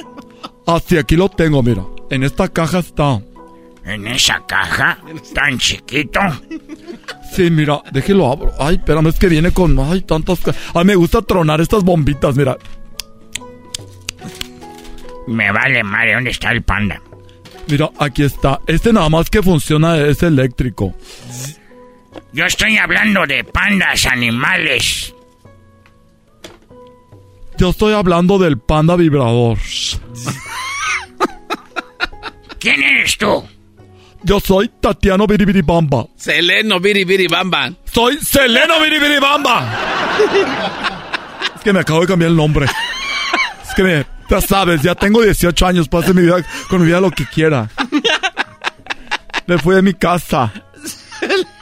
Ah, 0.66 0.80
sí, 0.84 0.98
aquí 0.98 1.16
lo 1.16 1.28
tengo, 1.28 1.62
mira. 1.62 1.82
En 2.10 2.22
esta 2.22 2.48
caja 2.48 2.80
está. 2.80 3.20
¿En 3.84 4.06
esa 4.06 4.44
caja? 4.46 4.98
¿Tan 5.34 5.58
chiquito? 5.58 6.20
Sí, 7.32 7.50
mira, 7.50 7.80
déjelo 7.92 8.30
abro. 8.30 8.52
Ay, 8.58 8.76
espérame, 8.76 9.08
es 9.08 9.18
que 9.18 9.28
viene 9.28 9.52
con. 9.52 9.78
Ay, 9.78 10.02
tantas. 10.02 10.40
Ay, 10.74 10.84
me 10.84 10.94
gusta 10.94 11.22
tronar 11.22 11.60
estas 11.60 11.82
bombitas, 11.82 12.36
mira. 12.36 12.56
Me 15.26 15.50
vale 15.52 15.82
madre, 15.82 16.14
¿dónde 16.14 16.30
está 16.30 16.52
el 16.52 16.62
panda? 16.62 17.00
Mira, 17.68 17.90
aquí 17.98 18.24
está. 18.24 18.60
Este 18.66 18.92
nada 18.92 19.08
más 19.08 19.30
que 19.30 19.42
funciona 19.42 19.96
es 19.98 20.22
eléctrico. 20.22 20.94
Yo 22.32 22.46
estoy 22.46 22.76
hablando 22.76 23.26
de 23.26 23.44
pandas 23.44 24.06
animales. 24.06 25.14
Yo 27.58 27.70
estoy 27.70 27.92
hablando 27.92 28.38
del 28.38 28.58
panda 28.58 28.96
vibrador. 28.96 29.58
¿Quién 32.58 32.82
eres 32.82 33.16
tú? 33.18 33.44
Yo 34.22 34.38
soy 34.40 34.70
Tatiano 34.80 35.26
Biribiribamba. 35.26 36.06
Seleno 36.16 36.78
Biribiribamba. 36.78 37.72
Soy 37.90 38.18
Seleno 38.18 38.80
Biribiribamba. 38.80 39.78
es 41.56 41.62
que 41.62 41.72
me 41.72 41.80
acabo 41.80 42.00
de 42.00 42.06
cambiar 42.06 42.30
el 42.30 42.36
nombre. 42.36 42.66
Es 42.66 43.74
que 43.74 43.82
me, 43.82 44.06
Ya 44.28 44.40
sabes, 44.40 44.82
ya 44.82 44.94
tengo 44.94 45.22
18 45.22 45.66
años, 45.66 45.88
puedo 45.88 46.02
hacer 46.04 46.14
mi 46.14 46.22
vida, 46.22 46.44
con 46.68 46.80
mi 46.80 46.86
vida 46.86 47.00
lo 47.00 47.10
que 47.10 47.26
quiera. 47.26 47.68
Me 49.46 49.58
fui 49.58 49.74
de 49.74 49.82
mi 49.82 49.94
casa. 49.94 50.52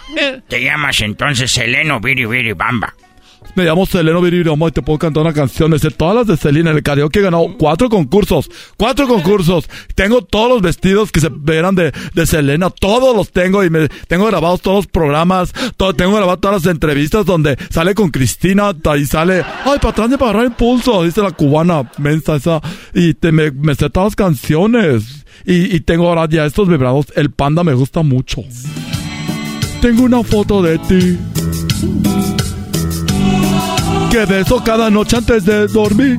Te 0.48 0.62
llamas 0.62 1.00
entonces 1.00 1.50
Seleno 1.50 2.00
Viri 2.00 2.26
Viri 2.26 2.52
Bamba. 2.52 2.94
Me 3.54 3.64
llamo 3.64 3.86
Seleno 3.86 4.20
Viriroma 4.20 4.68
y 4.68 4.70
te 4.72 4.82
puedo 4.82 4.98
cantar 4.98 5.22
una 5.22 5.32
canción. 5.32 5.70
Me 5.70 5.78
sé 5.78 5.90
todas 5.90 6.14
las 6.14 6.26
de 6.26 6.36
Selena. 6.36 6.70
En 6.70 6.76
el 6.76 6.82
karaoke 6.82 7.18
he 7.18 7.22
ganado 7.22 7.56
cuatro 7.58 7.88
concursos. 7.88 8.50
Cuatro 8.76 9.08
concursos. 9.08 9.68
Tengo 9.94 10.22
todos 10.22 10.48
los 10.48 10.62
vestidos 10.62 11.10
que 11.10 11.20
se 11.20 11.28
verán 11.30 11.74
de, 11.74 11.92
de 12.14 12.26
Selena. 12.26 12.70
Todos 12.70 13.16
los 13.16 13.32
tengo 13.32 13.64
y 13.64 13.70
me 13.70 13.88
tengo 14.06 14.26
grabados 14.26 14.60
todos 14.60 14.76
los 14.76 14.86
programas. 14.86 15.52
Todo, 15.76 15.94
tengo 15.94 16.14
grabadas 16.14 16.40
todas 16.40 16.64
las 16.64 16.72
entrevistas 16.72 17.24
donde 17.24 17.56
sale 17.70 17.94
con 17.94 18.10
Cristina. 18.10 18.72
Y 18.96 19.06
sale, 19.06 19.42
ay, 19.64 19.78
para 19.78 19.90
atrás 19.90 20.10
de 20.10 20.18
para 20.18 20.30
agarrar 20.30 20.46
impulso. 20.46 21.02
Dice 21.04 21.22
la 21.22 21.32
cubana 21.32 21.90
mensa 21.98 22.36
esa. 22.36 22.60
Y 22.94 23.14
te, 23.14 23.32
me, 23.32 23.50
me 23.50 23.74
sé 23.74 23.90
todas 23.90 24.08
las 24.08 24.16
canciones. 24.16 25.24
Y, 25.44 25.74
y 25.74 25.80
tengo 25.80 26.08
ahora 26.08 26.28
ya 26.28 26.44
estos 26.44 26.68
vibrados. 26.68 27.06
El 27.16 27.30
panda 27.30 27.64
me 27.64 27.74
gusta 27.74 28.02
mucho. 28.02 28.42
Tengo 29.80 30.02
una 30.02 30.22
foto 30.24 30.60
de 30.60 30.78
ti. 30.78 31.18
Que 34.10 34.24
beso 34.24 34.62
cada 34.64 34.90
noche 34.90 35.16
antes 35.16 35.44
de 35.44 35.68
dormir. 35.68 36.18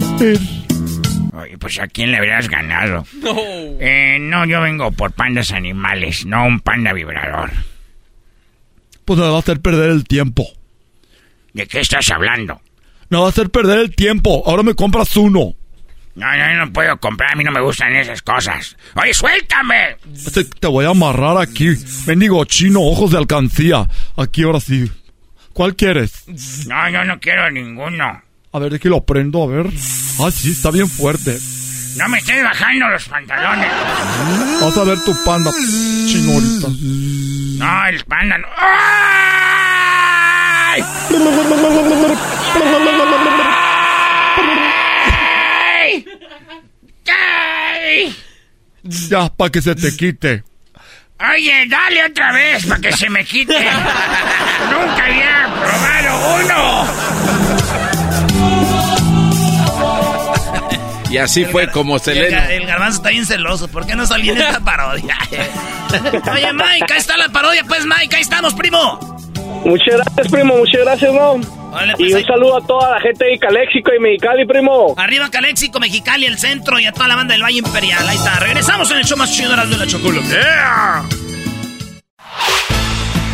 Oye, 1.33 1.57
pues 1.57 1.79
a 1.79 1.87
quién 1.87 2.11
le 2.11 2.17
habrías 2.17 2.47
ganado. 2.47 3.05
No. 3.21 3.35
Eh, 3.79 4.17
no, 4.21 4.45
yo 4.45 4.61
vengo 4.61 4.91
por 4.91 5.11
pandas 5.11 5.51
animales, 5.51 6.25
no 6.25 6.45
un 6.45 6.59
panda 6.61 6.93
vibrador. 6.93 7.51
Pues 9.05 9.19
me 9.19 9.27
va 9.27 9.35
a 9.35 9.39
hacer 9.39 9.59
perder 9.59 9.89
el 9.89 10.05
tiempo. 10.05 10.47
¿De 11.53 11.67
qué 11.67 11.81
estás 11.81 12.09
hablando? 12.11 12.61
Me 13.09 13.17
va 13.17 13.25
a 13.25 13.29
hacer 13.29 13.49
perder 13.49 13.79
el 13.79 13.95
tiempo. 13.95 14.43
Ahora 14.45 14.63
me 14.63 14.75
compras 14.75 15.17
uno. 15.17 15.55
No, 16.19 16.35
no, 16.37 16.65
no 16.65 16.73
puedo 16.73 16.97
comprar. 16.99 17.31
A 17.31 17.35
mí 17.35 17.43
no 17.43 17.51
me 17.51 17.61
gustan 17.61 17.95
esas 17.95 18.21
cosas. 18.21 18.75
¡Oye, 18.95 19.13
suéltame! 19.13 19.95
Te, 20.33 20.43
te 20.43 20.67
voy 20.67 20.85
a 20.85 20.89
amarrar 20.89 21.37
aquí. 21.37 21.69
Mendigo 22.07 22.43
chino, 22.45 22.81
ojos 22.81 23.11
de 23.11 23.17
alcancía. 23.17 23.87
Aquí 24.17 24.43
ahora 24.43 24.59
sí. 24.59 24.91
¿Cuál 25.53 25.75
quieres? 25.75 26.25
No, 26.67 26.89
yo 26.89 27.05
no 27.05 27.19
quiero 27.19 27.49
ninguno. 27.49 28.21
A 28.51 28.59
ver, 28.59 28.73
de 28.73 28.79
que 28.79 28.89
lo 28.89 29.05
prendo, 29.05 29.43
a 29.43 29.47
ver. 29.47 29.67
Ah, 30.19 30.31
sí, 30.31 30.51
está 30.51 30.71
bien 30.71 30.89
fuerte. 30.89 31.37
No 31.97 32.07
me 32.09 32.17
estés 32.17 32.43
bajando 32.43 32.87
los 32.89 33.07
pantalones. 33.07 33.71
Vas 34.61 34.77
a 34.77 34.83
ver 34.83 34.99
tu 35.03 35.13
panda, 35.23 35.51
chino 36.07 36.33
ahorita. 36.33 36.67
No, 37.57 37.87
el 37.87 38.03
panda 38.05 38.37
no. 38.37 38.47
¡Ay! 40.67 40.83
Ya, 49.09 49.29
para 49.29 49.51
que 49.51 49.61
se 49.61 49.75
te 49.75 49.95
quite. 49.95 50.43
Oye, 51.19 51.65
dale 51.67 52.05
otra 52.05 52.31
vez 52.31 52.65
para 52.65 52.79
que 52.81 52.91
se 52.93 53.09
me 53.09 53.25
quite. 53.25 53.53
Nunca 53.53 55.03
había 55.05 55.53
probado 55.59 56.35
uno. 56.43 56.87
Y 61.09 61.17
así 61.17 61.43
fue 61.45 61.69
como 61.71 61.97
Selena. 61.97 62.45
ga- 62.47 62.51
el 62.51 62.65
garbanzo 62.67 62.97
está 62.97 63.09
bien 63.09 63.25
celoso. 63.25 63.67
¿Por 63.67 63.85
qué 63.87 63.95
no 63.95 64.05
salí 64.05 64.29
en 64.29 64.37
esta 64.37 64.59
parodia? 64.59 65.17
Oye, 66.33 66.53
Mike, 66.53 66.93
ahí 66.93 66.99
está 66.99 67.17
la 67.17 67.29
parodia. 67.29 67.63
Pues, 67.67 67.83
Mike, 67.85 68.15
ahí 68.15 68.21
estamos, 68.21 68.53
primo. 68.53 68.99
Muchas 69.65 69.95
gracias, 69.95 70.27
primo, 70.31 70.55
muchas 70.57 70.81
gracias, 70.81 71.11
¿no? 71.13 71.41
Pues, 71.71 71.99
y 72.09 72.13
un 72.13 72.17
ahí- 72.17 72.25
saludo 72.25 72.57
a 72.57 72.61
toda 72.65 72.91
la 72.91 72.99
gente 73.01 73.25
de 73.25 73.37
Caléxico 73.39 73.91
y 73.95 73.99
Mexicali, 73.99 74.45
primo. 74.45 74.93
Arriba 74.97 75.29
Caléxico, 75.29 75.79
Mexicali, 75.79 76.25
el 76.25 76.37
centro 76.37 76.79
y 76.79 76.85
a 76.85 76.91
toda 76.91 77.07
la 77.07 77.15
banda 77.15 77.33
del 77.33 77.43
Valle 77.43 77.59
Imperial. 77.59 78.07
Ahí 78.07 78.17
está. 78.17 78.39
Regresamos 78.39 78.89
en 78.91 78.97
el 78.97 79.05
show 79.05 79.17
más 79.17 79.31
chido 79.31 79.51
de 79.51 79.57
la- 79.57 79.65
de 79.65 79.77
la 79.77 79.85
chocolate. 79.87 80.39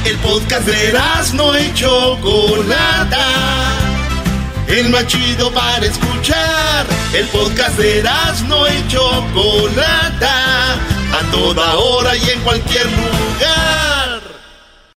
El 0.05 0.17
podcast 0.17 0.67
de 0.67 0.93
no 1.33 1.59
y 1.59 1.73
Chocolata. 1.73 3.25
El 4.67 4.89
más 4.89 5.07
chido 5.07 5.51
para 5.51 5.85
escuchar. 5.85 6.85
El 7.13 7.25
podcast 7.27 7.77
de 7.77 8.03
no 8.47 8.67
y 8.67 8.87
Chocolata. 8.87 10.73
A 10.73 11.31
toda 11.31 11.75
hora 11.75 12.15
y 12.17 12.29
en 12.29 12.41
cualquier 12.41 12.85
lugar. 12.85 13.84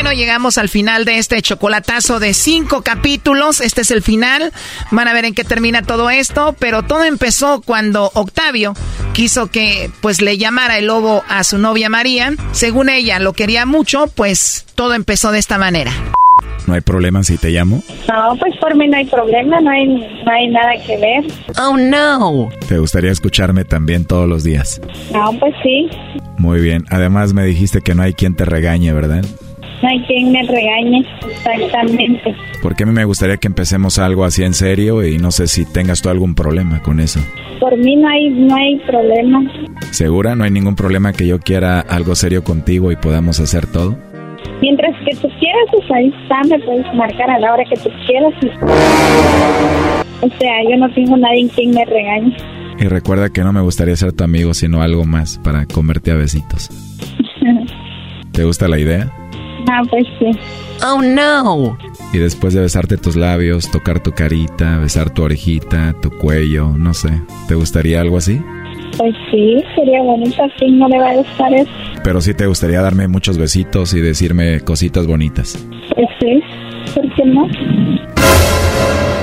Bueno, 0.00 0.12
llegamos 0.12 0.58
al 0.58 0.68
final 0.68 1.04
de 1.04 1.18
este 1.18 1.42
chocolatazo 1.42 2.20
de 2.20 2.32
cinco 2.32 2.82
capítulos. 2.82 3.60
Este 3.60 3.80
es 3.80 3.90
el 3.90 4.00
final. 4.00 4.52
Van 4.92 5.08
a 5.08 5.12
ver 5.12 5.24
en 5.24 5.34
qué 5.34 5.42
termina 5.42 5.82
todo 5.82 6.08
esto. 6.08 6.54
Pero 6.56 6.84
todo 6.84 7.02
empezó 7.02 7.62
cuando 7.62 8.12
Octavio 8.14 8.74
quiso 9.12 9.48
que 9.48 9.90
pues 10.00 10.20
le 10.22 10.38
llamara 10.38 10.78
el 10.78 10.86
lobo 10.86 11.24
a 11.28 11.42
su 11.42 11.58
novia 11.58 11.88
María. 11.88 12.32
Según 12.52 12.90
ella 12.90 13.18
lo 13.18 13.32
quería 13.32 13.66
mucho, 13.66 14.06
pues 14.06 14.66
todo 14.76 14.94
empezó 14.94 15.32
de 15.32 15.40
esta 15.40 15.58
manera. 15.58 15.90
¿No 16.68 16.74
hay 16.74 16.80
problema 16.80 17.24
si 17.24 17.36
te 17.36 17.50
llamo? 17.50 17.82
No, 18.06 18.36
pues 18.38 18.54
por 18.58 18.76
mí 18.76 18.86
no 18.86 18.98
hay 18.98 19.06
problema, 19.06 19.60
no 19.60 19.70
hay, 19.70 19.84
no 19.84 20.30
hay 20.30 20.46
nada 20.46 20.74
que 20.86 20.96
ver. 20.96 21.24
Oh, 21.60 21.76
no. 21.76 22.50
¿Te 22.68 22.78
gustaría 22.78 23.10
escucharme 23.10 23.64
también 23.64 24.04
todos 24.04 24.28
los 24.28 24.44
días? 24.44 24.80
No, 25.12 25.32
pues 25.40 25.56
sí, 25.60 25.88
Muy 26.36 26.60
bien. 26.60 26.84
Además 26.88 27.34
me 27.34 27.44
dijiste 27.44 27.80
que 27.80 27.96
no 27.96 28.02
hay 28.04 28.14
quien 28.14 28.36
te 28.36 28.44
regañe, 28.44 28.92
¿verdad? 28.92 29.24
No 29.82 29.88
hay 29.88 30.00
quien 30.02 30.32
me 30.32 30.42
regañe, 30.42 31.04
exactamente. 31.44 32.34
Porque 32.62 32.82
a 32.82 32.86
mí 32.86 32.92
me 32.92 33.04
gustaría 33.04 33.36
que 33.36 33.46
empecemos 33.46 33.98
algo 33.98 34.24
así 34.24 34.42
en 34.42 34.54
serio 34.54 35.04
y 35.04 35.18
no 35.18 35.30
sé 35.30 35.46
si 35.46 35.64
tengas 35.64 36.02
tú 36.02 36.08
algún 36.08 36.34
problema 36.34 36.82
con 36.82 37.00
eso. 37.00 37.20
Por 37.60 37.76
mí 37.76 37.96
no 37.96 38.08
hay, 38.08 38.30
no 38.30 38.56
hay 38.56 38.76
problema. 38.80 39.42
¿Segura? 39.90 40.34
¿No 40.34 40.44
hay 40.44 40.50
ningún 40.50 40.74
problema 40.74 41.12
que 41.12 41.26
yo 41.26 41.38
quiera 41.40 41.80
algo 41.80 42.14
serio 42.14 42.42
contigo 42.44 42.90
y 42.92 42.96
podamos 42.96 43.40
hacer 43.40 43.66
todo? 43.66 43.96
Mientras 44.60 44.94
que 45.04 45.14
tú 45.16 45.28
quieras, 45.38 45.64
pues 45.70 45.90
ahí 45.92 46.12
está, 46.22 46.42
me 46.48 46.58
puedes 46.64 46.94
marcar 46.94 47.30
a 47.30 47.38
la 47.38 47.54
hora 47.54 47.64
que 47.64 47.76
tú 47.76 47.90
quieras. 48.06 48.34
O 50.20 50.28
sea, 50.38 50.52
yo 50.68 50.76
no 50.76 50.92
tengo 50.94 51.16
nadie 51.16 51.42
en 51.42 51.48
quien 51.48 51.70
me 51.70 51.84
regañe. 51.84 52.36
Y 52.80 52.84
recuerda 52.84 53.30
que 53.30 53.42
no 53.42 53.52
me 53.52 53.60
gustaría 53.60 53.96
ser 53.96 54.12
tu 54.12 54.24
amigo, 54.24 54.54
sino 54.54 54.82
algo 54.82 55.04
más 55.04 55.38
para 55.38 55.66
comerte 55.66 56.10
a 56.10 56.14
besitos. 56.14 56.70
¿Te 58.32 58.44
gusta 58.44 58.68
la 58.68 58.78
idea? 58.78 59.12
Ah, 59.70 59.82
pues 59.90 60.04
sí. 60.18 60.30
Oh, 60.84 61.02
no. 61.02 61.76
Y 62.12 62.18
después 62.18 62.54
de 62.54 62.60
besarte 62.60 62.96
tus 62.96 63.16
labios, 63.16 63.70
tocar 63.70 64.00
tu 64.00 64.12
carita, 64.12 64.78
besar 64.78 65.10
tu 65.10 65.22
orejita, 65.22 65.94
tu 66.00 66.10
cuello, 66.10 66.68
no 66.76 66.94
sé. 66.94 67.10
¿Te 67.48 67.54
gustaría 67.54 68.00
algo 68.00 68.16
así? 68.16 68.40
Pues 68.96 69.14
sí, 69.30 69.62
sería 69.76 70.02
bonito. 70.02 70.42
¿A 70.42 70.48
quién 70.58 70.78
no 70.78 70.88
le 70.88 70.98
va 70.98 71.10
a 71.10 71.14
gustar 71.16 71.52
eso? 71.52 71.70
Pero 72.02 72.20
sí 72.20 72.34
te 72.34 72.46
gustaría 72.46 72.80
darme 72.80 73.08
muchos 73.08 73.36
besitos 73.36 73.92
y 73.94 74.00
decirme 74.00 74.60
cositas 74.60 75.06
bonitas. 75.06 75.58
Pues 75.94 76.08
sí, 76.20 76.40
¿por 76.94 77.14
qué 77.14 77.24
no? 77.26 77.46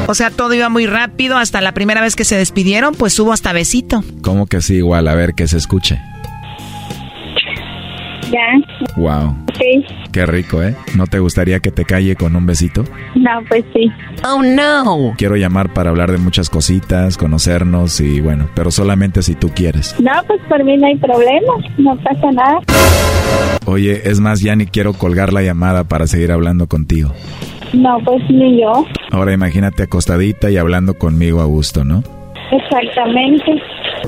O 0.08 0.14
sea, 0.14 0.30
todo 0.30 0.54
iba 0.54 0.70
muy 0.70 0.86
rápido. 0.86 1.38
Hasta 1.38 1.62
la 1.62 1.74
primera 1.74 2.02
vez 2.02 2.16
que 2.16 2.26
se 2.26 2.38
despidieron, 2.38 2.94
pues 2.94 3.20
hubo 3.20 3.34
hasta 3.34 3.54
besito. 3.54 4.04
¿Cómo 4.22 4.46
que 4.46 4.62
sí? 4.62 4.76
Igual, 4.76 5.08
a 5.08 5.16
ver 5.16 5.34
que 5.34 5.48
se 5.48 5.58
escuche. 5.58 6.00
Ya, 8.32 8.96
Wow, 8.98 9.36
sí. 9.60 9.86
qué 10.12 10.26
rico, 10.26 10.64
¿eh? 10.64 10.76
¿No 10.96 11.06
te 11.06 11.20
gustaría 11.20 11.60
que 11.60 11.70
te 11.72 11.86
calle 11.86 12.16
con 12.16 12.36
un 12.36 12.46
besito? 12.46 12.84
No, 13.16 13.32
pues 13.48 13.64
sí. 13.74 13.92
Oh, 14.26 14.42
no. 14.42 15.14
Quiero 15.18 15.36
llamar 15.36 15.74
para 15.74 15.90
hablar 15.92 16.12
de 16.12 16.18
muchas 16.18 16.50
cositas, 16.50 17.18
conocernos 17.18 18.00
y 18.02 18.22
bueno, 18.22 18.50
pero 18.56 18.72
solamente 18.72 19.22
si 19.22 19.36
tú 19.36 19.50
quieres. 19.50 19.96
No, 20.00 20.12
pues 20.28 20.42
por 20.50 20.64
mí 20.64 20.76
no 20.78 20.88
hay 20.88 20.96
problema. 20.98 21.54
No 21.78 21.96
pasa 21.98 22.32
nada. 22.32 22.60
Oye, 23.66 24.02
es 24.10 24.20
más, 24.20 24.42
ya 24.42 24.56
ni 24.56 24.66
quiero 24.66 24.94
colgar 24.94 25.32
la 25.34 25.42
llamada 25.42 25.84
para 25.84 26.08
seguir 26.08 26.32
hablando 26.32 26.68
contigo. 26.68 27.12
No, 27.74 27.98
pues 28.06 28.22
ni 28.30 28.62
yo. 28.62 28.86
Ahora 29.12 29.34
imagínate 29.34 29.84
acostadita 29.84 30.50
y 30.50 30.58
hablando 30.58 30.94
conmigo 30.96 31.42
a 31.42 31.46
gusto, 31.46 31.84
¿no? 31.84 32.04
Exactamente. 32.52 33.62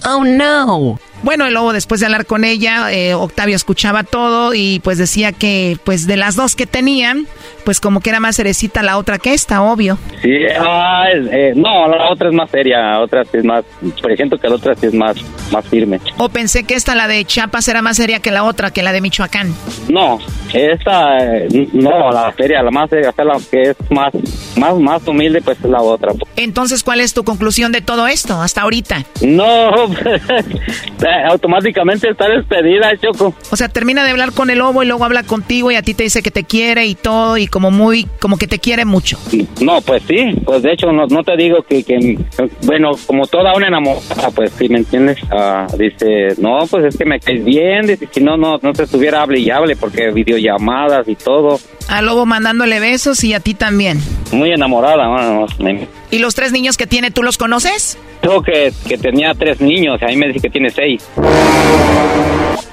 Oh, 0.06 0.24
no. 0.24 1.00
Bueno, 1.24 1.48
el 1.48 1.56
lobo 1.56 1.74
después 1.74 2.00
de 2.00 2.06
hablar 2.06 2.28
con 2.28 2.44
ella, 2.44 2.92
eh, 2.94 3.16
Octavio 3.16 3.56
escuchaba 3.56 4.04
todo 4.04 4.54
y 4.54 4.80
pues 4.84 5.00
decía 5.00 5.32
que 5.32 5.78
pues 5.84 6.06
de 6.06 6.16
las 6.16 6.36
dos 6.36 6.56
que 6.56 6.68
tenían, 6.68 7.26
pues 7.66 7.80
como 7.82 8.02
que 8.02 8.12
era 8.12 8.20
más 8.20 8.36
cerecita 8.38 8.84
la 8.84 8.98
otra 9.00 9.18
que 9.18 9.34
esta, 9.34 9.64
obvio. 9.64 9.98
Sí, 10.22 10.30
ah, 10.60 11.06
es- 11.12 11.28
eh, 11.32 11.54
no, 11.56 11.88
la 11.88 12.12
otra 12.12 12.28
es 12.30 12.36
más 12.36 12.52
seria, 12.52 12.78
la 12.80 13.00
otra 13.02 13.24
sí 13.26 13.32
es 13.38 13.44
más, 13.44 13.64
por 14.00 14.12
ejemplo 14.12 14.38
que 14.38 14.48
la 14.48 14.56
otra 14.56 14.76
sí 14.76 14.86
es 14.86 14.94
más, 14.94 15.16
más 15.52 15.66
firme. 15.66 16.00
O 16.18 16.30
pensé 16.30 16.64
que 16.66 16.76
esta, 16.76 16.94
la 16.94 17.08
de 17.08 17.26
Chiapas, 17.26 17.68
era 17.68 17.82
más 17.82 17.98
seria 17.98 18.20
que 18.20 18.30
la 18.30 18.44
otra, 18.44 18.70
que 18.70 18.84
la 18.84 18.92
de 18.92 19.02
Michoacán. 19.02 19.52
No, 19.90 20.20
esta, 20.54 21.18
eh, 21.18 21.48
no, 21.74 22.12
la 22.12 22.32
seria, 22.38 22.62
la 22.62 22.70
más 22.72 22.92
seria, 22.92 23.10
o 23.10 23.14
sea, 23.14 23.26
la 23.26 23.38
que 23.50 23.62
es 23.72 23.76
más, 23.90 24.14
más, 24.56 24.76
más 24.78 25.08
humilde, 25.08 25.42
pues 25.42 25.58
es 25.58 25.66
la 25.70 25.82
otra. 25.82 26.14
Entonces, 26.36 26.84
¿cuál 26.84 27.00
es 27.02 27.16
tu 27.16 27.24
conclusión 27.24 27.72
de 27.72 27.82
todo 27.82 28.08
esto 28.08 28.40
hasta 28.40 28.62
ahorita? 28.62 29.04
No, 29.22 29.72
automáticamente 31.30 32.10
está 32.10 32.28
despedida, 32.30 32.92
Choco. 32.98 33.34
O 33.52 33.56
sea, 33.56 33.70
termina 33.70 34.04
de 34.04 34.12
hablar 34.12 34.32
con 34.34 34.50
el 34.50 34.60
lobo 34.60 34.84
y 34.84 34.88
luego 34.88 35.06
habla 35.06 35.24
contigo 35.24 35.72
y 35.72 35.76
a 35.76 35.82
ti 35.82 35.94
te 35.94 36.04
dice 36.04 36.22
que 36.22 36.32
te 36.32 36.44
quiere 36.44 36.86
y 36.86 36.96
todo 36.96 37.38
y 37.38 37.48
como 37.48 37.72
muy, 37.72 38.08
como 38.20 38.38
que 38.38 38.48
te 38.48 38.60
quiere 38.60 38.86
mucho. 38.86 39.18
No, 39.62 39.82
pues 39.82 40.04
sí, 40.08 40.34
pues 40.46 40.62
de 40.64 40.74
hecho 40.74 40.92
no, 40.92 41.06
no 41.08 41.24
te 41.24 41.36
digo 41.38 41.64
que, 41.64 41.84
que, 41.84 42.18
bueno, 42.64 42.92
como 43.06 43.26
toda 43.28 43.54
una 43.56 43.68
enamorada, 43.68 44.32
pues 44.36 44.52
sí, 44.58 44.68
¿me 44.70 44.80
entiendes? 44.80 45.18
Ah, 45.32 45.68
dice, 45.78 46.30
no, 46.40 46.60
pues 46.70 46.86
es 46.86 46.98
que 46.98 47.06
me 47.06 47.20
caes 47.20 47.44
bien, 47.44 47.88
dice, 47.88 48.08
si 48.12 48.22
no, 48.22 48.38
no, 48.38 48.58
no 48.62 48.74
te 48.74 48.84
estuviera 48.84 49.22
hable 49.22 49.40
y 49.40 49.50
hable, 49.50 49.76
porque 49.76 50.12
videollamadas 50.12 51.08
y 51.08 51.16
todo, 51.16 51.60
Al 51.90 52.06
lobo 52.06 52.26
mandándole 52.26 52.80
besos 52.80 53.24
y 53.24 53.34
a 53.34 53.40
ti 53.40 53.54
también. 53.54 54.00
muy 54.32 54.52
enamorada, 54.52 55.08
bueno, 55.08 55.46
me- 55.60 55.88
¿Y 56.10 56.20
los 56.20 56.36
tres 56.36 56.52
niños 56.52 56.78
que 56.78 56.88
tiene, 56.88 57.12
tú 57.12 57.24
los 57.24 57.38
conoces? 57.38 57.98
dijo 58.22 58.42
que, 58.42 58.74
que 58.88 58.98
tenía 58.98 59.34
tres 59.34 59.62
niños, 59.62 60.02
a 60.02 60.08
mí 60.08 60.16
me 60.18 60.28
dice 60.28 60.42
que 60.42 60.50
tiene 60.50 60.70
seis. 60.70 61.04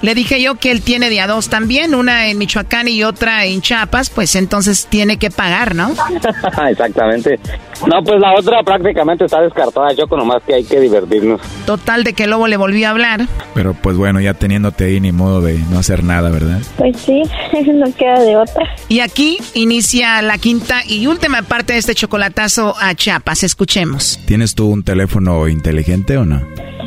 Le 0.05 0.15
dije 0.15 0.43
yo 0.43 0.57
que 0.57 0.71
él 0.71 0.83
tiene 0.83 1.09
de 1.09 1.23
a 1.23 1.27
dos 1.27 1.49
también, 1.49 1.95
una 1.95 2.27
en 2.27 2.37
Michoacán 2.37 2.89
y 2.89 3.05
otra 3.05 3.47
en 3.47 3.63
Chiapas, 3.63 4.11
pues 4.11 4.35
entonces 4.37 4.87
tiene 4.91 5.17
que 5.17 5.31
pagar, 5.31 5.75
¿no? 5.75 5.95
Exactamente. 6.69 7.39
No, 7.87 8.03
pues 8.03 8.21
la 8.21 8.35
otra 8.35 8.63
prácticamente 8.63 9.25
está 9.25 9.41
descartada, 9.41 9.95
Choco, 9.97 10.17
nomás 10.19 10.43
que 10.43 10.55
hay 10.57 10.65
que 10.65 10.79
divertirnos. 10.79 11.41
Total 11.65 12.05
de 12.05 12.13
que 12.13 12.25
el 12.25 12.31
lobo 12.31 12.49
le 12.49 12.59
volvió 12.59 12.87
a 12.87 12.91
hablar. 12.91 13.27
Pero 13.55 13.73
pues 13.73 13.97
bueno, 13.97 14.21
ya 14.21 14.35
teniéndote 14.35 14.85
ahí 14.85 15.01
ni 15.01 15.11
modo 15.13 15.41
de 15.41 15.59
no 15.71 15.79
hacer 15.79 16.05
nada, 16.05 16.31
¿verdad? 16.31 16.61
Pues 16.77 16.99
sí, 16.99 17.23
no 17.73 17.87
queda 17.95 18.21
de 18.21 18.37
otra. 18.37 18.75
Y 18.89 19.01
aquí 19.01 19.39
inicia 19.55 20.21
la 20.21 20.37
quinta 20.37 20.83
y 20.87 21.07
última 21.07 21.41
parte 21.43 21.73
de 21.73 21.79
este 21.79 21.95
chocolatazo 21.95 22.75
a 22.79 22.95
Chiapas. 22.95 23.24
Escuchemos. 23.45 24.19
¿Tienes 24.27 24.55
tú 24.55 24.69
un 24.71 24.83
teléfono 24.83 25.49
inteligente 25.49 26.17
o 26.17 26.25
no? 26.25 26.41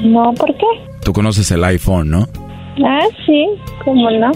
No, 0.04 0.34
¿por 0.34 0.56
qué? 0.58 0.66
Tú 1.04 1.14
conoces 1.14 1.52
el 1.52 1.64
iPhone, 1.64 2.10
¿no? 2.10 2.28
Ah, 2.86 3.06
sí, 3.26 3.46
¿cómo 3.84 4.10
no? 4.12 4.32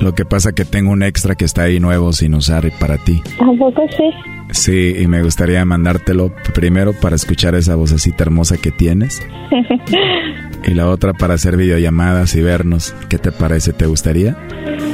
Lo 0.00 0.14
que 0.14 0.24
pasa 0.24 0.52
que 0.52 0.64
tengo 0.64 0.92
un 0.92 1.02
extra 1.02 1.34
que 1.34 1.44
está 1.44 1.62
ahí 1.62 1.80
nuevo 1.80 2.12
sin 2.12 2.34
usar 2.34 2.70
para 2.78 2.98
ti. 2.98 3.22
¿A 3.40 3.58
poco 3.58 3.82
sí? 3.96 4.10
Sí, 4.52 4.94
y 4.98 5.06
me 5.06 5.22
gustaría 5.22 5.64
mandártelo 5.64 6.32
primero 6.54 6.92
para 6.92 7.16
escuchar 7.16 7.54
esa 7.54 7.74
vocecita 7.74 8.24
hermosa 8.24 8.56
que 8.58 8.70
tienes 8.70 9.20
y 10.64 10.74
la 10.74 10.88
otra 10.88 11.12
para 11.14 11.34
hacer 11.34 11.56
videollamadas 11.56 12.34
y 12.36 12.42
vernos. 12.42 12.94
¿Qué 13.08 13.18
te 13.18 13.32
parece? 13.32 13.72
¿Te 13.72 13.86
gustaría? 13.86 14.36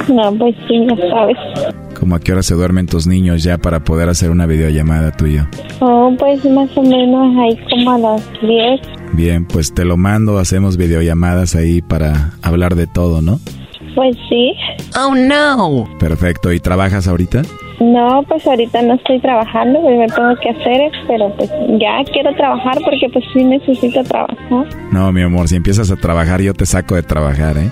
no, 0.07 0.33
pues 0.35 0.55
sí, 0.67 0.85
ya 0.89 1.09
sabes. 1.09 1.37
¿Cómo 1.99 2.15
a 2.15 2.19
qué 2.19 2.31
hora 2.31 2.43
se 2.43 2.55
duermen 2.55 2.87
tus 2.87 3.07
niños 3.07 3.43
ya 3.43 3.57
para 3.57 3.83
poder 3.83 4.09
hacer 4.09 4.31
una 4.31 4.45
videollamada 4.45 5.13
yo? 5.19 5.43
Oh, 5.81 6.13
pues 6.17 6.43
más 6.45 6.69
o 6.75 6.81
menos 6.81 7.35
ahí 7.37 7.57
como 7.69 7.91
a 7.91 7.97
las 7.97 8.31
10. 8.41 8.81
Bien, 9.13 9.45
pues 9.45 9.73
te 9.73 9.85
lo 9.85 9.97
mando, 9.97 10.37
hacemos 10.37 10.77
videollamadas 10.77 11.55
ahí 11.55 11.81
para 11.81 12.31
hablar 12.41 12.75
de 12.75 12.87
todo, 12.87 13.21
¿no? 13.21 13.39
Pues 13.95 14.15
sí. 14.29 14.53
Oh, 14.97 15.13
no. 15.15 15.89
Perfecto, 15.99 16.53
¿y 16.53 16.59
trabajas 16.59 17.07
ahorita? 17.07 17.41
No, 17.79 18.23
pues 18.27 18.45
ahorita 18.45 18.81
no 18.81 18.95
estoy 18.95 19.19
trabajando, 19.19 19.81
pues 19.81 19.97
me 19.97 20.07
tengo 20.07 20.35
que 20.41 20.49
hacer, 20.49 20.91
pero 21.07 21.33
pues 21.35 21.49
ya 21.79 22.03
quiero 22.11 22.33
trabajar 22.35 22.77
porque 22.83 23.09
pues 23.11 23.23
sí 23.33 23.43
necesito 23.43 24.03
trabajar. 24.03 24.67
No, 24.91 25.11
mi 25.11 25.21
amor, 25.21 25.47
si 25.47 25.55
empiezas 25.55 25.89
a 25.91 25.95
trabajar 25.95 26.41
yo 26.41 26.53
te 26.53 26.65
saco 26.65 26.95
de 26.95 27.03
trabajar, 27.03 27.57
¿eh? 27.57 27.69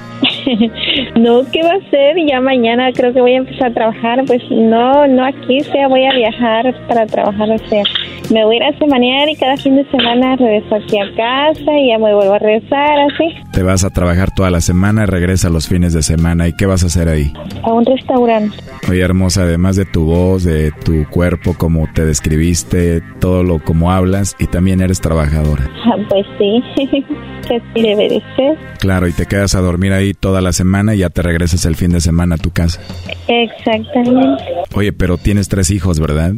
no, 1.16 1.42
¿qué 1.52 1.62
va 1.64 1.74
a 1.74 1.90
ser? 1.90 2.16
Ya 2.28 2.40
mañana 2.42 2.92
creo 2.94 3.14
que 3.14 3.22
voy 3.22 3.34
a 3.34 3.38
empezar 3.38 3.72
a 3.72 3.74
trabajar, 3.74 4.24
pues 4.26 4.42
no, 4.50 5.08
no 5.08 5.26
aquí, 5.26 5.60
o 5.62 5.64
sea, 5.64 5.88
voy 5.88 6.06
a 6.06 6.14
viajar 6.14 6.74
para 6.88 7.06
trabajar, 7.06 7.50
o 7.52 7.58
sea, 7.70 7.84
me 8.32 8.44
voy 8.46 8.56
a 8.56 8.58
ir 8.58 8.64
a 8.64 8.78
semanear 8.78 9.30
y 9.30 9.36
cada 9.36 9.58
fin 9.58 9.76
de 9.76 9.86
semana 9.90 10.36
regreso 10.36 10.76
aquí 10.76 10.98
a 11.00 11.16
casa 11.16 11.72
y 11.80 11.90
ya 11.90 11.98
me 11.98 12.14
vuelvo 12.14 12.34
a 12.34 12.40
regresar 12.40 13.00
así, 13.00 13.34
Te 13.52 13.64
vas 13.64 13.84
a 13.84 13.90
trabajar 13.90 14.30
toda 14.36 14.50
la 14.50 14.62
semana, 14.62 15.06
regresa 15.06 15.50
los 15.50 15.68
fines 15.68 15.94
de 15.94 16.04
semana. 16.04 16.48
¿Y 16.48 16.54
qué 16.54 16.66
vas 16.66 16.84
a 16.84 16.88
hacer 16.88 17.08
ahí? 17.10 17.32
a 17.64 17.74
un 17.74 17.86
restaurante. 17.86 18.56
Oye, 18.90 19.02
hermosa, 19.02 19.44
además 19.44 19.76
de 19.76 19.86
tu 19.86 20.06
voz, 20.06 20.44
de 20.44 20.72
tu 20.86 21.06
cuerpo, 21.10 21.56
como 21.58 21.88
te 21.94 22.06
describiste, 22.06 23.02
todo 23.20 23.44
lo 23.44 23.60
como 23.60 23.92
hablas, 23.92 24.36
y 24.40 24.48
también 24.48 24.82
eres 24.82 25.02
trabajadora. 25.02 25.70
Ah, 25.86 25.96
Pues 26.10 26.26
sí, 26.38 26.64
que 27.48 27.56
así 27.56 27.82
debe 27.82 28.10
de 28.10 28.22
ser. 28.36 28.58
Claro, 28.80 29.08
y 29.08 29.14
te 29.14 29.26
quedas 29.26 29.56
a 29.56 29.62
dormir 29.62 29.92
ahí 29.94 30.14
toda 30.14 30.37
la 30.42 30.54
semana 30.54 30.96
y 30.96 31.00
ya 31.00 31.10
te 31.10 31.22
regresas 31.22 31.66
el 31.66 31.76
fin 31.76 31.92
de 31.92 32.02
semana 32.02 32.36
a 32.36 32.38
tu 32.38 32.52
casa. 32.52 32.82
Exactamente. 33.28 34.44
Oye, 34.76 34.92
pero 34.94 35.18
tienes 35.18 35.48
tres 35.50 35.70
hijos, 35.72 36.00
¿verdad? 36.00 36.34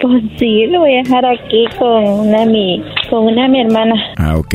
Pues 0.00 0.22
sí, 0.38 0.66
lo 0.66 0.80
voy 0.80 0.94
a 0.94 1.02
dejar 1.02 1.24
aquí 1.26 1.64
con 1.78 2.04
una 2.04 2.44
mi, 2.46 2.82
con 3.10 3.26
una 3.26 3.48
mi 3.48 3.60
hermana 3.60 3.94
Ah, 4.16 4.36
ok. 4.36 4.54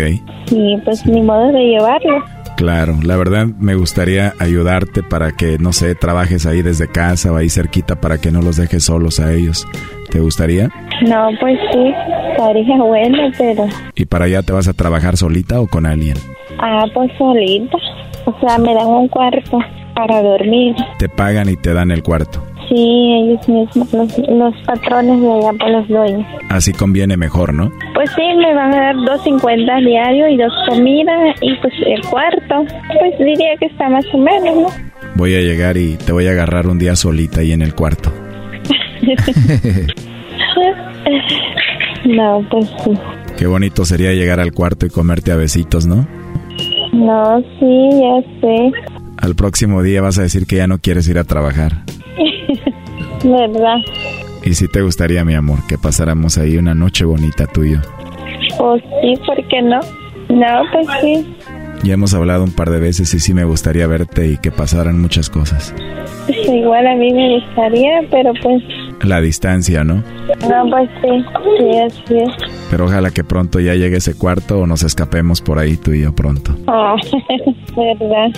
y 0.52 0.78
pues 0.84 1.06
ni 1.06 1.22
modo 1.22 1.52
de 1.52 1.60
llevarlo. 1.60 2.24
Claro, 2.58 2.98
la 3.04 3.18
verdad 3.18 3.48
me 3.60 3.76
gustaría 3.76 4.34
ayudarte 4.40 5.04
para 5.04 5.34
que, 5.34 5.58
no 5.60 5.74
sé, 5.74 5.94
trabajes 5.94 6.46
ahí 6.46 6.62
desde 6.62 6.88
casa 6.88 7.32
o 7.34 7.36
ahí 7.36 7.50
cerquita 7.50 8.00
para 8.00 8.18
que 8.18 8.32
no 8.32 8.42
los 8.42 8.56
dejes 8.56 8.86
solos 8.86 9.20
a 9.20 9.34
ellos. 9.34 9.68
¿Te 10.10 10.20
gustaría? 10.22 10.70
No, 11.06 11.28
pues 11.42 11.60
sí, 11.74 11.94
estaría 12.32 12.78
bueno, 12.78 13.18
pero 13.38 13.68
¿Y 13.96 14.06
para 14.06 14.26
allá 14.26 14.42
te 14.42 14.54
vas 14.54 14.70
a 14.70 14.74
trabajar 14.74 15.18
solita 15.18 15.60
o 15.60 15.68
con 15.68 15.86
alguien? 15.86 16.16
Ah, 16.60 16.86
pues 16.94 17.12
solita. 17.18 17.78
O 18.26 18.36
sea, 18.40 18.58
me 18.58 18.74
dan 18.74 18.88
un 18.88 19.08
cuarto 19.08 19.60
para 19.96 20.22
dormir. 20.22 20.76
Te 21.00 21.10
pagan 21.10 21.50
y 21.50 21.56
te 21.56 21.74
dan 21.74 21.90
el 21.92 22.04
cuarto. 22.04 22.44
Sí, 22.68 22.76
ellos 22.76 23.48
mismos, 23.48 23.94
los, 23.94 24.18
los 24.28 24.54
patrones 24.66 25.22
de 25.22 25.32
allá, 25.32 25.52
pues 25.60 25.72
los 25.72 25.88
dueños. 25.88 26.26
Así 26.50 26.74
conviene 26.74 27.16
mejor, 27.16 27.54
¿no? 27.54 27.72
Pues 27.94 28.10
sí, 28.16 28.24
me 28.38 28.56
van 28.56 28.74
a 28.74 28.78
dar 28.78 28.96
2.50 28.96 29.86
diario 29.86 30.28
y 30.30 30.38
dos 30.38 30.52
comidas 30.68 31.36
y 31.42 31.56
pues 31.58 31.74
el 31.86 32.02
cuarto. 32.02 32.66
Pues 33.00 33.20
diría 33.20 33.56
que 33.60 33.68
está 33.68 33.88
más 33.90 34.06
o 34.14 34.18
menos, 34.18 34.56
¿no? 34.56 34.68
Voy 35.16 35.36
a 35.36 35.42
llegar 35.42 35.78
y 35.78 35.96
te 35.98 36.12
voy 36.12 36.26
a 36.28 36.32
agarrar 36.32 36.66
un 36.68 36.80
día 36.80 36.96
solita 36.96 37.42
ahí 37.42 37.52
en 37.52 37.62
el 37.62 37.76
cuarto. 37.76 38.12
no, 42.06 42.44
pues 42.50 42.68
sí. 42.84 42.94
Qué 43.38 43.46
bonito 43.46 43.86
sería 43.86 44.12
llegar 44.14 44.40
al 44.40 44.54
cuarto 44.54 44.88
y 44.88 44.90
comerte 44.90 45.32
a 45.32 45.36
besitos, 45.36 45.86
¿no? 45.86 46.08
No, 46.96 47.42
sí, 47.60 47.90
ya 47.92 48.40
sé. 48.42 48.72
Al 49.18 49.36
próximo 49.36 49.84
día 49.84 50.02
vas 50.02 50.18
a 50.18 50.22
decir 50.22 50.48
que 50.48 50.58
ya 50.58 50.68
no 50.68 50.78
quieres 50.80 51.08
ir 51.10 51.18
a 51.18 51.24
trabajar. 51.24 51.84
¿Verdad? 53.24 53.78
Y 54.44 54.54
si 54.54 54.68
te 54.68 54.82
gustaría, 54.82 55.26
mi 55.26 55.34
amor, 55.34 55.60
que 55.68 55.78
pasáramos 55.78 56.38
ahí 56.38 56.58
una 56.58 56.74
noche 56.74 57.04
bonita 57.04 57.48
tú 57.48 57.64
y 57.64 57.74
yo. 57.74 57.80
Pues 58.58 58.84
sí, 59.02 59.14
¿por 59.26 59.48
qué 59.48 59.62
no? 59.62 59.80
No, 60.30 60.64
pues 60.72 60.88
sí. 61.02 61.36
Ya 61.84 61.96
hemos 61.96 62.14
hablado 62.14 62.44
un 62.44 62.52
par 62.52 62.70
de 62.70 62.80
veces 62.80 63.14
y 63.14 63.20
sí 63.20 63.34
me 63.34 63.44
gustaría 63.44 63.88
verte 63.88 64.28
y 64.28 64.38
que 64.38 64.52
pasaran 64.52 65.02
muchas 65.02 65.30
cosas. 65.30 65.74
Pues 66.28 66.48
igual 66.48 66.88
a 66.88 66.96
mí 66.96 67.12
me 67.12 67.40
gustaría, 67.40 68.02
pero 68.10 68.32
pues... 68.42 68.64
La 69.06 69.22
distancia, 69.22 69.84
¿no? 69.84 69.96
No, 69.96 70.70
pues 70.70 70.90
sí, 71.02 71.26
sí, 71.60 71.78
así 71.78 72.18
es. 72.18 72.52
Pero 72.72 72.86
ojalá 72.86 73.12
que 73.12 73.24
pronto 73.24 73.60
ya 73.60 73.76
llegue 73.76 73.98
ese 73.98 74.18
cuarto 74.18 74.60
o 74.62 74.68
nos 74.68 74.82
escapemos 74.82 75.42
por 75.42 75.60
ahí 75.60 75.78
tú 75.78 75.92
y 75.92 76.02
yo 76.02 76.16
pronto. 76.16 76.56
Oh, 76.68 76.96
¿Verdad? 78.00 78.30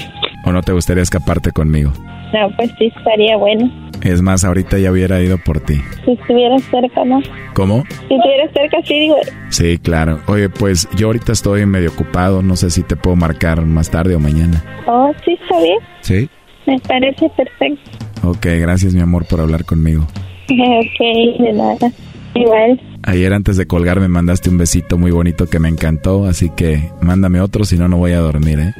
¿O 0.45 0.51
no 0.51 0.61
te 0.61 0.73
gustaría 0.73 1.03
escaparte 1.03 1.51
conmigo? 1.51 1.93
No, 2.33 2.49
pues 2.57 2.69
sí, 2.77 2.91
estaría 2.95 3.37
bueno. 3.37 3.71
Es 4.01 4.21
más, 4.21 4.43
ahorita 4.43 4.77
ya 4.77 4.91
hubiera 4.91 5.21
ido 5.21 5.37
por 5.37 5.61
ti. 5.61 5.81
Si 6.03 6.11
estuvieras 6.11 6.61
cerca, 6.63 7.05
¿no? 7.05 7.21
¿Cómo? 7.53 7.83
Si 8.07 8.13
estuvieras 8.15 8.51
cerca, 8.53 8.77
sí, 8.83 8.99
digo... 8.99 9.15
Sí, 9.49 9.77
claro. 9.77 10.19
Oye, 10.27 10.49
pues 10.49 10.89
yo 10.97 11.07
ahorita 11.07 11.31
estoy 11.31 11.65
medio 11.65 11.91
ocupado. 11.91 12.41
No 12.43 12.57
sé 12.57 12.69
si 12.69 12.83
te 12.83 12.97
puedo 12.97 13.15
marcar 13.15 13.61
más 13.65 13.89
tarde 13.89 14.15
o 14.15 14.19
mañana. 14.19 14.61
Oh, 14.85 15.13
sí, 15.23 15.37
está 15.41 15.59
bien. 15.61 15.79
¿Sí? 16.01 16.29
Me 16.65 16.77
parece 16.79 17.29
perfecto. 17.37 17.89
Ok, 18.23 18.45
gracias 18.59 18.93
mi 18.93 18.99
amor 18.99 19.25
por 19.25 19.39
hablar 19.39 19.63
conmigo. 19.63 20.05
ok, 20.49 21.39
de 21.39 21.53
nada. 21.53 21.91
Igual. 22.35 22.79
Ayer 23.03 23.33
antes 23.33 23.57
de 23.57 23.67
colgar 23.67 23.99
me 23.99 24.07
mandaste 24.07 24.49
un 24.49 24.57
besito 24.57 24.97
muy 24.97 25.11
bonito 25.11 25.47
que 25.47 25.59
me 25.59 25.69
encantó, 25.69 26.25
así 26.25 26.49
que 26.55 26.91
mándame 27.01 27.39
otro, 27.41 27.63
si 27.63 27.77
no, 27.77 27.87
no 27.87 27.97
voy 27.97 28.11
a 28.11 28.19
dormir, 28.19 28.59
¿eh? 28.59 28.73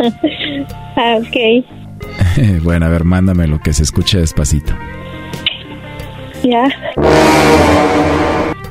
ah, 0.96 1.18
ok. 1.18 2.62
bueno, 2.62 2.86
a 2.86 2.88
ver, 2.88 3.04
mándame 3.04 3.46
lo 3.46 3.60
que 3.60 3.72
se 3.72 3.82
escuche 3.82 4.18
despacito. 4.18 4.72
Ya. 6.42 6.68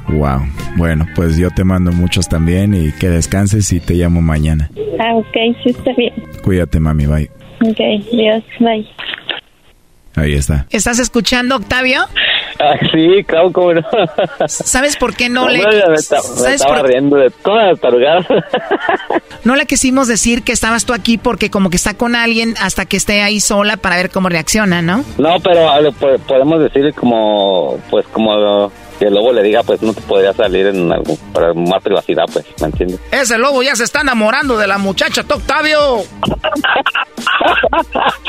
Wow. 0.09 0.41
Bueno, 0.77 1.05
pues 1.15 1.37
yo 1.37 1.49
te 1.51 1.63
mando 1.63 1.91
muchos 1.91 2.27
también 2.27 2.73
y 2.73 2.91
que 2.91 3.09
descanses 3.09 3.71
y 3.71 3.79
te 3.79 3.93
llamo 3.95 4.21
mañana. 4.21 4.69
Ah, 4.99 5.15
ok, 5.15 5.35
sí 5.63 5.69
está 5.69 5.93
bien. 5.93 6.13
Cuídate, 6.43 6.79
mami. 6.79 7.05
Bye. 7.05 7.29
Ok, 7.61 7.79
Dios, 8.11 8.43
bye. 8.59 8.85
Ahí 10.15 10.33
está. 10.33 10.65
¿Estás 10.69 10.99
escuchando, 10.99 11.57
Octavio? 11.57 12.01
Ah, 12.59 12.75
sí, 12.93 13.23
claro, 13.25 13.51
cómo 13.51 13.73
no. 13.73 13.81
¿Sabes 14.47 14.95
por 14.95 15.13
qué 15.15 15.27
no 15.27 15.49
le... 15.49 15.61
Hombre, 15.63 15.83
me, 15.89 15.97
¿Sabes 15.97 16.55
estaba 16.61 16.77
por- 16.79 16.87
riendo 16.87 17.17
de 17.17 17.29
todas 17.29 17.71
las 17.71 17.79
tarugadas. 17.79 18.25
No 19.43 19.55
le 19.55 19.67
quisimos 19.67 20.07
decir 20.07 20.41
que 20.41 20.51
estabas 20.51 20.85
tú 20.85 20.93
aquí 20.93 21.19
porque 21.19 21.51
como 21.51 21.69
que 21.69 21.75
está 21.75 21.93
con 21.93 22.15
alguien 22.15 22.55
hasta 22.59 22.85
que 22.85 22.97
esté 22.97 23.21
ahí 23.21 23.39
sola 23.39 23.77
para 23.77 23.95
ver 23.95 24.09
cómo 24.09 24.27
reacciona, 24.27 24.81
¿no? 24.81 25.03
No, 25.19 25.39
pero 25.39 25.69
podemos 26.25 26.59
decir 26.61 26.91
como, 26.95 27.77
pues 27.91 28.07
como 28.07 28.71
que 28.99 29.05
el 29.05 29.13
lobo 29.13 29.31
le 29.33 29.43
diga, 29.43 29.61
pues 29.63 29.81
no 29.81 29.93
te 29.93 30.01
podría 30.01 30.33
salir 30.33 30.67
en 30.67 30.91
algo, 30.91 31.17
para 31.33 31.53
más 31.53 31.83
privacidad, 31.83 32.23
pues, 32.31 32.45
¿me 32.61 32.67
entiendes? 32.67 32.99
Ese 33.11 33.37
lobo 33.37 33.61
ya 33.63 33.75
se 33.75 33.83
está 33.83 34.01
enamorando 34.01 34.57
de 34.57 34.67
la 34.67 34.77
muchacha, 34.77 35.21
Octavio. 35.21 36.03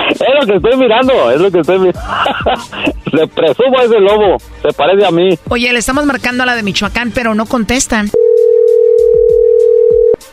Es 0.08 0.40
lo 0.40 0.46
que 0.46 0.56
estoy 0.56 0.76
mirando, 0.78 1.30
es 1.30 1.40
lo 1.40 1.50
que 1.50 1.60
estoy 1.60 1.78
mirando. 1.78 2.00
Se 3.16 3.26
presumo 3.28 3.80
ese 3.82 4.00
lobo, 4.00 4.36
se 4.62 4.68
parece 4.76 5.06
a 5.06 5.10
mí. 5.10 5.38
Oye, 5.48 5.72
le 5.72 5.78
estamos 5.78 6.04
marcando 6.04 6.42
a 6.42 6.46
la 6.46 6.54
de 6.56 6.62
Michoacán, 6.62 7.12
pero 7.12 7.34
no 7.34 7.46
contestan. 7.46 8.10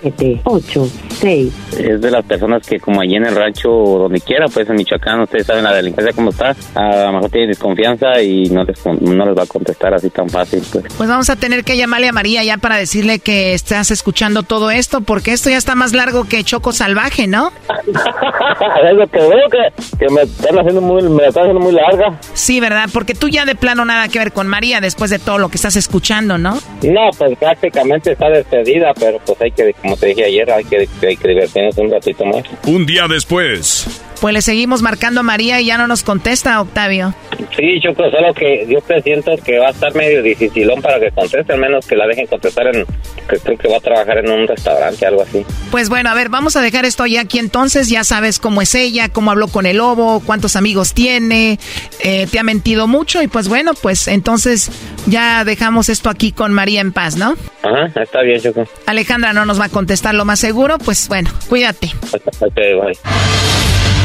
7, 0.03 0.41
8, 0.43 0.87
6. 1.09 1.53
Es 1.79 2.01
de 2.01 2.11
las 2.11 2.25
personas 2.25 2.67
que 2.67 2.77
como 2.77 3.01
allí 3.01 3.15
en 3.15 3.25
el 3.25 3.35
rancho 3.35 3.69
o 3.71 3.99
donde 3.99 4.19
quiera, 4.19 4.47
pues 4.53 4.69
en 4.69 4.75
Michoacán, 4.75 5.21
ustedes 5.21 5.47
saben 5.47 5.63
la 5.63 5.73
delincuencia 5.73 6.13
cómo 6.13 6.29
está, 6.29 6.55
a 6.75 7.05
lo 7.05 7.13
mejor 7.13 7.29
tienen 7.29 7.49
desconfianza 7.49 8.21
y 8.21 8.49
no 8.49 8.63
les, 8.63 8.85
no 8.85 9.25
les 9.25 9.37
va 9.37 9.43
a 9.43 9.47
contestar 9.47 9.93
así 9.93 10.09
tan 10.09 10.27
fácil, 10.29 10.61
pues. 10.71 10.85
Pues 10.97 11.09
vamos 11.09 11.29
a 11.29 11.37
tener 11.37 11.63
que 11.63 11.77
llamarle 11.77 12.09
a 12.09 12.11
María 12.11 12.43
ya 12.43 12.57
para 12.57 12.75
decirle 12.75 13.19
que 13.19 13.53
estás 13.53 13.91
escuchando 13.91 14.43
todo 14.43 14.71
esto, 14.71 15.01
porque 15.01 15.31
esto 15.31 15.49
ya 15.49 15.57
está 15.57 15.75
más 15.75 15.93
largo 15.93 16.25
que 16.25 16.43
Choco 16.43 16.73
Salvaje, 16.73 17.27
¿no? 17.27 17.51
es 18.83 18.93
lo 18.93 19.07
que 19.07 19.19
veo 19.19 19.49
que, 19.49 19.97
que 19.97 20.13
me 20.13 20.23
están 20.23 20.59
haciendo 20.59 20.81
muy, 20.81 21.01
me 21.03 21.23
la 21.23 21.27
están 21.29 21.43
haciendo 21.43 21.61
muy 21.61 21.73
larga. 21.73 22.19
Sí, 22.33 22.59
¿verdad? 22.59 22.89
Porque 22.91 23.13
tú 23.15 23.29
ya 23.29 23.45
de 23.45 23.55
plano 23.55 23.85
nada 23.85 24.07
que 24.09 24.19
ver 24.19 24.33
con 24.33 24.47
María 24.47 24.81
después 24.81 25.09
de 25.09 25.19
todo 25.19 25.37
lo 25.37 25.49
que 25.49 25.55
estás 25.55 25.75
escuchando, 25.75 26.37
¿no? 26.37 26.55
No, 26.83 27.09
pues 27.17 27.37
prácticamente 27.37 28.11
está 28.11 28.29
despedida, 28.29 28.91
pero 28.99 29.19
pues 29.25 29.41
hay 29.41 29.51
que, 29.51 29.73
como 29.81 29.92
te 29.95 30.07
dije 30.07 30.25
ayer, 30.25 30.51
hay 30.51 30.63
que, 30.63 30.87
hay 31.01 31.17
que 31.17 31.27
divertirnos 31.27 31.77
un 31.77 31.91
ratito 31.91 32.25
más. 32.25 32.43
Un 32.65 32.85
día 32.85 33.07
después. 33.07 33.87
Pues 34.23 34.33
le 34.33 34.41
seguimos 34.41 34.81
marcando 34.81 35.19
a 35.19 35.23
María 35.23 35.59
y 35.59 35.65
ya 35.65 35.77
no 35.77 35.85
nos 35.85 36.01
contesta, 36.01 36.61
Octavio. 36.61 37.13
Sí, 37.57 37.81
Choco, 37.81 38.09
solo 38.09 38.33
que 38.33 38.65
yo 38.69 38.79
presiento 38.79 39.35
que 39.35 39.59
va 39.59 39.67
a 39.67 39.71
estar 39.71 39.93
medio 39.95 40.23
dificilón 40.23 40.81
para 40.81 40.97
que 40.97 41.11
conteste, 41.11 41.51
al 41.51 41.59
menos 41.59 41.85
que 41.85 41.97
la 41.97 42.07
dejen 42.07 42.27
contestar 42.27 42.73
en, 42.73 42.85
que 43.27 43.35
creo 43.35 43.57
que 43.57 43.67
va 43.67 43.75
a 43.75 43.81
trabajar 43.81 44.19
en 44.19 44.31
un 44.31 44.47
restaurante, 44.47 45.05
algo 45.05 45.23
así. 45.23 45.45
Pues 45.71 45.89
bueno, 45.89 46.09
a 46.09 46.13
ver, 46.13 46.29
vamos 46.29 46.55
a 46.55 46.61
dejar 46.61 46.85
esto 46.85 47.05
ya 47.05 47.19
aquí 47.19 47.37
entonces. 47.37 47.89
Ya 47.89 48.05
sabes 48.05 48.39
cómo 48.39 48.61
es 48.61 48.73
ella, 48.75 49.09
cómo 49.09 49.29
habló 49.29 49.49
con 49.49 49.65
el 49.65 49.75
lobo, 49.75 50.21
cuántos 50.25 50.55
amigos 50.55 50.93
tiene, 50.93 51.59
eh, 52.01 52.25
te 52.31 52.39
ha 52.39 52.43
mentido 52.43 52.87
mucho 52.87 53.21
y 53.21 53.27
pues 53.27 53.49
bueno, 53.49 53.73
pues 53.73 54.07
entonces 54.07 54.71
ya 55.05 55.43
dejamos 55.43 55.89
esto 55.89 56.09
aquí 56.09 56.31
con 56.31 56.53
María 56.53 56.79
en 56.79 56.93
paz, 56.93 57.17
¿no? 57.17 57.35
Ajá, 57.61 57.91
está 58.01 58.21
bien, 58.21 58.39
Choco. 58.39 58.63
Alejandra 58.85 59.33
no 59.33 59.45
nos 59.45 59.59
va 59.59 59.65
a 59.65 59.69
contestar 59.69 60.15
lo 60.15 60.23
más 60.23 60.39
seguro, 60.39 60.77
pues 60.77 61.09
bueno, 61.09 61.29
cuídate. 61.49 61.91
Ok, 62.39 62.55
bye. 62.55 63.72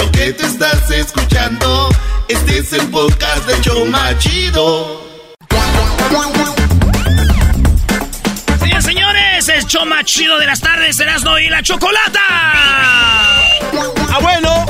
Lo 0.00 0.10
que 0.12 0.32
te 0.32 0.46
estás 0.46 0.90
escuchando, 0.90 1.90
este 2.26 2.58
es 2.58 2.72
el 2.72 2.88
podcast 2.88 3.46
de 3.46 3.60
Choma 3.60 4.16
Chido. 4.16 5.02
Señores, 8.60 8.84
señores, 8.84 9.48
el 9.50 9.64
show 9.66 9.84
más 9.84 10.06
chido 10.06 10.38
de 10.38 10.46
las 10.46 10.60
tardes, 10.60 10.98
Erasno 10.98 11.38
y 11.38 11.50
la 11.50 11.62
Chocolata. 11.62 12.18
Ah, 12.18 14.18
bueno. 14.22 14.66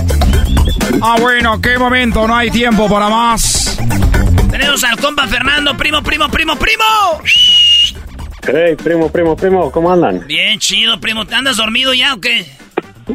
Ah, 1.01 1.17
bueno, 1.21 1.61
qué 1.61 1.79
momento, 1.79 2.27
no 2.27 2.37
hay 2.37 2.51
tiempo 2.51 2.89
para 2.89 3.09
más. 3.09 3.79
Tenemos 4.51 4.83
al 4.83 4.97
compa 4.97 5.29
Fernando, 5.29 5.77
primo, 5.77 6.03
primo, 6.03 6.29
primo, 6.29 6.57
primo. 6.57 6.85
Hey, 8.53 8.75
primo, 8.75 9.13
primo, 9.13 9.37
primo, 9.37 9.71
¿cómo 9.71 9.93
andan? 9.93 10.27
Bien 10.27 10.59
chido, 10.59 10.99
primo. 10.99 11.25
¿Te 11.25 11.37
andas 11.37 11.57
dormido 11.57 11.95
ya 11.95 12.15
o 12.15 12.21
qué? 12.21 12.51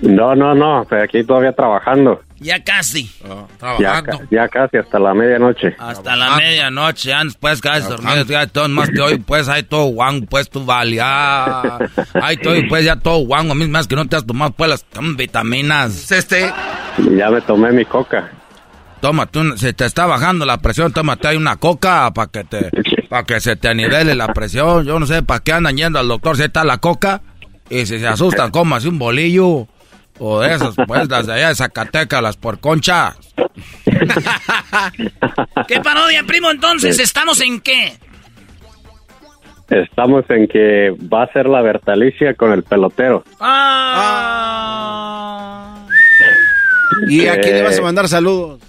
No, 0.01 0.35
no, 0.35 0.53
no, 0.55 0.81
estoy 0.83 0.99
aquí 1.01 1.23
todavía 1.23 1.51
trabajando. 1.53 2.21
Ya 2.39 2.61
casi. 2.63 3.09
Ya, 3.79 4.01
ca- 4.03 4.19
ya 4.29 4.47
casi 4.49 4.77
hasta 4.77 4.99
la 4.99 5.13
medianoche. 5.13 5.75
Hasta 5.79 6.15
la 6.15 6.35
medianoche, 6.37 7.09
ya 7.09 7.21
pues 7.39 7.61
casi 7.61 7.87
dormido, 7.87 8.23
ya 8.25 8.45
todo 8.47 8.67
más 8.69 8.89
que 8.89 8.99
hoy, 9.01 9.17
pues 9.19 9.47
hay 9.47 9.63
todo 9.63 9.85
guango, 9.85 10.25
pues 10.27 10.49
tú 10.49 10.65
vale, 10.65 10.99
ah, 11.01 11.79
hay 12.21 12.37
todo, 12.37 12.55
pues 12.67 12.83
ya 12.83 12.97
todo 12.97 13.19
guango, 13.25 13.53
a 13.53 13.55
mí 13.55 13.67
más 13.67 13.87
que 13.87 13.95
no 13.95 14.05
te 14.07 14.17
has 14.17 14.25
tomado 14.25 14.51
pues 14.51 14.69
las 14.69 14.85
vitaminas. 15.15 16.11
Este. 16.11 16.51
Ya 17.15 17.29
me 17.29 17.41
tomé 17.41 17.71
mi 17.71 17.85
coca. 17.85 18.29
Tómate, 19.01 19.39
un- 19.39 19.57
se 19.57 19.73
te 19.73 19.85
está 19.85 20.05
bajando 20.05 20.45
la 20.45 20.57
presión, 20.57 20.91
tómate 20.91 21.27
ahí 21.29 21.37
una 21.37 21.55
coca 21.57 22.11
para 22.13 22.31
que 22.31 22.43
te, 22.43 22.69
para 23.09 23.23
que 23.23 23.39
se 23.39 23.55
te 23.55 23.73
nivele 23.75 24.15
la 24.15 24.33
presión, 24.33 24.85
yo 24.85 24.99
no 24.99 25.05
sé 25.05 25.21
para 25.23 25.39
qué 25.41 25.53
andan 25.53 25.77
yendo 25.77 25.99
al 25.99 26.07
doctor, 26.07 26.35
si 26.37 26.43
está 26.43 26.63
la 26.63 26.79
coca, 26.79 27.21
y 27.69 27.85
si 27.85 27.99
se 27.99 28.07
asustan, 28.07 28.51
cómase 28.51 28.87
un 28.89 28.97
bolillo, 28.99 29.67
o 30.19 30.39
de 30.41 30.53
esas, 30.53 30.75
pues 30.87 31.09
las 31.09 31.27
de 31.27 31.33
allá 31.33 31.49
de 31.49 31.55
Zacatecas, 31.55 32.21
las 32.21 32.37
por 32.37 32.59
concha. 32.59 33.15
¿Qué 35.67 35.81
parodia, 35.81 36.23
primo? 36.23 36.51
Entonces, 36.51 36.99
¿estamos 36.99 37.41
en 37.41 37.59
qué? 37.61 37.97
Estamos 39.69 40.25
en 40.29 40.47
que 40.47 40.95
va 41.11 41.23
a 41.23 41.33
ser 41.33 41.47
la 41.47 41.61
Bertalicia 41.61 42.35
con 42.35 42.51
el 42.51 42.63
pelotero. 42.63 43.23
¿Y 47.07 47.27
a 47.27 47.39
quién 47.41 47.53
le 47.53 47.59
Eh, 47.59 47.63
vas 47.63 47.79
a 47.79 47.81
mandar 47.81 48.07
saludos? 48.07 48.61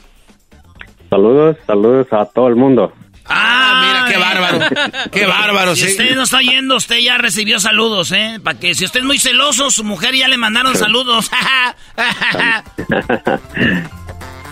Saludos, 1.10 1.56
saludos 1.66 2.06
a 2.12 2.24
todo 2.24 2.48
el 2.48 2.56
mundo. 2.56 2.92
Ah, 3.28 3.82
mira, 3.86 4.04
qué 4.08 4.16
bárbaro. 4.18 5.10
Qué 5.10 5.26
bárbaro, 5.26 5.74
Si 5.76 5.82
sí. 5.82 5.88
usted 5.88 6.14
no 6.14 6.22
está 6.22 6.36
oyendo, 6.38 6.76
usted 6.76 6.98
ya 6.98 7.18
recibió 7.18 7.58
saludos, 7.60 8.12
¿eh? 8.12 8.38
Para 8.42 8.58
que 8.58 8.74
si 8.74 8.84
usted 8.84 9.00
es 9.00 9.06
muy 9.06 9.18
celoso, 9.18 9.70
su 9.70 9.82
mujer 9.84 10.14
ya 10.14 10.28
le 10.28 10.36
mandaron 10.36 10.74
saludos. 10.76 11.30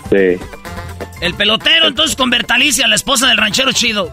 Sí. 0.09 0.37
El 1.21 1.33
pelotero, 1.33 1.87
entonces, 1.87 2.15
con 2.15 2.29
Bertalicia, 2.29 2.87
la 2.87 2.95
esposa 2.95 3.27
del 3.27 3.37
ranchero 3.37 3.71
chido. 3.71 4.11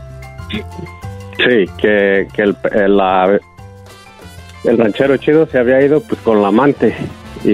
Sí, 0.51 1.67
que, 1.79 2.29
que 2.33 2.43
el, 2.43 2.57
el, 2.73 2.97
la- 2.97 3.39
el 4.65 4.79
ranchero 4.79 5.17
chido 5.19 5.47
se 5.51 5.59
había 5.59 5.83
ido 5.83 6.01
pues 6.03 6.21
con 6.23 6.41
la 6.41 6.49
amante 6.49 6.97
y, 7.45 7.51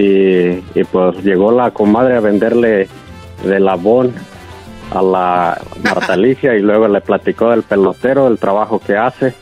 y, 0.79 0.83
pues 0.91 1.17
llegó 1.23 1.51
la 1.51 1.71
comadre 1.71 2.15
a 2.15 2.19
venderle 2.19 2.87
de 3.43 3.59
labón 3.59 4.13
a 4.93 5.01
la 5.01 5.61
Marta 5.83 6.13
Alicia 6.13 6.55
y 6.55 6.61
luego 6.61 6.87
le 6.87 7.01
platicó 7.01 7.49
del 7.51 7.63
pelotero, 7.63 8.25
del 8.25 8.39
trabajo 8.39 8.79
que 8.79 8.97
hace 8.97 9.33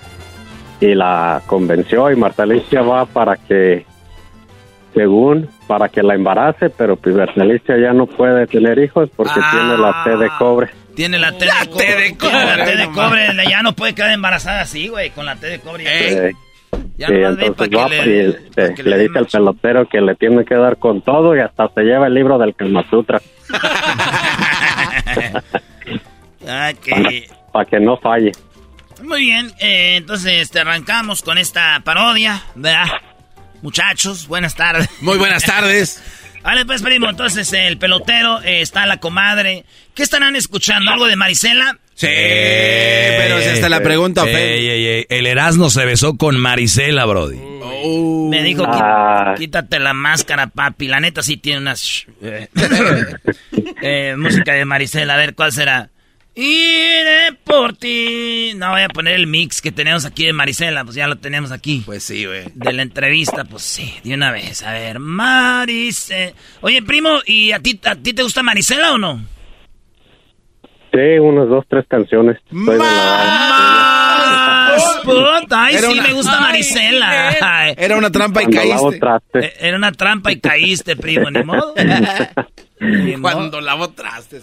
y 0.80 0.94
la 0.94 1.42
convenció 1.46 2.12
y 2.12 2.16
Marta 2.16 2.44
Alicia 2.44 2.82
va 2.82 3.06
para 3.06 3.38
que 3.38 3.86
según 4.94 5.50
para 5.68 5.90
que 5.90 6.02
la 6.04 6.16
embarace, 6.16 6.70
pero 6.70 6.96
pues 6.96 7.16
Marta 7.16 7.34
ya 7.78 7.94
no 7.94 8.08
puede 8.08 8.48
tener 8.48 8.80
hijos 8.80 9.10
porque 9.16 9.40
tiene 9.52 9.78
la 9.78 10.04
T 10.04 10.18
de 10.18 10.30
cobre. 10.40 10.70
Tiene 10.96 11.20
la 11.20 11.32
T 11.32 11.46
de 11.46 12.18
cobre. 12.18 12.58
La 12.58 12.66
T 12.66 12.76
de 12.76 12.88
cobre. 12.90 13.28
Ya 13.50 13.62
no 13.62 13.74
puede 13.74 13.94
quedar 13.94 14.12
embarazada 14.12 14.62
así, 14.62 14.88
güey, 14.88 15.12
con 15.12 15.26
la 15.26 15.36
T 15.36 15.48
de 15.48 15.60
cobre. 15.60 16.34
Ya 16.98 17.08
sí, 17.08 17.14
entonces 17.14 17.70
va 17.78 17.88
le- 17.90 18.08
y, 18.08 18.20
este, 18.30 18.84
le 18.84 18.98
dice 18.98 19.20
al 19.20 19.28
pelotero 19.28 19.88
que 19.88 20.02
le 20.02 20.16
tiene 20.16 20.44
que 20.46 20.56
dar 20.56 20.78
con 20.78 21.02
todo 21.02 21.36
y 21.36 21.40
hasta 21.40 21.70
se 21.70 21.82
lleva 21.84 22.08
el 22.08 22.14
libro 22.16 22.40
del 22.40 22.56
Kama 22.56 22.84
Sutra 22.90 23.22
Ah, 26.48 26.72
que- 26.82 27.30
para 27.52 27.66
que 27.66 27.80
no 27.80 27.98
falle. 27.98 28.32
Muy 29.04 29.22
bien, 29.22 29.52
eh, 29.60 29.96
entonces 29.98 30.50
te 30.50 30.60
arrancamos 30.62 31.22
con 31.22 31.38
esta 31.38 31.80
parodia, 31.84 32.42
¿verdad? 32.56 32.86
Muchachos, 33.62 34.28
buenas 34.28 34.56
tardes. 34.56 34.88
Muy 35.02 35.18
buenas 35.18 35.44
tardes. 35.44 36.02
Vale, 36.44 36.66
pues 36.66 36.82
primo, 36.82 37.10
entonces 37.10 37.52
el 37.54 37.78
pelotero, 37.78 38.42
eh, 38.44 38.62
está 38.62 38.86
la 38.86 38.98
comadre. 38.98 39.66
¿Qué 39.94 40.04
estarán 40.04 40.36
escuchando? 40.36 40.92
¿Algo 40.92 41.08
de 41.08 41.16
Marisela? 41.16 41.78
Sí, 42.00 42.06
pero 42.08 43.42
si 43.42 43.50
hasta 43.50 43.70
la 43.70 43.82
pregunta 43.82 44.24
Ey, 44.30 44.68
ey, 44.70 44.86
ey, 44.86 45.06
El 45.10 45.26
Erasmo 45.26 45.70
se 45.72 45.84
besó 45.84 46.16
con 46.16 46.38
Marisela, 46.40 47.06
Brody. 47.06 47.38
Me 48.30 48.44
dijo, 48.44 48.64
"Qui- 48.66 48.80
Ah. 48.82 49.34
quítate 49.38 49.80
la 49.80 49.94
máscara, 49.94 50.48
papi. 50.48 50.88
La 50.88 51.00
neta 51.00 51.24
sí 51.24 51.38
tiene 51.38 51.60
unas... 51.60 52.06
eh, 52.22 52.48
eh, 53.82 54.16
música 54.18 54.54
de 54.54 54.66
Maricela, 54.66 55.16
a 55.16 55.18
ver, 55.18 55.34
¿cuál 55.34 55.52
será? 55.52 55.90
Iré 56.36 57.34
por 57.44 57.76
ti. 57.76 58.52
No, 58.56 58.70
voy 58.72 58.82
a 58.84 58.90
poner 58.90 59.16
el 59.16 59.26
mix 59.26 59.60
que 59.60 59.72
tenemos 59.72 60.06
aquí 60.06 60.24
de 60.26 60.34
Maricela, 60.34 60.84
pues 60.84 60.96
ya 60.96 61.08
lo 61.08 61.16
tenemos 61.18 61.52
aquí. 61.52 61.82
Pues 61.84 62.04
sí, 62.04 62.26
güey. 62.26 62.44
De 62.54 62.74
la 62.74 62.84
entrevista, 62.84 63.44
pues 63.46 63.64
sí, 63.64 63.92
de 64.04 64.14
una 64.14 64.32
vez. 64.32 64.62
A 64.62 64.72
ver, 64.74 65.00
Maricela. 65.00 66.34
Oye, 66.62 66.84
primo, 66.84 67.22
¿y 67.26 67.54
a 67.54 67.60
ti, 67.60 67.80
a 67.86 67.96
ti 67.96 68.14
te 68.14 68.22
gusta 68.22 68.44
Maricela 68.44 68.92
o 68.92 68.98
no? 69.00 69.26
Sí, 70.98 71.20
unas 71.20 71.48
dos, 71.48 71.64
tres 71.70 71.86
canciones. 71.88 72.40
Soy 72.50 72.66
de 72.66 72.78
la- 72.80 72.84
Más, 74.78 75.00
puta, 75.04 75.64
ay, 75.66 75.76
Era 75.76 75.88
sí, 75.90 75.94
una- 75.94 76.04
me 76.08 76.14
gusta 76.14 76.40
Maricela. 76.40 77.36
Ay. 77.42 77.74
Era 77.78 77.98
una 77.98 78.12
trampa 78.12 78.42
y 78.42 78.46
Cuando 78.46 78.90
caíste. 79.00 79.40
Eh, 79.46 79.54
Era 79.60 79.78
una 79.78 79.92
trampa 79.92 80.32
y 80.32 80.40
caíste, 80.40 80.96
primo, 80.96 81.30
ni 81.30 81.44
modo. 81.44 81.74
Ni 82.80 83.16
modo. 83.18 83.34
Cuando 83.34 83.62
lavo 83.62 83.90
trastes. 83.90 84.42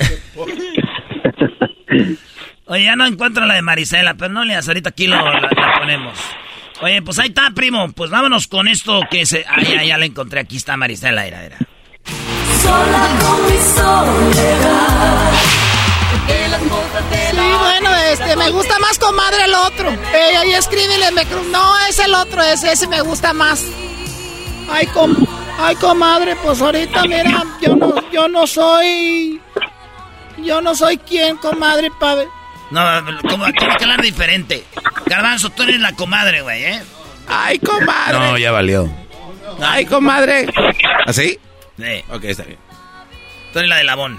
Oye, 2.66 2.84
ya 2.84 2.96
no 2.96 3.06
encuentro 3.06 3.44
la 3.46 3.54
de 3.54 3.62
Marisela, 3.62 4.14
pero 4.14 4.32
no 4.32 4.44
le 4.44 4.54
das, 4.54 4.66
ahorita 4.68 4.88
aquí 4.90 5.06
lo, 5.06 5.16
la, 5.16 5.40
la 5.40 5.74
ponemos. 5.78 6.18
Oye, 6.80 7.00
pues 7.02 7.18
ahí 7.18 7.28
está, 7.28 7.50
primo. 7.54 7.92
Pues 7.92 8.10
vámonos 8.10 8.46
con 8.48 8.66
esto 8.68 9.00
que 9.10 9.26
se... 9.26 9.44
Ah, 9.48 9.62
ya, 9.62 9.84
ya 9.84 9.98
la 9.98 10.06
encontré. 10.06 10.40
Aquí 10.40 10.56
está 10.56 10.76
Marisela, 10.76 11.26
era, 11.26 11.44
era. 11.44 11.58
Sola 12.62 13.08
con 13.20 13.42
mi 13.46 13.58
soledad. 13.60 15.30
Sí, 17.30 17.36
bueno, 17.58 17.94
este, 18.12 18.36
me 18.36 18.50
gusta 18.50 18.78
más 18.78 18.98
comadre 18.98 19.44
el 19.44 19.54
otro. 19.54 19.90
Ey, 19.90 20.36
ahí 20.36 20.54
escríbele, 20.54 21.10
me 21.12 21.24
no, 21.50 21.78
es 21.88 21.98
el 21.98 22.14
otro, 22.14 22.42
ese, 22.42 22.72
ese 22.72 22.86
me 22.86 23.00
gusta 23.00 23.32
más. 23.32 23.64
Ay, 24.70 24.86
com, 24.88 25.14
ay, 25.58 25.76
comadre, 25.76 26.36
pues 26.36 26.60
ahorita, 26.60 27.02
mira, 27.02 27.44
yo 27.60 27.76
no, 27.76 28.10
yo 28.10 28.28
no 28.28 28.46
soy, 28.46 29.40
yo 30.38 30.60
no 30.60 30.74
soy 30.74 30.98
quien, 30.98 31.36
comadre, 31.36 31.90
pa'. 31.98 32.16
No, 32.70 32.82
como 33.28 33.44
tiene 33.52 33.76
que 33.76 33.84
hablar 33.84 34.02
diferente. 34.02 34.64
Garbanzo, 35.06 35.50
tú 35.50 35.62
eres 35.64 35.80
la 35.80 35.92
comadre, 35.92 36.42
güey, 36.42 36.64
¿eh? 36.64 36.82
Ay, 37.28 37.58
comadre. 37.58 38.18
No, 38.18 38.38
ya 38.38 38.52
valió. 38.52 38.90
Ay, 39.60 39.86
comadre. 39.86 40.46
¿Así? 41.06 41.38
Sí. 41.78 42.04
Ok, 42.10 42.24
está 42.24 42.44
bien. 42.44 42.58
Tú 43.52 43.58
eres 43.58 43.68
la 43.68 43.76
de 43.76 43.84
Labón. 43.84 44.18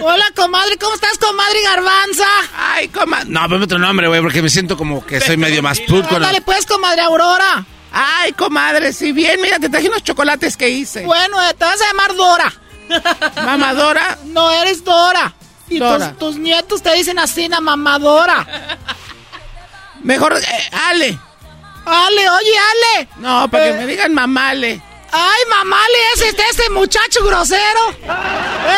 Hola, 0.00 0.24
comadre, 0.34 0.76
¿cómo 0.78 0.94
estás, 0.94 1.18
comadre 1.18 1.62
Garbanza? 1.62 2.26
Ay, 2.56 2.88
comadre. 2.88 3.26
No, 3.28 3.48
ponme 3.48 3.64
otro 3.64 3.78
nombre, 3.78 4.08
güey, 4.08 4.20
porque 4.20 4.42
me 4.42 4.50
siento 4.50 4.76
como 4.76 5.04
que 5.04 5.20
soy 5.20 5.36
medio 5.36 5.62
más 5.62 5.80
put 5.80 6.06
con 6.06 6.16
Ándale, 6.16 6.40
pues, 6.40 6.66
comadre 6.66 7.02
Aurora. 7.02 7.64
Ay, 7.92 8.32
comadre, 8.32 8.92
si 8.92 9.12
bien, 9.12 9.40
mira, 9.40 9.58
te 9.58 9.68
traje 9.68 9.88
unos 9.88 10.02
chocolates 10.02 10.56
que 10.56 10.68
hice. 10.68 11.04
Bueno, 11.04 11.40
eh, 11.42 11.54
te 11.54 11.64
vas 11.64 11.80
a 11.80 11.86
llamar 11.86 12.14
Dora. 12.14 12.52
Mamadora. 13.44 14.18
No, 14.24 14.50
eres 14.50 14.82
Dora. 14.84 15.32
Y 15.68 15.78
Dora. 15.78 16.10
Tus, 16.12 16.18
tus 16.18 16.36
nietos 16.38 16.82
te 16.82 16.92
dicen 16.94 17.18
así, 17.18 17.48
na 17.48 17.60
mamadora. 17.60 18.46
Mejor, 20.02 20.34
eh, 20.36 20.70
Ale. 20.88 21.18
Ale, 21.86 22.30
oye, 22.30 22.52
Ale. 22.96 23.08
No, 23.18 23.48
para 23.50 23.68
Eh. 23.68 23.72
que 23.72 23.78
me 23.78 23.86
digan 23.86 24.12
mamale. 24.14 24.82
Ay, 25.16 25.42
mamale, 25.48 25.98
es 26.16 26.22
este, 26.22 26.42
este 26.50 26.70
muchacho 26.70 27.24
grosero. 27.24 27.90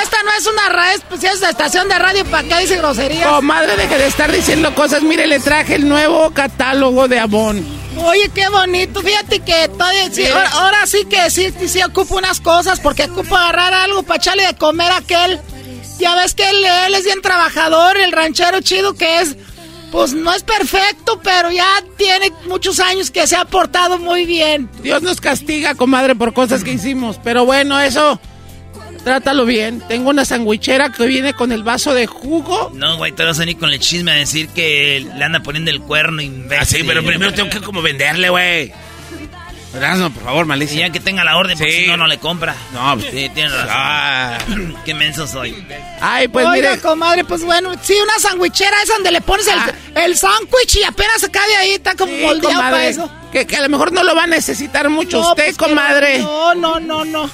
Esta 0.03 0.23
no 0.23 0.31
es 0.39 0.47
una 0.47 0.69
radio, 0.69 1.01
pues 1.09 1.23
si 1.23 1.27
es 1.29 1.41
la 1.41 1.49
estación 1.49 1.89
de 1.89 1.99
radio, 1.99 2.27
¿para 2.27 2.47
qué 2.47 2.59
dice 2.59 2.77
groserías? 2.77 3.27
Comadre, 3.27 3.75
deje 3.75 3.97
de 3.97 4.07
estar 4.07 4.31
diciendo 4.31 4.75
cosas. 4.75 5.03
Mire, 5.03 5.27
le 5.27 5.41
traje 5.41 5.77
el 5.77 5.89
nuevo 5.89 6.31
catálogo 6.35 7.09
de 7.09 7.21
Avon. 7.21 7.65
Oye, 8.05 8.31
qué 8.35 8.51
bonito. 8.51 9.01
Fíjate 9.01 9.41
que 9.41 9.69
todavía, 9.69 10.11
sí, 10.13 10.27
ahora, 10.27 10.51
ahora 10.51 10.87
sí 10.87 11.07
que 11.07 11.31
sí, 11.31 11.55
sí, 11.59 11.69
sí 11.69 11.83
ocupo 11.83 12.17
unas 12.17 12.41
cosas 12.43 12.81
porque 12.81 13.05
ocupo 13.05 13.35
agarrar 13.35 13.73
algo 13.73 14.03
para 14.03 14.19
echarle 14.19 14.47
de 14.47 14.55
comer 14.57 14.93
a 14.93 14.99
aquel. 14.99 15.41
Ya 15.99 16.15
ves 16.17 16.35
que 16.35 16.47
él, 16.51 16.63
él 16.63 16.95
es 16.95 17.05
bien 17.05 17.23
trabajador, 17.23 17.97
el 17.97 18.13
ranchero 18.13 18.61
chido 18.61 18.93
que 18.95 19.21
es. 19.21 19.37
Pues 19.97 20.12
no 20.12 20.31
es 20.35 20.43
perfecto, 20.43 21.18
pero 21.24 21.51
ya 21.51 21.82
tiene 21.97 22.31
muchos 22.47 22.81
años 22.81 23.10
que 23.10 23.27
se 23.27 23.35
ha 23.35 23.47
portado 23.47 23.98
muy 23.98 24.27
bien. 24.27 24.68
Dios 24.82 25.01
nos 25.01 25.23
castiga, 25.23 25.74
comadre, 25.74 26.14
por 26.14 26.35
cosas 26.35 26.62
que 26.62 26.73
hicimos. 26.73 27.18
Pero 27.24 27.47
bueno, 27.47 27.81
eso. 27.81 28.20
Trátalo 29.05 29.47
bien. 29.47 29.82
Tengo 29.89 30.10
una 30.10 30.27
sandwichera 30.27 30.93
que 30.93 31.06
viene 31.06 31.32
con 31.32 31.51
el 31.51 31.62
vaso 31.62 31.94
de 31.94 32.06
jugo. 32.06 32.73
No, 32.74 32.98
güey, 32.98 33.12
te 33.12 33.24
vas 33.24 33.39
a 33.39 33.40
venir 33.40 33.56
con 33.56 33.70
el 33.70 33.81
chisme 33.81 34.12
a 34.12 34.16
decir 34.16 34.48
que 34.48 35.01
le 35.16 35.24
anda 35.24 35.40
poniendo 35.40 35.70
el 35.70 35.81
cuerno 35.81 36.20
imbécil. 36.20 36.59
Ah, 36.60 36.64
sí, 36.66 36.85
pero 36.86 37.02
primero 37.02 37.32
tengo 37.32 37.48
que 37.48 37.62
como 37.62 37.81
venderle, 37.81 38.28
güey. 38.28 38.74
No, 39.81 40.11
por 40.11 40.23
favor, 40.24 40.44
Y 40.44 40.48
malicia. 40.48 40.86
ya 40.86 40.93
que 40.93 41.01
tenga 41.01 41.24
la 41.24 41.36
orden, 41.36 41.57
porque 41.59 41.73
Sí. 41.73 41.81
si 41.85 41.86
no, 41.86 41.97
no 41.97 42.07
le 42.07 42.19
compra. 42.19 42.55
No, 42.73 42.94
pues- 42.98 43.11
Sí, 43.11 43.31
tienes 43.35 43.53
razón. 43.53 43.69
Ah. 43.70 44.39
Qué 44.85 44.94
menso 44.94 45.27
soy. 45.27 45.55
Ay, 46.01 46.28
pues 46.28 46.47
Oiga, 46.47 46.70
mire. 46.70 46.82
comadre, 46.82 47.24
pues 47.24 47.44
bueno, 47.44 47.73
sí, 47.82 47.94
una 48.03 48.19
sandwichera 48.19 48.77
es 48.82 48.89
donde 48.89 49.11
le 49.12 49.20
pones 49.20 49.47
el, 49.47 49.59
Ah. 49.59 49.73
el 50.05 50.16
sándwich 50.16 50.77
y 50.77 50.85
apenas 50.85 51.20
se 51.20 51.31
cae 51.31 51.48
de 51.48 51.57
ahí, 51.57 51.70
está 51.73 51.94
como 51.94 52.12
Sí, 52.12 52.23
moldeado 52.23 52.55
para 52.57 52.70
comadre, 52.70 52.89
eso. 52.89 53.11
Que, 53.32 53.47
que 53.47 53.57
a 53.57 53.62
lo 53.62 53.69
mejor 53.69 53.93
no 53.93 54.03
lo 54.03 54.15
va 54.15 54.24
a 54.24 54.27
necesitar 54.27 54.89
mucho 54.89 55.20
No, 55.20 55.31
usted, 55.31 55.44
pues, 55.44 55.57
comadre. 55.57 56.19
No, 56.20 56.55
no, 56.55 56.81
no, 56.81 57.05
no. 57.05 57.31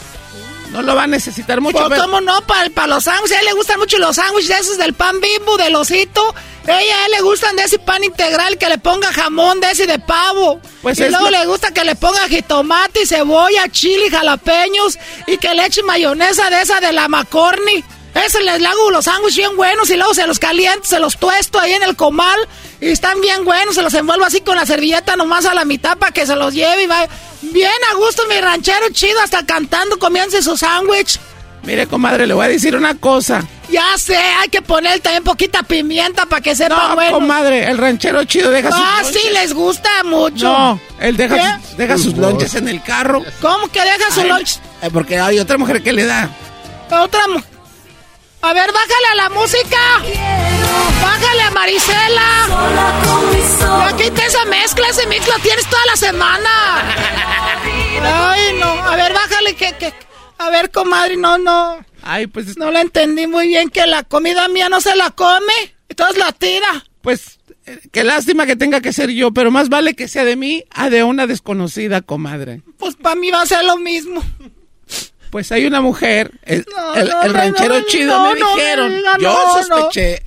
No 0.73 0.83
lo 0.83 0.95
va 0.95 1.03
a 1.05 1.07
necesitar 1.07 1.61
mucho. 1.61 1.77
Pues, 1.79 1.89
pero- 1.91 2.03
¿Cómo 2.03 2.21
no? 2.21 2.41
Para 2.47 2.87
los 2.87 3.05
sándwiches. 3.05 3.37
A 3.37 3.41
él 3.41 3.47
le 3.47 3.53
gustan 3.53 3.79
mucho 3.79 3.99
los 3.99 4.17
sándwiches 4.17 4.49
de 4.49 4.55
esos 4.57 4.79
del 4.79 4.95
pan 4.95 5.21
bimbo, 5.21 5.57
del 5.57 5.75
osito. 5.77 6.35
Ella, 6.65 6.75
a 7.03 7.07
él 7.07 7.13
le 7.13 7.21
gustan 7.23 7.55
de 7.57 7.65
ese 7.65 7.79
pan 7.79 8.03
integral 8.05 8.57
que 8.57 8.69
le 8.69 8.79
ponga 8.79 9.13
jamón 9.13 9.61
de 9.61 9.71
ese 9.71 9.87
de 9.87 9.99
pavo. 9.99 10.61
Pues 10.81 10.99
y 10.99 11.09
luego 11.09 11.31
lo- 11.31 11.39
le 11.39 11.47
gusta 11.47 11.73
que 11.73 11.85
le 11.85 11.95
ponga 11.95 12.27
jitomate 12.29 13.03
y 13.03 13.07
cebolla, 13.07 13.69
chile, 13.69 14.11
jalapeños 14.11 14.99
y 15.27 15.37
que 15.39 15.55
le 15.55 15.67
eche 15.67 15.83
mayonesa 15.83 16.49
de 16.51 16.63
esa 16.63 16.81
de 16.81 16.93
la 16.93 17.09
McCorney. 17.09 17.85
Ese 18.15 18.43
les 18.43 18.61
le 18.61 18.67
hago 18.69 18.91
los 18.91 19.07
sándwiches 19.07 19.37
bien 19.37 19.57
buenos 19.57 19.89
y 19.91 19.97
luego 19.97 20.13
se 20.15 20.27
los 20.27 20.39
caliento, 20.39 20.85
se 20.85 20.99
los 21.01 21.17
tuesto 21.19 21.59
ahí 21.59 21.73
en 21.73 21.83
el 21.83 21.97
comal 21.97 22.39
y 22.81 22.89
están 22.91 23.21
bien 23.21 23.45
buenos. 23.45 23.75
Se 23.75 23.83
los 23.83 23.95
envuelvo 23.95 24.25
así 24.25 24.41
con 24.43 24.57
la 24.57 24.67
servilleta 24.67 25.17
nomás 25.17 25.47
a 25.47 25.55
la 25.55 25.65
mitad 25.65 25.97
para 25.97 26.13
que 26.13 26.27
se 26.27 26.37
los 26.37 26.53
lleve 26.53 26.83
y 26.83 26.87
va 26.87 27.09
bien 27.41 27.71
a 27.91 27.95
gusto 27.95 28.23
mi 28.29 28.39
ranchero 28.41 28.87
chido 28.93 29.19
hasta 29.23 29.45
cantando 29.47 29.99
comiéndose 29.99 30.43
su 30.43 30.57
sándwich. 30.57 31.19
Mire, 31.63 31.87
comadre, 31.87 32.27
le 32.27 32.35
voy 32.35 32.45
a 32.45 32.49
decir 32.49 32.75
una 32.77 32.97
cosa. 32.99 33.45
Ya 33.71 33.97
sé, 33.97 34.17
hay 34.17 34.49
que 34.49 34.61
poner 34.61 34.99
también 35.01 35.23
poquita 35.25 35.63
pimienta 35.63 36.27
para 36.27 36.43
que 36.43 36.55
sepa 36.57 36.89
No, 36.89 36.95
bueno. 36.97 37.13
comadre, 37.13 37.65
el 37.71 37.79
ranchero 37.79 38.25
chido 38.25 38.51
deja 38.51 38.71
sus 38.73 38.81
Ah, 38.85 39.01
lonches. 39.03 39.23
sí, 39.23 39.29
les 39.31 39.55
gusta 39.55 39.89
mucho. 40.05 40.45
No, 40.53 40.81
él 41.01 41.17
deja, 41.17 41.61
sus, 41.61 41.77
deja 41.79 41.99
sus 41.99 42.17
lonches 42.19 42.55
en 42.57 42.69
el 42.69 42.83
carro. 42.83 43.25
¿Cómo 43.41 43.69
que 43.71 43.81
deja 43.81 44.11
su 44.13 44.21
Ay, 44.23 44.29
lunch? 44.29 44.59
eh, 44.83 44.91
porque 44.93 45.19
hay 45.21 45.39
otra 45.39 45.57
mujer 45.57 45.83
que 45.83 45.93
le 45.93 46.05
da. 46.05 46.29
Otra 46.91 47.27
mu- 47.29 47.41
A 48.43 48.53
ver, 48.53 48.73
bájale 48.73 49.07
a 49.13 49.15
la 49.15 49.29
música. 49.31 49.79
Bájale 51.01 51.43
a 51.43 51.51
Marisela. 51.51 52.49
Ya 53.61 53.97
quita 53.97 54.27
esa 54.27 54.45
mezcla, 54.47 54.89
ese 54.89 55.07
mix 55.07 55.27
lo 55.29 55.39
tienes 55.39 55.65
toda 55.67 55.87
la 55.87 55.97
semana. 55.97 56.51
Ay, 58.03 58.55
no. 58.59 58.67
A 58.67 58.97
ver, 58.97 59.13
bájale 59.13 59.55
que, 59.55 59.73
que. 59.79 59.95
A 60.39 60.51
ver, 60.51 60.71
comadre, 60.71 61.17
no, 61.17 61.39
no. 61.39 61.85
Ay, 62.03 62.27
pues, 62.27 62.57
No 62.57 62.71
la 62.73 62.81
entendí 62.81 63.27
muy 63.29 63.47
bien 63.49 63.69
que 63.71 63.87
la 63.87 64.03
comida 64.03 64.49
mía 64.49 64.69
no 64.69 64.81
se 64.81 64.97
la 64.97 65.11
come. 65.11 65.53
Entonces 65.89 66.19
la 66.19 66.33
tira. 66.33 66.85
pues, 67.01 67.39
eh, 67.67 67.79
qué 67.93 68.03
lástima 68.03 68.45
que 68.47 68.57
tenga 68.57 68.81
que 68.81 68.93
ser 68.93 69.11
yo, 69.11 69.33
pero 69.33 69.53
más 69.53 69.69
vale 69.69 69.95
que 69.95 70.09
sea 70.09 70.25
de 70.25 70.35
mí 70.35 70.65
a 70.71 70.91
de 70.91 71.05
una 71.05 71.27
desconocida, 71.29 72.01
comadre. 72.01 72.63
Pues 72.79 72.97
para 72.97 73.15
mí 73.15 73.31
va 73.31 73.43
a 73.43 73.47
ser 73.47 73.65
lo 73.65 73.77
mismo. 73.77 74.21
Pues 75.33 75.51
hay 75.51 75.65
una 75.67 75.81
mujer, 75.81 76.31
el, 76.45 76.65
No, 76.77 76.95
el- 76.95 77.33
ranchero 77.35 77.75
no, 77.81 77.87
chido 77.87 78.13
no, 78.19 78.33
me 78.35 78.39
dijeron. 78.39 78.95
diga, 78.95 79.17
yo 79.19 79.35
sospeché. 79.63 80.23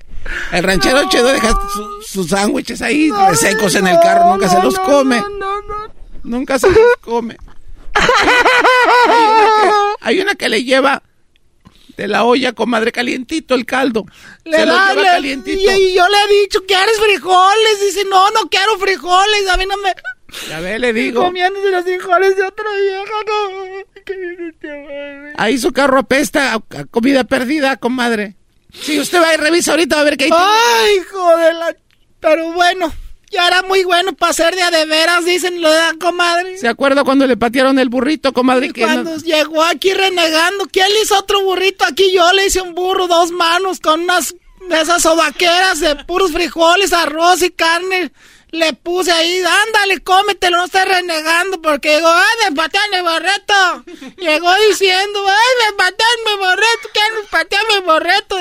El 0.51 0.63
ranchero 0.63 1.07
chido 1.09 1.27
deja 1.27 1.51
su- 1.71 2.01
sus 2.07 2.27
sándwiches 2.29 2.81
ahí 2.81 3.09
No, 3.09 3.29
resecos 3.29 3.75
en 3.75 3.85
el 3.85 3.99
carro, 3.99 4.31
nunca 4.31 4.49
se 4.49 4.59
los 4.63 4.77
come. 4.79 5.19
no, 5.21 5.29
no, 5.29 5.61
no. 5.61 5.93
Nunca 6.23 6.57
se 6.57 6.67
los 6.71 6.77
come. 7.01 7.37
Hay 7.93 8.09
una, 9.13 9.61
que, 9.61 9.95
hay 10.01 10.19
una 10.21 10.35
que 10.35 10.49
le 10.49 10.63
lleva 10.63 11.03
de 11.97 12.07
la 12.07 12.23
olla, 12.23 12.53
comadre, 12.53 12.91
calientito 12.91 13.53
el 13.53 13.65
caldo. 13.67 14.05
Le 14.43 14.57
se 14.57 14.65
lo 14.65 14.73
da, 14.73 14.89
lleva 14.89 15.01
le- 15.03 15.07
calientito. 15.09 15.59
y, 15.71 15.75
y 15.75 15.93
yo 15.93 16.07
le 16.09 16.17
he 16.23 16.41
dicho, 16.41 16.65
¿quieres 16.67 16.97
frijoles? 16.99 17.79
Dice, 17.81 18.05
no, 18.09 18.31
no 18.31 18.49
quiero 18.49 18.77
frijoles. 18.79 19.47
A 19.49 19.57
mí 19.57 19.65
no 19.67 19.77
me... 19.77 19.93
Ya 20.49 20.59
ve, 20.59 20.79
le 20.79 20.93
digo. 20.93 21.23
Comiéndose 21.23 21.71
los 21.71 21.83
frijoles 21.83 22.35
de 22.35 22.43
otra 22.43 22.65
vieja. 22.81 23.13
¿Qué? 24.05 25.33
Ahí 25.37 25.57
su 25.57 25.71
carro 25.71 25.99
apesta 25.99 26.53
a, 26.53 26.59
comida 26.85 27.23
perdida, 27.23 27.77
comadre. 27.77 28.35
Si 28.73 28.99
usted 28.99 29.21
va 29.21 29.33
y 29.33 29.37
revisa 29.37 29.71
ahorita 29.71 29.95
va 29.95 30.01
a 30.01 30.05
ver 30.05 30.17
que 30.17 30.25
hay... 30.25 30.31
Ay, 30.33 30.97
hijo 30.97 31.37
de 31.37 31.53
la... 31.53 31.75
Pero 32.19 32.51
bueno, 32.53 32.91
ya 33.31 33.47
era 33.47 33.61
muy 33.61 33.83
bueno 33.83 34.13
para 34.13 34.33
ser 34.33 34.55
de 34.55 34.61
a 34.63 34.71
de 34.71 34.85
veras, 34.85 35.25
dicen 35.25 35.61
lo 35.61 35.71
de 35.71 35.77
la 35.79 35.93
comadre. 35.99 36.57
¿Se 36.57 36.67
acuerda 36.67 37.03
cuando 37.03 37.25
le 37.27 37.37
patearon 37.37 37.79
el 37.79 37.89
burrito, 37.89 38.33
comadre? 38.33 38.71
Que 38.73 38.81
Cuando 38.81 39.11
no- 39.11 39.17
llegó 39.17 39.63
aquí 39.63 39.93
renegando, 39.93 40.65
¿quién 40.71 40.91
le 40.91 41.01
hizo 41.01 41.17
otro 41.17 41.41
burrito? 41.43 41.85
Aquí 41.85 42.11
yo 42.13 42.31
le 42.33 42.47
hice 42.47 42.61
un 42.61 42.73
burro, 42.73 43.07
dos 43.07 43.31
manos, 43.31 43.79
con 43.79 44.01
unas 44.01 44.35
de 44.69 44.81
esas 44.81 45.03
sobaqueras 45.03 45.79
de 45.79 45.95
puros 46.05 46.31
frijoles, 46.31 46.91
arroz 46.93 47.41
y 47.43 47.51
carne. 47.51 48.11
Le 48.55 48.71
puse 48.71 49.11
ahí, 49.11 49.43
ándale, 49.67 49.99
cómetelo, 49.99 50.57
no 50.57 50.65
estés 50.65 50.87
renegando, 50.87 51.61
porque 51.61 51.95
llegó, 51.95 52.07
ay, 52.07 52.49
me 52.49 52.55
patean 52.55 52.93
el 52.93 53.03
borreto. 53.03 53.83
Llegó 54.17 54.53
diciendo, 54.69 55.25
ay, 55.27 55.65
me 55.65 55.77
patean 55.77 56.09
mi 56.25 56.37
borreto, 56.37 56.89
quieren 56.93 57.27
patear 57.29 57.63
mi 57.73 57.85
borreto. 57.85 58.37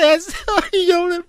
Y 0.71 0.85
yo 0.87 1.03
me 1.03 1.21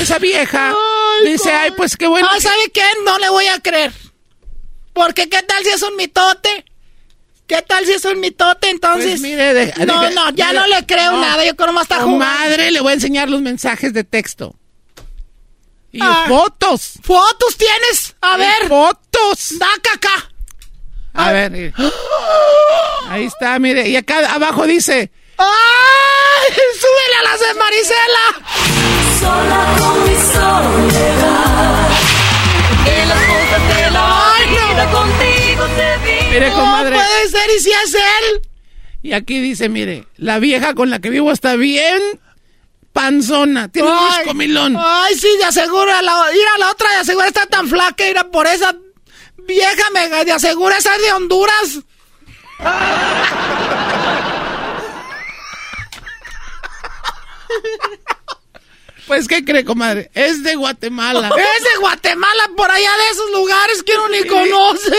Esa 0.00 0.18
vieja 0.18 0.74
dice, 1.24 1.52
ay, 1.52 1.72
pues 1.72 1.94
qué 1.94 2.06
bueno. 2.06 2.26
Ay, 2.30 2.40
¿sabe 2.40 2.70
qué? 2.72 2.84
No 3.04 3.18
le 3.18 3.28
voy 3.28 3.46
a 3.48 3.60
creer. 3.60 3.92
Porque 4.94 5.28
qué 5.28 5.42
tal 5.42 5.62
si 5.64 5.68
es 5.68 5.82
un 5.82 5.94
mitote. 5.94 6.64
¿Qué 7.46 7.60
tal 7.60 7.84
si 7.84 7.92
es 7.92 8.04
un 8.06 8.18
mitote 8.18 8.70
entonces? 8.70 9.10
Pues 9.10 9.20
mire, 9.20 9.74
no, 9.86 10.10
no, 10.10 10.30
ya 10.30 10.48
mire, 10.48 10.58
no 10.58 10.66
le 10.68 10.86
creo 10.86 11.12
no. 11.12 11.20
nada. 11.20 11.44
Yo 11.44 11.54
creo 11.54 11.72
más 11.72 11.82
está 11.82 11.96
jugando. 11.96 12.18
Madre, 12.18 12.70
le 12.70 12.80
voy 12.80 12.92
a 12.92 12.94
enseñar 12.94 13.28
los 13.28 13.42
mensajes 13.42 13.92
de 13.92 14.04
texto. 14.04 14.57
Y 15.92 16.00
Ah. 16.02 16.24
fotos. 16.28 16.92
¿Fotos 17.02 17.56
tienes? 17.56 18.14
A 18.20 18.36
ver. 18.36 18.68
Fotos. 18.68 19.54
Da 19.58 19.66
acá. 19.94 20.30
A 21.14 21.32
ver. 21.32 21.50
mire. 21.50 21.72
Ahí 23.08 23.24
está, 23.24 23.58
mire. 23.58 23.88
Y 23.88 23.96
acá 23.96 24.18
abajo 24.34 24.66
dice. 24.66 25.10
¡Ay! 25.38 25.46
¡Súbele 26.80 27.16
a 27.18 27.22
las 27.22 27.40
de 27.40 27.54
Marisela! 27.54 28.26
Sola 29.20 29.76
con 29.78 30.04
mi 30.04 30.16
soledad. 30.32 31.88
Y 32.84 33.06
las 33.06 33.24
cosas 33.24 33.76
de 33.76 33.90
la 33.90 34.34
Ay, 34.34 34.46
no. 34.50 34.92
contigo 34.92 35.64
viven. 36.04 36.30
Mire, 36.30 36.50
comadre. 36.52 36.96
No 36.96 37.02
puede 37.02 37.28
ser, 37.28 37.50
¿y 37.56 37.60
si 37.60 37.70
es 37.70 37.94
él? 37.94 38.40
Y 39.02 39.12
aquí 39.12 39.40
dice, 39.40 39.68
mire, 39.68 40.06
la 40.16 40.38
vieja 40.38 40.74
con 40.74 40.90
la 40.90 40.98
que 40.98 41.10
vivo 41.10 41.30
está 41.32 41.54
bien 41.56 42.00
panzona. 43.02 43.68
Tiene 43.68 43.88
un 43.88 43.96
Ay, 43.96 44.24
comilón. 44.26 44.76
Ay, 44.76 45.14
sí, 45.16 45.28
de 45.38 45.44
aseguro. 45.44 45.92
a 45.92 46.02
La, 46.02 46.34
ir 46.34 46.46
a 46.54 46.58
la 46.58 46.70
otra, 46.70 46.90
de 46.90 46.96
aseguro 46.96 47.26
está 47.26 47.46
tan 47.46 47.68
flaca. 47.68 48.08
Ir 48.08 48.18
a 48.18 48.24
por 48.30 48.46
esa 48.46 48.74
vieja 49.46 49.90
mega, 49.92 50.24
de 50.24 50.32
aseguro 50.32 50.74
esa 50.74 50.96
es 50.96 51.02
de 51.02 51.12
Honduras. 51.12 51.78
Pues, 59.06 59.26
¿qué 59.26 59.42
cree, 59.42 59.64
comadre? 59.64 60.10
Es 60.12 60.42
de 60.42 60.54
Guatemala. 60.54 61.30
Es 61.58 61.64
de 61.64 61.78
Guatemala, 61.80 62.50
por 62.56 62.70
allá 62.70 62.90
de 62.90 63.10
esos 63.10 63.30
lugares 63.30 63.82
que 63.82 63.94
uno 63.94 64.08
ni 64.08 64.22
conoce. 64.26 64.94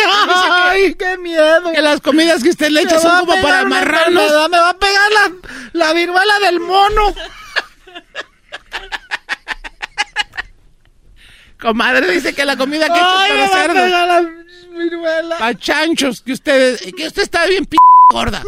Ay, 0.52 0.96
qué 0.96 1.18
miedo. 1.20 1.72
Que 1.72 1.82
las 1.82 2.02
comidas 2.02 2.42
que 2.42 2.50
usted 2.50 2.70
le 2.70 2.82
echa 2.82 3.00
son 3.00 3.20
como 3.20 3.40
para 3.42 3.66
marranos. 3.66 4.24
enfermedad, 4.24 4.50
Me 4.50 4.58
va 4.58 4.70
a 4.70 4.78
pegar 4.80 5.12
la, 5.12 5.32
la 5.74 5.94
viruela 5.94 6.40
del 6.40 6.60
mono. 6.60 7.14
Comadre 11.60 12.10
dice 12.12 12.34
que 12.34 12.46
la 12.46 12.56
comida 12.56 12.86
que 12.88 13.00
Ay, 13.02 13.32
es 13.32 13.38
me 13.38 13.48
para 13.50 13.74
cerdos. 13.74 13.90
la 13.92 14.30
viruela. 14.80 15.38
Pa' 15.38 15.54
chanchos, 15.56 16.22
que 16.22 16.32
usted, 16.34 16.80
que 16.96 17.08
usted 17.08 17.24
está 17.24 17.46
bien 17.48 17.66
p 17.66 17.76
gorda. 18.12 18.42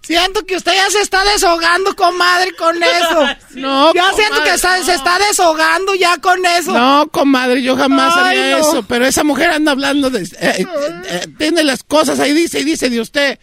Siento 0.00 0.44
que 0.44 0.56
usted 0.56 0.72
ya 0.74 0.90
se 0.90 1.00
está 1.00 1.24
deshogando, 1.24 1.94
comadre, 1.96 2.52
con 2.56 2.76
eso. 2.82 3.26
No, 3.54 3.94
Ya 3.94 4.12
siento 4.12 4.42
que 4.42 4.50
está- 4.50 4.82
se 4.82 4.94
está 4.94 5.18
deshogando 5.18 5.94
ya 5.94 6.18
con 6.18 6.44
eso. 6.44 6.72
No, 6.72 7.08
comadre, 7.10 7.62
yo 7.62 7.76
jamás 7.76 8.12
Ay, 8.16 8.36
haría 8.38 8.58
no. 8.58 8.68
eso. 8.68 8.82
Pero 8.82 9.06
esa 9.06 9.22
mujer 9.24 9.50
anda 9.50 9.70
hablando 9.72 10.10
de... 10.10 10.22
eh, 10.24 10.28
eh, 10.40 10.66
eh, 11.06 11.26
tiene 11.38 11.62
las 11.62 11.84
cosas 11.84 12.18
ahí, 12.20 12.32
dice 12.34 12.60
y 12.60 12.64
dice 12.64 12.90
de 12.90 13.00
usted 13.00 13.38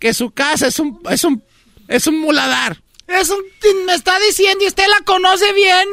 que 0.00 0.12
su 0.12 0.32
casa 0.32 0.66
es 0.66 0.78
un, 0.80 1.00
es 1.08 1.22
un, 1.24 1.42
es 1.88 2.06
un 2.08 2.20
muladar. 2.20 2.82
Es 3.06 3.30
un, 3.30 3.38
me 3.86 3.94
está 3.94 4.18
diciendo 4.18 4.64
y 4.64 4.68
usted 4.68 4.86
la 4.88 5.00
conoce 5.04 5.52
bien. 5.52 5.88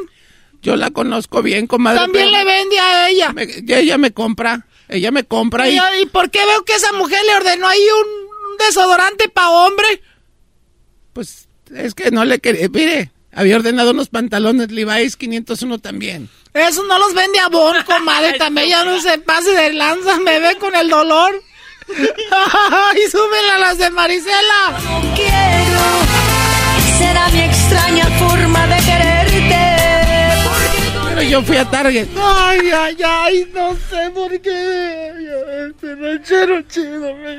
Yo 0.62 0.76
la 0.76 0.92
conozco 0.92 1.42
bien, 1.42 1.68
comadre. 1.68 2.00
También 2.00 2.26
pero 2.32 2.38
le 2.38 2.46
vende 2.46 2.80
a 2.80 3.10
ella. 3.10 3.34
me- 3.34 3.48
ella 3.68 3.98
me 3.98 4.12
compra, 4.14 4.68
ella 4.88 5.12
me 5.12 5.24
compra 5.24 5.68
y... 5.70 5.76
¿Y, 5.76 5.80
y 6.02 6.06
por 6.06 6.30
qué 6.30 6.46
veo 6.46 6.64
que 6.64 6.74
esa 6.76 6.92
mujer 6.94 7.20
le 7.26 7.36
ordenó 7.36 7.68
ahí 7.68 7.80
un 7.82 8.58
desodorante 8.58 9.28
para 9.30 9.50
hombre? 9.50 10.02
Pues 11.14 11.48
es 11.76 11.94
que 11.96 12.12
no 12.12 12.24
le 12.26 12.40
quería... 12.40 12.70
Mire, 12.70 13.12
había 13.34 13.56
ordenado 13.58 13.92
unos 13.92 14.10
pantalones 14.10 14.72
Levi's 14.72 15.18
501 15.18 15.80
también. 15.80 16.30
Eso 16.54 16.84
no 16.84 17.00
los 17.00 17.14
vende 17.14 17.40
a 17.40 17.48
Bon, 17.50 17.76
comadre. 17.86 18.38
También 18.38 18.70
ya 18.70 18.86
no 18.86 19.02
se 19.02 19.18
pase 19.18 19.52
de 19.52 19.74
lanza, 19.74 20.20
me 20.20 20.40
ve 20.40 20.58
con 20.58 20.76
el 20.76 20.90
dolor. 20.90 21.42
Ay, 21.92 23.02
súbela 23.12 23.56
a 23.56 23.60
las 23.60 23.78
de 23.80 23.90
Marisela. 23.90 24.80
No 24.84 25.16
quiero. 25.16 26.31
Será 27.02 27.28
mi 27.30 27.40
extraña 27.42 28.06
forma 28.20 28.68
de 28.68 28.78
quererte. 28.84 29.62
Pero 31.10 31.22
yo 31.24 31.42
fui 31.44 31.58
a 31.58 31.66
Target. 31.70 32.08
Ay, 32.18 32.72
ay, 32.72 32.98
ay, 33.06 33.52
no 33.54 33.74
sé 33.90 34.10
por 34.14 34.32
qué. 34.42 35.12
Este 35.70 35.96
ranchero 35.96 36.62
chido 36.64 37.14
me 37.16 37.36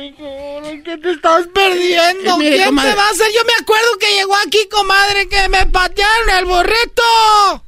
dijo 0.00 0.62
que 0.84 0.96
te 0.98 1.10
estás 1.12 1.46
perdiendo. 1.52 2.34
Eh, 2.34 2.38
mire, 2.38 2.56
¿Quién 2.56 2.66
comadre. 2.66 2.90
te 2.90 2.96
va 2.96 3.06
a 3.06 3.10
hacer? 3.10 3.26
Yo 3.34 3.40
me 3.44 3.52
acuerdo 3.60 3.88
que 3.98 4.14
llegó 4.16 4.36
aquí, 4.46 4.68
comadre, 4.70 5.28
que 5.28 5.48
me 5.48 5.66
patearon 5.66 6.30
el 6.38 6.44
burrito. 6.44 7.64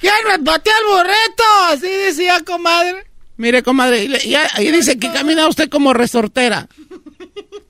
¿Quién 0.00 0.14
me 0.28 0.38
pateó 0.40 0.72
el 0.80 0.96
burrito? 0.96 1.44
Así 1.68 1.88
decía, 1.88 2.40
comadre. 2.46 3.04
Mire, 3.36 3.62
comadre, 3.62 4.04
y 4.04 4.34
ahí 4.34 4.70
dice 4.70 4.98
que 4.98 5.10
camina 5.10 5.48
usted 5.48 5.68
como 5.68 5.92
resortera. 5.94 6.68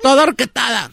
Toda 0.02 0.24
orquetada. 0.24 0.90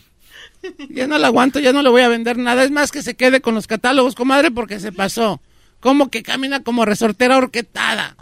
Ya 0.90 1.08
no 1.08 1.18
la 1.18 1.28
aguanto, 1.28 1.60
ya 1.60 1.72
no 1.74 1.82
le 1.82 1.90
voy 1.90 2.02
a 2.02 2.10
vender 2.10 2.38
nada. 2.38 2.64
Es 2.64 2.72
más 2.72 2.92
que 2.92 3.02
se 3.02 3.16
quede 3.16 3.42
con 3.42 3.56
los 3.56 3.68
catálogos, 3.68 4.16
comadre, 4.16 4.52
porque 4.52 4.80
se 4.80 4.92
pasó. 4.92 5.40
Como 5.80 6.10
que 6.12 6.24
camina 6.24 6.62
como 6.64 6.84
resortera 6.86 7.38
orquetada. 7.38 8.16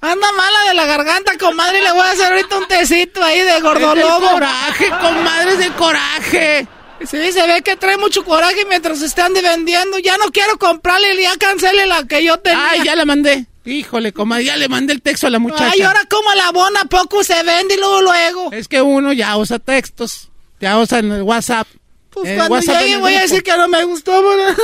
Anda 0.00 0.32
mala 0.32 0.58
de 0.68 0.74
la 0.74 0.86
garganta, 0.86 1.36
comadre. 1.38 1.80
Le 1.82 1.92
voy 1.92 2.00
a 2.00 2.10
hacer 2.10 2.32
ahorita 2.32 2.58
un 2.58 2.66
tecito 2.66 3.22
ahí 3.22 3.40
de 3.40 3.56
Es 3.56 3.62
gordolobo. 3.62 4.30
coraje, 4.32 4.88
comadre, 4.90 5.52
es 5.52 5.58
del 5.58 5.72
coraje. 5.74 6.66
Sí, 7.04 7.32
se 7.32 7.46
ve 7.46 7.62
que 7.62 7.76
trae 7.76 7.96
mucho 7.98 8.24
coraje 8.24 8.64
mientras 8.68 8.98
se 9.00 9.06
están 9.06 9.32
vendiendo. 9.34 9.98
Ya 9.98 10.16
no 10.16 10.30
quiero 10.32 10.58
comprarle, 10.58 11.20
ya 11.22 11.36
cancele 11.36 11.86
la 11.86 12.04
que 12.06 12.24
yo 12.24 12.38
tenía. 12.38 12.70
Ay, 12.70 12.80
ya 12.84 12.96
la 12.96 13.04
mandé. 13.04 13.46
Híjole, 13.64 14.12
comadre, 14.12 14.44
ya 14.44 14.56
le 14.56 14.68
mandé 14.68 14.92
el 14.92 15.02
texto 15.02 15.28
a 15.28 15.30
la 15.30 15.38
muchacha. 15.38 15.70
Ay, 15.72 15.82
ahora 15.82 16.04
como 16.10 16.34
la 16.34 16.50
bona 16.50 16.84
poco 16.86 17.22
se 17.22 17.40
vende 17.42 17.74
y 17.74 17.78
luego 17.78 18.02
luego. 18.02 18.52
Es 18.52 18.66
que 18.66 18.82
uno 18.82 19.12
ya 19.12 19.36
usa 19.36 19.58
textos. 19.60 20.30
Ya 20.60 20.78
usa 20.78 20.98
en 20.98 21.12
el 21.12 21.22
WhatsApp. 21.22 21.68
Pues 22.10 22.34
cuando 22.36 22.54
WhatsApp 22.54 22.82
llegue 22.82 22.96
voy 22.98 23.14
a 23.14 23.22
decir 23.22 23.42
que 23.42 23.56
no 23.56 23.68
me 23.68 23.84
gustó. 23.84 24.12
Ay, 24.18 24.54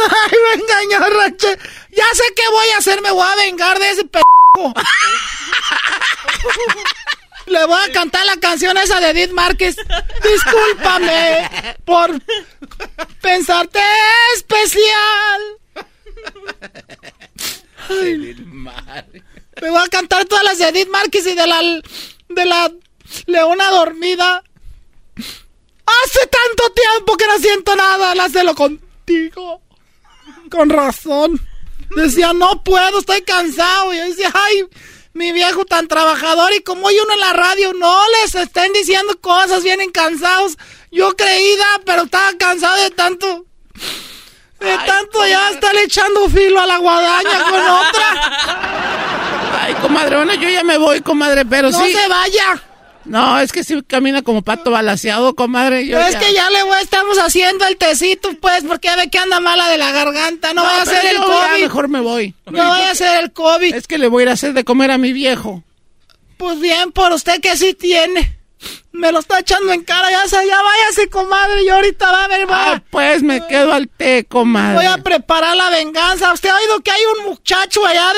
me 0.47 0.63
engañó, 0.63 0.99
Rache. 1.17 1.59
Ya 1.97 2.05
sé 2.13 2.25
qué 2.37 2.43
voy 2.51 2.69
a 2.75 2.79
hacer, 2.79 3.01
me 3.01 3.11
voy 3.11 3.27
a 3.27 3.37
vengar 3.37 3.79
de 3.79 3.91
ese 3.91 4.05
p***. 4.05 4.21
Le 7.47 7.65
voy 7.65 7.81
a 7.83 7.93
cantar 7.93 8.27
la 8.27 8.37
canción 8.37 8.77
esa 8.77 9.01
de 9.01 9.11
Edith 9.11 9.33
Márquez. 9.33 9.77
Discúlpame 10.23 11.49
por 11.87 12.11
pensarte 13.23 13.81
especial. 14.35 15.41
Ay, 17.89 18.17
me 19.63 19.71
voy 19.71 19.81
a 19.83 19.89
cantar 19.89 20.25
todas 20.27 20.45
las 20.45 20.59
de 20.59 20.69
Edith 20.69 20.89
Márquez 20.89 21.27
y 21.27 21.35
de 21.35 21.47
la 21.47 21.61
de 22.29 22.45
la 22.45 22.73
Leona 23.27 23.71
dormida. 23.71 24.43
Hace 25.17 26.27
tanto 26.27 26.73
tiempo 26.75 27.17
que 27.17 27.27
no 27.27 27.39
siento 27.39 27.75
nada, 27.75 28.15
las 28.15 28.33
de 28.33 28.45
lo 28.45 28.55
contigo. 28.55 29.63
Con 30.51 30.69
razón. 30.69 31.41
Decía, 31.97 32.33
no 32.35 32.63
puedo, 32.63 32.99
estoy 32.99 33.23
cansado. 33.23 33.95
Y 33.95 33.97
yo 33.97 34.05
decía, 34.05 34.31
ay, 34.35 34.65
mi 35.15 35.33
viejo 35.33 35.65
tan 35.65 35.89
trabajador. 35.89 36.53
Y 36.53 36.61
como 36.61 36.89
hay 36.89 36.99
uno 36.99 37.15
en 37.15 37.21
la 37.21 37.33
radio, 37.33 37.73
no 37.73 37.99
les 38.21 38.35
estén 38.35 38.73
diciendo 38.73 39.19
cosas, 39.21 39.65
vienen 39.65 39.91
cansados. 39.91 40.59
Yo 40.91 41.17
creída, 41.17 41.67
pero 41.85 42.03
estaba 42.03 42.33
cansado 42.35 42.83
de 42.83 42.91
tanto. 42.91 43.47
De 44.61 44.77
tanto 44.87 45.27
ya 45.27 45.51
estarle 45.51 45.83
echando 45.85 46.29
filo 46.29 46.61
a 46.61 46.67
la 46.67 46.79
guadaña 46.79 47.43
con 47.49 47.61
otra. 47.61 49.63
Ay, 49.63 49.75
comadre, 49.75 50.17
bueno, 50.17 50.35
yo 50.35 50.49
ya 50.49 50.65
me 50.65 50.79
voy, 50.79 51.01
comadre, 51.01 51.45
pero 51.45 51.71
No 51.71 51.79
sí. 51.81 51.93
se 51.93 52.09
vaya. 52.09 52.63
No, 53.05 53.39
es 53.41 53.53
que 53.53 53.65
sí 53.65 53.81
camina 53.87 54.21
como 54.23 54.43
pato 54.43 54.71
balaseado, 54.71 55.35
comadre. 55.35 55.87
Yo 55.87 55.99
es 55.99 56.17
que 56.17 56.33
ya 56.35 56.51
le 56.51 56.63
voy, 56.65 56.77
estamos 56.83 57.17
haciendo 57.19 57.67
el 57.67 57.77
tecito, 57.79 58.31
pues, 58.41 58.65
porque 58.65 58.95
ve 58.97 59.09
que 59.09 59.19
anda 59.19 59.41
mala 59.41 59.69
de 59.69 59.79
la 59.79 59.93
garganta. 59.93 60.53
No, 60.53 60.63
vaya 60.65 60.83
a 60.83 60.85
pero 60.85 61.01
ser 61.01 61.11
el 61.11 61.17
yo 61.17 61.23
ya 61.29 61.49
COVID. 61.53 61.63
mejor 61.63 61.89
me 61.89 62.01
voy. 62.01 62.35
No 62.47 62.69
vaya 62.69 62.91
a 62.91 62.95
ser 62.95 63.23
el 63.23 63.33
COVID. 63.33 63.75
Es 63.75 63.87
que 63.87 63.97
le 63.97 64.09
voy 64.09 64.21
a 64.21 64.23
ir 64.25 64.29
a 64.29 64.33
hacer 64.33 64.53
de 64.53 64.65
comer 64.65 64.91
a 64.91 64.99
mi 64.99 65.13
viejo. 65.15 65.63
Pues 66.37 66.61
bien, 66.61 66.93
por 66.93 67.13
usted 67.13 67.41
que 67.41 67.57
sí 67.57 67.73
tiene. 67.75 68.38
Me 68.93 69.13
lo 69.13 69.21
está 69.21 69.39
echando 69.39 69.73
en 69.73 69.85
cara, 69.85 70.11
ya, 70.11 70.27
se- 70.27 70.47
ya 70.47 70.61
váyase, 70.61 71.09
comadre. 71.09 71.65
Yo 71.65 71.75
ahorita 71.77 72.11
va 72.11 72.25
a 72.25 72.29
ver, 72.29 72.51
va. 72.51 72.73
Ah, 72.73 72.83
pues 72.91 73.23
me 73.23 73.47
quedo 73.47 73.73
al 73.73 73.89
té, 73.89 74.25
comadre. 74.25 74.75
Voy 74.77 74.87
a 74.87 74.99
preparar 74.99 75.57
la 75.57 75.71
venganza. 75.71 76.33
¿Usted 76.33 76.49
ha 76.49 76.57
oído 76.57 76.81
que 76.81 76.91
hay 76.91 77.03
un 77.19 77.27
muchacho 77.31 77.87
allá 77.87 78.13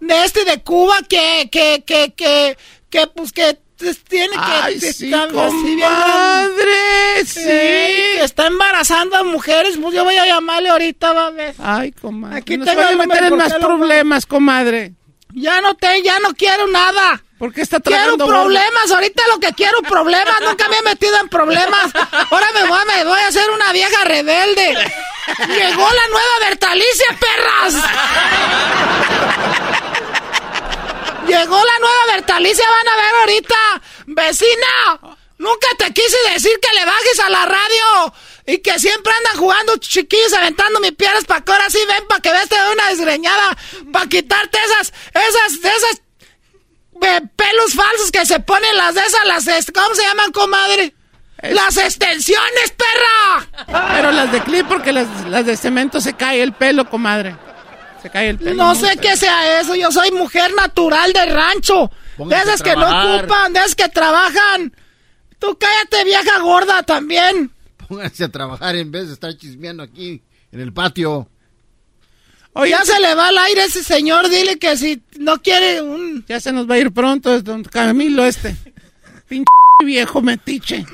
de, 0.00 0.06
de 0.06 0.24
este 0.24 0.44
de 0.44 0.62
Cuba 0.62 0.96
que, 1.08 1.48
que, 1.52 1.84
que, 1.86 2.14
que, 2.16 2.56
que, 2.88 3.06
pues 3.08 3.32
que 3.32 3.58
tiene 4.08 4.30
que 4.32 4.38
Ay, 4.38 4.80
sí, 4.80 5.10
comadre, 5.10 7.24
sí. 7.26 7.40
está 8.20 8.46
embarazando 8.46 9.16
a 9.16 9.22
mujeres, 9.22 9.76
pues 9.80 9.94
yo 9.94 10.04
voy 10.04 10.16
a 10.16 10.26
llamarle 10.26 10.70
ahorita, 10.70 11.12
va 11.12 11.26
a 11.26 11.30
ver. 11.30 11.54
Ay, 11.58 11.92
comadre. 11.92 12.38
Aquí 12.38 12.56
Nos 12.56 12.66
tengo 12.66 12.82
voy 12.82 12.92
a 12.92 12.96
meter 12.96 13.24
en 13.24 13.28
¿por 13.30 13.38
más 13.38 13.52
problemas, 13.54 14.26
comadre. 14.26 14.94
Ya 15.34 15.60
no 15.60 15.74
te, 15.74 16.02
ya 16.02 16.18
no 16.20 16.32
quiero 16.34 16.66
nada. 16.68 17.22
¿Por 17.38 17.52
qué 17.52 17.60
está 17.62 17.80
Quiero 17.80 18.00
tragando 18.02 18.24
gordo? 18.24 18.40
problemas, 18.42 18.90
ahorita 18.90 19.22
lo 19.28 19.38
que 19.40 19.52
quiero 19.52 19.82
problemas, 19.82 20.40
nunca 20.40 20.68
me 20.68 20.78
he 20.78 20.82
metido 20.82 21.18
en 21.20 21.28
problemas. 21.28 21.90
Ahora 22.30 22.46
me 22.54 22.64
voy, 22.66 22.78
a- 22.80 22.84
me 22.86 23.04
voy 23.04 23.20
a 23.20 23.26
hacer 23.28 23.50
una 23.50 23.72
vieja 23.72 24.04
rebelde. 24.04 24.74
Llegó 25.48 25.82
la 25.90 26.06
nueva 26.08 26.38
Bertalicia, 26.48 27.06
perras. 27.20 27.74
Llegó 31.26 31.56
la 31.64 31.78
nueva 31.80 32.06
Bertalicia, 32.14 32.64
van 32.70 32.88
a 32.88 32.96
ver 32.96 33.14
ahorita. 33.20 33.56
Vecina, 34.06 35.00
nunca 35.38 35.66
te 35.78 35.92
quise 35.92 36.16
decir 36.32 36.52
que 36.62 36.74
le 36.78 36.84
bajes 36.86 37.20
a 37.20 37.30
la 37.30 37.44
radio. 37.46 38.14
Y 38.48 38.58
que 38.58 38.78
siempre 38.78 39.12
andan 39.12 39.36
jugando 39.38 39.76
chiquillos 39.78 40.32
aventando 40.32 40.78
mis 40.78 40.92
piedras 40.92 41.24
para 41.24 41.40
que 41.40 41.50
ahora 41.50 41.68
sí 41.68 41.80
ven 41.88 42.06
para 42.08 42.20
que 42.20 42.30
veas 42.30 42.48
te 42.48 42.56
doy 42.56 42.74
una 42.74 42.88
desgreñada. 42.90 43.56
Para 43.92 44.06
quitarte 44.06 44.56
esas, 44.64 44.92
esas, 45.12 45.52
esas 45.64 46.00
pelos 46.98 47.74
falsos 47.74 48.10
que 48.12 48.26
se 48.26 48.40
ponen 48.40 48.76
las 48.76 48.94
de 48.94 49.00
esas, 49.00 49.26
las, 49.26 49.66
¿cómo 49.72 49.94
se 49.94 50.02
llaman, 50.02 50.32
comadre? 50.32 50.94
Las 51.42 51.76
extensiones, 51.76 52.74
perra. 52.76 53.94
Pero 53.94 54.10
las 54.10 54.32
de 54.32 54.40
clip, 54.42 54.66
porque 54.66 54.92
las, 54.92 55.06
las 55.28 55.44
de 55.46 55.56
cemento 55.56 56.00
se 56.00 56.14
cae 56.14 56.42
el 56.42 56.52
pelo, 56.52 56.88
comadre. 56.88 57.36
Se 58.02 58.10
cae 58.10 58.30
el 58.30 58.38
pelo. 58.38 58.54
No 58.54 58.74
sé 58.74 58.96
qué 58.96 59.16
sea 59.16 59.60
eso, 59.60 59.74
yo 59.74 59.92
soy 59.92 60.10
mujer 60.12 60.52
natural 60.54 61.12
de 61.12 61.26
rancho. 61.26 61.90
Póngase 62.16 62.44
de 62.44 62.50
esas 62.50 62.62
que 62.62 62.74
no 62.74 62.86
ocupan, 63.16 63.52
de 63.52 63.60
esas 63.60 63.74
que 63.74 63.88
trabajan. 63.88 64.74
Tú 65.38 65.58
cállate, 65.58 66.04
vieja 66.04 66.38
gorda, 66.40 66.82
también. 66.82 67.52
Pónganse 67.88 68.24
a 68.24 68.28
trabajar 68.28 68.74
en 68.76 68.90
vez 68.90 69.08
de 69.08 69.14
estar 69.14 69.36
chismeando 69.36 69.82
aquí 69.82 70.22
en 70.50 70.60
el 70.60 70.72
patio. 70.72 71.28
Ya 72.64 72.82
se 72.84 72.98
le 73.00 73.14
va 73.14 73.28
al 73.28 73.38
aire 73.38 73.64
ese 73.64 73.82
señor, 73.84 74.28
dile 74.28 74.58
que 74.58 74.76
si 74.76 75.02
no 75.18 75.42
quiere 75.42 75.82
un... 75.82 76.24
Ya 76.26 76.40
se 76.40 76.52
nos 76.52 76.68
va 76.70 76.76
a 76.76 76.78
ir 76.78 76.92
pronto, 76.92 77.34
es 77.34 77.44
don 77.44 77.62
Camilo 77.64 78.24
este. 78.24 78.56
Pinche 79.28 79.44
viejo 79.84 80.22
metiche. 80.22 80.86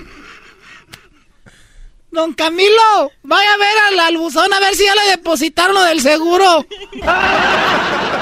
Don 2.11 2.35
Camilo, 2.35 3.13
vaya 3.23 3.55
a 3.55 3.57
ver 3.57 3.79
al, 3.89 4.01
al 4.01 4.17
buzón 4.19 4.53
a 4.53 4.61
ver 4.61 4.75
si 4.75 4.85
ya 4.85 4.95
le 4.95 5.11
depositaron 5.13 5.75
lo 5.75 5.83
del 5.85 6.01
seguro. 6.01 6.67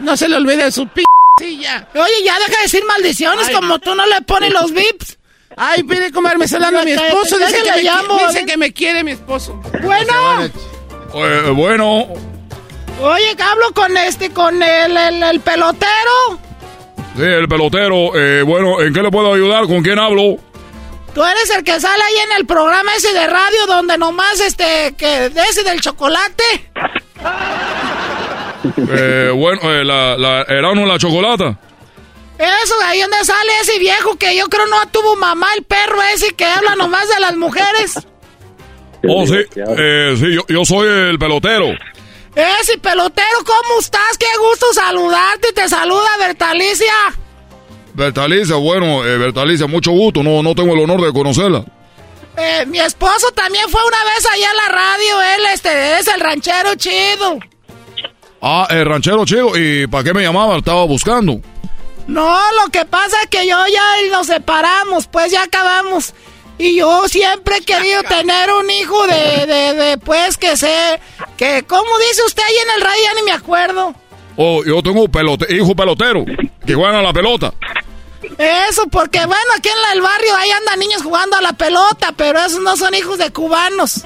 No 0.00 0.16
se 0.16 0.28
le 0.28 0.36
olvide 0.36 0.70
su 0.72 0.88
p 0.88 1.02
silla. 1.38 1.86
Oye, 1.94 2.24
ya 2.24 2.38
deja 2.38 2.56
de 2.56 2.62
decir 2.62 2.82
maldiciones 2.86 3.48
Ay. 3.48 3.54
como 3.54 3.78
tú 3.78 3.94
no 3.94 4.06
le 4.06 4.22
pones 4.22 4.50
los 4.50 4.72
vips. 4.72 5.18
Ay, 5.56 5.82
pide 5.82 6.10
comer, 6.10 6.38
me 6.38 6.46
está 6.46 6.56
hablando 6.56 6.80
a 6.80 6.84
mi 6.84 6.92
esposo. 6.92 7.38
Dice 7.38 7.62
que 7.62 7.70
me, 7.70 7.82
llamo, 7.82 8.18
dice 8.26 8.46
que 8.46 8.56
me 8.56 8.72
quiere 8.72 9.04
mi 9.04 9.10
esposo. 9.12 9.60
Bueno, 9.82 10.50
Eh, 11.14 11.50
bueno, 11.54 12.08
oye, 13.00 13.36
hablo 13.42 13.72
con 13.72 13.96
este, 13.96 14.30
con 14.30 14.62
el, 14.62 14.96
el, 14.96 15.22
el 15.22 15.40
pelotero. 15.40 16.38
sí, 17.16 17.22
el 17.22 17.48
pelotero. 17.48 18.16
eh, 18.16 18.42
bueno, 18.42 18.80
¿en 18.80 18.92
qué 18.92 19.02
le 19.02 19.10
puedo 19.10 19.32
ayudar? 19.34 19.66
¿Con 19.66 19.82
quién 19.82 19.98
hablo? 19.98 20.36
Tú 21.14 21.24
eres 21.24 21.50
el 21.50 21.64
que 21.64 21.80
sale 21.80 22.02
ahí 22.02 22.14
en 22.30 22.36
el 22.38 22.46
programa 22.46 22.94
ese 22.96 23.12
de 23.12 23.26
radio 23.26 23.66
donde 23.66 23.98
nomás 23.98 24.38
este, 24.40 24.94
que 24.96 25.28
de 25.30 25.42
ese 25.42 25.62
del 25.64 25.80
chocolate. 25.80 26.70
Eh, 28.92 29.32
bueno, 29.34 29.60
eh, 29.72 29.84
la, 29.86 30.18
la 30.18 30.42
Erano 30.42 30.84
la 30.84 30.98
chocolata. 30.98 31.58
Eso, 32.38 32.74
ahí 32.84 33.00
donde 33.00 33.24
sale 33.24 33.50
ese 33.62 33.78
viejo 33.78 34.16
que 34.16 34.36
yo 34.36 34.46
creo 34.48 34.66
no 34.66 34.86
tuvo 34.90 35.16
mamá, 35.16 35.46
el 35.56 35.64
perro 35.64 35.96
ese 36.14 36.34
que 36.34 36.44
habla 36.44 36.76
nomás 36.76 37.08
de 37.08 37.20
las 37.20 37.36
mujeres. 37.36 38.06
Oh, 39.08 39.26
sí, 39.26 39.36
eh, 39.56 40.14
sí, 40.18 40.34
yo, 40.34 40.42
yo 40.48 40.64
soy 40.66 40.88
el 41.08 41.18
pelotero. 41.18 41.68
Ese 42.60 42.78
pelotero, 42.78 43.38
¿cómo 43.44 43.80
estás? 43.80 44.16
Qué 44.18 44.26
gusto 44.38 44.66
saludarte. 44.72 45.52
Te 45.52 45.68
saluda 45.68 46.16
Bertalicia. 46.18 46.92
Bertalicia, 47.92 48.56
bueno, 48.56 49.04
eh, 49.04 49.18
Bertalicia, 49.18 49.66
mucho 49.66 49.90
gusto, 49.90 50.22
no, 50.22 50.42
no 50.42 50.54
tengo 50.54 50.74
el 50.74 50.80
honor 50.80 51.02
de 51.02 51.12
conocerla. 51.12 51.64
Eh, 52.36 52.64
mi 52.66 52.78
esposo 52.78 53.30
también 53.32 53.68
fue 53.68 53.80
una 53.84 54.04
vez 54.04 54.26
allá 54.32 54.50
a 54.50 54.54
la 54.54 54.68
radio. 54.68 55.22
Él 55.36 55.46
este, 55.52 55.98
es 55.98 56.08
el 56.08 56.20
ranchero 56.20 56.74
chido. 56.76 57.38
Ah, 58.40 58.66
el 58.70 58.86
ranchero 58.86 59.24
chido, 59.26 59.56
¿y 59.56 59.86
para 59.86 60.04
qué 60.04 60.14
me 60.14 60.22
llamaba? 60.22 60.56
Estaba 60.56 60.84
buscando. 60.84 61.40
No, 62.06 62.36
lo 62.64 62.70
que 62.72 62.84
pasa 62.86 63.16
es 63.22 63.28
que 63.28 63.46
yo 63.46 63.56
ya 63.66 64.10
nos 64.10 64.28
separamos, 64.28 65.06
pues 65.06 65.30
ya 65.30 65.42
acabamos. 65.42 66.14
Y 66.60 66.76
yo 66.76 67.08
siempre 67.08 67.56
he 67.56 67.60
querido 67.62 68.02
tener 68.02 68.52
un 68.52 68.68
hijo 68.70 69.06
de, 69.06 69.46
de, 69.46 69.72
de, 69.74 69.98
pues, 69.98 70.36
que 70.36 70.56
sé, 70.58 71.00
que, 71.38 71.64
¿cómo 71.66 71.88
dice 72.10 72.22
usted 72.26 72.42
ahí 72.46 72.56
en 72.56 72.70
el 72.76 72.80
radio? 72.82 73.02
Ya 73.02 73.14
ni 73.14 73.22
me 73.22 73.32
acuerdo. 73.32 73.94
Oh, 74.36 74.62
yo 74.64 74.82
tengo 74.82 75.08
pelote, 75.08 75.46
hijo 75.54 75.74
pelotero, 75.74 76.24
que 76.66 76.74
juegan 76.74 76.96
a 76.96 77.02
la 77.02 77.12
pelota. 77.14 77.52
Eso, 78.68 78.86
porque 78.88 79.18
bueno, 79.24 79.50
aquí 79.56 79.70
en 79.70 79.80
la- 79.82 79.92
el 79.92 80.02
barrio 80.02 80.36
ahí 80.36 80.50
andan 80.50 80.78
niños 80.78 81.02
jugando 81.02 81.36
a 81.36 81.40
la 81.40 81.54
pelota, 81.54 82.12
pero 82.16 82.38
esos 82.38 82.60
no 82.60 82.76
son 82.76 82.94
hijos 82.94 83.16
de 83.16 83.30
cubanos. 83.32 84.02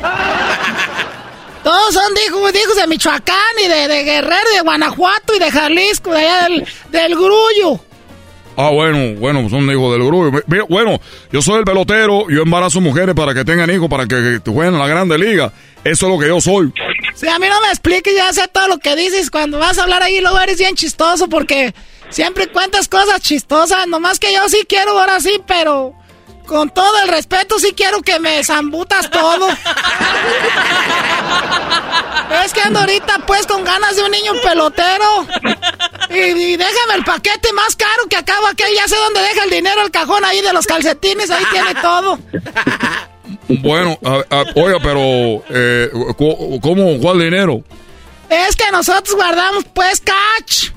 Todos 1.65 1.95
son 1.95 2.13
hijos, 2.27 2.53
de 2.53 2.61
hijos 2.61 2.77
de 2.77 2.87
Michoacán 2.87 3.37
y 3.65 3.69
de, 3.69 3.89
de 3.89 4.05
Guerrero, 4.05 4.51
y 4.53 4.57
de 4.57 4.61
Guanajuato 4.61 5.35
y 5.35 5.39
de 5.39 5.51
Jalisco, 5.51 6.13
de 6.13 6.21
allá 6.21 6.43
del, 6.49 6.69
del 6.91 7.15
Grullo. 7.17 7.81
Ah, 8.57 8.71
bueno, 8.71 9.19
bueno, 9.19 9.49
son 9.49 9.69
hijos 9.71 9.93
del 9.93 10.07
grupo. 10.07 10.39
Mira, 10.47 10.65
bueno, 10.69 11.01
yo 11.33 11.43
soy 11.43 11.59
el 11.59 11.65
pelotero, 11.65 12.29
yo 12.31 12.43
embarazo 12.43 12.81
mujeres 12.81 13.15
para 13.15 13.35
que 13.35 13.45
tengan 13.45 13.69
hijos, 13.71 13.89
para 13.89 14.07
que, 14.07 14.41
jueguen 14.45 14.75
en 14.75 14.79
la 14.79 14.87
grande 14.87 15.19
liga. 15.19 15.53
Eso 15.83 16.07
es 16.07 16.13
lo 16.13 16.19
que 16.19 16.29
yo 16.29 16.41
soy. 16.41 16.73
Sí, 17.15 17.29
a 17.29 17.39
mí 17.39 17.47
no 17.49 17.61
me 17.61 17.69
expliques, 17.69 18.15
ya 18.15 18.33
sé 18.33 18.49
todo 18.49 18.69
lo 18.69 18.79
que 18.79 18.95
dices. 18.97 19.31
Cuando 19.31 19.59
vas 19.59 19.79
a 19.79 19.83
hablar 19.83 20.03
ahí, 20.03 20.21
luego 20.21 20.39
eres 20.41 20.59
bien 20.59 20.77
chistoso 20.77 21.29
porque 21.29 21.75
siempre 22.11 22.47
cuentas 22.47 22.89
cosas 22.89 23.21
chistosas. 23.21 23.87
Nomás 23.89 24.19
que 24.19 24.33
yo 24.33 24.49
sí 24.49 24.65
quiero 24.69 24.99
ahora 24.99 25.21
sí, 25.21 25.41
pero 25.47 25.95
con 26.47 26.71
todo 26.71 27.03
el 27.03 27.09
respeto, 27.09 27.59
sí 27.59 27.73
quiero 27.77 28.03
que 28.03 28.19
me 28.21 28.43
zambutas 28.45 29.11
todo. 29.11 29.49
es 32.45 32.53
que 32.53 32.61
ando 32.62 32.81
ahorita 32.81 33.21
pues 33.27 33.47
con 33.47 33.65
ganas 33.65 33.97
de 33.97 34.03
un 34.05 34.11
niño 34.11 34.33
pelotero. 34.43 35.27
Y, 36.11 36.16
y 36.19 36.57
déjame 36.57 36.95
el 36.97 37.05
paquete 37.05 37.53
más 37.53 37.75
caro 37.77 38.07
que 38.09 38.16
acabo 38.16 38.47
aquel. 38.47 38.75
Ya 38.75 38.87
sé 38.89 38.97
dónde 38.97 39.21
deja 39.21 39.45
el 39.45 39.51
dinero, 39.51 39.83
el 39.83 39.91
cajón 39.91 40.25
ahí 40.25 40.41
de 40.43 40.53
los 40.53 40.66
calcetines. 40.66 41.31
Ahí 41.31 41.45
tiene 41.51 41.75
todo. 41.77 42.19
Bueno, 43.49 43.99
a- 44.05 44.23
a- 44.37 44.45
oiga, 44.57 44.79
pero, 44.83 45.43
eh, 45.51 45.91
¿cómo, 46.16 46.99
cuál 47.01 47.19
dinero? 47.21 47.62
Es 48.29 48.57
que 48.57 48.71
nosotros 48.71 49.15
guardamos 49.16 49.65
pues 49.75 50.01
catch. 50.01 50.71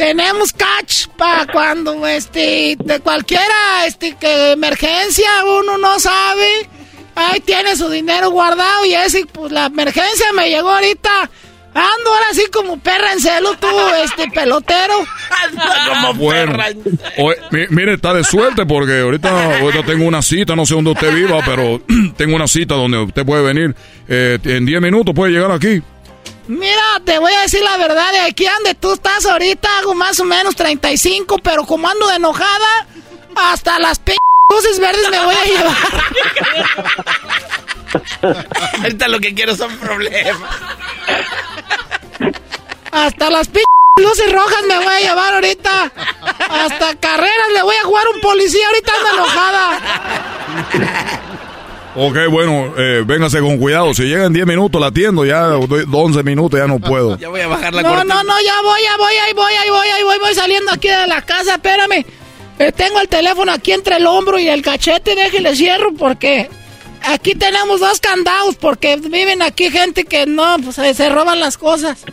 Tenemos 0.00 0.54
catch 0.54 1.08
para 1.18 1.44
cuando 1.52 2.06
este 2.06 2.74
de 2.82 3.00
cualquiera 3.00 3.84
este 3.86 4.16
que 4.16 4.52
emergencia 4.52 5.28
uno 5.44 5.76
no 5.76 6.00
sabe. 6.00 6.48
Ahí 7.14 7.40
tiene 7.40 7.76
su 7.76 7.90
dinero 7.90 8.30
guardado 8.30 8.86
y 8.86 8.94
ese 8.94 9.26
pues 9.26 9.52
la 9.52 9.66
emergencia 9.66 10.32
me 10.34 10.48
llegó 10.48 10.70
ahorita. 10.70 11.10
Ando 11.74 12.14
ahora 12.14 12.24
así 12.30 12.46
como 12.50 12.78
perra 12.80 13.12
en 13.12 13.20
celo 13.20 13.54
tú, 13.58 13.66
este 14.02 14.28
pelotero. 14.30 14.94
Bueno, 16.14 16.56
oye, 17.18 17.36
mi- 17.50 17.66
mire, 17.68 17.94
está 17.94 18.14
de 18.14 18.24
suerte 18.24 18.64
porque 18.64 19.00
ahorita, 19.00 19.60
ahorita 19.60 19.84
tengo 19.84 20.06
una 20.06 20.22
cita, 20.22 20.56
no 20.56 20.64
sé 20.64 20.74
dónde 20.74 20.92
usted 20.92 21.14
viva, 21.14 21.40
pero 21.44 21.80
tengo 22.16 22.34
una 22.36 22.48
cita 22.48 22.74
donde 22.74 22.98
usted 23.04 23.24
puede 23.26 23.42
venir. 23.42 23.76
Eh, 24.08 24.38
en 24.44 24.64
10 24.64 24.80
minutos 24.80 25.14
puede 25.14 25.30
llegar 25.32 25.52
aquí. 25.52 25.82
Mira, 26.50 27.00
te 27.04 27.16
voy 27.20 27.32
a 27.32 27.42
decir 27.42 27.62
la 27.62 27.76
verdad, 27.76 28.10
de 28.10 28.18
aquí 28.22 28.44
donde 28.44 28.74
tú 28.74 28.92
estás 28.92 29.24
ahorita 29.24 29.68
hago 29.78 29.94
más 29.94 30.18
o 30.18 30.24
menos 30.24 30.56
35, 30.56 31.38
pero 31.44 31.64
como 31.64 31.88
ando 31.88 32.08
de 32.08 32.16
enojada, 32.16 32.88
hasta 33.36 33.78
las 33.78 34.00
p 34.00 34.16
luces 34.52 34.80
verdes 34.80 35.08
me 35.10 35.24
voy 35.24 35.34
a 35.36 35.44
llevar. 35.44 35.76
Ahorita 38.82 39.06
lo 39.06 39.20
que 39.20 39.32
quiero 39.32 39.54
son 39.54 39.76
problemas. 39.78 40.50
Hasta 42.90 43.30
las 43.30 43.46
p 43.46 43.62
luces 44.02 44.32
rojas 44.32 44.64
me 44.66 44.76
voy 44.78 44.92
a 44.92 45.00
llevar 45.00 45.34
ahorita. 45.34 45.92
Hasta 46.48 46.96
carreras 46.96 47.52
le 47.54 47.62
voy 47.62 47.76
a 47.76 47.84
jugar 47.84 48.08
un 48.12 48.20
policía 48.20 48.66
ahorita 48.66 48.92
ando 48.92 49.08
enojada. 49.22 49.80
Ok, 51.96 52.16
bueno, 52.30 52.72
eh, 52.76 53.02
véngase 53.04 53.40
con 53.40 53.58
cuidado. 53.58 53.92
Si 53.94 54.04
llega 54.04 54.24
en 54.26 54.32
10 54.32 54.46
minutos 54.46 54.80
la 54.80 54.88
atiendo, 54.88 55.24
ya 55.24 55.42
doy 55.42 55.84
11 55.90 56.22
minutos 56.22 56.58
ya 56.60 56.66
no 56.66 56.78
puedo. 56.78 57.16
Ya 57.18 57.28
voy 57.28 57.40
a 57.40 57.48
bajar 57.48 57.74
la 57.74 57.82
No, 57.82 57.88
cortina. 57.90 58.14
no, 58.14 58.22
no, 58.24 58.34
ya 58.40 58.54
voy, 58.62 58.80
ya 58.82 58.96
voy, 58.96 59.12
ahí 59.26 59.32
voy, 59.34 59.52
ahí 59.52 59.70
voy, 59.70 59.88
ahí 59.88 60.02
voy, 60.04 60.18
voy 60.20 60.34
saliendo 60.34 60.70
aquí 60.72 60.88
de 60.88 61.06
la 61.08 61.22
casa, 61.22 61.54
espérame. 61.54 62.04
Eh, 62.60 62.72
tengo 62.72 63.00
el 63.00 63.08
teléfono 63.08 63.50
aquí 63.52 63.72
entre 63.72 63.96
el 63.96 64.06
hombro 64.06 64.38
y 64.38 64.48
el 64.48 64.62
cachete, 64.62 65.14
déjele 65.16 65.56
cierro 65.56 65.92
porque 65.94 66.48
aquí 67.08 67.34
tenemos 67.34 67.80
dos 67.80 67.98
candados 68.00 68.54
porque 68.56 68.96
viven 68.96 69.42
aquí 69.42 69.70
gente 69.70 70.04
que 70.04 70.26
no, 70.26 70.56
pues 70.62 70.76
se 70.96 71.08
roban 71.08 71.40
las 71.40 71.56
cosas. 71.58 72.04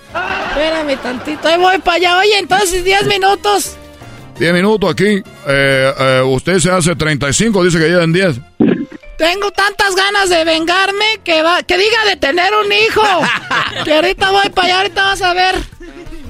Espérame 0.50 0.98
tantito, 1.04 1.48
ahí 1.50 1.60
voy 1.60 1.78
para 1.80 1.98
allá. 1.98 2.18
Oye, 2.20 2.40
entonces 2.40 2.84
10 2.84 3.06
minutos. 3.08 3.76
10 4.40 4.54
minutos 4.54 4.90
aquí. 4.92 5.22
Eh, 5.48 5.94
eh, 6.00 6.22
usted 6.26 6.60
se 6.60 6.72
hace 6.72 6.96
35, 6.96 7.64
dice 7.64 7.78
que 7.78 7.90
llega 7.90 8.04
en 8.04 8.14
10. 8.14 8.36
Tengo 9.18 9.52
tantas 9.52 9.96
ganas 9.96 10.30
de 10.30 10.44
vengarme 10.44 11.20
que 11.24 11.42
va, 11.42 11.64
que 11.64 11.78
diga 11.78 12.06
de 12.06 12.18
tener 12.18 12.54
un 12.54 12.72
hijo. 12.72 13.02
Que 13.84 13.94
ahorita 13.94 14.32
voy 14.32 14.50
para 14.50 14.68
allá, 14.68 14.78
ahorita 14.78 15.04
vas 15.04 15.22
a 15.22 15.34
ver. 15.34 15.56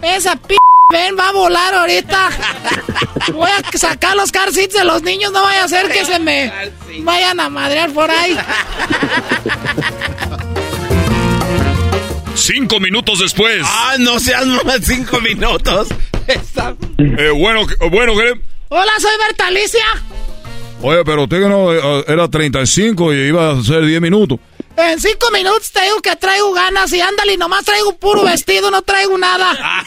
Esa 0.02 0.36
p 0.36 0.58
ven 0.92 1.18
va 1.18 1.30
a 1.30 1.32
volar 1.32 1.74
ahorita. 1.74 2.30
Voy 3.34 3.50
a 3.50 3.78
sacar 3.78 4.16
los 4.16 4.32
car 4.32 4.52
seats 4.52 4.74
de 4.74 4.84
los 4.84 5.02
niños, 5.02 5.32
no 5.32 5.42
vaya 5.44 5.64
a 5.64 5.68
ser 5.68 5.90
que 5.90 6.06
se 6.06 6.20
me 6.20 6.52
vayan 7.00 7.40
a 7.40 7.50
madrear 7.50 7.92
por 7.92 8.12
ahí. 8.12 8.38
Cinco 12.36 12.80
minutos 12.80 13.20
después. 13.20 13.64
Ah, 13.66 13.96
no 14.00 14.20
seas 14.20 14.46
más 14.46 14.82
cinco 14.84 15.20
minutos. 15.22 15.88
Eh, 16.28 17.32
bueno, 17.32 17.66
bueno, 17.90 18.14
¿qué? 18.16 18.34
Hola, 18.70 18.92
soy 19.00 19.18
Bertalicia. 19.28 19.86
Oye, 20.82 21.04
pero 21.04 21.24
usted 21.24 21.42
que 21.42 21.50
no 21.50 21.74
eh, 21.74 22.06
era 22.08 22.28
35 22.28 23.14
y 23.14 23.18
iba 23.28 23.52
a 23.52 23.64
ser 23.64 23.86
10 23.86 24.02
minutos. 24.02 24.40
En 24.76 25.00
cinco 25.00 25.32
minutos 25.34 25.72
te 25.72 25.82
digo 25.82 26.00
que 26.02 26.16
traigo 26.16 26.54
ganas 26.54 26.94
y 26.94 27.02
ándale, 27.02 27.34
y 27.34 27.38
nomás 27.38 27.66
traigo 27.66 27.98
puro 27.98 28.24
vestido, 28.24 28.70
no 28.70 28.82
traigo 28.84 29.18
nada. 29.18 29.58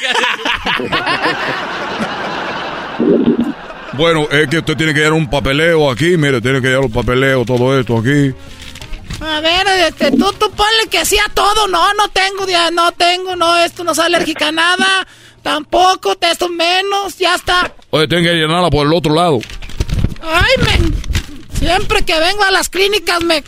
Bueno, 4.00 4.26
es 4.30 4.48
que 4.48 4.58
usted 4.58 4.76
tiene 4.78 4.94
que 4.94 5.00
llevar 5.00 5.12
un 5.12 5.28
papeleo 5.28 5.90
aquí, 5.90 6.16
mire, 6.16 6.40
tiene 6.40 6.62
que 6.62 6.68
llevar 6.68 6.86
un 6.86 6.92
papeleo, 6.92 7.44
todo 7.44 7.78
esto 7.78 7.98
aquí. 7.98 8.32
A 9.20 9.40
ver, 9.40 9.66
este, 9.86 10.10
tú, 10.12 10.32
tú 10.38 10.50
ponle 10.52 10.88
que 10.90 11.04
sí 11.04 11.18
a 11.18 11.28
todo. 11.34 11.68
No, 11.68 11.92
no 11.92 12.08
tengo, 12.08 12.46
ya, 12.46 12.70
no 12.70 12.92
tengo, 12.92 13.36
no, 13.36 13.58
esto 13.58 13.84
no 13.84 13.94
soy 13.94 14.06
alérgica 14.06 14.48
a 14.48 14.52
nada. 14.52 15.06
Tampoco, 15.42 16.16
esto 16.18 16.48
menos, 16.48 17.18
ya 17.18 17.34
está. 17.34 17.70
Oye, 17.90 18.08
tiene 18.08 18.24
que 18.24 18.34
llenarla 18.36 18.70
por 18.70 18.86
el 18.86 18.92
otro 18.94 19.14
lado. 19.14 19.40
Ay, 20.22 20.52
men. 20.64 20.94
Siempre 21.58 22.04
que 22.04 22.18
vengo 22.18 22.42
a 22.44 22.50
las 22.50 22.68
clínicas 22.68 23.22
me... 23.22 23.42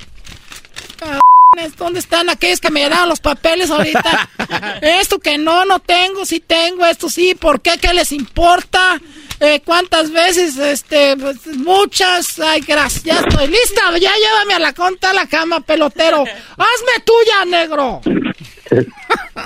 ¿Dónde 1.77 2.01
están 2.01 2.31
aquellos 2.31 2.61
que 2.61 2.71
me 2.71 2.81
llenaron 2.81 3.11
los 3.11 3.21
papeles 3.21 3.71
ahorita? 3.71 4.31
Esto 4.81 5.19
que 5.19 5.37
no, 5.37 5.67
no 5.67 5.81
tengo, 5.81 6.25
sí 6.25 6.41
tengo, 6.41 6.87
esto 6.87 7.11
sí, 7.11 7.35
¿por 7.35 7.61
qué? 7.61 7.73
¿Qué 7.79 7.93
les 7.93 8.11
importa? 8.13 9.01
Eh, 9.39 9.61
¿Cuántas 9.65 10.13
veces? 10.13 10.57
Este, 10.57 11.17
pues, 11.17 11.47
muchas. 11.59 12.39
Ay, 12.39 12.61
gracias, 12.61 13.03
ya 13.03 13.21
estoy 13.21 13.49
lista. 13.49 13.83
Ya 13.99 14.13
llévame 14.15 14.55
a 14.55 14.59
la 14.61 14.73
conta 14.73 15.11
a 15.11 15.15
la 15.15 15.27
cama, 15.27 15.61
pelotero. 15.61 16.21
Hazme 16.53 17.05
tuya, 17.05 17.45
negro. 17.45 18.01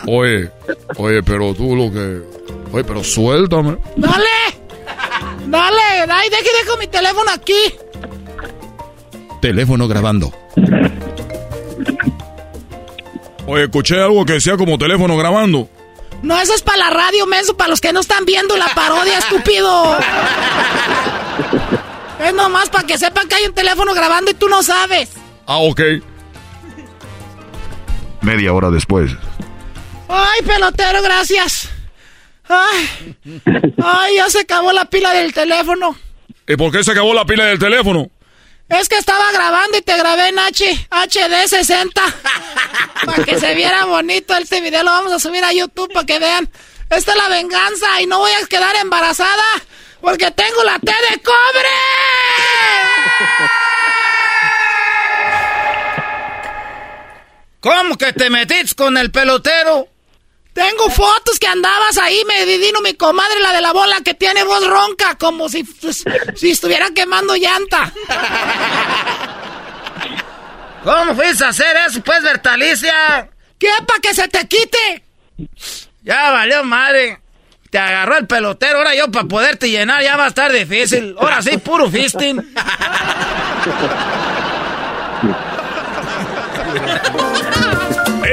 Oye, 0.06 0.50
oye, 0.98 1.22
pero 1.22 1.54
tú 1.54 1.74
lo 1.74 1.90
que... 1.90 2.20
Oye, 2.72 2.84
pero 2.84 3.02
suéltame. 3.02 3.78
Dale. 3.96 4.26
Dale, 5.46 5.80
ay, 6.10 6.28
deje, 6.28 6.48
dejo 6.64 6.76
mi 6.78 6.86
teléfono 6.86 7.30
aquí. 7.30 7.74
Teléfono 9.40 9.86
grabando. 9.88 10.32
Oye, 13.46 13.64
escuché 13.64 14.00
algo 14.02 14.24
que 14.24 14.34
decía 14.34 14.56
como 14.56 14.76
teléfono 14.76 15.16
grabando. 15.16 15.68
No, 16.22 16.40
eso 16.40 16.54
es 16.54 16.62
para 16.62 16.78
la 16.78 16.90
radio, 16.90 17.26
menso, 17.26 17.56
para 17.56 17.70
los 17.70 17.80
que 17.80 17.92
no 17.92 18.00
están 18.00 18.24
viendo 18.24 18.56
la 18.56 18.68
parodia, 18.74 19.18
estúpido. 19.18 19.98
Es 22.18 22.34
nomás 22.34 22.68
para 22.68 22.86
que 22.86 22.98
sepan 22.98 23.28
que 23.28 23.36
hay 23.36 23.44
un 23.44 23.54
teléfono 23.54 23.94
grabando 23.94 24.30
y 24.30 24.34
tú 24.34 24.48
no 24.48 24.62
sabes. 24.62 25.10
Ah, 25.46 25.58
ok. 25.58 25.80
Media 28.22 28.52
hora 28.52 28.70
después. 28.70 29.12
Ay, 30.08 30.40
pelotero, 30.44 31.02
gracias. 31.02 31.65
Ay, 32.48 33.16
ay, 33.82 34.16
ya 34.16 34.30
se 34.30 34.40
acabó 34.40 34.72
la 34.72 34.84
pila 34.84 35.12
del 35.12 35.32
teléfono. 35.32 35.96
¿Y 36.46 36.56
por 36.56 36.70
qué 36.70 36.84
se 36.84 36.92
acabó 36.92 37.12
la 37.12 37.24
pila 37.24 37.44
del 37.44 37.58
teléfono? 37.58 38.08
Es 38.68 38.88
que 38.88 38.96
estaba 38.96 39.30
grabando 39.32 39.78
y 39.78 39.82
te 39.82 39.96
grabé 39.96 40.28
en 40.28 40.38
H, 40.38 40.88
HD 40.90 41.48
60. 41.48 42.02
para 43.04 43.24
que 43.24 43.38
se 43.38 43.54
viera 43.54 43.84
bonito 43.84 44.36
este 44.36 44.60
video. 44.60 44.82
Lo 44.82 44.90
vamos 44.90 45.12
a 45.12 45.18
subir 45.18 45.44
a 45.44 45.52
YouTube 45.52 45.92
para 45.92 46.06
que 46.06 46.18
vean. 46.18 46.48
Esta 46.90 47.12
es 47.12 47.16
la 47.16 47.28
venganza 47.28 48.00
y 48.00 48.06
no 48.06 48.18
voy 48.18 48.32
a 48.32 48.46
quedar 48.46 48.74
embarazada 48.76 49.44
porque 50.00 50.30
tengo 50.30 50.62
la 50.64 50.78
T 50.78 50.92
de 51.10 51.20
cobre. 51.20 51.68
¿Cómo 57.60 57.96
que 57.98 58.12
te 58.12 58.30
metiste 58.30 58.76
con 58.76 58.96
el 58.96 59.10
pelotero? 59.10 59.88
Tengo 60.56 60.88
fotos 60.88 61.38
que 61.38 61.46
andabas 61.46 61.98
ahí, 61.98 62.22
me 62.26 62.46
didino 62.46 62.80
mi 62.80 62.94
comadre, 62.94 63.40
la 63.40 63.52
de 63.52 63.60
la 63.60 63.74
bola, 63.74 64.00
que 64.02 64.14
tiene 64.14 64.42
voz 64.42 64.66
ronca, 64.66 65.14
como 65.18 65.50
si, 65.50 65.64
pues, 65.64 66.02
si 66.34 66.50
estuviera 66.50 66.88
quemando 66.94 67.36
llanta. 67.36 67.92
¿Cómo 70.82 71.14
fuiste 71.14 71.44
a 71.44 71.48
hacer 71.48 71.76
eso, 71.86 72.00
pues, 72.02 72.22
Bertalicia? 72.22 73.28
¿Qué? 73.58 73.68
¿Para 73.86 74.00
que 74.00 74.14
se 74.14 74.28
te 74.28 74.48
quite? 74.48 75.04
Ya 76.02 76.30
valió 76.30 76.64
madre. 76.64 77.20
Te 77.70 77.78
agarró 77.78 78.16
el 78.16 78.26
pelotero, 78.26 78.78
ahora 78.78 78.94
yo 78.94 79.10
para 79.12 79.28
poderte 79.28 79.68
llenar 79.68 80.02
ya 80.02 80.16
va 80.16 80.24
a 80.24 80.28
estar 80.28 80.50
difícil. 80.50 81.16
Ahora 81.18 81.42
sí, 81.42 81.58
puro 81.58 81.90
fisting. 81.90 82.54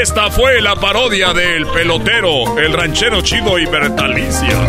Esta 0.03 0.29
fue 0.29 0.59
la 0.59 0.75
parodia 0.75 1.31
del 1.31 1.65
pelotero, 1.67 2.59
el 2.59 2.73
ranchero 2.73 3.21
chido 3.21 3.57
y 3.57 3.65
Bertalicia. 3.65 4.59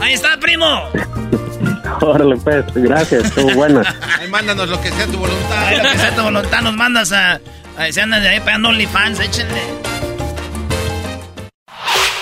Ahí 0.00 0.14
está, 0.14 0.36
primo. 0.40 0.90
Órale, 2.00 2.36
pues, 2.38 2.64
gracias, 2.74 3.26
estuvo 3.26 3.54
buena. 3.54 3.82
Ahí 4.18 4.28
mándanos 4.28 4.68
lo 4.68 4.80
que 4.80 4.90
sea 4.90 5.06
tu 5.06 5.18
voluntad. 5.18 5.64
Ahí 5.64 5.76
lo 5.76 5.84
que 5.84 5.96
sea 5.96 6.12
tu 6.12 6.22
voluntad, 6.22 6.60
nos 6.60 6.74
mandas 6.74 7.12
a. 7.12 7.40
a 7.76 7.92
se 7.92 8.00
andan 8.00 8.20
de 8.20 8.30
ahí 8.30 8.40
pegando 8.40 8.70
OnlyFans, 8.70 9.20
échenle. 9.20 9.62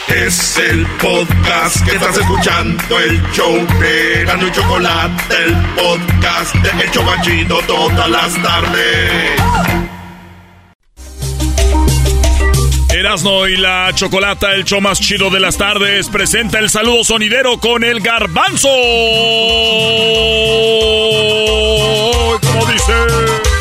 Es 0.08 0.58
el 0.58 0.86
podcast 1.00 1.82
que 1.86 1.96
estás 1.96 2.18
escuchando, 2.18 2.98
el 2.98 3.32
show 3.32 3.66
de 3.80 4.24
Gano 4.26 4.46
y 4.46 4.52
Chocolate, 4.52 5.34
el 5.42 5.56
podcast 5.74 6.54
de 6.56 6.84
El 6.84 6.90
Chobachito 6.90 7.60
todas 7.66 8.10
las 8.10 8.42
tardes. 8.42 9.85
Erasno 12.96 13.46
y 13.46 13.56
la 13.56 13.90
Chocolata, 13.94 14.52
el 14.54 14.64
show 14.64 14.80
más 14.80 14.98
chido 14.98 15.28
de 15.28 15.38
las 15.38 15.58
tardes, 15.58 16.08
presenta 16.08 16.58
el 16.58 16.70
saludo 16.70 17.04
sonidero 17.04 17.58
con 17.58 17.84
el 17.84 18.00
garbanzo. 18.00 18.68
Como 22.40 22.66
dice. 22.72 23.55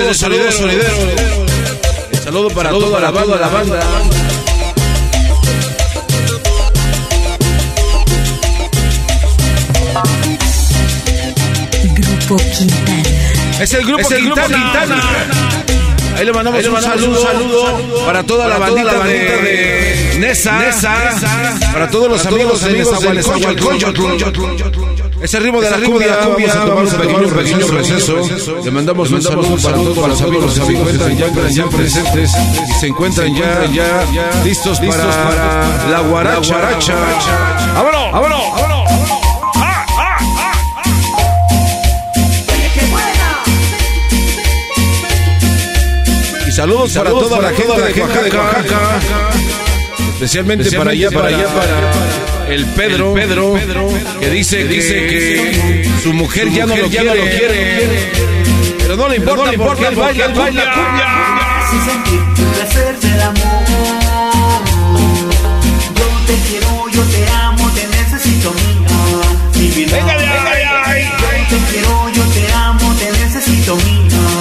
Ese 0.00 0.08
es 0.08 0.08
el 0.08 0.14
saludo, 0.14 0.50
saludo 0.50 0.52
sonidero. 0.52 0.94
El 2.10 2.18
saludo 2.18 2.48
para 2.48 2.70
toda 2.70 3.00
la 3.00 3.10
banda, 3.10 3.36
la 3.36 3.48
banda. 3.48 3.80
Grupo 11.94 12.36
Quintana. 12.56 13.02
Es 13.60 13.74
el 13.74 13.84
grupo, 13.84 14.00
Es 14.00 14.10
el 14.10 14.24
grupo 14.24 14.40
Quintana. 14.40 15.02
Ahí 16.20 16.26
le 16.26 16.32
mandamos, 16.34 16.58
Ahí 16.58 16.64
le 16.64 16.68
un, 16.68 16.74
mandamos 16.74 17.00
saludo, 17.00 17.18
un 17.18 17.26
saludo 17.26 18.04
para 18.04 18.22
toda 18.24 18.46
la 18.46 18.58
bandita, 18.58 18.90
toda 18.90 18.98
la 18.98 19.04
de, 19.04 19.14
bandita 19.14 19.42
de 19.42 20.18
Nesa, 20.18 20.58
Nesa, 20.58 21.72
para 21.72 21.90
todos 21.90 22.10
los 22.10 22.22
para 22.22 22.34
amigos, 22.34 22.62
amigos 22.62 23.00
de. 23.00 23.08
Ese 25.22 25.40
ritmo 25.40 25.62
de 25.62 25.70
la 25.70 25.78
ritmo 25.78 25.98
de 25.98 26.08
cumbia, 26.08 26.26
cumbia, 26.26 26.54
vamos 26.56 26.92
un 26.92 26.98
a 26.98 27.00
pequeño, 27.00 27.28
tomar 27.28 27.38
un 27.38 27.44
pequeño 27.44 27.66
receso. 27.68 28.62
Le 28.62 28.70
mandamos 28.70 29.08
Le 29.08 29.16
un 29.16 29.22
mandamos 29.22 29.62
saludo 29.62 29.94
para 29.94 30.14
todos 30.14 30.42
los 30.42 30.58
amigos 30.58 30.92
que 30.92 30.98
se 30.98 31.54
ya, 31.54 31.66
presentes 31.68 32.32
y 32.68 32.72
se 32.80 32.86
encuentran 32.88 33.34
ya, 33.34 33.64
ya 34.12 34.30
listos 34.44 34.78
para 34.78 35.04
la 35.90 36.00
guaracha. 36.00 36.58
¡Vámonos! 37.74 38.12
¡Vámonos! 38.12 38.42
¡Vámonos! 38.52 38.79
Saludos, 46.60 46.92
para 46.92 47.08
Saludos 47.08 47.28
toda 47.28 47.40
la 47.40 47.48
para 47.48 47.56
gente 47.56 47.72
toda 47.72 47.86
de 47.86 47.94
la 47.94 48.06
gente 48.06 48.30
de 48.30 48.36
Oaxaca. 48.36 49.00
Especialmente, 50.12 50.72
para 50.72 50.90
allá, 50.90 51.10
para 51.10 51.28
allá, 51.28 51.46
para 51.46 52.52
el 52.52 52.66
Pedro, 52.66 53.14
Pedro, 53.14 53.54
que 54.20 54.28
dice, 54.28 54.58
que 54.58 54.64
dice 54.64 54.94
que 55.06 55.88
su 56.02 56.12
mujer, 56.12 56.50
ya, 56.50 56.66
no 56.66 56.76
lo 56.76 56.86
ya 56.88 57.02
no 57.02 57.14
lo 57.14 57.22
quiere. 57.22 58.10
Pero 58.78 58.96
no 58.96 59.08
le 59.08 59.16
importa, 59.16 59.44
no 59.44 59.50
le 59.50 59.54
importa, 59.54 59.74
porque 59.74 59.88
él 59.88 59.96
baila, 59.96 60.28
baila 60.28 60.74
cumbia. 60.74 61.06
Así 61.64 61.78
sentir 61.90 62.20
el 62.20 62.52
placer 62.54 63.00
del 63.00 63.20
amor. 63.22 63.64
Yo 65.96 66.06
te 66.26 66.34
quiero, 66.46 66.88
yo 66.90 67.02
te 67.04 67.26
amo, 67.32 67.70
te 67.70 67.86
necesito 67.86 68.52
mía, 68.52 68.88
mi 69.54 69.70
vida. 69.70 69.96
Venga 69.96 70.18
de 70.18 70.26
ahí. 70.26 71.08
Yo 71.48 71.56
te 71.56 71.72
quiero, 71.72 72.10
yo 72.12 72.22
te 72.24 72.52
amo, 72.52 72.94
te 72.96 73.10
necesito 73.12 73.76
mía. 73.76 74.00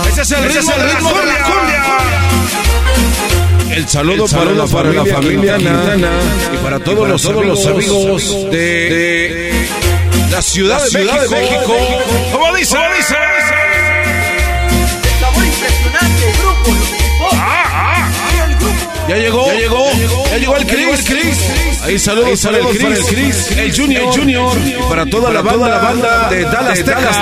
Ese 0.10 0.22
es 0.24 0.32
el 0.32 0.46
Ese 0.46 0.60
ritmo, 0.60 0.72
es 0.72 0.78
el 0.78 0.88
de, 0.88 0.94
ritmo 0.94 1.12
la 1.12 1.20
de 1.20 1.26
la 1.28 1.44
cumbia. 1.44 1.59
El 3.80 3.88
saludo, 3.88 4.26
para, 4.28 4.52
la 4.52 4.68
familia, 5.06 5.56
Quintana, 5.56 6.20
y 6.54 6.58
para 6.58 6.80
todos, 6.80 7.08
los, 7.08 7.22
todos 7.22 7.46
los 7.46 7.66
amigos 7.66 8.52
de, 8.52 8.60
de 8.60 9.54
la 10.30 10.42
ciudad, 10.42 10.84
de, 10.84 10.90
Ciudad 10.90 11.22
de 11.22 11.30
México. 11.30 11.72
México. 11.72 11.74
¿Cómo 12.34 12.56
dice? 12.58 12.76
¿Cómo 12.76 12.90
dice? 12.98 13.16
Sabor 15.22 15.46
impresionante, 15.46 16.34
grupo, 16.40 16.72
tipos. 16.98 17.34
el 18.50 18.56
grupo. 18.58 18.76
Ya 19.08 19.16
llegó, 19.16 19.48
ya 19.48 19.54
llegó, 19.54 19.89
ya 20.30 20.38
llegó 20.38 20.56
el 20.58 20.66
Chris. 20.66 21.52
Ahí 21.84 21.98
saludos, 21.98 22.42
para, 22.42 22.58
el 22.58 22.68
Chris, 23.06 23.52
el 23.58 23.76
Junior, 23.76 24.14
Junior, 24.14 24.58
y 24.58 24.74
para 24.90 25.06
toda, 25.06 25.32
la, 25.32 25.42
banda, 25.42 25.70
la 25.70 25.80
banda 25.80 26.30
de 26.30 26.44
Dallas, 26.44 26.84
Texas. 26.84 27.18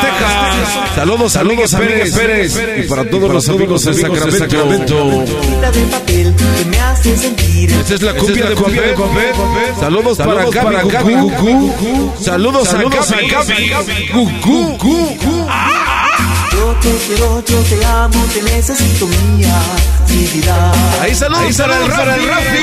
Saludos, 0.96 1.34
saludos 1.34 1.74
a 1.74 1.80
Pérez, 1.80 2.16
Pérez, 2.16 2.60
y 2.78 2.88
para 2.88 3.10
todos 3.10 3.32
los 3.32 3.50
amigos 3.50 3.86
de 3.86 3.94
Sacramento. 3.94 5.26
Cita 5.26 5.72
de 5.72 5.82
papel 5.84 6.36
que 6.36 6.66
me 6.66 6.80
hace 6.80 7.18
sentir. 7.18 7.72
Esta 7.72 7.94
es 7.94 8.02
la 8.02 8.14
cumbia 8.14 8.46
de 8.46 8.56
papel. 8.56 8.94
Saludos 9.80 10.18
para 10.18 10.46
Gaby 10.46 11.16
Cucú. 11.16 12.14
Saludos 12.20 12.74
a 12.74 12.78
Gaby 12.78 13.70
Cucú. 14.12 15.37
Yo 16.84 16.92
te 16.92 16.98
quiero, 17.08 17.44
yo 17.46 17.60
te 17.64 17.86
amo, 17.86 18.26
te 18.34 18.42
necesito 18.44 19.08
mía, 19.08 19.60
mi 20.10 20.26
vida. 20.28 20.72
Ahí 21.02 21.16
saludos 21.16 21.58
para 21.58 22.16
el 22.16 22.28
Rafi. 22.28 22.58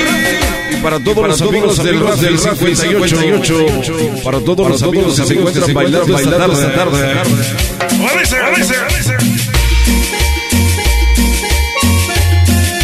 Y 0.71 0.75
para 0.77 0.99
todos 0.99 1.27
los 1.27 1.41
amigos 1.41 1.83
del 1.83 1.99
Rap 1.99 2.15
del 2.15 2.39
58. 2.39 3.65
Para 4.23 4.39
todos 4.39 4.69
los 4.69 4.83
amigos 4.83 5.19
que 5.19 5.25
se 5.25 5.33
encuentran 5.33 5.73
bailando 5.73 6.17
esta 6.17 6.37
tarde. 6.73 7.21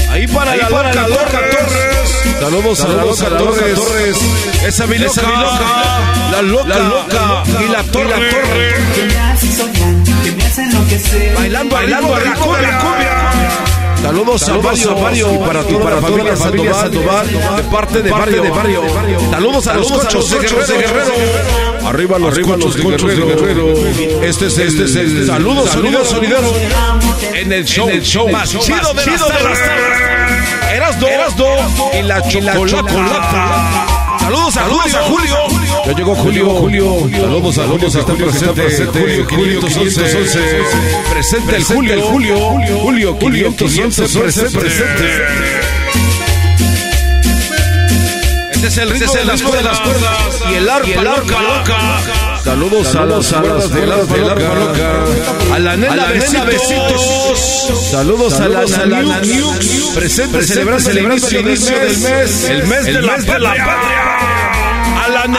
Ahí 0.09 0.27
para 0.27 0.55
la 0.57 0.69
loca 0.69 0.91
Torres. 1.31 2.11
Saludos 2.39 2.81
a 2.81 2.87
la 2.89 3.05
loca 3.05 3.37
Torres. 3.37 4.17
Esa 4.65 4.85
mi 4.87 4.97
loca. 4.97 5.21
La 6.31 6.41
loca. 6.41 7.43
Y 7.59 7.71
la 7.71 7.83
torre. 7.83 8.31
Me 9.07 9.19
hace 9.19 9.51
soñar, 9.53 9.80
que 10.31 10.37
me 10.37 10.45
hace 10.45 10.63
enloquecer. 10.63 11.35
Bailando, 11.35 11.75
bailando 11.75 12.17
la 12.17 12.35
cumbia. 12.35 12.79
Saludos 14.01 14.49
a 14.49 14.57
Mario, 14.57 15.35
y 15.35 15.37
para 15.37 15.63
toda 15.63 15.91
la 15.91 16.01
familia 16.01 16.35
Sandoval, 16.35 17.27
de 17.27 17.63
parte 17.63 18.01
de 18.01 18.49
Barrio. 18.49 18.83
Saludos 19.29 19.67
a 19.67 19.73
los 19.75 19.91
cochos 19.91 20.29
de 20.31 20.39
Guerrero. 20.39 21.13
Arriba 21.85 22.17
los 22.17 22.39
cochos 22.39 22.75
de 22.75 22.83
Guerrero. 22.83 23.73
Este 24.23 24.47
es 24.47 24.57
este 24.57 24.85
es 24.85 24.95
el 24.95 25.27
saludos 25.27 25.69
saludos 25.69 26.07
solidarios 26.09 26.53
en 27.33 27.51
el 27.53 27.65
show, 27.65 27.89
el 27.89 28.01
show 28.01 28.27
más 28.29 28.49
chido 28.49 28.93
de 28.93 29.05
las 29.05 29.27
tardes. 29.27 29.59
Eras 30.73 30.99
dos 31.35 31.61
y 31.93 32.01
la 32.01 32.21
chocolata. 32.21 33.91
Saludos 34.19 34.57
a 34.57 35.03
Julio. 35.03 35.60
Ya 35.85 35.93
llegó 35.93 36.15
Julio. 36.15 36.49
Julio. 36.49 37.09
Saludos 37.11 37.57
a 37.57 37.63
Julio 37.67 37.91
que 37.91 37.97
está 37.97 38.13
presente. 38.13 39.25
Julio 39.29 39.59
511. 39.59 40.01
Presente 41.11 41.55
el 41.55 41.63
Julio. 41.63 41.93
El 41.93 42.01
Julio. 42.01 43.17
Julio 43.19 43.55
511 43.55 44.19
presente. 44.19 44.59
presente. 44.59 45.21
Este 48.51 48.67
es 48.67 48.77
el 48.77 48.89
ritmo 48.91 49.13
de 49.13 49.25
las 49.25 49.41
cuerdas. 49.41 49.81
Y 50.51 50.53
el 50.53 50.69
arpa 50.69 51.01
loca. 51.01 52.39
Saludos 52.43 52.95
a 52.95 53.05
las 53.05 53.27
cuerdas 53.27 53.69
del 53.71 53.91
arpa 53.91 54.17
loca. 54.17 55.05
A 55.51 55.59
la 55.59 55.77
nena 55.77 56.05
besitos. 56.45 57.89
Saludos 57.89 58.39
a 58.39 58.47
la 58.47 59.01
Nukes. 59.01 59.91
Presente 59.95 60.43
celebrando 60.43 60.89
el 60.89 60.97
inicio 60.99 61.79
del 61.79 61.97
mes. 61.97 62.49
El 62.49 62.67
mes 62.67 62.85
de 62.85 63.01
la 63.01 63.55
patria. 63.55 64.10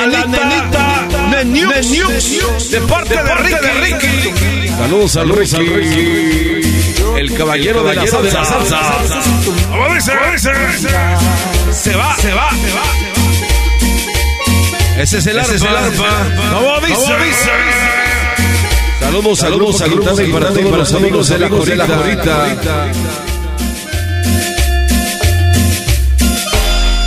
La 0.06 0.26
nenita 0.26 1.06
Neniux. 1.30 2.70
De 2.70 2.80
parte 2.80 3.14
de 3.14 3.34
Ricky. 3.34 4.68
Saludos 5.08 5.54
a 5.54 5.60
Ricky. 5.60 6.60
El 7.16 7.34
caballero 7.34 7.84
de 7.84 7.94
la 7.94 8.06
salsa. 8.06 8.42
Muévese, 9.70 10.14
muévese. 10.14 10.50
Se 11.72 11.94
va, 11.94 12.16
se 12.16 12.32
va, 12.34 12.50
se 12.50 12.72
va. 12.72 12.82
Ese 15.02 15.18
es 15.18 15.26
el 15.26 15.38
arpa. 15.38 15.54
Es 15.54 15.62
el 15.62 15.68
arpa. 15.68 16.26
¿Cómo 16.52 16.80
dice? 16.86 17.50
Saludos, 19.00 19.38
saludos, 19.38 19.78
saludos 19.78 20.20
y 20.20 20.32
para 20.32 20.52
todos 20.52 20.78
los 20.78 20.94
amigos 20.94 21.28
de 21.28 21.38
la 21.38 21.48
Jorita. 21.48 21.86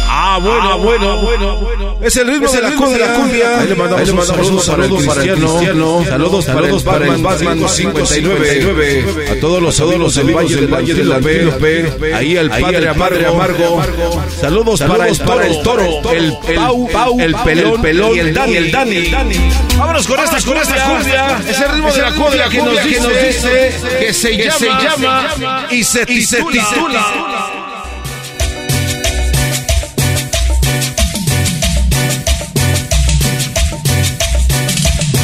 Ah, 0.08 0.40
bueno, 0.42 0.78
bueno, 0.80 1.22
bueno. 1.22 1.85
Es 2.06 2.16
el 2.18 2.28
ritmo 2.28 2.48
de 2.52 2.62
la 2.62 2.72
cumbia. 2.76 3.60
Ahí 3.60 3.68
le 3.68 3.76
mandamos 3.76 4.28
saludos 4.28 4.68
para 4.68 4.86
el 4.86 4.92
Cristiano. 4.92 6.06
Saludos 6.06 6.46
para 6.84 7.08
el 7.08 7.24
Batman 7.24 7.68
59. 7.68 9.28
A 9.32 9.40
todos 9.40 9.60
los 9.60 9.80
amigos 9.80 10.14
del 10.14 10.36
Valle 10.36 10.56
del 10.56 10.68
Valle 10.68 10.94
del 10.94 11.10
Lope. 11.46 12.14
Ahí 12.14 12.38
al 12.38 12.50
Padre 12.52 12.90
Amargo. 12.90 13.82
Saludos 14.40 14.82
para 14.82 15.08
el 15.48 15.62
Toro. 15.64 16.12
El 16.12 16.38
Pau, 16.94 17.20
el 17.20 17.36
Pelón 17.82 18.16
y 18.16 18.20
el 18.20 18.34
Dani. 18.36 18.56
El 18.56 18.72
Dani. 18.72 19.12
Vámonos 19.76 20.08
con 20.08 20.20
esta 20.20 20.40
con 20.42 20.58
esta 20.58 20.84
cumbia. 20.86 21.42
Es 21.50 21.60
el 21.60 21.72
ritmo 21.72 21.92
de 21.92 22.02
la 22.04 22.12
cumbia 22.12 22.50
que 22.50 22.62
nos 22.62 22.84
dice 22.84 23.74
que 24.00 24.14
se 24.14 24.38
llama 24.38 25.68
y 25.72 25.84
se 25.84 26.06
titula. 26.06 27.35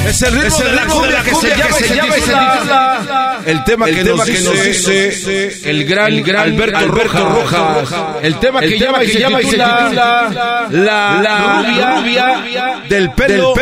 Es 0.08 0.22
el 0.24 0.42
ritmo, 0.42 0.58
de, 0.58 0.72
la 0.72 0.86
cumbia 0.88 1.24
que, 1.24 1.36
se 1.36 1.50
llama, 1.50 1.76
se 1.78 1.96
llama 1.96 2.18
y 2.18 2.22
se 2.22 2.28
titula. 2.28 3.40
El 3.46 3.64
tema, 3.64 3.86
que, 3.86 4.04
nos 4.04 4.26
dice, 4.26 5.70
el 5.70 5.86
gran, 5.86 6.14
Alberto, 6.14 6.78
Alberto 6.78 7.30
Roja. 7.30 8.18
El 8.22 8.40
tema 8.40 8.60
que, 8.62 8.80
llama, 8.80 9.04
y 9.04 9.08
se 9.10 9.18
titula 9.18 10.68
la, 10.72 11.98
rubia, 12.00 12.84
del 12.90 13.12
pelo, 13.12 13.54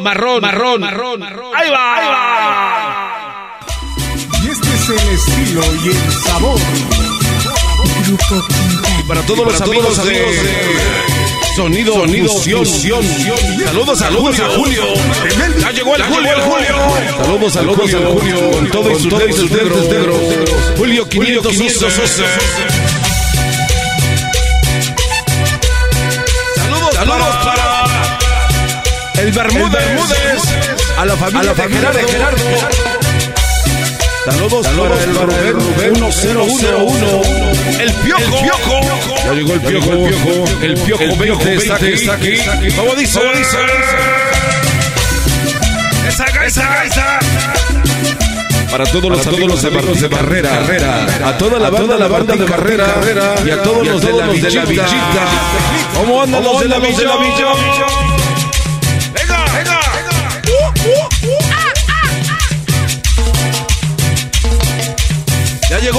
marrón, 0.00 0.40
marrón, 0.40 0.80
marrón. 0.80 1.20
Ahí 1.54 1.70
va, 1.70 1.96
ahí 1.96 2.06
va. 2.08 3.60
Y 4.44 4.50
este 4.50 4.68
es 4.74 4.88
el 4.88 5.08
estilo 5.14 5.62
y 5.84 5.88
el 5.88 6.12
sabor. 6.24 6.60
Y 8.98 9.02
para 9.08 9.22
todos 9.22 9.46
los 9.46 9.60
amigos 9.60 10.04
de... 10.04 11.11
Sonido, 11.54 11.92
Sonido 11.94 12.28
fusión. 12.28 12.64
Saludos, 13.66 13.98
saludos 13.98 14.40
a 14.40 14.48
Julio. 14.50 14.82
Ya 15.60 15.70
llegó 15.70 15.94
el 15.96 16.02
Julio, 16.04 16.32
el 16.32 16.40
Julio. 16.40 16.76
Saludos, 17.18 17.52
saludos 17.52 17.94
al 17.94 18.06
Julio. 18.06 18.50
Con 18.52 18.70
todo 18.70 18.90
y 18.90 18.94
sus 18.98 19.50
dedos 19.50 19.88
negros. 19.88 20.18
Julio 20.78 21.06
511. 21.08 22.24
Saludos, 26.56 26.94
saludos 26.94 27.36
para 27.44 27.84
el 29.20 29.32
Bermúdez. 29.32 29.82
A 30.96 31.04
la 31.04 31.16
familia, 31.16 31.92
de 31.92 32.04
Gerardo. 32.04 32.91
Saludos, 34.24 34.66
para 34.68 34.94
el 35.40 35.54
Rubén, 35.54 35.92
1011. 35.94 36.68
El 37.80 37.92
Piojo. 37.92 38.36
El 38.36 38.42
Piojo. 38.44 38.80
Ya 39.24 39.32
llegó 39.32 39.54
el 39.54 39.60
Piojo. 39.60 39.92
El 40.62 40.74
Piojo. 40.74 41.02
El 41.02 41.14
Piojo 41.14 41.44
20 41.44 41.54
está 41.56 41.74
aquí. 41.74 41.86
Está 42.28 42.52
aquí. 42.52 42.68
¿Cómo 42.76 42.94
dice? 42.94 43.18
¿Cómo 43.18 43.32
dice? 43.32 43.58
Esa. 46.46 47.18
Para 48.70 48.84
todos 48.84 49.10
los 49.10 49.26
amigos 49.26 49.60
de 49.60 49.70
de 49.70 50.08
Carrera, 50.08 50.66
a 51.24 51.36
toda 51.36 51.58
la 51.58 51.68
banda, 51.68 51.98
la 51.98 52.08
banda 52.08 52.36
de 52.36 52.44
Carrera 52.46 52.94
y 53.44 53.50
a 53.50 53.62
todos 53.62 53.86
los 53.86 54.00
de 54.00 54.12
la 54.12 54.28
Villita. 54.28 54.86
¿Cómo 55.94 56.22
andan 56.22 56.42
los 56.44 56.60
de 56.60 56.68
la 56.68 56.78
Villa? 56.78 57.18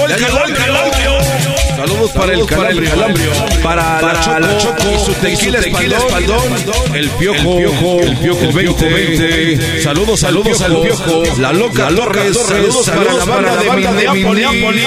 Llegó 0.07 0.43
el 0.45 0.53
Claudio. 0.53 1.43
Saludos 1.75 2.11
para 2.11 2.33
el 2.33 2.45
calambrio, 2.45 3.31
para 3.63 4.01
la 4.01 4.57
Choco. 4.57 4.91
y 4.93 4.99
su 4.99 5.13
tequila 5.13 5.59
espaldón, 5.59 6.95
el 6.95 7.09
piojo, 7.11 7.59
el 7.99 8.17
piojo. 8.17 8.45
2020. 8.45 9.81
Saludos, 9.81 10.19
saludos 10.19 10.61
al 10.61 10.79
piojo, 10.81 11.23
la 11.39 11.51
loca 11.51 11.89
Torres, 11.89 12.37
saludos 12.45 12.89
para 12.89 13.13
la 13.13 13.25
banda 13.25 13.91
de 13.93 14.09
Minneapolis. 14.11 14.83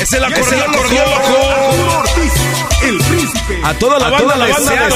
Es 0.00 0.12
el 0.12 0.24
acordeón. 0.24 0.72
El 2.82 2.98
príncipe. 2.98 3.60
A 3.62 3.74
toda 3.74 3.98
la 3.98 4.10
banda, 4.10 4.36
la 4.36 4.46
banda. 4.48 4.88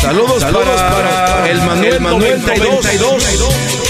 Saludos, 0.00 0.44
para, 0.44 1.48
el 1.48 1.60
Manuel, 1.62 2.00
Manuel 2.00 2.42
92. 2.42 3.81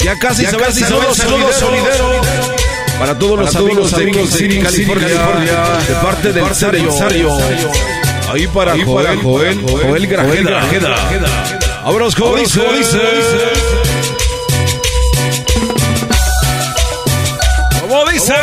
Ya 0.00 0.18
casi, 0.18 0.42
ya 0.42 0.50
se 0.50 0.56
va 0.56 0.66
casi 0.66 0.80
saludos, 0.80 1.16
saludos, 1.16 1.56
solidero. 1.56 2.20
Para 2.98 3.18
todos 3.18 3.38
los 3.38 3.54
amigos 3.54 3.90
de 3.92 4.26
City, 4.26 4.58
California, 4.60 5.08
de 5.86 5.94
parte 6.02 6.32
del 6.32 6.54
Sario. 6.54 7.38
Ahí 8.30 8.46
para 8.48 8.72
Joel, 8.84 9.22
Joel, 9.22 9.60
Joel 9.62 10.06
Grajeda. 10.06 10.60
Dice. 12.76 13.00
¿Cómo 17.80 18.04
dice? 18.10 18.34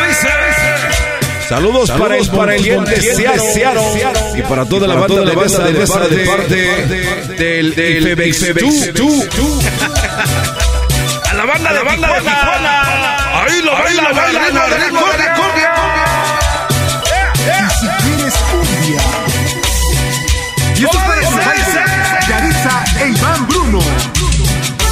Saludos, 1.48 1.92
para 1.92 2.18
el 2.18 2.28
para 2.28 2.58
y 2.58 4.42
para 4.50 4.66
toda 4.66 4.88
la 4.88 4.96
banda 4.96 5.22
de 5.22 5.34
parte 5.34 6.16
de 6.16 6.26
parte 6.26 6.56
del 7.38 7.76
la 11.56 11.72
banda 11.72 11.74
de 11.74 11.84
banda 11.84 12.08
de 12.08 12.22
Tijuana. 12.22 13.42
Ahí 13.42 13.62
lo 13.62 13.72
baila, 13.72 14.04
baila, 14.12 14.40
baila, 14.40 14.90
cumbia, 14.90 15.34
cumbia. 15.36 15.72
Y 17.46 17.70
si 17.80 17.88
quieres 17.88 18.34
cumbia. 18.52 19.02
Y 20.76 20.84
esto 20.84 21.14
es 21.14 21.28
e 23.02 23.08
Iván 23.10 23.48
Bruno. 23.48 23.80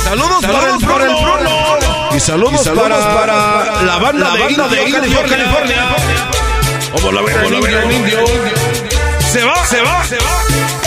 Saludos, 0.04 0.42
saludos 0.42 0.84
para 0.84 1.04
el 1.04 1.16
Bruno. 1.16 2.10
Y 2.16 2.20
saludos, 2.20 2.68
para, 2.70 3.82
la 3.84 3.98
banda 3.98 4.32
de 4.32 4.52
Indio, 4.52 5.22
California. 5.28 5.96
Como 6.94 7.12
la 7.12 7.22
ven, 7.22 7.36
como 7.44 7.50
la 7.50 7.60
ven, 7.60 7.92
indio. 7.92 8.26
Se 9.32 9.44
va, 9.44 9.66
se 9.66 9.82
va, 9.82 10.06
se 10.06 10.18
va. 10.18 10.83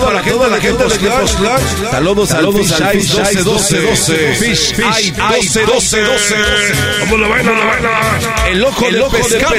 Toda 0.00 0.14
la 0.14 0.22
gente, 0.22 0.48
la 0.48 0.60
gente 0.60 0.84
de. 0.84 1.90
Saludos, 1.90 2.28
saludos 2.30 2.72
al 2.72 2.90
Fish 2.92 3.12
12 3.12 3.42
12 3.42 3.80
12. 3.82 4.34
Fish, 4.34 4.74
Fish 4.74 5.12
12 5.12 5.64
12 5.64 6.00
12. 6.02 6.36
Como 7.00 7.16
la 7.18 7.28
ven, 7.28 7.46
la 7.46 7.52
ven. 7.52 8.52
El 8.52 8.64
ojo 8.64 8.90
de 8.90 9.02
pescado. 9.10 9.54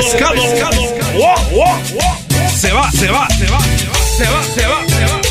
Se 2.58 2.72
va, 2.72 2.92
se 2.92 3.08
va, 3.08 3.28
se 3.30 3.48
va, 3.48 3.60
se 4.18 4.26
va, 4.26 4.44
se 4.44 4.68
va, 4.68 4.86
se 4.88 5.06
va. 5.06 5.22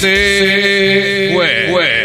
Se 0.00 1.30
fue. 1.34 2.04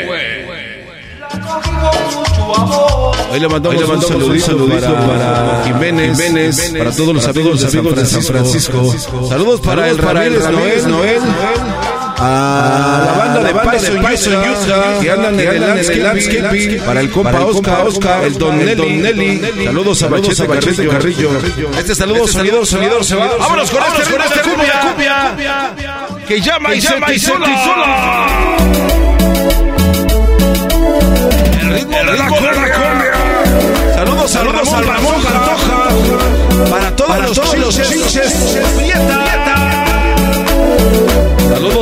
Hoy 3.31 3.39
le 3.39 3.47
mandamos, 3.47 3.83
un 3.83 4.01
saludito, 4.01 4.67
para, 4.67 5.63
Jiménez, 5.65 6.17
Jiménez, 6.17 6.73
para 6.75 6.91
todos 6.91 7.13
los 7.13 7.27
amigos, 7.27 7.63
amigos 7.63 7.95
de 7.95 8.05
San 8.05 8.23
Francisco. 8.23 8.95
Saludos 9.27 9.61
para 9.61 9.87
el 9.87 9.97
Ramírez, 9.99 10.49
Noel, 10.49 10.89
Noel. 10.89 11.21
A 12.21 13.01
la 13.05 13.13
banda 13.13 13.39
de 13.39 13.53
Paso 13.53 14.29
Utah 14.29 14.99
que 14.99 15.09
andan 15.09 15.39
en 15.39 15.47
el 15.53 16.03
landscaping 16.03 16.81
para 16.85 16.99
el 16.99 17.09
compa 17.11 17.45
Oscar, 17.45 17.87
Oscar, 17.87 18.23
el 18.25 18.37
Don 18.37 18.57
Nelly. 18.57 19.65
Saludos 19.65 20.03
a 20.03 20.07
Bachete 20.07 20.45
Carrillo, 20.47 21.31
Carrillo. 21.31 21.69
Este 21.77 21.95
saludo, 21.95 22.27
sonidor, 22.27 22.65
sonidor 22.65 23.05
se 23.05 23.15
va. 23.15 23.29
Vámonos 23.39 23.71
con 23.71 23.81
este, 23.83 24.11
con 24.11 24.21
este 24.21 24.41
cumbia, 24.41 24.79
cumbia. 24.81 25.73
Que 26.27 26.41
llama 26.41 26.75
y 26.75 26.81
llama 26.81 27.13
y 27.13 27.19
sola. 27.19 27.47
El 31.61 31.73
ritmo 31.73 31.97
de 31.97 32.03
la 32.03 32.27
cumbia. 32.27 32.51
Saludos, 33.95 34.31
saludos 34.31 34.73
al 34.73 34.85
Ramón 34.85 35.23
Pantoja. 35.23 36.69
Para 36.69 36.95
todos 36.95 37.57
los 37.57 37.75
chinches. 37.81 38.59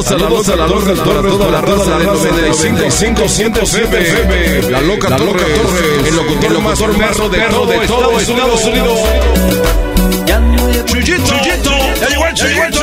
Saludos, 0.04 0.46
saludos 0.46 0.50
a 0.50 0.56
la 0.56 0.68
loca 0.68 0.94
para 1.04 1.22
toda 1.24 1.50
la 1.50 1.60
raza 1.62 1.98
del 1.98 2.06
95 2.06 3.24
FM. 3.24 4.70
La 4.70 4.82
loca 4.82 5.16
Torres, 5.16 5.44
el 6.06 6.16
locutor 6.16 6.62
más 6.62 6.80
perro 6.80 7.30
de 7.30 7.40
todo 7.48 8.20
Estados 8.20 8.66
Unidos. 8.66 9.00
Chuyito, 10.86 11.24
Chuyito, 11.26 11.72
ya 12.00 12.10
llegó 12.10 12.28
el 12.28 12.34
Chuyito. 12.36 12.80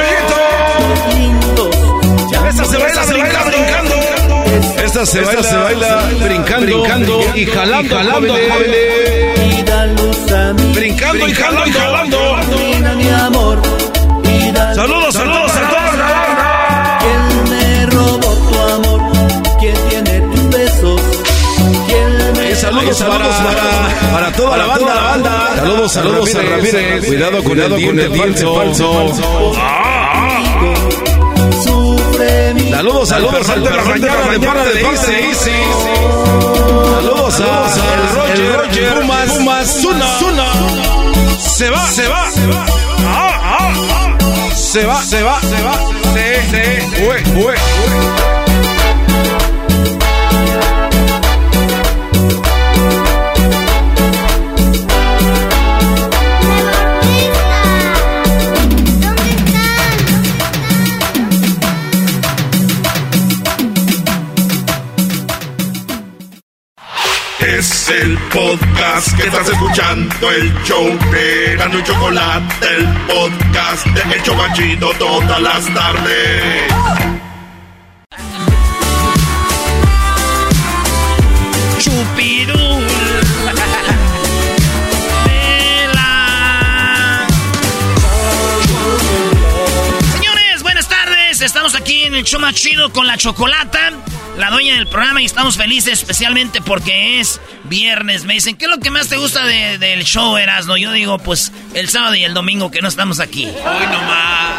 Esta 2.48 2.64
se 2.64 2.78
baila, 2.78 3.04
se 3.04 3.14
baila 3.14 3.44
brincando. 3.44 3.94
Esta 4.84 5.06
se 5.06 5.20
baila, 5.20 5.42
se 5.44 5.56
baila 5.56 6.10
brincando, 6.20 6.66
brincando 6.66 7.20
y 7.36 7.46
jalando, 7.46 7.94
jalando, 7.94 8.34
Brincando 10.74 11.28
y 11.28 11.32
jalando, 11.32 11.68
y 11.68 11.72
jalando. 11.72 12.18
Saludos, 14.74 15.14
saludos 15.14 15.33
Saludos, 22.84 22.98
saludos 22.98 23.36
para, 23.36 24.12
para 24.12 24.32
toda 24.32 24.56
la 24.58 24.66
banda, 24.66 24.94
la 24.94 25.02
banda. 25.02 25.56
Saludos, 25.56 25.92
saludos 25.92 26.34
a 26.34 26.42
Ramírez. 26.42 27.06
Cuidado 27.06 27.42
con 27.42 27.58
el 27.58 27.76
diente 27.76 28.10
falso. 28.10 29.14
Saludos, 32.70 33.08
saludos 33.08 33.48
al 33.48 33.62
de 33.62 33.70
la 33.70 33.84
mañana 33.84 34.30
de 34.30 34.38
parte 34.38 34.70
de. 34.74 34.82
Saludos 36.94 37.40
a 37.40 37.42
Roger, 38.14 38.52
Roger, 38.58 39.00
Pumas, 39.00 39.30
Pumas, 39.38 39.80
Zuna. 40.18 40.52
Se 41.38 41.70
va, 41.70 41.86
se 41.88 42.08
va. 42.08 42.30
Se 44.54 44.84
va, 44.84 45.02
se 45.02 45.22
va, 45.22 45.40
se 45.40 45.62
va. 45.62 45.74
Se, 46.12 46.50
se, 46.50 46.80
fue, 47.04 47.24
fue. 47.42 47.54
Es 47.54 47.60
el 47.60 48.43
podcast 68.34 69.16
que 69.16 69.28
estás 69.28 69.48
escuchando, 69.48 70.30
el 70.32 70.52
show 70.64 70.84
de 71.12 71.54
Gano 71.56 71.78
y 71.78 71.82
Chocolate, 71.84 72.66
el 72.66 72.86
podcast 73.06 73.86
de 73.86 74.16
Hecho 74.16 74.36
Banchito 74.36 74.90
todas 74.98 75.40
las 75.40 75.72
tardes. 75.72 76.72
Chupirul. 81.78 82.84
Señores, 90.12 90.62
buenas 90.64 90.88
tardes. 90.88 91.40
Estamos 91.40 91.76
aquí 91.76 92.02
en 92.02 92.16
el 92.16 92.24
show 92.24 92.40
más 92.40 92.60
con 92.92 93.06
la 93.06 93.16
chocolata, 93.16 93.92
la 94.36 94.50
dueña 94.50 94.74
del 94.74 94.88
programa, 94.88 95.22
y 95.22 95.24
estamos 95.24 95.56
felices 95.56 96.00
especialmente 96.00 96.60
porque 96.60 97.20
es 97.20 97.40
viernes. 97.74 98.24
Me 98.24 98.34
dicen, 98.34 98.56
¿qué 98.56 98.66
es 98.66 98.70
lo 98.70 98.78
que 98.78 98.90
más 98.90 99.08
te 99.08 99.16
gusta 99.16 99.44
de- 99.46 99.78
del 99.78 100.04
show, 100.04 100.36
Erasno? 100.36 100.76
Yo 100.76 100.92
digo, 100.92 101.18
pues 101.18 101.52
el 101.74 101.88
sábado 101.88 102.14
y 102.14 102.22
el 102.24 102.32
domingo 102.34 102.70
que 102.70 102.80
no 102.80 102.86
estamos 102.88 103.18
aquí. 103.20 103.46
Hoy 103.46 103.86
nomás. 103.86 104.54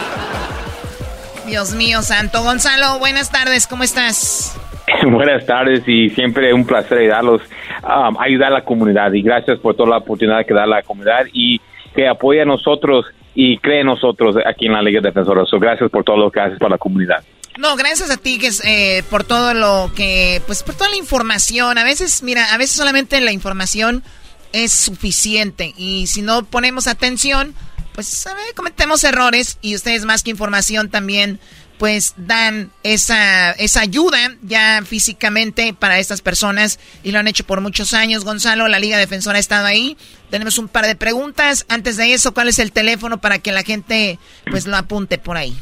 Dios 1.48 1.74
mío, 1.74 2.02
santo. 2.02 2.44
Gonzalo, 2.44 3.00
buenas 3.00 3.32
tardes, 3.32 3.68
¿cómo 3.68 3.84
estás? 3.84 4.60
Buenas 5.08 5.46
tardes 5.48 5.82
y 5.88 6.10
siempre 6.12 6.54
un 6.54 6.64
placer 6.66 7.00
ayudarlos, 7.00 7.42
um, 7.84 8.18
ayudar 8.20 8.52
a 8.52 8.56
la 8.60 8.64
comunidad 8.64 9.12
y 9.14 9.22
gracias 9.24 9.58
por 9.60 9.76
toda 9.76 9.90
la 9.90 9.98
oportunidad 9.98 10.46
que 10.46 10.54
da 10.54 10.66
la 10.68 10.84
comunidad 10.84 11.26
y 11.34 11.60
que 11.96 12.08
apoya 12.08 12.44
a 12.44 12.46
nosotros 12.46 13.06
y 13.34 13.58
cree 13.58 13.80
en 13.82 13.88
nosotros 13.88 14.36
aquí 14.46 14.68
en 14.68 14.74
la 14.74 14.82
Liga 14.84 15.02
Defensora. 15.02 15.44
So, 15.46 15.60
gracias 15.60 15.90
por 15.90 16.04
todo 16.04 16.18
lo 16.18 16.30
que 16.32 16.40
haces 16.40 16.60
para 16.60 16.72
la 16.72 16.78
comunidad. 16.78 17.24
No, 17.58 17.78
gracias 17.78 18.10
a 18.10 18.18
ti 18.18 18.38
que 18.38 18.48
es, 18.48 18.62
eh, 18.66 19.04
por 19.10 19.24
todo 19.24 19.54
lo 19.54 19.92
que, 19.96 20.42
pues 20.46 20.64
por 20.64 20.76
toda 20.76 20.90
la 20.90 20.98
información. 20.98 21.78
A 21.78 21.84
veces, 21.84 22.22
mira, 22.22 22.54
a 22.54 22.58
veces 22.58 22.76
solamente 22.76 23.20
la 23.22 23.32
información 23.32 24.04
es 24.52 24.74
suficiente 24.74 25.74
y 25.78 26.08
si 26.08 26.22
no 26.22 26.46
ponemos 26.46 26.88
atención, 26.88 27.56
pues 27.94 28.08
¿sabe? 28.08 28.42
cometemos 28.56 29.04
errores 29.04 29.58
y 29.62 29.76
ustedes 29.76 30.06
más 30.06 30.24
que 30.24 30.32
información 30.32 30.90
también 30.90 31.40
pues 31.78 32.14
dan 32.16 32.72
esa, 32.84 33.52
esa 33.52 33.82
ayuda 33.82 34.36
ya 34.42 34.82
físicamente 34.86 35.74
para 35.74 36.00
estas 36.00 36.22
personas 36.22 36.80
y 37.04 37.12
lo 37.12 37.20
han 37.20 37.28
hecho 37.28 37.46
por 37.46 37.62
muchos 37.62 37.94
años. 37.94 38.24
Gonzalo, 38.24 38.68
la 38.68 38.80
Liga 38.80 38.98
Defensora 38.98 39.38
ha 39.38 39.42
estado 39.42 39.66
ahí. 39.66 39.98
Tenemos 40.30 40.58
un 40.58 40.70
par 40.70 40.86
de 40.86 40.96
preguntas. 40.96 41.66
Antes 41.68 41.98
de 41.98 42.14
eso, 42.14 42.34
¿cuál 42.34 42.48
es 42.48 42.60
el 42.60 42.72
teléfono 42.72 43.20
para 43.20 43.40
que 43.40 43.52
la 43.52 43.64
gente 43.64 44.20
pues 44.50 44.68
lo 44.68 44.78
apunte 44.78 45.18
por 45.18 45.36
ahí? 45.36 45.58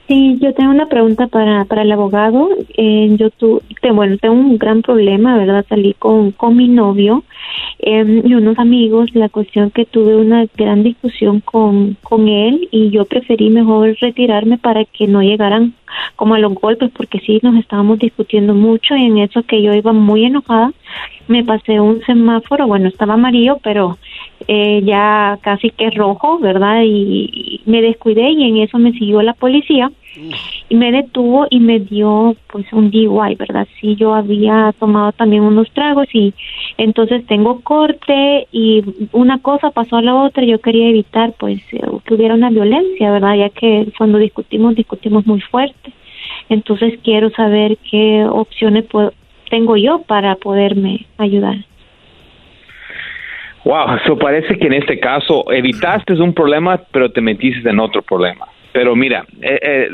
Sí, 0.06 0.38
yo 0.40 0.54
tengo 0.54 0.70
una 0.70 0.86
pregunta 0.86 1.26
para, 1.26 1.64
para 1.64 1.82
el 1.82 1.90
abogado. 1.90 2.48
Eh, 2.76 3.16
yo 3.18 3.30
tu, 3.30 3.60
bueno, 3.92 4.16
tengo 4.18 4.36
un 4.36 4.56
gran 4.56 4.82
problema, 4.82 5.36
¿verdad? 5.36 5.66
Salí 5.68 5.94
con, 5.94 6.30
con 6.30 6.56
mi 6.56 6.68
novio 6.68 7.24
eh, 7.80 8.22
y 8.24 8.34
unos 8.34 8.56
amigos. 8.58 9.12
La 9.14 9.28
cuestión 9.28 9.72
que 9.72 9.84
tuve 9.84 10.14
una 10.14 10.46
gran 10.56 10.84
discusión 10.84 11.40
con, 11.40 11.96
con 12.04 12.28
él 12.28 12.68
y 12.70 12.90
yo 12.90 13.04
preferí 13.04 13.50
mejor 13.50 13.96
retirarme 14.00 14.58
para 14.58 14.84
que 14.84 15.08
no 15.08 15.22
llegaran 15.22 15.74
como 16.16 16.34
a 16.34 16.38
los 16.38 16.54
golpes, 16.54 16.90
porque 16.96 17.20
sí, 17.20 17.40
nos 17.42 17.56
estábamos 17.56 17.98
discutiendo 17.98 18.54
mucho 18.54 18.96
y 18.96 19.04
en 19.04 19.18
eso 19.18 19.42
que 19.42 19.62
yo 19.62 19.72
iba 19.74 19.92
muy 19.92 20.24
enojada, 20.24 20.72
me 21.28 21.44
pasé 21.44 21.80
un 21.80 22.02
semáforo, 22.02 22.66
bueno, 22.66 22.88
estaba 22.88 23.14
amarillo, 23.14 23.58
pero 23.62 23.98
eh, 24.48 24.82
ya 24.84 25.38
casi 25.42 25.70
que 25.70 25.90
rojo, 25.90 26.38
¿verdad? 26.38 26.82
Y, 26.84 27.62
me 27.66 27.82
descuidé 27.82 28.30
y 28.30 28.48
en 28.48 28.58
eso 28.58 28.78
me 28.78 28.92
siguió 28.92 29.22
la 29.22 29.34
policía 29.34 29.90
y 30.68 30.74
me 30.74 30.92
detuvo 30.92 31.46
y 31.50 31.60
me 31.60 31.78
dio 31.80 32.36
pues 32.52 32.72
un 32.72 32.90
DUI, 32.90 33.34
¿verdad? 33.36 33.66
Sí, 33.80 33.96
yo 33.96 34.14
había 34.14 34.74
tomado 34.78 35.12
también 35.12 35.42
unos 35.42 35.70
tragos 35.70 36.06
y 36.12 36.34
entonces 36.78 37.26
tengo 37.26 37.60
corte 37.60 38.46
y 38.52 38.82
una 39.12 39.38
cosa 39.38 39.70
pasó 39.70 39.96
a 39.96 40.02
la 40.02 40.14
otra, 40.14 40.44
yo 40.44 40.60
quería 40.60 40.88
evitar 40.88 41.34
pues 41.38 41.60
que 41.68 42.14
hubiera 42.14 42.34
una 42.34 42.50
violencia, 42.50 43.10
¿verdad? 43.10 43.36
Ya 43.36 43.48
que 43.50 43.88
cuando 43.96 44.18
discutimos, 44.18 44.74
discutimos 44.74 45.26
muy 45.26 45.40
fuerte. 45.40 45.92
Entonces 46.48 46.98
quiero 47.02 47.30
saber 47.30 47.76
qué 47.90 48.24
opciones 48.28 48.84
tengo 49.50 49.76
yo 49.76 50.02
para 50.02 50.34
poderme 50.36 51.06
ayudar. 51.18 51.56
Wow, 53.64 53.96
eso 53.96 54.16
parece 54.16 54.56
que 54.58 54.66
en 54.66 54.74
este 54.74 55.00
caso 55.00 55.50
evitaste 55.50 56.12
un 56.14 56.32
problema, 56.32 56.80
pero 56.92 57.10
te 57.10 57.20
metiste 57.20 57.68
en 57.68 57.80
otro 57.80 58.00
problema. 58.00 58.46
Pero 58.72 58.94
mira, 58.94 59.24
eh, 59.40 59.58
eh, 59.60 59.88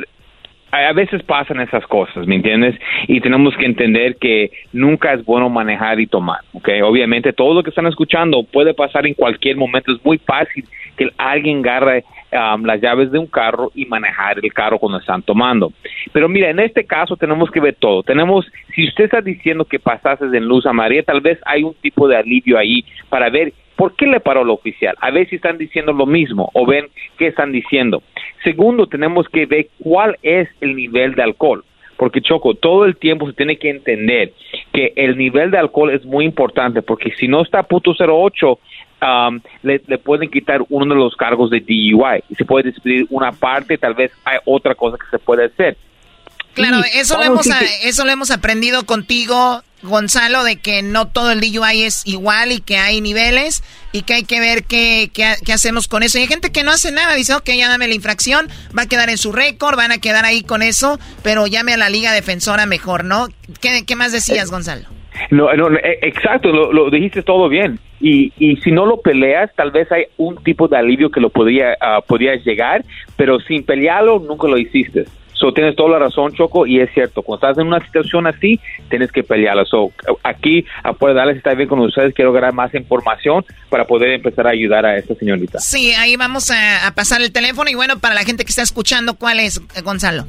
a 0.73 0.93
veces 0.95 1.23
pasan 1.23 1.61
esas 1.61 1.87
cosas, 1.87 2.27
¿me 2.27 2.37
entiendes? 2.37 2.75
Y 3.07 3.21
tenemos 3.21 3.55
que 3.57 3.67
entender 3.67 4.17
que 4.17 4.51
nunca 4.73 5.13
es 5.13 5.23
bueno 5.25 5.51
manejar 5.51 6.01
y 6.01 6.07
tomar, 6.07 6.41
¿ok? 6.55 6.69
Obviamente 6.83 7.35
todo 7.35 7.53
lo 7.53 7.63
que 7.63 7.69
están 7.69 7.87
escuchando 7.87 8.43
puede 8.43 8.73
pasar 8.73 9.07
en 9.07 9.13
cualquier 9.13 9.57
momento. 9.57 9.93
Es 9.93 10.03
muy 10.03 10.17
fácil 10.17 10.65
que 10.97 11.11
alguien 11.19 11.59
agarre 11.59 12.05
um, 12.33 12.65
las 12.65 12.81
llaves 12.81 13.13
de 13.13 13.19
un 13.19 13.27
carro 13.27 13.71
y 13.75 13.85
manejar 13.85 14.39
el 14.43 14.53
carro 14.53 14.79
cuando 14.79 14.99
están 14.99 15.23
tomando. 15.23 15.73
Pero 16.11 16.27
mira, 16.27 16.49
en 16.49 16.61
este 16.61 16.87
caso 16.87 17.17
tenemos 17.17 17.51
que 17.51 17.61
ver 17.61 17.77
todo. 17.79 18.03
Tenemos, 18.03 18.47
si 18.75 18.89
usted 18.89 19.05
está 19.05 19.21
diciendo 19.21 19.67
que 19.67 19.79
pasases 19.79 20.33
en 20.33 20.47
luz 20.47 20.65
amarilla, 20.65 21.03
tal 21.03 21.21
vez 21.21 21.39
hay 21.45 21.65
un 21.65 21.75
tipo 21.75 22.09
de 22.09 22.17
alivio 22.17 22.59
ahí 22.59 22.83
para 23.11 23.29
ver 23.29 23.53
¿Por 23.77 23.97
qué 23.97 24.07
le 24.07 24.21
paró 24.21 24.45
la 24.45 24.53
oficial? 24.53 24.95
A 25.01 25.11
ver 25.11 25.29
si 25.29 25.37
están 25.37 25.59
diciendo 25.59 25.93
lo 25.93 26.07
mismo 26.07 26.51
o 26.53 26.67
ven 26.67 26.87
qué 27.19 27.27
están 27.27 27.51
diciendo. 27.51 28.03
Segundo, 28.45 28.87
tenemos 28.87 29.29
que 29.29 29.47
ver 29.47 29.69
cuál 29.79 30.19
es 30.23 30.49
el 30.61 30.75
nivel 30.75 31.15
de 31.15 31.23
alcohol. 31.23 31.65
Porque 31.97 32.21
Choco, 32.21 32.55
todo 32.55 32.85
el 32.85 32.97
tiempo 32.97 33.27
se 33.29 33.35
tiene 33.35 33.59
que 33.59 33.71
entender 33.71 34.33
que 34.73 34.93
el 34.97 35.17
nivel 35.17 35.51
de 35.51 35.59
alcohol 35.59 35.91
es 35.91 36.05
muy 36.05 36.25
importante, 36.25 36.83
porque 36.83 37.13
si 37.19 37.29
no 37.29 37.43
está 37.43 37.61
a 37.61 37.63
punto 37.63 37.93
08, 37.97 38.59
um, 39.03 39.41
le, 39.63 39.79
pueden 39.99 40.29
quitar 40.31 40.63
uno 40.69 40.95
de 40.95 41.01
los 41.01 41.15
cargos 41.15 41.51
de 41.51 41.61
DUI 41.61 42.25
y 42.29 42.35
se 42.35 42.45
puede 42.45 42.71
despedir 42.71 43.07
una 43.11 43.31
parte, 43.31 43.79
tal 43.79 43.95
vez 43.95 44.11
hay 44.25 44.39
otra 44.45 44.75
cosa 44.75 44.97
que 44.97 45.09
se 45.11 45.19
puede 45.19 45.45
hacer. 45.45 45.77
Claro, 46.55 46.79
eso 46.95 47.17
lo, 47.17 47.23
hemos, 47.23 47.47
eso 47.85 48.05
lo 48.05 48.11
hemos 48.11 48.31
aprendido 48.31 48.85
contigo 48.85 49.63
Gonzalo, 49.83 50.45
de 50.45 50.57
que 50.57 50.83
no 50.83 51.09
todo 51.09 51.33
el 51.33 51.41
DUI 51.41 51.83
es 51.83 52.07
igual 52.07 52.53
y 52.53 52.61
que 52.61 52.77
hay 52.77 53.01
niveles 53.01 53.63
y 53.93 54.03
que 54.03 54.15
hay 54.15 54.25
que 54.25 54.41
ver 54.41 54.65
qué, 54.65 55.11
qué, 55.13 55.53
hacemos 55.53 55.89
con 55.89 56.03
eso. 56.03 56.19
Y 56.19 56.23
hay 56.23 56.27
gente 56.29 56.53
que 56.53 56.65
no 56.65 56.71
hace 56.71 56.93
nada, 56.93 57.15
dice, 57.15 57.35
ok, 57.35 57.51
ya 57.57 57.69
dame 57.69 57.89
la 57.89 57.95
infracción, 57.95 58.49
va 58.77 58.83
a 58.83 58.89
quedar 58.89 59.11
en 59.11 59.19
su 59.19 59.33
récord, 59.33 59.77
van 59.77 59.93
a 59.93 59.99
quedar 59.99 60.25
ahí 60.25 60.43
con 60.43 60.63
eso, 60.63 60.99
pero 61.23 61.47
llame 61.47 61.75
a 61.75 61.77
la 61.77 61.91
Liga 61.91 62.13
Defensora 62.13 62.67
mejor, 62.67 63.05
¿no? 63.05 63.29
¿Qué, 63.61 63.85
qué 63.87 63.97
más 63.97 64.13
decías, 64.13 64.51
Gonzalo? 64.51 64.87
No, 65.31 65.53
no, 65.55 65.77
eh, 65.77 65.99
exacto, 66.03 66.51
lo, 66.51 66.91
dijiste 66.91 67.23
todo 67.23 67.49
bien. 67.49 67.79
Y, 68.01 68.33
y 68.39 68.57
si 68.57 68.73
no 68.73 68.87
lo 68.87 69.01
peleas, 69.01 69.51
tal 69.55 69.71
vez 69.71 69.91
hay 69.93 70.05
un 70.17 70.43
tipo 70.43 70.67
de 70.69 70.77
alivio 70.77 71.11
que 71.11 71.21
lo 71.21 71.31
podría, 71.31 71.77
uh, 71.81 72.17
llegar, 72.45 72.85
pero 73.17 73.39
sin 73.41 73.65
pelearlo 73.65 74.19
nunca 74.19 74.49
lo 74.49 74.59
hiciste. 74.59 75.05
So, 75.43 75.53
tienes 75.53 75.75
toda 75.75 75.91
la 75.91 75.99
razón, 75.99 76.33
Choco, 76.35 76.69
y 76.69 76.79
es 76.79 76.89
cierto, 76.95 77.21
cuando 77.21 77.49
estás 77.49 77.61
en 77.61 77.67
una 77.67 77.85
situación 77.85 78.29
así, 78.29 78.61
tienes 78.89 79.11
que 79.11 79.25
pelearla. 79.25 79.65
So, 79.65 79.91
aquí, 80.23 80.65
a 80.85 80.93
darles 81.13 81.39
está 81.39 81.53
bien 81.55 81.69
con 81.69 81.81
ustedes, 81.81 82.15
quiero 82.15 82.33
ganar 82.33 82.55
más 82.55 82.73
información 82.77 83.45
para 83.69 83.85
poder 83.85 84.13
empezar 84.13 84.47
a 84.47 84.51
ayudar 84.51 84.87
a 84.87 84.97
esta 84.97 85.17
señorita. 85.17 85.59
Sí, 85.59 85.91
ahí 85.95 86.15
vamos 86.15 86.53
a, 86.53 86.95
pasar 86.95 87.23
el 87.23 87.33
teléfono 87.33 87.69
y 87.69 87.75
bueno, 87.75 87.99
para 87.99 88.15
la 88.15 88.23
gente 88.23 88.45
que 88.45 88.51
está 88.51 88.63
escuchando, 88.63 89.15
¿cuál 89.15 89.41
es, 89.41 89.61
Gonzalo? 89.83 90.27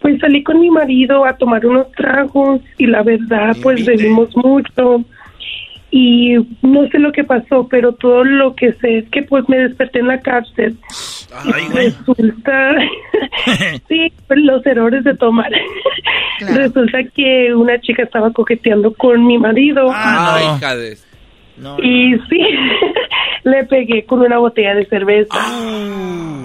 pues 0.00 0.18
salí 0.20 0.42
con 0.42 0.60
mi 0.60 0.70
marido 0.70 1.24
a 1.24 1.36
tomar 1.36 1.64
unos 1.64 1.90
tragos 1.92 2.60
y 2.76 2.86
la 2.86 3.02
verdad, 3.02 3.56
pues 3.62 3.84
bebimos 3.84 4.34
mucho 4.36 5.04
y 5.90 6.34
no 6.60 6.86
sé 6.88 6.98
lo 6.98 7.12
que 7.12 7.24
pasó, 7.24 7.66
pero 7.68 7.94
todo 7.94 8.22
lo 8.24 8.54
que 8.54 8.72
sé 8.74 8.98
es 8.98 9.08
que 9.10 9.22
pues 9.22 9.48
me 9.48 9.58
desperté 9.58 10.00
en 10.00 10.08
la 10.08 10.20
cárcel. 10.20 10.76
y 11.44 11.72
resulta, 11.72 12.74
sí, 13.88 14.12
los 14.28 14.66
errores 14.66 15.04
de 15.04 15.16
tomar. 15.16 15.50
Resulta 16.40 16.98
que 17.14 17.54
una 17.54 17.80
chica 17.80 18.02
estaba 18.02 18.32
coqueteando 18.32 18.92
con 18.94 19.26
mi 19.26 19.38
marido. 19.38 19.90
Ah, 21.64 21.76
y 21.82 22.14
sí, 22.28 22.40
le 23.44 23.64
pegué 23.64 24.04
con 24.04 24.20
una 24.20 24.38
botella 24.38 24.74
de 24.74 24.86
cerveza. 24.86 25.28
Ah. 25.32 26.38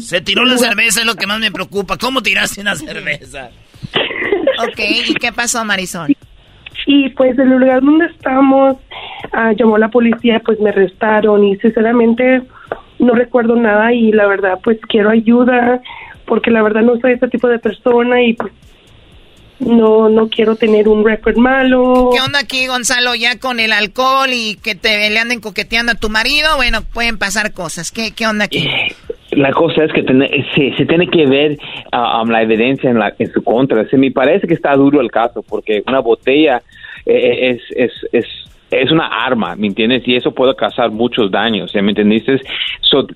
Se 0.00 0.20
tiró 0.20 0.44
la 0.44 0.58
cerveza, 0.58 1.00
es 1.00 1.06
lo 1.06 1.16
que 1.16 1.26
más 1.26 1.40
me 1.40 1.50
preocupa. 1.50 1.96
¿Cómo 1.96 2.22
tiraste 2.22 2.60
una 2.60 2.74
cerveza? 2.76 3.50
ok, 4.62 4.80
¿y 5.08 5.14
qué 5.14 5.32
pasó, 5.32 5.64
Marisol? 5.64 6.16
Y 6.86 7.08
pues 7.10 7.38
en 7.38 7.52
el 7.52 7.58
lugar 7.58 7.82
donde 7.82 8.06
estamos, 8.06 8.76
ah, 9.32 9.52
llamó 9.52 9.76
la 9.78 9.88
policía, 9.88 10.40
pues 10.44 10.60
me 10.60 10.70
arrestaron 10.70 11.44
y 11.44 11.56
sinceramente 11.56 12.42
no 12.98 13.14
recuerdo 13.14 13.56
nada 13.56 13.92
y 13.92 14.12
la 14.12 14.26
verdad 14.26 14.58
pues 14.62 14.78
quiero 14.88 15.10
ayuda 15.10 15.80
porque 16.26 16.50
la 16.50 16.62
verdad 16.62 16.82
no 16.82 16.98
soy 17.00 17.12
ese 17.12 17.28
tipo 17.28 17.48
de 17.48 17.58
persona 17.58 18.22
y 18.22 18.34
pues 18.34 18.52
no 19.60 20.08
no 20.08 20.28
quiero 20.28 20.56
tener 20.56 20.88
un 20.88 21.04
récord 21.04 21.36
malo. 21.36 22.10
¿Qué 22.12 22.20
onda 22.20 22.38
aquí, 22.40 22.66
Gonzalo? 22.66 23.14
Ya 23.14 23.38
con 23.38 23.60
el 23.60 23.72
alcohol 23.72 24.30
y 24.32 24.56
que 24.62 24.74
te 24.74 25.10
le 25.10 25.18
anden 25.18 25.40
coqueteando 25.40 25.92
a 25.92 25.94
tu 25.94 26.08
marido, 26.10 26.48
bueno, 26.56 26.82
pueden 26.82 27.18
pasar 27.18 27.52
cosas. 27.52 27.90
¿Qué, 27.90 28.12
qué 28.12 28.26
onda 28.26 28.44
aquí? 28.44 28.68
La 29.32 29.52
cosa 29.52 29.84
es 29.84 29.92
que 29.92 30.02
tiene- 30.02 30.30
se, 30.54 30.74
se 30.76 30.86
tiene 30.86 31.06
que 31.08 31.26
ver 31.26 31.58
um, 31.92 32.28
la 32.30 32.42
evidencia 32.42 32.90
en, 32.90 32.98
la, 32.98 33.14
en 33.18 33.30
su 33.32 33.42
contra. 33.44 33.88
Se 33.88 33.96
me 33.96 34.10
parece 34.10 34.46
que 34.46 34.54
está 34.54 34.74
duro 34.74 35.00
el 35.00 35.10
caso 35.10 35.42
porque 35.42 35.82
una 35.86 36.00
botella 36.00 36.62
eh, 37.06 37.50
es, 37.50 37.62
es, 37.76 37.92
es, 38.12 38.24
es 38.70 38.90
una 38.90 39.06
arma, 39.06 39.56
¿me 39.56 39.66
entiendes? 39.66 40.06
Y 40.06 40.16
eso 40.16 40.32
puede 40.32 40.54
causar 40.54 40.90
muchos 40.90 41.30
daños, 41.30 41.72
¿ya 41.72 41.82
¿me 41.82 41.90
entendiste? 41.90 42.40
So, 42.80 43.06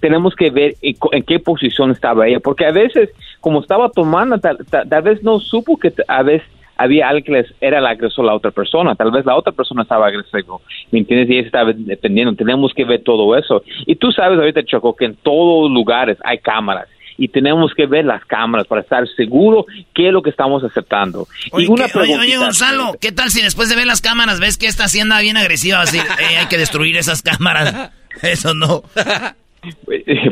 tenemos 0.00 0.34
que 0.34 0.50
ver 0.50 0.74
en, 0.82 1.22
qué 1.22 1.38
posición 1.38 1.90
estaba 1.90 2.26
ella, 2.26 2.40
porque 2.40 2.66
a 2.66 2.72
veces, 2.72 3.10
como 3.40 3.60
estaba 3.60 3.90
tomando, 3.90 4.38
tal, 4.38 5.02
vez 5.02 5.22
no 5.22 5.40
supo 5.40 5.76
que 5.76 5.92
a 6.08 6.22
veces 6.22 6.48
había 6.76 7.08
alguien 7.08 7.44
que 7.44 7.66
era 7.66 7.78
el 7.78 7.86
agresor 7.86 8.24
la 8.24 8.34
otra 8.34 8.52
persona, 8.52 8.94
tal 8.94 9.10
vez 9.10 9.26
la 9.26 9.36
otra 9.36 9.52
persona 9.52 9.82
estaba 9.82 10.06
agresivo, 10.06 10.60
¿me 10.92 11.00
entiendes? 11.00 11.28
Y 11.28 11.38
ella 11.38 11.46
estaba 11.46 11.72
dependiendo, 11.72 12.34
tenemos 12.34 12.72
que 12.72 12.84
ver 12.84 13.02
todo 13.02 13.36
eso. 13.36 13.62
Y 13.86 13.96
tú 13.96 14.12
sabes 14.12 14.38
ahorita, 14.38 14.64
Choco, 14.64 14.94
que 14.94 15.06
en 15.06 15.16
todos 15.16 15.70
lugares 15.70 16.18
hay 16.24 16.38
cámaras. 16.38 16.88
Y 17.18 17.28
tenemos 17.28 17.74
que 17.74 17.86
ver 17.86 18.04
las 18.04 18.24
cámaras 18.24 18.66
para 18.68 18.80
estar 18.80 19.06
seguro 19.16 19.66
qué 19.92 20.06
es 20.06 20.12
lo 20.12 20.22
que 20.22 20.30
estamos 20.30 20.62
aceptando. 20.62 21.26
Oye, 21.50 21.66
y 21.66 21.68
una 21.68 21.88
que- 21.88 21.98
oye, 21.98 22.36
Gonzalo, 22.36 22.92
¿qué 23.00 23.10
tal 23.12 23.30
si 23.30 23.42
después 23.42 23.68
de 23.68 23.74
ver 23.76 23.86
las 23.86 24.00
cámaras 24.00 24.38
ves 24.40 24.56
que 24.56 24.66
esta 24.66 24.84
hacienda 24.84 25.20
bien 25.20 25.36
agresiva? 25.36 25.80
Así, 25.80 25.98
"Eh, 26.20 26.36
hay 26.38 26.46
que 26.46 26.56
destruir 26.58 26.96
esas 26.96 27.20
cámaras. 27.22 27.90
Eso 28.22 28.54
no. 28.54 28.82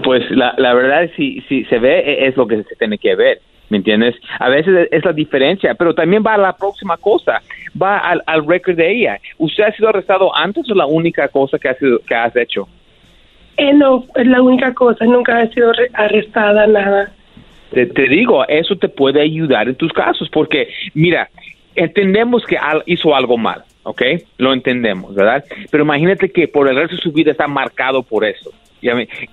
Pues 0.05 0.23
la, 0.31 0.55
la 0.57 0.73
verdad, 0.75 1.11
si, 1.17 1.41
si 1.49 1.65
se 1.65 1.79
ve, 1.79 1.99
e- 1.99 2.29
es 2.29 2.37
lo 2.37 2.47
que 2.47 2.63
se 2.63 2.77
tiene 2.77 2.97
que 2.97 3.15
ver, 3.17 3.41
¿me 3.69 3.79
entiendes? 3.79 4.15
A 4.39 4.49
veces 4.49 4.89
es 4.91 5.05
la 5.05 5.13
diferencia, 5.13 5.75
pero 5.75 5.95
también 5.95 6.23
va 6.25 6.35
a 6.35 6.39
la 6.39 6.53
próxima 6.57 6.97
cosa, 6.97 7.43
va 7.81 7.99
al, 7.99 8.23
al 8.27 8.47
récord 8.47 8.77
de 8.77 8.93
ella. 8.93 9.19
¿Usted 9.39 9.65
ha 9.65 9.73
sido 9.73 9.89
arrestado 9.89 10.35
antes 10.35 10.71
o 10.71 10.75
la 10.75 10.87
única 10.87 11.27
cosa 11.29 11.59
que, 11.59 11.69
ha 11.69 11.75
sido, 11.75 11.99
que 12.07 12.15
has 12.15 12.35
hecho? 12.37 12.69
Eh, 13.57 13.73
no, 13.73 14.05
es 14.15 14.27
la 14.27 14.43
única 14.43 14.75
cosa, 14.75 15.05
nunca 15.07 15.43
he 15.43 15.49
sido 15.53 15.73
re- 15.73 15.91
arrestada, 15.95 16.67
nada. 16.67 17.11
Te, 17.71 17.87
digo, 18.09 18.47
eso 18.49 18.77
te 18.77 18.89
puede 18.89 19.21
ayudar 19.21 19.69
en 19.69 19.75
tus 19.75 19.93
casos, 19.93 20.29
porque 20.31 20.69
mira, 20.95 21.29
entendemos 21.75 22.45
que 22.47 22.57
al- 22.57 22.83
hizo 22.87 23.15
algo 23.15 23.37
mal, 23.37 23.63
¿ok? 23.83 24.03
Lo 24.39 24.53
entendemos, 24.53 25.15
¿verdad? 25.15 25.45
Pero 25.71 25.85
imagínate 25.85 26.31
que 26.31 26.49
por 26.49 26.69
el 26.69 26.77
resto 26.77 26.97
de 26.97 27.03
su 27.03 27.13
vida 27.13 27.33
está 27.33 27.47
marcado 27.49 28.03
por 28.03 28.25
eso. 28.25 28.51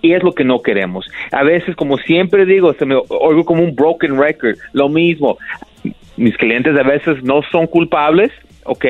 Y 0.02 0.14
es 0.14 0.24
lo 0.24 0.32
que 0.32 0.44
no 0.46 0.62
queremos. 0.62 1.06
A 1.32 1.44
veces, 1.44 1.76
como 1.76 1.98
siempre 1.98 2.46
digo, 2.46 2.74
se 2.74 2.86
me 2.86 2.96
oigo 2.96 3.44
como 3.46 3.62
un 3.62 3.76
broken 3.76 4.18
record, 4.18 4.56
lo 4.72 4.90
mismo. 4.90 5.38
Mis 6.18 6.36
clientes 6.38 6.76
a 6.78 6.84
veces 6.84 7.22
no 7.24 7.42
son 7.52 7.68
culpables, 7.68 8.32
¿ok? 8.66 8.86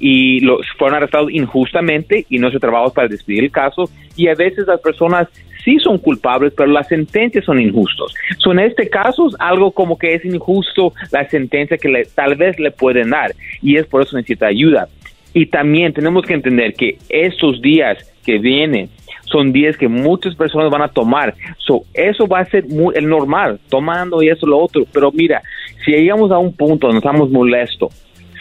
Y 0.00 0.40
los 0.40 0.60
fueron 0.78 0.96
arrestados 0.96 1.30
injustamente 1.30 2.26
y 2.28 2.38
no 2.38 2.50
se 2.50 2.58
trabaja 2.58 2.90
para 2.92 3.08
despedir 3.08 3.44
el 3.44 3.50
caso. 3.50 3.88
Y 4.16 4.28
a 4.28 4.34
veces 4.34 4.66
las 4.66 4.80
personas 4.80 5.28
sí 5.64 5.78
son 5.80 5.98
culpables, 5.98 6.52
pero 6.56 6.70
las 6.70 6.88
sentencias 6.88 7.44
son 7.44 7.60
injustos. 7.60 8.14
So, 8.38 8.52
en 8.52 8.60
este 8.60 8.88
caso 8.88 9.28
es 9.28 9.34
algo 9.38 9.70
como 9.72 9.98
que 9.98 10.14
es 10.14 10.24
injusto 10.24 10.92
la 11.10 11.28
sentencia 11.28 11.76
que 11.76 11.88
le- 11.88 12.04
tal 12.06 12.36
vez 12.36 12.58
le 12.58 12.70
pueden 12.70 13.10
dar 13.10 13.32
y 13.62 13.76
es 13.76 13.86
por 13.86 14.02
eso 14.02 14.16
necesita 14.16 14.46
ayuda. 14.46 14.88
Y 15.34 15.46
también 15.46 15.92
tenemos 15.92 16.24
que 16.24 16.34
entender 16.34 16.74
que 16.74 16.96
estos 17.08 17.60
días 17.60 17.98
que 18.24 18.38
vienen 18.38 18.88
son 19.24 19.52
días 19.52 19.76
que 19.76 19.88
muchas 19.88 20.34
personas 20.34 20.70
van 20.70 20.80
a 20.82 20.88
tomar. 20.88 21.34
So, 21.58 21.82
eso 21.92 22.26
va 22.26 22.40
a 22.40 22.44
ser 22.46 22.66
muy, 22.66 22.94
el 22.96 23.06
normal, 23.08 23.60
tomando 23.68 24.22
y 24.22 24.30
eso 24.30 24.46
lo 24.46 24.58
otro. 24.58 24.84
Pero 24.90 25.12
mira, 25.12 25.42
si 25.84 25.90
llegamos 25.92 26.30
a 26.30 26.38
un 26.38 26.54
punto 26.56 26.86
donde 26.86 26.98
estamos 27.00 27.30
molestos, 27.30 27.92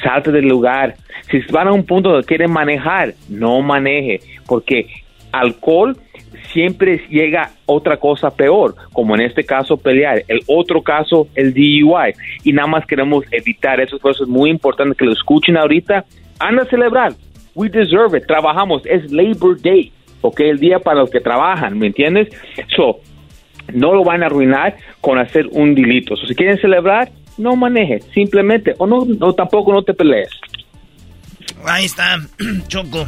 salte 0.01 0.31
del 0.31 0.47
lugar. 0.47 0.95
Si 1.29 1.39
van 1.51 1.67
a 1.67 1.73
un 1.73 1.85
punto 1.85 2.09
donde 2.09 2.25
quieren 2.25 2.51
manejar, 2.51 3.13
no 3.29 3.61
maneje, 3.61 4.21
porque 4.47 4.87
alcohol 5.31 5.97
siempre 6.51 7.01
llega 7.09 7.51
otra 7.65 7.97
cosa 7.97 8.31
peor, 8.31 8.75
como 8.93 9.15
en 9.15 9.21
este 9.21 9.43
caso 9.43 9.77
pelear, 9.77 10.23
el 10.27 10.39
otro 10.47 10.81
caso 10.81 11.27
el 11.35 11.53
DUI, 11.53 12.13
y 12.43 12.53
nada 12.53 12.67
más 12.67 12.85
queremos 12.85 13.25
evitar 13.31 13.79
eso, 13.79 13.99
por 13.99 14.11
eso 14.11 14.23
es 14.23 14.29
muy 14.29 14.49
importante 14.49 14.95
que 14.95 15.05
lo 15.05 15.13
escuchen 15.13 15.57
ahorita, 15.57 16.05
anda 16.39 16.63
a 16.63 16.65
celebrar, 16.65 17.13
we 17.55 17.69
deserve 17.69 18.17
it, 18.17 18.25
trabajamos, 18.25 18.83
es 18.85 19.11
Labor 19.11 19.59
Day, 19.61 19.91
ok, 20.21 20.39
el 20.41 20.59
día 20.59 20.79
para 20.79 21.01
los 21.01 21.09
que 21.09 21.19
trabajan, 21.19 21.77
¿me 21.77 21.87
entiendes? 21.87 22.29
So, 22.75 22.99
no 23.73 23.93
lo 23.93 24.03
van 24.03 24.23
a 24.23 24.27
arruinar 24.27 24.77
con 25.01 25.19
hacer 25.19 25.47
un 25.51 25.75
delito. 25.75 26.15
So, 26.15 26.25
si 26.25 26.35
quieren 26.35 26.57
celebrar, 26.57 27.09
no 27.37 27.55
maneje, 27.55 28.01
simplemente, 28.13 28.73
o 28.77 28.87
no, 28.87 29.05
no 29.05 29.33
tampoco 29.33 29.73
no 29.73 29.83
te 29.83 29.93
pelees. 29.93 30.29
Ahí 31.65 31.85
está, 31.85 32.17
Choco. 32.67 33.07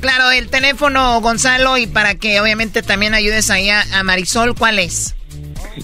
Claro, 0.00 0.30
el 0.30 0.48
teléfono, 0.48 1.20
Gonzalo, 1.20 1.78
y 1.78 1.86
para 1.86 2.16
que 2.16 2.40
obviamente 2.40 2.82
también 2.82 3.14
ayudes 3.14 3.50
ahí 3.50 3.70
a, 3.70 3.82
a 3.98 4.02
Marisol, 4.02 4.54
¿cuál 4.54 4.78
es? 4.78 5.16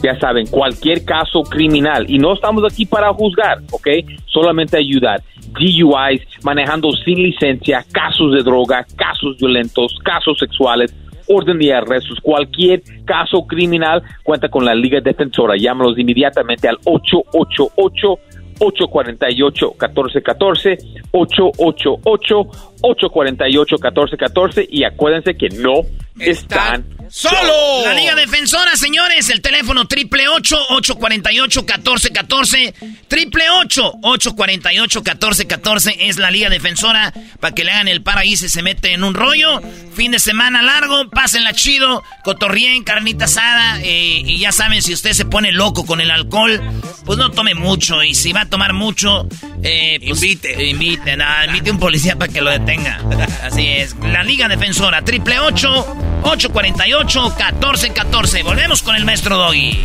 ya 0.03 0.19
saben, 0.19 0.47
cualquier 0.47 1.05
caso 1.05 1.43
criminal. 1.43 2.07
Y 2.09 2.19
no 2.19 2.35
estamos 2.35 2.65
aquí 2.71 2.87
para 2.87 3.13
juzgar, 3.13 3.59
¿ok? 3.71 3.89
Solamente 4.27 4.79
ayudar. 4.79 5.23
DUIs, 5.53 6.23
manejando 6.43 6.91
sin 7.05 7.23
licencia, 7.23 7.85
casos 7.93 8.33
de 8.33 8.43
droga, 8.43 8.87
casos 8.97 9.37
violentos, 9.37 9.99
casos 10.03 10.39
sexuales, 10.39 10.95
orden 11.29 11.59
de 11.59 11.73
arrestos, 11.73 12.19
cualquier 12.21 12.83
caso 13.05 13.47
criminal, 13.47 14.03
cuenta 14.23 14.49
con 14.49 14.65
la 14.65 14.75
Liga 14.75 15.01
Defensora. 15.01 15.57
Llámalos 15.57 15.99
inmediatamente 15.99 16.69
al 16.69 16.79
888 16.85 18.19
848 18.61 19.67
1414 19.81 20.79
888 21.11 22.51
848 22.83 23.77
1414 23.77 24.67
y 24.71 24.85
acuérdense 24.85 25.35
que 25.35 25.49
no 25.49 25.83
están 26.19 26.85
¡Solo! 27.15 27.85
La 27.85 27.93
Liga 27.93 28.15
Defensora, 28.15 28.75
señores, 28.75 29.29
el 29.29 29.43
teléfono 29.43 29.87
triple 29.87 30.29
848 30.29 31.61
1414 31.61 32.75
triple 33.07 33.51
848 33.51 35.01
1414 35.01 36.09
es 36.09 36.17
la 36.17 36.31
Liga 36.31 36.49
Defensora 36.49 37.13
para 37.39 37.55
que 37.55 37.65
le 37.65 37.73
hagan 37.73 37.89
el 37.89 38.01
para 38.01 38.23
ahí 38.23 38.35
si 38.35 38.49
se 38.49 38.63
mete 38.63 38.95
en 38.95 39.05
un 39.05 39.13
rollo. 39.13 39.61
Fin 39.95 40.13
de 40.13 40.19
semana 40.19 40.63
largo, 40.63 41.11
pásenla 41.11 41.53
chido, 41.53 42.03
cotorrien, 42.25 42.83
carnita 42.83 43.27
asada 43.27 43.79
eh, 43.83 44.23
y 44.25 44.39
ya 44.39 44.51
saben, 44.51 44.81
si 44.81 44.95
usted 44.95 45.13
se 45.13 45.27
pone 45.27 45.53
loco 45.53 45.85
con 45.85 46.01
el 46.01 46.11
alcohol, 46.11 46.63
pues 47.05 47.19
no 47.19 47.31
tome 47.31 47.55
mucho 47.55 48.03
y 48.03 48.15
si 48.15 48.33
va 48.33 48.43
a 48.43 48.49
tomar 48.49 48.73
mucho, 48.73 49.29
eh, 49.63 49.99
pues, 50.01 50.23
invite. 50.23 50.65
Invite, 50.65 51.17
nada, 51.19 51.45
invite 51.45 51.71
un 51.71 51.79
policía 51.79 52.17
para 52.17 52.33
que 52.33 52.41
lo 52.41 52.51
detenga. 52.51 52.72
Así 53.45 53.69
es, 53.69 53.95
la 53.97 54.23
Liga 54.23 54.49
Defensora, 54.49 55.03
triple 55.03 55.39
848 55.41 57.23
1414 57.23 58.43
Volvemos 58.43 58.83
con 58.83 58.97
el 58.97 59.05
maestro 59.05 59.37
Doggy. 59.37 59.79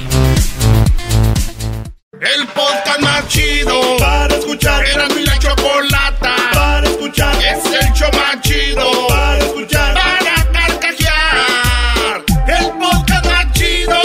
El 2.14 2.48
podcast 2.48 3.00
más 3.02 3.28
chido 3.28 3.98
para 3.98 4.34
escuchar. 4.34 4.86
Era 4.86 5.08
mi 5.10 5.24
la 5.24 5.38
chocolata 5.38 6.36
para 6.54 6.88
escuchar. 6.88 7.36
Es 7.36 7.66
el 7.66 7.94
show 7.94 8.10
más 8.14 8.42
chido 8.42 9.08
para 9.08 9.38
escuchar. 9.40 9.94
Para 9.94 10.52
carcajear. 10.52 12.24
El 12.48 12.72
podcast 12.80 13.26
más 13.26 13.52
chido. 13.54 14.02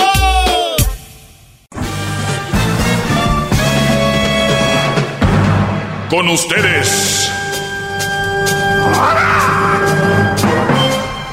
Con 6.11 6.29
ustedes. 6.29 7.31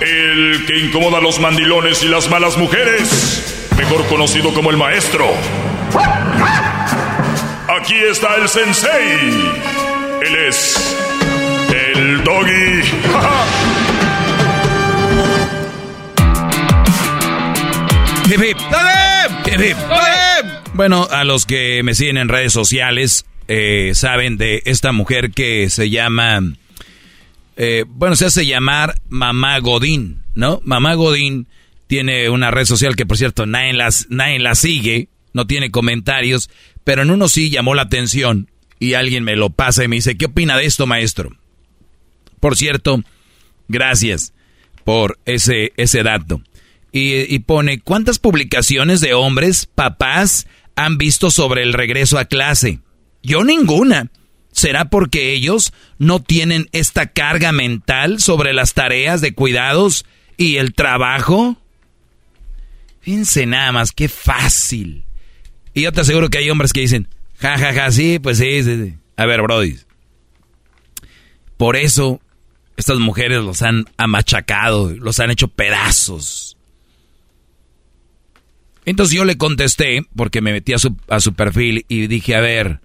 El 0.02 0.66
que 0.66 0.78
incomoda 0.78 1.18
a 1.18 1.22
los 1.22 1.40
mandilones 1.40 2.04
y 2.04 2.08
las 2.08 2.30
malas 2.30 2.58
mujeres. 2.58 3.68
Mejor 3.78 4.06
conocido 4.08 4.54
como 4.54 4.72
el 4.72 4.78
maestro. 4.78 5.26
Aquí 7.80 7.96
está 7.96 8.36
el 8.36 8.50
sensei. 8.50 9.30
Él 10.22 10.36
es 10.48 10.98
el 11.74 12.24
doggy. 12.24 12.82
Hip, 18.26 18.44
hip. 18.44 18.58
Hip, 19.46 19.60
hip. 19.60 19.78
Bueno, 20.74 21.08
a 21.10 21.24
los 21.24 21.46
que 21.46 21.82
me 21.84 21.94
siguen 21.94 22.18
en 22.18 22.30
redes 22.30 22.54
sociales 22.54 23.26
eh, 23.48 23.92
saben 23.96 24.38
de 24.38 24.62
esta 24.66 24.92
mujer 24.92 25.32
que 25.32 25.70
se 25.70 25.90
llama, 25.90 26.40
eh, 27.62 27.84
bueno, 27.90 28.16
se 28.16 28.26
hace 28.26 28.46
llamar 28.46 29.02
Mamá 29.10 29.60
Godín, 29.60 30.24
¿no? 30.34 30.62
Mamá 30.64 30.94
Godín 30.94 31.50
tiene 31.88 32.30
una 32.30 32.52
red 32.52 32.64
social 32.64 32.96
que, 32.96 33.06
por 33.06 33.18
cierto, 33.18 33.46
nadie, 33.46 33.74
la 33.74 34.56
sigue, 34.56 35.10
no 35.34 35.46
tiene 35.46 35.70
comentarios, 35.70 36.50
pero 36.86 37.02
en 37.02 37.12
uno 37.12 37.28
sí 37.28 37.50
llamó 37.50 37.76
la 37.76 37.82
atención 37.82 38.50
y 38.80 38.94
alguien 38.94 39.26
me 39.26 39.36
lo 39.36 39.50
pasa 39.50 39.84
y 39.84 39.90
me 39.90 39.98
dice, 39.98 40.16
¿qué 40.16 40.28
opina 40.28 40.56
de 40.56 40.68
esto, 40.68 40.88
maestro? 40.88 41.36
Por 42.40 42.56
cierto, 42.56 43.04
gracias 43.68 44.34
por 44.86 45.20
ese, 45.26 45.74
ese 45.76 46.02
dato. 46.02 46.42
y, 46.94 47.36
y 47.36 47.40
pone, 47.40 47.82
¿cuántas 47.82 48.20
publicaciones 48.20 49.02
de 49.02 49.14
hombres, 49.14 49.66
papás, 49.66 50.48
han 50.78 50.98
visto 50.98 51.30
sobre 51.30 51.64
el 51.64 51.74
regreso 51.74 52.20
a 52.20 52.24
clase? 52.24 52.80
Yo 53.22 53.44
ninguna. 53.44 54.10
¿Será 54.60 54.90
porque 54.90 55.32
ellos 55.32 55.72
no 56.00 56.22
tienen 56.22 56.68
esta 56.74 57.14
carga 57.14 57.54
mental 57.54 58.20
sobre 58.20 58.52
las 58.52 58.74
tareas 58.74 59.22
de 59.22 59.34
cuidados 59.34 60.04
y 60.36 60.58
el 60.58 60.74
trabajo? 60.74 61.56
Fíjense 63.00 63.46
nada 63.46 63.72
más, 63.72 63.94
qué 63.94 64.10
fácil. 64.10 65.06
Y 65.74 65.84
yo 65.84 65.94
te 65.94 66.02
aseguro 66.02 66.28
que 66.28 66.40
hay 66.40 66.50
hombres 66.50 66.74
que 66.74 66.82
dicen, 66.82 67.08
ja, 67.38 67.58
ja, 67.58 67.74
ja, 67.74 67.90
sí, 67.90 68.20
pues 68.20 68.40
sí, 68.40 68.62
sí, 68.62 68.84
sí. 68.84 68.96
A 69.16 69.26
ver, 69.26 69.42
Brody. 69.44 69.78
Por 71.56 71.78
eso 71.78 72.20
estas 72.76 73.00
mujeres 73.00 73.42
los 73.42 73.62
han 73.62 73.86
amachacado, 73.96 74.90
los 74.90 75.22
han 75.22 75.32
hecho 75.32 75.48
pedazos. 75.48 76.58
Entonces 78.84 79.16
yo 79.16 79.24
le 79.24 79.38
contesté, 79.38 80.02
porque 80.18 80.42
me 80.42 80.52
metí 80.52 80.74
a 80.74 80.80
su, 80.80 80.98
a 81.08 81.22
su 81.22 81.34
perfil 81.34 81.86
y 81.88 82.08
dije, 82.08 82.36
a 82.36 82.42
ver, 82.42 82.82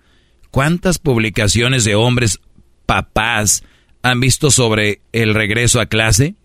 ¿cuántas 0.54 1.00
publicaciones 1.00 1.82
de 1.82 1.96
hombres 1.96 2.38
papás 2.86 3.64
han 4.04 4.20
visto 4.20 4.52
sobre 4.52 5.00
el 5.10 5.34
regreso 5.34 5.80
a 5.80 5.86
clase? 5.86 6.36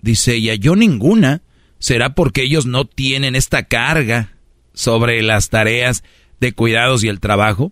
Dice 0.00 0.36
ella, 0.36 0.54
yo 0.54 0.74
ninguna. 0.74 1.42
¿Será 1.78 2.14
porque 2.14 2.44
ellos 2.44 2.64
no 2.64 2.86
tienen 2.86 3.36
esta 3.36 3.64
carga 3.64 4.32
sobre 4.72 5.20
las 5.20 5.50
tareas 5.50 6.02
de 6.40 6.54
cuidados 6.54 7.04
y 7.04 7.08
el 7.08 7.20
trabajo? 7.20 7.70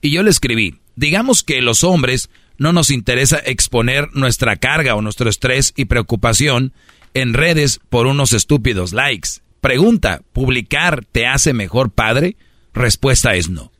Y 0.00 0.10
yo 0.10 0.24
le 0.24 0.30
escribí, 0.30 0.80
digamos 0.96 1.44
que 1.44 1.62
los 1.62 1.84
hombres 1.84 2.28
no 2.58 2.72
nos 2.72 2.90
interesa 2.90 3.38
exponer 3.38 4.08
nuestra 4.14 4.56
carga 4.56 4.96
o 4.96 5.02
nuestro 5.02 5.30
estrés 5.30 5.72
y 5.76 5.84
preocupación 5.84 6.72
en 7.14 7.34
redes 7.34 7.80
por 7.90 8.08
unos 8.08 8.32
estúpidos 8.32 8.92
likes. 8.92 9.28
Pregunta, 9.60 10.22
¿publicar 10.32 11.04
te 11.04 11.28
hace 11.28 11.52
mejor 11.52 11.92
padre? 11.92 12.36
Respuesta 12.74 13.36
es 13.36 13.48
no. 13.48 13.70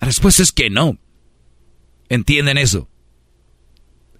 La 0.00 0.06
respuesta 0.06 0.42
es 0.42 0.52
que 0.52 0.70
no. 0.70 0.98
¿Entienden 2.08 2.58
eso? 2.58 2.88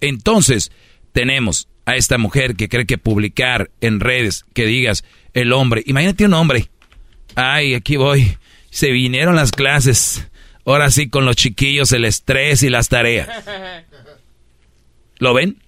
Entonces, 0.01 0.73
tenemos 1.13 1.69
a 1.85 1.97
esta 1.97 2.19
mujer 2.19 2.57
que 2.57 2.69
cree 2.69 2.87
que 2.87 2.99
publicar 2.99 3.71
en 3.81 4.01
redes, 4.01 4.45
que 4.55 4.67
digas 4.67 5.05
el 5.35 5.53
hombre, 5.53 5.83
imagínate 5.87 6.25
un 6.25 6.35
hombre, 6.35 6.69
ay, 7.37 7.75
aquí 7.75 7.97
voy, 7.97 8.37
se 8.71 8.91
vinieron 8.91 9.37
las 9.37 9.53
clases, 9.53 10.29
ahora 10.65 10.91
sí 10.91 11.09
con 11.09 11.25
los 11.25 11.37
chiquillos, 11.37 11.93
el 11.93 12.05
estrés 12.05 12.63
y 12.63 12.71
las 12.71 12.89
tareas. 12.89 13.29
¿Lo 15.19 15.33
ven? 15.33 15.63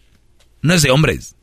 No 0.60 0.74
es 0.74 0.82
de 0.82 0.90
hombres. 0.90 1.36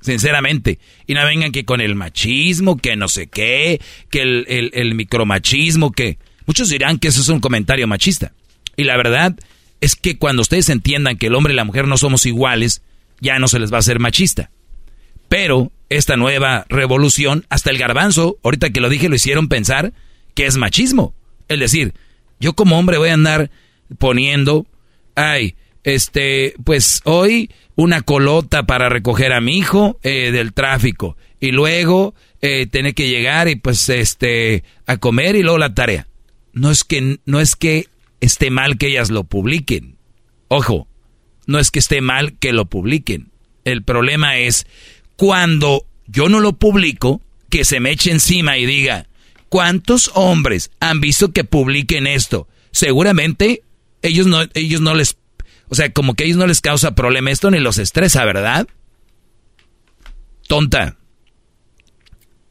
Sinceramente. 0.00 0.78
Y 1.06 1.14
no 1.14 1.24
vengan 1.26 1.52
que 1.52 1.66
con 1.66 1.80
el 1.80 1.94
machismo, 1.94 2.78
que 2.78 2.96
no 2.96 3.08
sé 3.08 3.26
qué, 3.26 3.80
que 4.10 4.22
el, 4.22 4.46
el, 4.48 4.70
el 4.74 4.94
micromachismo, 4.94 5.92
que... 5.92 6.18
Muchos 6.50 6.68
dirán 6.68 6.98
que 6.98 7.06
eso 7.06 7.20
es 7.20 7.28
un 7.28 7.38
comentario 7.38 7.86
machista. 7.86 8.32
Y 8.76 8.82
la 8.82 8.96
verdad 8.96 9.38
es 9.80 9.94
que 9.94 10.18
cuando 10.18 10.42
ustedes 10.42 10.68
entiendan 10.68 11.16
que 11.16 11.28
el 11.28 11.36
hombre 11.36 11.52
y 11.52 11.56
la 11.56 11.62
mujer 11.62 11.86
no 11.86 11.96
somos 11.96 12.26
iguales, 12.26 12.82
ya 13.20 13.38
no 13.38 13.46
se 13.46 13.60
les 13.60 13.72
va 13.72 13.76
a 13.76 13.78
hacer 13.78 14.00
machista. 14.00 14.50
Pero 15.28 15.70
esta 15.90 16.16
nueva 16.16 16.66
revolución, 16.68 17.46
hasta 17.50 17.70
el 17.70 17.78
garbanzo, 17.78 18.36
ahorita 18.42 18.70
que 18.70 18.80
lo 18.80 18.88
dije, 18.88 19.08
lo 19.08 19.14
hicieron 19.14 19.46
pensar 19.46 19.92
que 20.34 20.46
es 20.46 20.56
machismo. 20.56 21.14
Es 21.46 21.60
decir, 21.60 21.94
yo 22.40 22.54
como 22.54 22.80
hombre 22.80 22.98
voy 22.98 23.10
a 23.10 23.14
andar 23.14 23.52
poniendo, 23.98 24.66
ay, 25.14 25.54
este, 25.84 26.54
pues 26.64 27.00
hoy 27.04 27.52
una 27.76 28.02
colota 28.02 28.64
para 28.64 28.88
recoger 28.88 29.34
a 29.34 29.40
mi 29.40 29.56
hijo 29.56 30.00
eh, 30.02 30.32
del 30.32 30.52
tráfico 30.52 31.16
y 31.38 31.52
luego 31.52 32.12
eh, 32.40 32.66
tener 32.66 32.94
que 32.94 33.08
llegar 33.08 33.46
y 33.46 33.54
pues 33.54 33.88
este 33.88 34.64
a 34.86 34.96
comer 34.96 35.36
y 35.36 35.44
luego 35.44 35.56
la 35.56 35.74
tarea. 35.74 36.08
No 36.52 36.70
es 36.70 36.84
que 36.84 37.18
no 37.24 37.40
es 37.40 37.56
que 37.56 37.88
esté 38.20 38.50
mal 38.50 38.78
que 38.78 38.88
ellas 38.88 39.10
lo 39.10 39.24
publiquen. 39.24 39.96
Ojo, 40.48 40.88
no 41.46 41.58
es 41.58 41.70
que 41.70 41.78
esté 41.78 42.00
mal 42.00 42.38
que 42.38 42.52
lo 42.52 42.66
publiquen. 42.66 43.30
El 43.64 43.82
problema 43.82 44.38
es 44.38 44.66
cuando 45.16 45.86
yo 46.06 46.28
no 46.28 46.40
lo 46.40 46.54
publico, 46.54 47.20
que 47.50 47.64
se 47.64 47.80
me 47.80 47.90
eche 47.90 48.10
encima 48.10 48.58
y 48.58 48.66
diga, 48.66 49.08
¿cuántos 49.48 50.10
hombres 50.14 50.70
han 50.80 51.00
visto 51.00 51.32
que 51.32 51.44
publiquen 51.44 52.06
esto? 52.06 52.48
Seguramente 52.72 53.62
ellos 54.02 54.26
no, 54.26 54.42
ellos 54.54 54.80
no 54.80 54.94
les, 54.94 55.18
o 55.68 55.74
sea, 55.74 55.92
como 55.92 56.14
que 56.14 56.24
ellos 56.24 56.36
no 56.36 56.46
les 56.46 56.60
causa 56.60 56.94
problema 56.94 57.30
esto 57.30 57.50
ni 57.50 57.58
los 57.58 57.78
estresa, 57.78 58.24
¿verdad? 58.24 58.66
Tonta. 60.46 60.96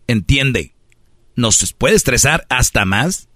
Entiende. 0.07 0.73
Nos 1.35 1.73
puede 1.73 1.95
estresar 1.95 2.45
hasta 2.49 2.85
más 2.85 3.29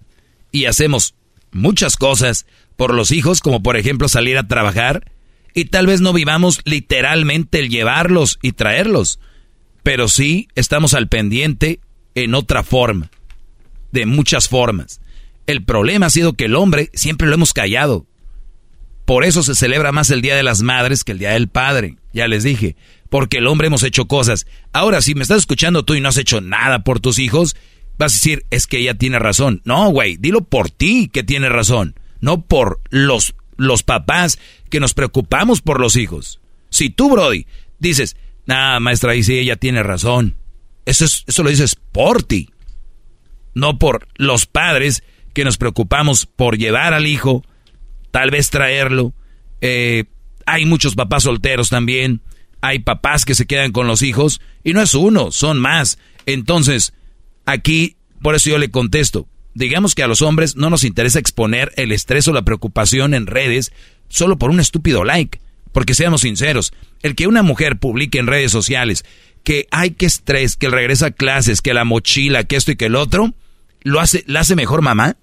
y 0.54 0.66
hacemos 0.66 1.16
muchas 1.50 1.96
cosas 1.96 2.46
por 2.76 2.94
los 2.94 3.10
hijos, 3.10 3.40
como 3.40 3.60
por 3.60 3.76
ejemplo 3.76 4.08
salir 4.08 4.38
a 4.38 4.46
trabajar, 4.46 5.10
y 5.52 5.64
tal 5.64 5.88
vez 5.88 6.00
no 6.00 6.12
vivamos 6.12 6.60
literalmente 6.64 7.58
el 7.58 7.70
llevarlos 7.70 8.38
y 8.40 8.52
traerlos, 8.52 9.18
pero 9.82 10.06
sí 10.06 10.46
estamos 10.54 10.94
al 10.94 11.08
pendiente 11.08 11.80
en 12.14 12.36
otra 12.36 12.62
forma, 12.62 13.10
de 13.90 14.06
muchas 14.06 14.48
formas. 14.48 15.00
El 15.48 15.64
problema 15.64 16.06
ha 16.06 16.10
sido 16.10 16.34
que 16.34 16.44
el 16.44 16.54
hombre 16.54 16.88
siempre 16.94 17.26
lo 17.26 17.34
hemos 17.34 17.52
callado. 17.52 18.06
Por 19.06 19.24
eso 19.24 19.42
se 19.42 19.56
celebra 19.56 19.90
más 19.90 20.10
el 20.10 20.22
Día 20.22 20.36
de 20.36 20.44
las 20.44 20.62
Madres 20.62 21.02
que 21.02 21.12
el 21.12 21.18
Día 21.18 21.32
del 21.32 21.48
Padre, 21.48 21.96
ya 22.12 22.28
les 22.28 22.44
dije, 22.44 22.76
porque 23.10 23.38
el 23.38 23.48
hombre 23.48 23.66
hemos 23.66 23.82
hecho 23.82 24.06
cosas. 24.06 24.46
Ahora, 24.72 25.02
si 25.02 25.16
me 25.16 25.22
estás 25.22 25.38
escuchando 25.38 25.84
tú 25.84 25.94
y 25.94 26.00
no 26.00 26.10
has 26.10 26.16
hecho 26.16 26.40
nada 26.40 26.84
por 26.84 27.00
tus 27.00 27.18
hijos, 27.18 27.56
vas 27.98 28.12
a 28.12 28.16
decir, 28.16 28.44
es 28.50 28.66
que 28.66 28.78
ella 28.78 28.94
tiene 28.94 29.18
razón. 29.18 29.60
No, 29.64 29.90
güey, 29.90 30.16
dilo 30.16 30.42
por 30.42 30.70
ti 30.70 31.08
que 31.12 31.22
tiene 31.22 31.48
razón, 31.48 31.98
no 32.20 32.42
por 32.42 32.80
los, 32.90 33.34
los 33.56 33.82
papás 33.82 34.38
que 34.70 34.80
nos 34.80 34.94
preocupamos 34.94 35.60
por 35.60 35.80
los 35.80 35.96
hijos. 35.96 36.40
Si 36.70 36.90
tú, 36.90 37.10
Brody, 37.10 37.46
dices, 37.78 38.16
nah, 38.46 38.80
maestra, 38.80 39.12
ahí 39.12 39.22
sí 39.22 39.38
ella 39.38 39.56
tiene 39.56 39.82
razón. 39.82 40.36
Eso, 40.86 41.04
es, 41.04 41.24
eso 41.26 41.42
lo 41.42 41.50
dices 41.50 41.76
por 41.92 42.22
ti, 42.22 42.50
no 43.54 43.78
por 43.78 44.08
los 44.16 44.46
padres 44.46 45.02
que 45.32 45.44
nos 45.44 45.56
preocupamos 45.56 46.26
por 46.26 46.58
llevar 46.58 46.94
al 46.94 47.06
hijo, 47.06 47.44
tal 48.10 48.30
vez 48.30 48.50
traerlo. 48.50 49.14
Eh, 49.60 50.04
hay 50.46 50.66
muchos 50.66 50.94
papás 50.94 51.24
solteros 51.24 51.70
también, 51.70 52.20
hay 52.60 52.80
papás 52.80 53.24
que 53.24 53.34
se 53.34 53.46
quedan 53.46 53.72
con 53.72 53.86
los 53.86 54.02
hijos, 54.02 54.40
y 54.62 54.72
no 54.72 54.82
es 54.82 54.94
uno, 54.94 55.30
son 55.30 55.58
más. 55.58 55.98
Entonces, 56.26 56.94
aquí, 57.46 57.96
por 58.22 58.34
eso 58.34 58.50
yo 58.50 58.58
le 58.58 58.70
contesto, 58.70 59.28
digamos 59.54 59.94
que 59.94 60.02
a 60.02 60.08
los 60.08 60.22
hombres 60.22 60.56
no 60.56 60.70
nos 60.70 60.84
interesa 60.84 61.18
exponer 61.18 61.72
el 61.76 61.92
estrés 61.92 62.28
o 62.28 62.32
la 62.32 62.42
preocupación 62.42 63.14
en 63.14 63.26
redes 63.26 63.72
solo 64.08 64.38
por 64.38 64.50
un 64.50 64.60
estúpido 64.60 65.04
like. 65.04 65.40
Porque 65.72 65.94
seamos 65.94 66.20
sinceros, 66.20 66.72
el 67.02 67.16
que 67.16 67.26
una 67.26 67.42
mujer 67.42 67.78
publique 67.78 68.18
en 68.18 68.28
redes 68.28 68.52
sociales 68.52 69.04
que 69.42 69.66
hay 69.70 69.90
que 69.90 70.06
estrés, 70.06 70.56
que 70.56 70.66
el 70.66 70.72
regresa 70.72 71.06
a 71.06 71.10
clases, 71.10 71.60
que 71.60 71.74
la 71.74 71.84
mochila, 71.84 72.44
que 72.44 72.56
esto 72.56 72.72
y 72.72 72.76
que 72.76 72.86
el 72.86 72.96
otro, 72.96 73.34
¿lo 73.82 74.00
hace, 74.00 74.24
¿la 74.26 74.40
hace 74.40 74.56
mejor 74.56 74.82
mamá? 74.82 75.16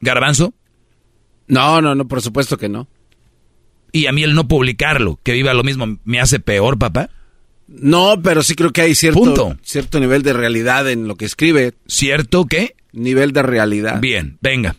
¿Garbanzo? 0.00 0.54
No, 1.46 1.80
no, 1.80 1.94
no, 1.94 2.08
por 2.08 2.22
supuesto 2.22 2.56
que 2.56 2.68
no. 2.68 2.88
¿Y 3.92 4.06
a 4.06 4.12
mí 4.12 4.22
el 4.22 4.34
no 4.34 4.48
publicarlo, 4.48 5.18
que 5.22 5.32
viva 5.32 5.54
lo 5.54 5.64
mismo, 5.64 5.98
me 6.04 6.20
hace 6.20 6.40
peor, 6.40 6.78
papá? 6.78 7.10
No, 7.68 8.20
pero 8.22 8.42
sí 8.42 8.54
creo 8.54 8.72
que 8.72 8.80
hay 8.80 8.94
cierto, 8.94 9.56
cierto 9.62 10.00
nivel 10.00 10.22
de 10.22 10.32
realidad 10.32 10.88
en 10.90 11.06
lo 11.06 11.16
que 11.16 11.26
escribe. 11.26 11.74
¿Cierto 11.86 12.46
qué? 12.46 12.74
Nivel 12.92 13.32
de 13.32 13.42
realidad. 13.42 14.00
Bien, 14.00 14.38
venga. 14.40 14.74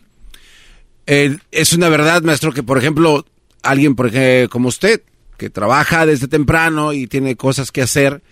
Eh, 1.06 1.38
es 1.52 1.72
una 1.72 1.88
verdad, 1.88 2.22
maestro, 2.22 2.52
que 2.52 2.64
por 2.64 2.78
ejemplo, 2.78 3.24
alguien 3.62 3.94
por 3.94 4.08
ejemplo, 4.08 4.50
como 4.50 4.68
usted, 4.68 5.02
que 5.38 5.50
trabaja 5.50 6.04
desde 6.04 6.28
temprano 6.28 6.92
y 6.92 7.06
tiene 7.06 7.36
cosas 7.36 7.70
que 7.70 7.82
hacer, 7.82 8.22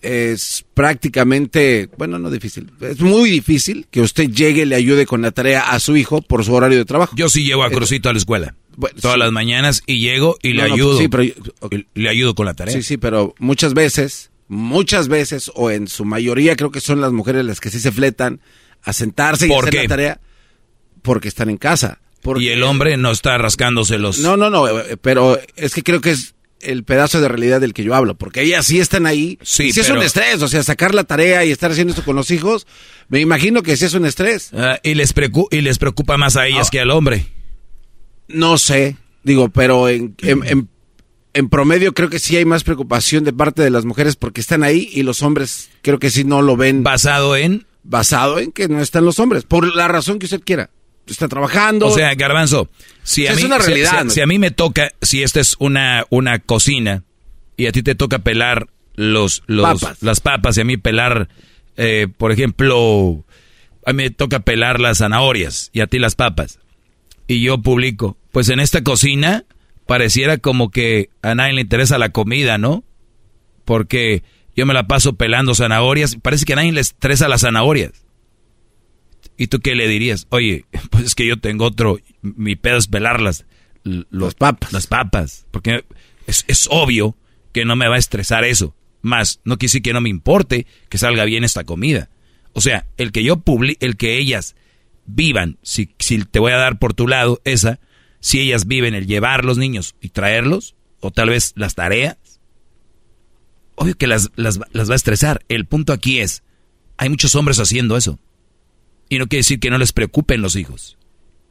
es 0.00 0.64
prácticamente, 0.74 1.88
bueno, 1.96 2.18
no 2.18 2.30
difícil, 2.30 2.70
es 2.80 3.00
muy 3.00 3.30
difícil 3.30 3.86
que 3.90 4.00
usted 4.00 4.30
llegue 4.30 4.62
y 4.62 4.66
le 4.66 4.76
ayude 4.76 5.06
con 5.06 5.22
la 5.22 5.30
tarea 5.30 5.70
a 5.70 5.80
su 5.80 5.96
hijo 5.96 6.22
por 6.22 6.44
su 6.44 6.52
horario 6.54 6.78
de 6.78 6.84
trabajo. 6.84 7.14
Yo 7.16 7.28
sí 7.28 7.44
llevo 7.44 7.64
a 7.64 7.70
Crucito 7.70 8.08
a 8.08 8.12
la 8.12 8.18
escuela. 8.18 8.54
Todas 9.00 9.18
las 9.18 9.32
mañanas 9.32 9.82
y 9.86 9.98
llego 10.00 10.36
y 10.42 10.52
le 10.54 10.62
No, 10.62 10.68
no, 10.68 10.74
ayudo. 10.74 10.98
sí, 10.98 11.08
pero- 11.08 11.24
le 11.94 12.08
ayudo 12.08 12.34
con 12.34 12.46
la 12.46 12.54
tarea. 12.54 12.74
Sí, 12.74 12.82
sí, 12.82 12.96
pero 12.96 13.34
muchas 13.38 13.74
veces, 13.74 14.30
muchas 14.48 15.08
veces, 15.08 15.50
o 15.54 15.70
en 15.70 15.88
su 15.88 16.04
mayoría 16.04 16.56
creo 16.56 16.70
que 16.70 16.80
son 16.80 17.00
las 17.00 17.12
mujeres 17.12 17.44
las 17.44 17.60
que 17.60 17.70
sí 17.70 17.80
se 17.80 17.92
fletan 17.92 18.40
a 18.82 18.92
sentarse 18.92 19.46
y 19.46 19.48
¿Por 19.48 19.64
hacer 19.64 19.72
qué? 19.72 19.82
la 19.82 19.88
tarea 19.88 20.20
porque 21.02 21.28
están 21.28 21.50
en 21.50 21.56
casa. 21.58 22.00
Y 22.38 22.48
el 22.48 22.62
hombre 22.62 22.96
no 22.96 23.10
está 23.10 23.36
rascándose 23.36 23.98
los... 23.98 24.18
No, 24.18 24.38
no, 24.38 24.48
no, 24.48 24.66
eh, 24.80 24.96
pero 24.96 25.38
es 25.56 25.74
que 25.74 25.82
creo 25.82 26.00
que 26.00 26.10
es 26.12 26.34
el 26.60 26.82
pedazo 26.82 27.20
de 27.20 27.28
realidad 27.28 27.60
del 27.60 27.74
que 27.74 27.84
yo 27.84 27.94
hablo, 27.94 28.14
porque 28.16 28.40
ellas 28.40 28.64
sí 28.64 28.80
están 28.80 29.04
ahí. 29.04 29.38
Sí, 29.42 29.64
y 29.64 29.72
sí 29.74 29.80
es 29.80 29.90
un 29.90 30.00
estrés, 30.02 30.40
o 30.40 30.48
sea, 30.48 30.62
sacar 30.62 30.94
la 30.94 31.04
tarea 31.04 31.44
y 31.44 31.50
estar 31.50 31.70
haciendo 31.70 31.90
esto 31.92 32.02
con 32.02 32.16
los 32.16 32.30
hijos, 32.30 32.66
me 33.08 33.20
imagino 33.20 33.62
que 33.62 33.76
sí 33.76 33.84
es 33.84 33.92
un 33.92 34.06
estrés. 34.06 34.48
Ah, 34.54 34.80
y, 34.82 34.94
les 34.94 35.12
y 35.50 35.60
les 35.60 35.78
preocupa 35.78 36.16
más 36.16 36.36
a 36.36 36.46
ellas 36.46 36.68
Ah. 36.68 36.70
que 36.72 36.80
al 36.80 36.90
hombre. 36.90 37.26
No 38.28 38.58
sé, 38.58 38.96
digo, 39.22 39.48
pero 39.50 39.88
en, 39.88 40.14
en, 40.22 40.44
en- 40.46 40.68
en 41.36 41.48
promedio 41.48 41.92
creo 41.94 42.08
que 42.10 42.20
sí 42.20 42.36
hay 42.36 42.44
más 42.44 42.62
preocupación 42.62 43.24
de 43.24 43.32
parte 43.32 43.62
de 43.62 43.70
las 43.70 43.84
mujeres 43.84 44.14
porque 44.14 44.40
están 44.40 44.62
ahí 44.62 44.88
y 44.92 45.02
los 45.02 45.20
hombres 45.22 45.68
creo 45.82 45.98
que 45.98 46.10
sí 46.10 46.22
no 46.24 46.42
lo 46.42 46.56
ven. 46.56 46.84
¿Basado 46.84 47.36
en? 47.36 47.66
Basado 47.82 48.38
en 48.38 48.52
que 48.52 48.68
no 48.68 48.80
están 48.80 49.04
los 49.04 49.18
hombres, 49.18 49.42
por 49.44 49.74
la 49.74 49.88
razón 49.88 50.18
que 50.20 50.26
usted 50.26 50.40
quiera. 50.44 50.70
Está 51.06 51.26
trabajando. 51.28 51.88
O 51.88 51.90
sea, 51.90 52.14
Garbanzo, 52.14 52.70
si 53.02 53.26
a 53.26 53.32
Es 53.32 53.38
mí, 53.38 53.44
una 53.44 53.58
si- 53.60 53.66
realidad, 53.66 53.98
si, 53.98 54.04
¿no? 54.04 54.10
si 54.10 54.20
a 54.20 54.26
mí 54.26 54.38
me 54.38 54.52
toca, 54.52 54.92
si 55.02 55.22
esta 55.24 55.40
es 55.40 55.56
una, 55.58 56.06
una 56.08 56.38
cocina 56.38 57.02
y 57.56 57.66
a 57.66 57.72
ti 57.72 57.82
te 57.82 57.94
toca 57.96 58.20
pelar 58.20 58.68
los, 58.94 59.42
los 59.46 59.80
Papas. 59.80 60.02
las 60.02 60.20
papas 60.20 60.56
y 60.56 60.60
a 60.60 60.64
mí 60.64 60.76
pelar, 60.76 61.28
eh, 61.76 62.06
por 62.16 62.30
ejemplo, 62.32 63.24
a 63.84 63.92
mí 63.92 64.04
me 64.04 64.10
toca 64.10 64.38
pelar 64.40 64.80
las 64.80 64.98
zanahorias 64.98 65.70
y 65.74 65.80
a 65.80 65.88
ti 65.88 65.98
las 65.98 66.14
papas 66.14 66.58
y 67.26 67.42
yo 67.42 67.58
publico, 67.58 68.16
pues 68.32 68.48
en 68.48 68.60
esta 68.60 68.82
cocina 68.82 69.44
pareciera 69.86 70.38
como 70.38 70.70
que 70.70 71.10
a 71.22 71.34
nadie 71.34 71.54
le 71.54 71.60
interesa 71.62 71.98
la 71.98 72.10
comida, 72.10 72.58
¿no? 72.58 72.84
Porque 73.64 74.22
yo 74.56 74.66
me 74.66 74.74
la 74.74 74.86
paso 74.86 75.14
pelando 75.14 75.54
zanahorias, 75.54 76.16
parece 76.16 76.44
que 76.44 76.52
a 76.52 76.56
nadie 76.56 76.72
le 76.72 76.80
estresa 76.80 77.28
las 77.28 77.42
zanahorias. 77.42 78.04
¿Y 79.36 79.48
tú 79.48 79.60
qué 79.60 79.74
le 79.74 79.88
dirías? 79.88 80.26
Oye, 80.30 80.66
pues 80.90 81.04
es 81.04 81.14
que 81.14 81.26
yo 81.26 81.38
tengo 81.38 81.64
otro, 81.64 81.98
mi 82.22 82.56
pedo 82.56 82.76
es 82.76 82.86
pelarlas. 82.86 83.46
las 83.82 84.34
papas. 84.34 84.72
Las 84.72 84.86
papas. 84.86 85.46
Porque 85.50 85.84
es, 86.26 86.44
es 86.48 86.68
obvio 86.70 87.16
que 87.52 87.64
no 87.64 87.76
me 87.76 87.88
va 87.88 87.96
a 87.96 87.98
estresar 87.98 88.44
eso. 88.44 88.74
Más, 89.02 89.40
no 89.44 89.58
quise 89.58 89.82
que 89.82 89.92
no 89.92 90.00
me 90.00 90.08
importe 90.08 90.66
que 90.88 90.98
salga 90.98 91.24
bien 91.24 91.44
esta 91.44 91.64
comida. 91.64 92.08
O 92.52 92.60
sea, 92.60 92.86
el 92.96 93.12
que 93.12 93.24
yo 93.24 93.38
publi 93.38 93.76
el 93.80 93.96
que 93.96 94.18
ellas 94.18 94.54
vivan, 95.06 95.58
si, 95.62 95.94
si 95.98 96.24
te 96.24 96.38
voy 96.38 96.52
a 96.52 96.56
dar 96.56 96.78
por 96.78 96.94
tu 96.94 97.06
lado 97.08 97.40
esa, 97.44 97.80
si 98.20 98.40
ellas 98.40 98.66
viven 98.66 98.94
el 98.94 99.06
llevar 99.06 99.44
los 99.44 99.58
niños 99.58 99.94
y 100.00 100.08
traerlos, 100.10 100.74
o 101.00 101.10
tal 101.10 101.28
vez 101.30 101.52
las 101.56 101.74
tareas, 101.74 102.16
obvio 103.76 103.96
que 103.96 104.06
las, 104.06 104.30
las, 104.36 104.60
las 104.72 104.88
va 104.88 104.94
a 104.94 104.96
estresar. 104.96 105.44
El 105.48 105.66
punto 105.66 105.92
aquí 105.92 106.20
es, 106.20 106.42
hay 106.96 107.08
muchos 107.08 107.34
hombres 107.34 107.58
haciendo 107.58 107.96
eso. 107.96 108.18
Y 109.08 109.18
no 109.18 109.26
quiere 109.26 109.40
decir 109.40 109.60
que 109.60 109.70
no 109.70 109.78
les 109.78 109.92
preocupen 109.92 110.40
los 110.42 110.56
hijos. 110.56 110.96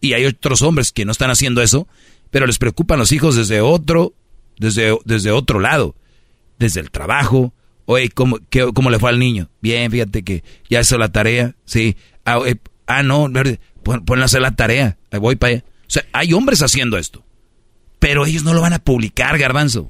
Y 0.01 0.13
hay 0.13 0.25
otros 0.25 0.61
hombres 0.61 0.91
que 0.91 1.05
no 1.05 1.11
están 1.11 1.29
haciendo 1.29 1.61
eso, 1.61 1.87
pero 2.31 2.47
les 2.47 2.57
preocupan 2.57 2.99
los 2.99 3.11
hijos 3.11 3.35
desde 3.35 3.61
otro, 3.61 4.13
desde, 4.57 4.97
desde 5.05 5.31
otro 5.31 5.59
lado, 5.59 5.95
desde 6.59 6.79
el 6.79 6.89
trabajo. 6.91 7.53
Oye, 7.85 8.09
¿cómo, 8.09 8.39
qué- 8.49 8.71
¿cómo 8.73 8.89
le 8.89 8.99
fue 8.99 9.09
al 9.11 9.19
niño? 9.19 9.49
Bien, 9.61 9.91
fíjate 9.91 10.23
que 10.23 10.43
ya 10.69 10.81
hizo 10.81 10.97
la 10.97 11.11
tarea. 11.11 11.55
Sí. 11.65 11.95
Ah, 12.25 12.39
eh, 12.45 12.55
ah, 12.87 13.03
no, 13.03 13.29
pon- 13.83 14.21
a 14.21 14.25
hacer 14.25 14.41
la 14.41 14.55
tarea. 14.55 14.97
Voy 15.11 15.35
para 15.35 15.53
allá. 15.55 15.63
O 15.87 15.89
sea, 15.93 16.05
hay 16.13 16.33
hombres 16.33 16.61
haciendo 16.61 16.97
esto. 16.97 17.23
Pero 17.99 18.25
ellos 18.25 18.43
no 18.43 18.53
lo 18.53 18.61
van 18.61 18.73
a 18.73 18.79
publicar, 18.79 19.37
garbanzo. 19.37 19.89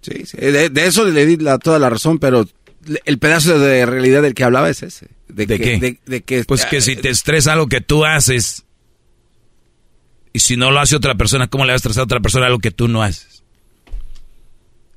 Sí, 0.00 0.24
sí, 0.26 0.36
de, 0.36 0.68
de 0.70 0.86
eso 0.86 1.04
le 1.04 1.26
di 1.26 1.36
la- 1.36 1.58
toda 1.58 1.78
la 1.78 1.88
razón, 1.90 2.18
pero 2.18 2.46
el 3.04 3.18
pedazo 3.18 3.58
de 3.58 3.86
realidad 3.86 4.22
del 4.22 4.34
que 4.34 4.44
hablaba 4.44 4.68
es 4.70 4.82
ese. 4.82 5.08
¿De, 5.28 5.46
¿De 5.46 5.58
que, 5.58 5.78
qué? 5.80 5.98
de- 6.06 6.22
que- 6.22 6.44
Pues 6.44 6.64
que 6.66 6.80
si 6.80 6.96
te 6.96 7.08
estresa 7.10 7.52
algo 7.52 7.68
que 7.68 7.80
tú 7.80 8.04
haces 8.04 8.64
y 10.32 10.38
si 10.40 10.56
no 10.56 10.70
lo 10.70 10.80
hace 10.80 10.96
otra 10.96 11.14
persona, 11.14 11.48
¿cómo 11.48 11.64
le 11.64 11.70
va 11.72 11.74
a 11.74 11.76
estresar 11.76 12.00
a 12.02 12.04
otra 12.04 12.20
persona 12.20 12.46
algo 12.46 12.58
que 12.58 12.70
tú 12.70 12.88
no 12.88 13.02
haces? 13.02 13.44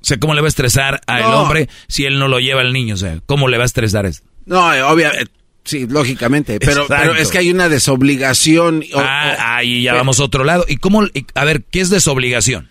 O 0.00 0.04
sea, 0.08 0.18
¿cómo 0.18 0.34
le 0.34 0.40
va 0.40 0.46
a 0.46 0.48
estresar 0.48 1.00
al 1.06 1.22
No. 1.22 1.42
hombre 1.42 1.68
si 1.88 2.04
él 2.04 2.18
no 2.18 2.28
lo 2.28 2.38
lleva 2.40 2.60
al 2.60 2.72
niño? 2.72 2.94
O 2.94 2.98
sea, 2.98 3.20
¿cómo 3.26 3.48
le 3.48 3.58
va 3.58 3.64
a 3.64 3.66
estresar 3.66 4.06
eso? 4.06 4.22
No, 4.44 4.66
obviamente, 4.88 5.30
sí, 5.66 5.86
lógicamente, 5.86 6.58
pero, 6.58 6.86
es 7.16 7.28
que 7.30 7.38
hay 7.38 7.50
una 7.50 7.68
desobligación. 7.68 8.82
o- 8.94 8.98
ah, 9.00 9.56
ahí 9.58 9.82
ya 9.82 9.92
eh, 9.92 9.96
vamos 9.96 10.18
a 10.20 10.24
otro 10.24 10.44
lado. 10.44 10.64
¿Y 10.66 10.76
cómo? 10.78 11.04
a 11.34 11.44
ver, 11.44 11.64
¿qué 11.70 11.80
es 11.80 11.90
desobligación? 11.90 12.68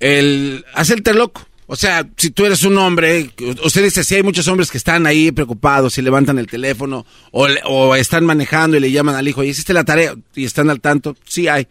el 0.00 0.64
hacerte 0.74 1.12
loco. 1.12 1.44
O 1.66 1.76
sea, 1.76 2.08
si 2.16 2.30
tú 2.30 2.46
eres 2.46 2.62
un 2.62 2.78
hombre, 2.78 3.30
usted 3.62 3.82
dice, 3.84 4.02
si 4.02 4.14
hay 4.14 4.22
muchos 4.22 4.48
hombres 4.48 4.70
que 4.70 4.78
están 4.78 5.06
ahí 5.06 5.32
preocupados 5.32 5.98
y 5.98 6.02
levantan 6.02 6.38
el 6.38 6.46
teléfono 6.46 7.04
o, 7.30 7.46
le- 7.46 7.60
o 7.66 7.94
están 7.94 8.24
manejando 8.24 8.76
y 8.76 8.80
le 8.80 8.90
llaman 8.90 9.16
al 9.16 9.28
hijo, 9.28 9.44
¿y 9.44 9.48
hiciste 9.48 9.74
la 9.74 9.84
tarea? 9.84 10.14
Y 10.34 10.44
están 10.46 10.70
al 10.70 10.80
tanto, 10.80 11.14
sí 11.26 11.46
hay. 11.48 11.66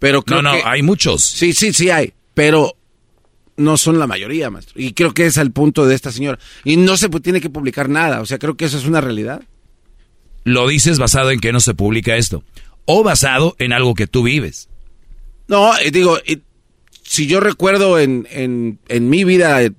Pero 0.00 0.22
creo 0.22 0.42
No, 0.42 0.50
no, 0.50 0.56
que- 0.56 0.62
hay 0.68 0.82
muchos. 0.82 1.22
Sí, 1.22 1.52
sí, 1.52 1.72
sí 1.72 1.90
hay, 1.90 2.12
pero 2.34 2.76
no 3.56 3.76
son 3.76 3.98
la 4.00 4.06
mayoría, 4.08 4.50
maestro. 4.50 4.74
Y 4.80 4.92
creo 4.94 5.14
que 5.14 5.26
es 5.26 5.36
el 5.36 5.52
punto 5.52 5.86
de 5.86 5.94
esta 5.94 6.10
señora. 6.10 6.38
Y 6.64 6.76
no 6.76 6.96
se 6.96 7.08
tiene 7.08 7.40
que 7.40 7.48
publicar 7.50 7.88
nada, 7.88 8.20
o 8.22 8.26
sea, 8.26 8.38
creo 8.38 8.56
que 8.56 8.64
eso 8.64 8.78
es 8.78 8.84
una 8.86 9.00
realidad. 9.00 9.42
Lo 10.46 10.68
dices 10.68 10.98
basado 11.00 11.32
en 11.32 11.40
que 11.40 11.52
no 11.52 11.58
se 11.58 11.74
publica 11.74 12.16
esto. 12.16 12.44
O 12.84 13.02
basado 13.02 13.56
en 13.58 13.72
algo 13.72 13.94
que 13.96 14.06
tú 14.06 14.22
vives. 14.22 14.68
No, 15.48 15.72
digo, 15.92 16.18
si 17.02 17.26
yo 17.26 17.40
recuerdo 17.40 17.98
en, 17.98 18.28
en, 18.30 18.78
en 18.88 19.08
mi 19.10 19.24
vida 19.24 19.60
eh, 19.64 19.72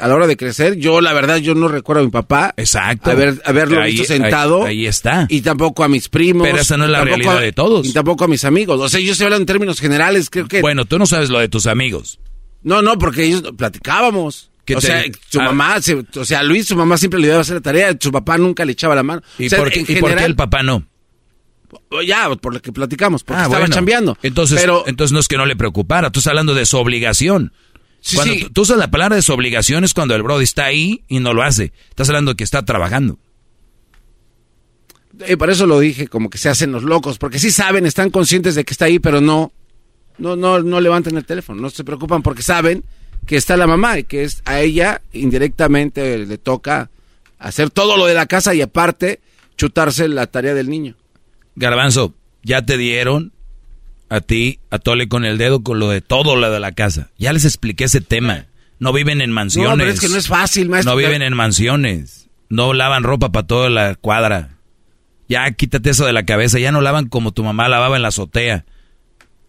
a 0.00 0.06
la 0.06 0.14
hora 0.14 0.28
de 0.28 0.36
crecer, 0.36 0.76
yo 0.76 1.00
la 1.00 1.12
verdad 1.12 1.38
yo 1.38 1.56
no 1.56 1.66
recuerdo 1.66 2.02
a 2.02 2.04
mi 2.04 2.12
papá. 2.12 2.54
Exacto. 2.56 3.10
Haber, 3.10 3.42
haberlo 3.44 3.80
Ahí- 3.80 3.92
visto 3.94 4.06
sentado. 4.06 4.62
ahí- 4.64 4.78
ahí 4.82 4.86
está. 4.86 5.26
Y 5.28 5.40
tampoco 5.40 5.82
a 5.82 5.88
mis 5.88 6.08
primos. 6.08 6.46
Pero 6.46 6.60
esa 6.60 6.76
no 6.76 6.84
es 6.84 6.90
la 6.90 7.02
realidad 7.02 7.38
a- 7.38 7.40
de 7.40 7.50
todos. 7.52 7.84
Y 7.84 7.92
tampoco 7.92 8.22
a 8.22 8.28
mis 8.28 8.44
amigos. 8.44 8.80
O 8.80 8.88
sea, 8.88 9.00
yo 9.00 9.10
estoy 9.10 9.24
hablando 9.24 9.42
en 9.42 9.46
términos 9.46 9.80
generales, 9.80 10.30
creo 10.30 10.46
que... 10.46 10.60
Bueno, 10.60 10.84
tú 10.84 11.00
no 11.00 11.06
sabes 11.06 11.30
lo 11.30 11.40
de 11.40 11.48
tus 11.48 11.66
amigos. 11.66 12.20
No, 12.62 12.80
no, 12.80 12.96
porque 12.96 13.24
ellos 13.24 13.42
platicábamos. 13.58 14.51
¿Qué 14.64 14.76
O 14.76 14.80
te- 14.80 14.86
sea, 14.86 15.02
su 15.28 15.40
ah. 15.40 15.44
mamá, 15.46 15.76
o 16.16 16.24
sea, 16.24 16.42
Luis, 16.42 16.66
su 16.66 16.76
mamá 16.76 16.96
siempre 16.96 17.18
le 17.20 17.26
iba 17.26 17.36
a 17.36 17.40
hacer 17.40 17.56
la 17.56 17.60
tarea, 17.60 17.96
su 17.98 18.12
papá 18.12 18.38
nunca 18.38 18.64
le 18.64 18.72
echaba 18.72 18.94
la 18.94 19.02
mano. 19.02 19.20
¿Y, 19.38 19.46
O 19.46 19.50
sea, 19.50 19.58
por, 19.58 19.70
qué, 19.72 19.80
en 19.80 19.84
y 19.84 19.86
por 19.86 19.94
qué 19.94 20.00
general- 20.10 20.24
el 20.30 20.36
papá 20.36 20.62
no? 20.62 20.86
Ya, 22.06 22.28
por 22.36 22.52
lo 22.54 22.60
que 22.62 22.70
platicamos, 22.70 23.24
porque 23.24 23.40
Ah, 23.40 23.44
estaba 23.44 23.60
bueno. 23.60 23.74
chambeando. 23.74 24.18
Entonces, 24.22 24.60
Pero, 24.60 24.84
entonces 24.86 25.12
no 25.12 25.18
es 25.20 25.26
que 25.26 25.36
no 25.38 25.46
le 25.46 25.56
preocupara, 25.56 26.10
tú 26.10 26.20
estás 26.20 26.30
hablando 26.30 26.54
de 26.54 26.66
su 26.66 26.76
obligación. 26.76 27.52
Sí, 28.00 28.16
cuando 28.16 28.34
sí. 28.34 28.46
Tú, 28.52 28.62
usas 28.62 28.76
la 28.78 28.90
palabra 28.90 29.16
de 29.16 29.22
su 29.22 29.32
obligación 29.32 29.82
es 29.84 29.94
cuando 29.94 30.14
el 30.14 30.22
Brody 30.22 30.44
está 30.44 30.64
ahí 30.66 31.02
y 31.08 31.20
no 31.20 31.32
lo 31.32 31.42
hace. 31.42 31.72
Estás 31.88 32.08
hablando 32.08 32.32
de 32.32 32.36
que 32.36 32.44
está 32.44 32.62
trabajando. 32.64 33.18
eh, 35.26 35.36
por 35.36 35.50
eso 35.50 35.66
lo 35.66 35.78
dije, 35.78 36.08
como 36.08 36.30
que 36.30 36.38
se 36.38 36.48
hacen 36.48 36.72
los 36.72 36.82
locos, 36.82 37.18
porque 37.18 37.38
sí 37.38 37.50
saben, 37.50 37.86
están 37.86 38.10
conscientes 38.10 38.54
de 38.54 38.64
que 38.64 38.72
está 38.72 38.86
ahí, 38.86 38.98
pero 38.98 39.20
no, 39.20 39.52
no, 40.18 40.36
no, 40.36 40.60
no 40.62 40.80
levantan 40.80 41.16
el 41.16 41.24
teléfono, 41.24 41.60
no 41.60 41.70
se 41.70 41.84
preocupan 41.84 42.22
porque 42.22 42.42
saben 42.42 42.84
que 43.26 43.36
está 43.36 43.56
la 43.56 43.66
mamá 43.66 43.98
y 43.98 44.04
que 44.04 44.24
es 44.24 44.42
a 44.44 44.60
ella 44.60 45.00
indirectamente 45.12 46.18
le 46.18 46.38
toca 46.38 46.90
hacer 47.38 47.70
todo 47.70 47.96
lo 47.96 48.06
de 48.06 48.14
la 48.14 48.26
casa 48.26 48.54
y 48.54 48.62
aparte 48.62 49.20
chutarse 49.56 50.08
la 50.08 50.26
tarea 50.26 50.54
del 50.54 50.68
niño. 50.68 50.96
Garbanzo, 51.56 52.14
ya 52.42 52.62
te 52.62 52.76
dieron 52.76 53.32
a 54.08 54.20
ti, 54.20 54.58
a 54.70 54.78
Tole 54.78 55.08
con 55.08 55.24
el 55.24 55.38
dedo 55.38 55.62
con 55.62 55.78
lo 55.78 55.88
de 55.88 56.00
todo 56.00 56.36
lo 56.36 56.50
de 56.50 56.60
la 56.60 56.72
casa. 56.72 57.10
Ya 57.18 57.32
les 57.32 57.44
expliqué 57.44 57.84
ese 57.84 58.00
tema. 58.00 58.46
No 58.78 58.92
viven 58.92 59.20
en 59.20 59.30
mansiones. 59.30 59.70
No, 59.70 59.76
pero 59.78 59.90
es 59.90 60.00
que 60.00 60.08
no 60.08 60.16
es 60.16 60.26
fácil, 60.26 60.68
maestro. 60.68 60.92
No 60.92 60.96
viven 60.96 61.22
en 61.22 61.34
mansiones. 61.34 62.28
No 62.48 62.74
lavan 62.74 63.04
ropa 63.04 63.30
para 63.32 63.46
toda 63.46 63.70
la 63.70 63.94
cuadra. 63.94 64.58
Ya 65.28 65.50
quítate 65.52 65.90
eso 65.90 66.04
de 66.04 66.12
la 66.12 66.26
cabeza. 66.26 66.58
Ya 66.58 66.72
no 66.72 66.80
lavan 66.80 67.08
como 67.08 67.32
tu 67.32 67.44
mamá 67.44 67.68
lavaba 67.68 67.96
en 67.96 68.02
la 68.02 68.08
azotea. 68.08 68.64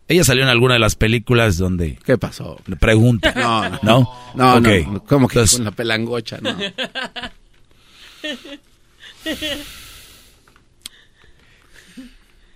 Ella 0.08 0.24
salió 0.24 0.44
en 0.44 0.50
alguna 0.50 0.74
de 0.74 0.80
las 0.82 0.96
películas 0.96 1.58
donde... 1.58 1.98
¿Qué 2.06 2.18
pasó? 2.18 2.60
Le 2.68 2.76
pregunta. 2.76 3.34
No, 3.36 3.70
no. 3.70 3.80
¿No? 3.84 4.14
No, 4.36 4.60
no, 4.60 5.04
como 5.06 5.28
que 5.28 5.36
Entonces, 5.40 5.58
con 5.58 5.66
la 5.66 5.72
pelangocha, 5.72 6.40
no. 6.42 6.58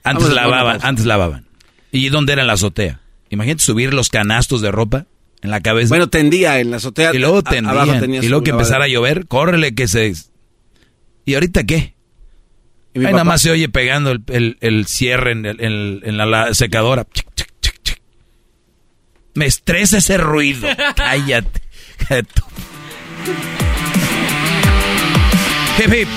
Antes 0.04 0.30
lavaban, 0.30 0.80
antes 0.84 1.06
lavaban. 1.06 1.46
¿Y 1.92 2.10
dónde 2.10 2.34
era 2.34 2.44
la 2.46 2.54
azotea? 2.54 3.02
Imagínate 3.30 3.64
subir 3.64 3.94
los 3.94 4.10
canastos 4.10 4.62
de 4.62 4.72
ropa 4.72 5.06
en 5.42 5.52
la 5.52 5.60
cabeza. 5.62 5.90
Bueno, 5.90 6.08
tendía 6.08 6.60
en 6.60 6.72
la 6.72 6.78
azotea. 6.78 7.14
y 7.14 7.18
luego 7.18 7.44
tendían. 7.44 8.14
y 8.24 8.28
luego 8.28 8.44
que 8.44 8.52
empezara 8.52 8.86
a 8.86 8.88
llover, 8.88 9.28
córrele 9.28 9.76
que 9.76 9.88
se... 9.88 10.14
¿Y 11.26 11.34
ahorita 11.34 11.66
qué? 11.66 11.96
¿Y 12.94 13.00
mi 13.00 13.06
Ahí 13.06 13.12
nada 13.12 13.26
más 13.26 13.42
se 13.42 13.52
oye 13.52 13.68
pegando 13.68 14.12
el, 14.12 14.24
el- 14.28 14.58
el 14.62 14.86
cierre 14.88 15.34
en, 15.34 15.46
el- 15.46 15.60
en- 15.62 16.02
en 16.04 16.18
la, 16.18 16.26
la 16.26 16.54
secadora. 16.54 17.06
Me 19.38 19.46
estresa 19.46 20.00
ese 20.00 20.18
ruido. 20.18 20.68
Cállate. 20.96 21.62
Tú. 22.34 22.44
Hip, 25.78 25.94
hip. 25.94 26.08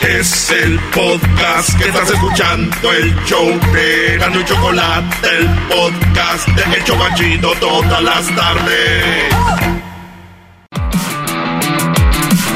Es 0.00 0.50
el 0.50 0.80
podcast 0.92 1.78
que 1.78 1.84
estás 1.88 2.10
escuchando, 2.10 2.92
el 2.92 3.14
show 3.26 3.48
de 3.72 4.18
Gano 4.18 4.40
y 4.40 4.44
Chocolate, 4.44 5.28
el 5.38 5.48
podcast 5.68 6.48
de 6.48 6.82
Chocachito 6.82 7.52
todas 7.60 8.02
las 8.02 8.26
tardes. 8.34 9.24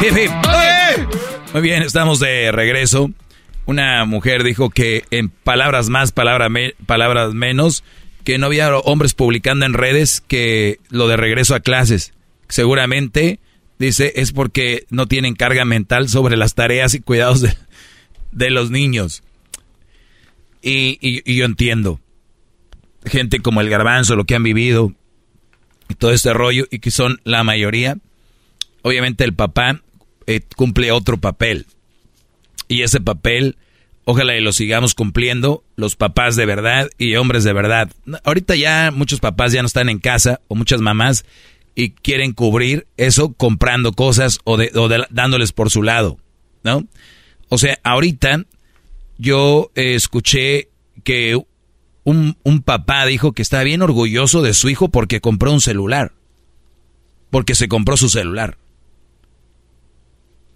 Hip, 0.03 0.19
hip. 0.19 0.33
Muy 1.53 1.63
bien, 1.63 1.85
estamos 1.85 2.19
de 2.19 2.51
regreso. 2.51 3.13
Una 3.71 4.05
mujer 4.05 4.43
dijo 4.43 4.69
que 4.69 5.05
en 5.13 5.29
palabras 5.29 5.91
más, 5.91 6.11
palabras 6.11 7.35
menos, 7.35 7.85
que 8.25 8.37
no 8.37 8.47
había 8.47 8.77
hombres 8.77 9.15
publicando 9.15 9.65
en 9.65 9.75
redes 9.75 10.21
que 10.27 10.81
lo 10.89 11.07
de 11.07 11.17
regreso 11.17 11.55
a 11.55 11.61
clases. 11.61 12.13
Seguramente, 12.49 13.39
dice, 13.79 14.15
es 14.17 14.33
porque 14.33 14.87
no 14.91 15.07
tienen 15.07 15.37
carga 15.37 15.65
mental 15.65 16.09
sobre 16.09 16.37
las 16.37 16.57
tareas 16.57 16.95
y 16.95 17.01
cuidados 17.01 17.43
de, 18.33 18.51
los 18.51 18.73
niños. 18.73 19.23
Y, 20.63 21.23
yo 21.33 21.45
entiendo. 21.45 22.01
gente 23.05 23.39
como 23.39 23.61
el 23.61 23.71
garbanzo, 23.71 24.17
lo 24.17 24.25
que 24.25 24.35
han 24.35 24.43
vivido 24.43 24.95
todo 25.99 26.11
este 26.11 26.35
rollo, 26.35 26.67
y 26.73 26.81
que 26.81 26.91
son 26.91 27.21
la 27.23 27.45
mayoría, 27.45 27.99
obviamente 28.83 29.23
el 29.23 29.33
papá 29.33 29.81
eh, 30.27 30.41
cumple 30.57 30.91
otro 30.91 31.19
papel. 31.19 31.67
Y 32.71 32.83
ese 32.83 33.01
papel, 33.01 33.57
ojalá 34.05 34.37
y 34.37 34.41
lo 34.41 34.53
sigamos 34.53 34.95
cumpliendo 34.95 35.65
los 35.75 35.97
papás 35.97 36.37
de 36.37 36.47
verdad 36.47 36.89
y 36.99 37.17
hombres 37.17 37.43
de 37.43 37.53
verdad. 37.53 37.91
Ahorita 38.23 38.55
ya 38.55 38.93
muchos 38.95 39.19
papás 39.19 39.51
ya 39.53 39.61
no 39.61 39.67
están 39.67 39.89
en 39.89 39.99
casa, 39.99 40.41
o 40.47 40.55
muchas 40.55 40.81
mamás, 40.81 41.25
y 41.75 41.91
quieren 41.91 42.33
cubrir 42.33 42.87
eso 42.97 43.33
comprando 43.33 43.93
cosas 43.93 44.39
o, 44.45 44.57
de, 44.57 44.71
o 44.77 44.89
dándoles 45.11 45.51
por 45.51 45.69
su 45.69 45.83
lado, 45.83 46.19
¿no? 46.63 46.87
O 47.49 47.59
sea, 47.59 47.77
ahorita 47.83 48.45
yo 49.19 49.73
eh, 49.75 49.97
escuché 49.97 50.69
que 51.03 51.37
un, 52.05 52.37
un 52.45 52.63
papá 52.63 53.05
dijo 53.05 53.33
que 53.33 53.43
estaba 53.43 53.65
bien 53.65 53.83
orgulloso 53.83 54.43
de 54.43 54.55
su 54.55 54.69
hijo 54.69 54.91
porque 54.91 55.21
compró 55.21 55.53
un 55.53 55.61
celular. 55.61 56.13
Porque 57.31 57.57
se 57.57 57.67
compró 57.67 57.97
su 57.97 58.09
celular. 58.09 58.59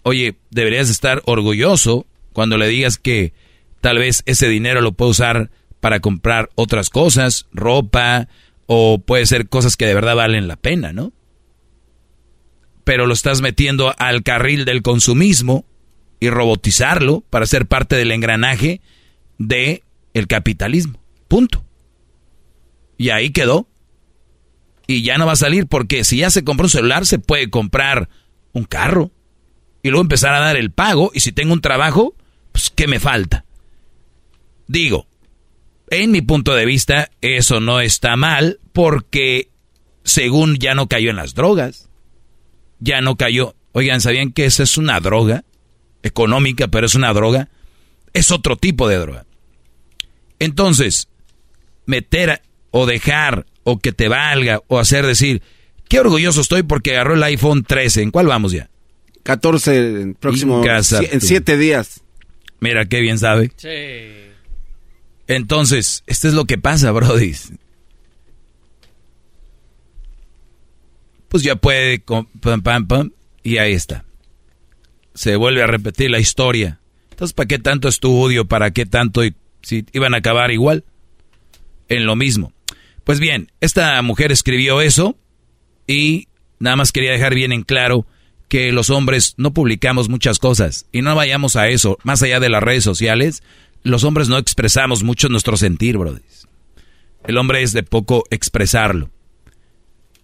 Oye, 0.05 0.37
deberías 0.51 0.91
estar 0.91 1.23
orgulloso 1.25 2.07
cuando 2.35 2.59
le 2.59 2.69
digas 2.69 2.99
que 2.99 3.33
tal 3.81 3.99
vez 3.99 4.23
ese 4.27 4.49
dinero 4.49 4.83
lo 4.83 4.93
puede 4.93 5.13
usar 5.13 5.51
para 5.81 6.01
comprar 6.01 6.51
otras 6.55 6.91
cosas, 6.91 7.47
ropa, 7.53 8.29
o 8.67 8.99
puede 8.99 9.25
ser 9.25 9.49
cosas 9.49 9.77
que 9.77 9.87
de 9.87 9.95
verdad 9.95 10.15
valen 10.15 10.47
la 10.47 10.57
pena, 10.57 10.93
¿no? 10.93 11.13
Pero 12.85 13.07
lo 13.07 13.15
estás 13.15 13.41
metiendo 13.41 13.95
al 13.99 14.23
carril 14.23 14.67
del 14.67 14.83
consumismo 14.83 15.65
y 16.21 16.29
robotizarlo 16.29 17.23
para 17.31 17.47
ser 17.47 17.67
parte 17.67 17.97
del 17.97 18.13
engranaje 18.13 18.83
de 19.39 19.83
el 20.13 20.27
capitalismo. 20.27 21.01
Punto. 21.29 21.65
Y 22.99 23.09
ahí 23.09 23.31
quedó. 23.31 23.67
Y 24.87 25.03
ya 25.03 25.17
no 25.17 25.25
va 25.25 25.33
a 25.33 25.37
salir 25.37 25.67
porque 25.67 26.05
si 26.05 26.19
ya 26.19 26.29
se 26.29 26.45
compró 26.45 26.67
un 26.67 26.71
celular 26.71 27.07
se 27.07 27.19
puede 27.19 27.49
comprar 27.49 28.11
un 28.53 28.65
carro 28.65 29.11
y 29.85 29.91
luego 29.91 30.01
empezar 30.01 30.35
a 30.35 30.41
dar 30.41 30.57
el 30.57 30.71
pago 30.71 31.13
y 31.13 31.21
si 31.21 31.31
tengo 31.31 31.53
un 31.53 31.61
trabajo, 31.61 32.15
pues 32.53 32.73
¿qué 32.75 32.89
me 32.89 33.01
falta? 33.01 33.45
Digo, 34.67 35.07
en 35.91 36.11
mi 36.11 36.23
punto 36.23 36.55
de 36.55 36.65
vista 36.65 37.11
eso 37.21 37.61
no 37.61 37.81
está 37.81 38.17
mal 38.17 38.61
porque 38.73 39.51
según 40.03 40.57
ya 40.57 40.75
no 40.75 40.89
cayó 40.89 41.11
en 41.11 41.17
las 41.17 41.35
drogas, 41.35 41.91
ya 42.81 43.03
no 43.03 43.17
cayó. 43.17 43.57
Oigan, 43.73 44.01
¿sabían 44.01 44.33
que 44.33 44.47
esa 44.47 44.63
es 44.63 44.79
una 44.79 45.01
droga? 45.01 45.45
Económica, 46.03 46.69
pero 46.69 46.87
es 46.87 46.95
una 46.95 47.13
droga. 47.13 47.51
Es 48.15 48.31
otro 48.31 48.57
tipo 48.57 48.89
de 48.89 48.97
droga. 48.97 49.27
Entonces, 50.39 51.09
meter 51.85 52.41
o 52.71 52.87
dejar 52.87 53.45
o 53.65 53.79
que 53.79 53.93
te 53.93 54.09
valga 54.09 54.63
o 54.69 54.79
hacer 54.79 55.05
decir, 55.07 55.43
qué 55.91 56.01
orgulloso 56.01 56.41
estoy 56.41 56.63
porque 56.63 56.93
agarró 56.93 57.15
el 57.15 57.23
iPhone 57.23 57.65
13. 57.65 58.01
¿En 58.01 58.11
cuál 58.11 58.29
vamos 58.29 58.53
ya? 58.53 58.71
14 59.25 60.01
en 60.03 60.15
próximo 60.15 60.63
Casa 60.63 61.01
si- 61.01 61.07
en 61.07 61.19
tú. 61.21 61.27
7 61.27 61.57
días. 61.59 62.03
Mira 62.61 62.85
qué 62.87 63.01
bien 63.01 63.19
sabe. 63.19 63.51
Entonces, 65.27 66.03
esto 66.07 66.29
es 66.29 66.35
lo 66.35 66.45
que 66.45 66.57
pasa, 66.59 66.93
Brody. 66.93 67.35
Pues 71.29 71.43
ya 71.43 71.57
puede, 71.57 71.99
pam, 71.99 72.63
pam, 72.63 72.87
pam, 72.87 73.11
y 73.43 73.59
ahí 73.59 73.73
está. 73.73 74.05
Se 75.15 75.37
vuelve 75.37 75.63
a 75.63 75.67
repetir 75.67 76.11
la 76.11 76.19
historia. 76.21 76.81
Entonces, 77.11 77.33
¿para 77.35 77.47
qué 77.49 77.59
tanto 77.59 77.89
estudio? 77.89 78.45
¿Para 78.47 78.71
qué 78.73 78.87
tanto? 78.87 79.25
y- 79.25 79.35
Si 79.63 79.85
iban 79.93 80.13
a 80.15 80.19
acabar 80.19 80.51
igual, 80.51 80.85
en 81.89 82.05
lo 82.05 82.17
mismo. 82.17 82.53
Pues 83.03 83.19
bien, 83.19 83.51
esta 83.61 84.01
mujer 84.03 84.31
escribió 84.31 84.81
eso 84.83 85.17
y 85.87 86.29
nada 86.59 86.77
más 86.77 86.93
quería 86.93 87.13
dejar 87.13 87.35
bien 87.35 87.51
en 87.53 87.63
claro 87.63 88.07
que 88.49 88.73
los 88.73 88.91
hombres 88.91 89.35
no 89.37 89.53
publicamos 89.53 90.09
muchas 90.09 90.39
cosas 90.39 90.87
y 90.93 91.03
no 91.03 91.15
vayamos 91.15 91.57
a 91.57 91.69
eso, 91.69 91.99
más 92.05 92.23
allá 92.23 92.41
de 92.41 92.49
las 92.49 92.63
redes 92.63 92.85
sociales, 92.85 93.43
los 93.83 94.05
hombres 94.05 94.29
no 94.29 94.39
expresamos 94.39 95.03
mucho 95.03 95.29
nuestro 95.29 95.57
sentir, 95.57 95.99
brother. 95.99 96.23
El 97.27 97.39
hombre 97.39 97.63
es 97.63 97.73
de 97.73 97.83
poco 97.83 98.25
expresarlo. 98.31 99.11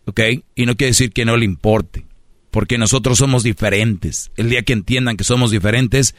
¿Ok? 0.07 0.21
Y 0.55 0.67
no 0.67 0.77
quiere 0.77 0.91
decir 0.91 1.13
que 1.13 1.25
no 1.25 1.37
le 1.37 1.45
importe, 1.45 2.05
porque 2.51 2.79
nosotros 2.79 3.19
somos 3.19 3.43
diferentes. 3.43 4.31
El 4.37 4.51
día 4.51 4.63
que 4.63 4.73
entiendan 4.73 5.17
que 5.17 5.25
somos 5.25 5.51
diferentes, 5.51 6.15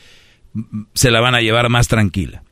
se 0.93 1.11
la 1.11 1.19
van 1.19 1.35
a 1.35 1.41
llevar 1.41 1.69
más 1.69 1.87
tranquila. 1.87 2.43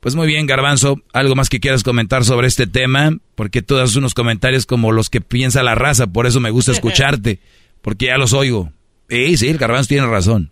Pues 0.00 0.14
muy 0.14 0.26
bien, 0.26 0.46
Garbanzo, 0.46 1.02
algo 1.12 1.34
más 1.34 1.48
que 1.48 1.58
quieras 1.58 1.82
comentar 1.82 2.24
sobre 2.24 2.46
este 2.46 2.66
tema, 2.66 3.16
porque 3.34 3.62
tú 3.62 3.74
das 3.74 3.96
unos 3.96 4.14
comentarios 4.14 4.66
como 4.66 4.92
los 4.92 5.10
que 5.10 5.20
piensa 5.20 5.62
la 5.62 5.74
raza, 5.74 6.06
por 6.06 6.26
eso 6.26 6.40
me 6.40 6.50
gusta 6.50 6.72
escucharte, 6.72 7.40
porque 7.82 8.06
ya 8.06 8.18
los 8.18 8.32
oigo. 8.32 8.70
Sí, 9.08 9.36
sí, 9.36 9.48
el 9.48 9.58
Garbanzo 9.58 9.88
tiene 9.88 10.06
razón. 10.06 10.50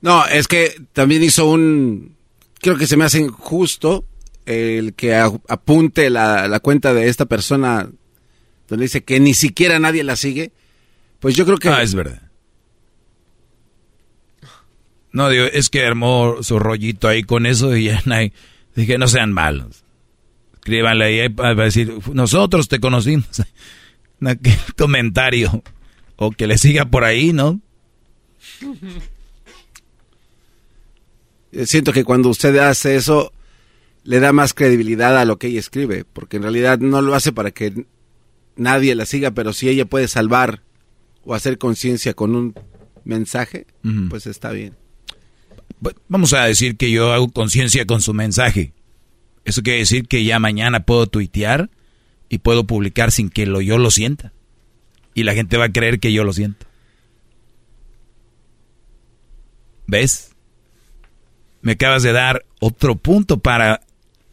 No, 0.00 0.26
es 0.26 0.48
que 0.48 0.80
también 0.92 1.22
hizo 1.22 1.48
un... 1.48 2.16
Creo 2.60 2.76
que 2.76 2.86
se 2.86 2.96
me 2.96 3.04
hace 3.04 3.20
injusto 3.20 4.04
el 4.46 4.94
que 4.94 5.14
apunte 5.14 6.10
la, 6.10 6.48
la 6.48 6.60
cuenta 6.60 6.94
de 6.94 7.08
esta 7.08 7.26
persona 7.26 7.88
donde 8.68 8.84
dice 8.84 9.02
que 9.02 9.20
ni 9.20 9.34
siquiera 9.34 9.78
nadie 9.78 10.04
la 10.04 10.16
sigue. 10.16 10.52
Pues 11.20 11.34
yo 11.34 11.44
creo 11.44 11.58
que... 11.58 11.68
Ah, 11.68 11.82
es 11.82 11.94
verdad. 11.94 12.22
No, 15.12 15.28
digo, 15.30 15.44
es 15.44 15.68
que 15.70 15.84
armó 15.84 16.42
su 16.42 16.58
rollito 16.58 17.08
ahí 17.08 17.22
con 17.22 17.46
eso 17.46 17.76
y 17.76 17.84
ya 17.84 18.02
dije, 18.74 18.98
no 18.98 19.08
sean 19.08 19.32
malos. 19.32 19.84
Escríbanle 20.54 21.04
ahí 21.04 21.28
para 21.28 21.54
decir, 21.54 21.94
nosotros 22.12 22.68
te 22.68 22.78
conocimos. 22.78 23.42
Comentario. 24.76 25.62
O 26.18 26.32
que 26.32 26.46
le 26.46 26.58
siga 26.58 26.84
por 26.84 27.04
ahí, 27.04 27.32
¿no? 27.32 27.60
Eh, 31.52 31.64
Siento 31.66 31.92
que 31.92 32.04
cuando 32.04 32.28
usted 32.28 32.56
hace 32.58 32.96
eso, 32.96 33.32
le 34.02 34.20
da 34.20 34.32
más 34.32 34.52
credibilidad 34.52 35.16
a 35.16 35.24
lo 35.24 35.38
que 35.38 35.46
ella 35.46 35.60
escribe, 35.60 36.04
porque 36.04 36.36
en 36.36 36.42
realidad 36.42 36.78
no 36.78 37.00
lo 37.02 37.14
hace 37.14 37.32
para 37.32 37.52
que 37.52 37.86
nadie 38.56 38.94
la 38.94 39.06
siga, 39.06 39.30
pero 39.30 39.52
si 39.52 39.68
ella 39.68 39.86
puede 39.86 40.08
salvar 40.08 40.62
o 41.24 41.34
hacer 41.34 41.56
conciencia 41.56 42.14
con 42.14 42.34
un 42.34 42.54
mensaje, 43.04 43.66
pues 44.10 44.26
está 44.26 44.50
bien. 44.50 44.74
Vamos 46.08 46.32
a 46.32 46.44
decir 46.44 46.76
que 46.76 46.90
yo 46.90 47.12
hago 47.12 47.28
conciencia 47.28 47.86
con 47.86 48.02
su 48.02 48.12
mensaje. 48.12 48.72
Eso 49.44 49.62
quiere 49.62 49.78
decir 49.78 50.08
que 50.08 50.24
ya 50.24 50.38
mañana 50.38 50.84
puedo 50.84 51.06
tuitear 51.06 51.70
y 52.28 52.38
puedo 52.38 52.66
publicar 52.66 53.12
sin 53.12 53.30
que 53.30 53.46
lo, 53.46 53.60
yo 53.60 53.78
lo 53.78 53.90
sienta. 53.90 54.32
Y 55.18 55.24
la 55.24 55.34
gente 55.34 55.56
va 55.56 55.64
a 55.64 55.72
creer 55.72 55.98
que 55.98 56.12
yo 56.12 56.22
lo 56.22 56.32
siento. 56.32 56.64
¿Ves? 59.88 60.30
Me 61.60 61.72
acabas 61.72 62.04
de 62.04 62.12
dar 62.12 62.44
otro 62.60 62.94
punto 62.94 63.40
para 63.40 63.80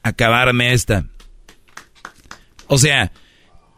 acabarme 0.04 0.74
esta. 0.74 1.08
O 2.68 2.78
sea, 2.78 3.12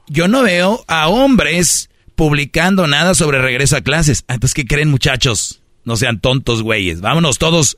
yo 0.08 0.28
no 0.28 0.44
veo 0.44 0.84
a 0.90 1.08
hombres 1.08 1.90
publicando 2.16 2.88
nada 2.88 3.14
sobre 3.14 3.42
regreso 3.42 3.78
a 3.78 3.82
clases. 3.82 4.26
Ah, 4.28 4.34
Entonces, 4.34 4.54
¿qué 4.54 4.66
creen 4.66 4.90
muchachos? 4.90 5.62
No 5.86 5.96
sean 5.96 6.20
tontos, 6.20 6.62
güeyes. 6.62 7.00
Vámonos 7.00 7.38
todos, 7.38 7.78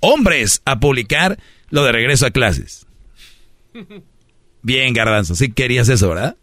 hombres, 0.00 0.60
a 0.66 0.78
publicar 0.78 1.38
lo 1.70 1.84
de 1.84 1.92
regreso 1.92 2.26
a 2.26 2.32
clases. 2.32 2.86
Bien, 4.62 4.92
Garbanzo, 4.92 5.34
sí 5.34 5.52
querías 5.52 5.88
eso, 5.88 6.10
¿verdad? 6.10 6.36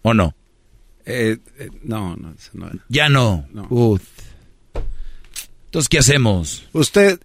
¿O 0.00 0.14
no? 0.14 0.34
Eh, 1.10 1.38
eh, 1.58 1.70
no, 1.84 2.16
no, 2.16 2.34
no. 2.52 2.70
Ya 2.90 3.08
no. 3.08 3.46
Uf. 3.70 4.02
Entonces, 5.64 5.88
¿qué 5.88 5.98
hacemos? 5.98 6.68
¿Usted, 6.74 7.18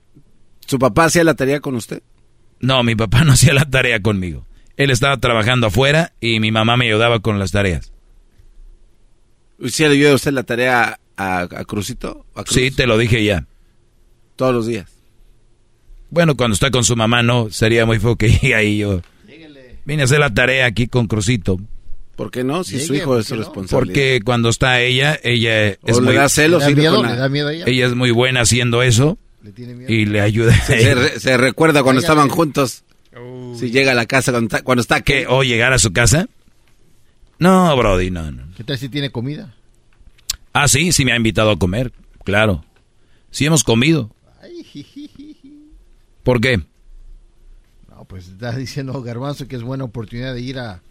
su 0.65 0.79
papá 0.79 1.05
hacía 1.05 1.25
la 1.25 1.33
tarea 1.33 1.59
con 1.59 1.75
usted? 1.75 2.01
No, 2.61 2.81
mi 2.83 2.95
papá 2.95 3.25
no 3.25 3.33
hacía 3.33 3.53
la 3.53 3.65
tarea 3.65 4.01
conmigo. 4.01 4.45
Él 4.77 4.89
estaba 4.89 5.17
trabajando 5.17 5.67
afuera 5.67 6.13
y 6.21 6.39
mi 6.39 6.49
mamá 6.49 6.77
me 6.77 6.85
ayudaba 6.85 7.19
con 7.19 7.39
las 7.39 7.51
tareas. 7.51 7.91
¿Sí 9.67 9.83
le 9.83 9.89
ayuda 9.89 10.15
usted 10.15 10.31
la 10.31 10.43
tarea 10.43 10.97
a, 11.17 11.41
a 11.41 11.65
Crucito? 11.65 12.25
¿A 12.35 12.45
Cruz? 12.45 12.55
Sí, 12.55 12.71
te 12.71 12.87
lo 12.87 12.97
dije 12.97 13.21
ya. 13.25 13.47
Todos 14.37 14.55
los 14.55 14.65
días. 14.65 14.89
Bueno, 16.09 16.37
cuando 16.37 16.53
está 16.53 16.71
con 16.71 16.85
su 16.85 16.95
mamá, 16.95 17.21
no. 17.21 17.49
Sería 17.49 17.85
muy 17.85 17.99
feo 17.99 18.15
que 18.15 18.55
ahí 18.55 18.77
yo. 18.77 19.01
Vine 19.83 20.03
a 20.03 20.05
hacer 20.05 20.19
la 20.19 20.33
tarea 20.33 20.67
aquí 20.67 20.87
con 20.87 21.07
Crucito. 21.07 21.59
¿Por 22.15 22.29
qué 22.29 22.43
no? 22.43 22.63
Si 22.63 22.79
su 22.79 22.93
hijo 22.93 23.17
es 23.17 23.29
responsabilidad. 23.29 23.69
Porque 23.71 24.21
cuando 24.23 24.49
está 24.49 24.79
ella, 24.81 25.19
ella 25.23 25.69
es 25.69 25.79
O 25.83 26.01
le 26.01 26.05
muy... 26.07 26.15
da 26.15 26.29
celos, 26.29 26.63
¿Le 26.63 26.69
da 26.69 26.75
miedo? 26.81 27.03
¿Le 27.03 27.15
da 27.15 27.29
miedo 27.29 27.47
a 27.47 27.53
ella? 27.53 27.65
Ella 27.67 27.85
es 27.87 27.95
muy 27.95 28.11
buena 28.11 28.41
haciendo 28.41 28.83
eso. 28.83 29.17
¿Le 29.41 29.51
tiene 29.51 29.73
miedo? 29.73 29.91
Y 29.91 30.05
le 30.05 30.21
ayuda. 30.21 30.53
Se, 30.65 30.79
se 30.79 30.93
re- 30.95 31.19
se 31.19 31.37
recuerda 31.37 31.81
cuando 31.83 32.01
estaban 32.01 32.29
juntos. 32.29 32.83
Si 33.59 33.71
llega 33.71 33.91
a 33.91 33.95
la 33.95 34.05
casa 34.05 34.31
cuando 34.31 34.47
está, 34.47 34.63
cuando 34.63 34.81
está 34.81 35.01
¿Qué? 35.01 35.25
¿O 35.27 35.43
llegar 35.43 35.73
a 35.73 35.79
su 35.79 35.91
casa? 35.93 36.27
No, 37.39 37.75
Brody, 37.75 38.09
no, 38.11 38.31
no. 38.31 38.43
¿Qué 38.55 38.63
tal 38.63 38.77
si 38.77 38.89
tiene 38.89 39.11
comida? 39.11 39.53
Ah, 40.53 40.67
sí, 40.67 40.91
sí 40.91 41.03
me 41.05 41.11
ha 41.13 41.15
invitado 41.17 41.49
a 41.51 41.57
comer. 41.59 41.91
Claro. 42.23 42.63
Sí 43.31 43.45
hemos 43.45 43.63
comido. 43.63 44.11
¿Por 46.23 46.39
qué? 46.41 46.57
No, 46.57 46.65
No, 47.89 48.05
pues 48.05 48.27
está 48.27 48.55
diciendo 48.55 49.01
Garbanzo 49.01 49.47
que 49.47 49.55
es 49.55 49.63
buena 49.63 49.83
oportunidad 49.83 50.33
de 50.33 50.41
ir 50.41 50.59
a... 50.59 50.81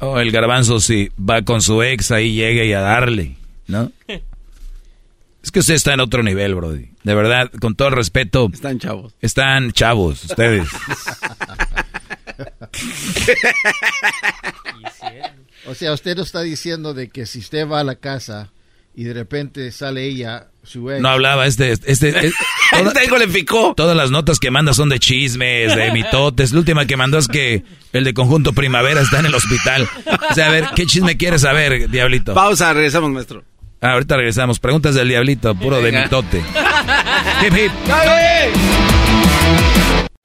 Oh, 0.00 0.18
el 0.18 0.32
garbanzo 0.32 0.80
sí, 0.80 1.10
va 1.18 1.42
con 1.42 1.62
su 1.62 1.82
ex 1.82 2.10
ahí, 2.10 2.32
llega 2.32 2.64
y 2.64 2.72
a 2.72 2.80
darle, 2.80 3.36
¿no? 3.66 3.92
Es 5.42 5.50
que 5.50 5.60
usted 5.60 5.72
está 5.72 5.94
en 5.94 6.00
otro 6.00 6.22
nivel, 6.22 6.54
Brody. 6.54 6.90
De 7.02 7.14
verdad, 7.14 7.50
con 7.62 7.74
todo 7.74 7.88
el 7.88 7.94
respeto. 7.94 8.50
Están 8.52 8.78
chavos. 8.78 9.14
Están 9.22 9.72
chavos, 9.72 10.24
ustedes. 10.24 10.68
O 15.66 15.74
sea, 15.74 15.92
usted 15.92 16.16
no 16.16 16.22
está 16.22 16.40
diciendo 16.40 16.94
de 16.94 17.10
que 17.10 17.26
si 17.26 17.38
usted 17.38 17.68
va 17.68 17.80
a 17.80 17.84
la 17.84 17.94
casa 17.94 18.50
y 18.94 19.04
de 19.04 19.14
repente 19.14 19.70
sale 19.72 20.04
ella, 20.04 20.48
su 20.62 20.90
ex... 20.90 21.00
No 21.00 21.08
hablaba, 21.08 21.46
este, 21.46 21.72
este, 21.72 21.90
este 21.90 22.32
Tengo 22.94 23.18
le 23.18 23.28
picó. 23.28 23.74
Todas 23.74 23.96
las 23.96 24.10
notas 24.10 24.38
que 24.38 24.50
manda 24.50 24.72
son 24.74 24.88
de 24.88 24.98
chismes, 24.98 25.74
de 25.74 25.90
mitotes. 25.92 26.52
La 26.52 26.58
última 26.58 26.86
que 26.86 26.96
mandó 26.96 27.18
es 27.18 27.28
que 27.28 27.64
el 27.92 28.04
de 28.04 28.14
Conjunto 28.14 28.52
Primavera 28.52 29.00
está 29.00 29.20
en 29.20 29.26
el 29.26 29.34
hospital. 29.34 29.88
O 30.30 30.34
sea, 30.34 30.46
a 30.46 30.50
ver, 30.50 30.68
¿qué 30.74 30.86
chisme 30.86 31.16
quieres 31.16 31.42
saber, 31.42 31.88
Diablito? 31.90 32.34
Pausa, 32.34 32.72
regresamos, 32.72 33.10
maestro. 33.10 33.44
Ah, 33.80 33.92
ahorita 33.92 34.16
regresamos. 34.16 34.60
Preguntas 34.60 34.94
del 34.94 35.08
Diablito, 35.08 35.54
puro 35.54 35.80
de 35.80 35.92
mitote. 35.92 36.38
Hip, 37.46 37.56
hip. 37.56 37.72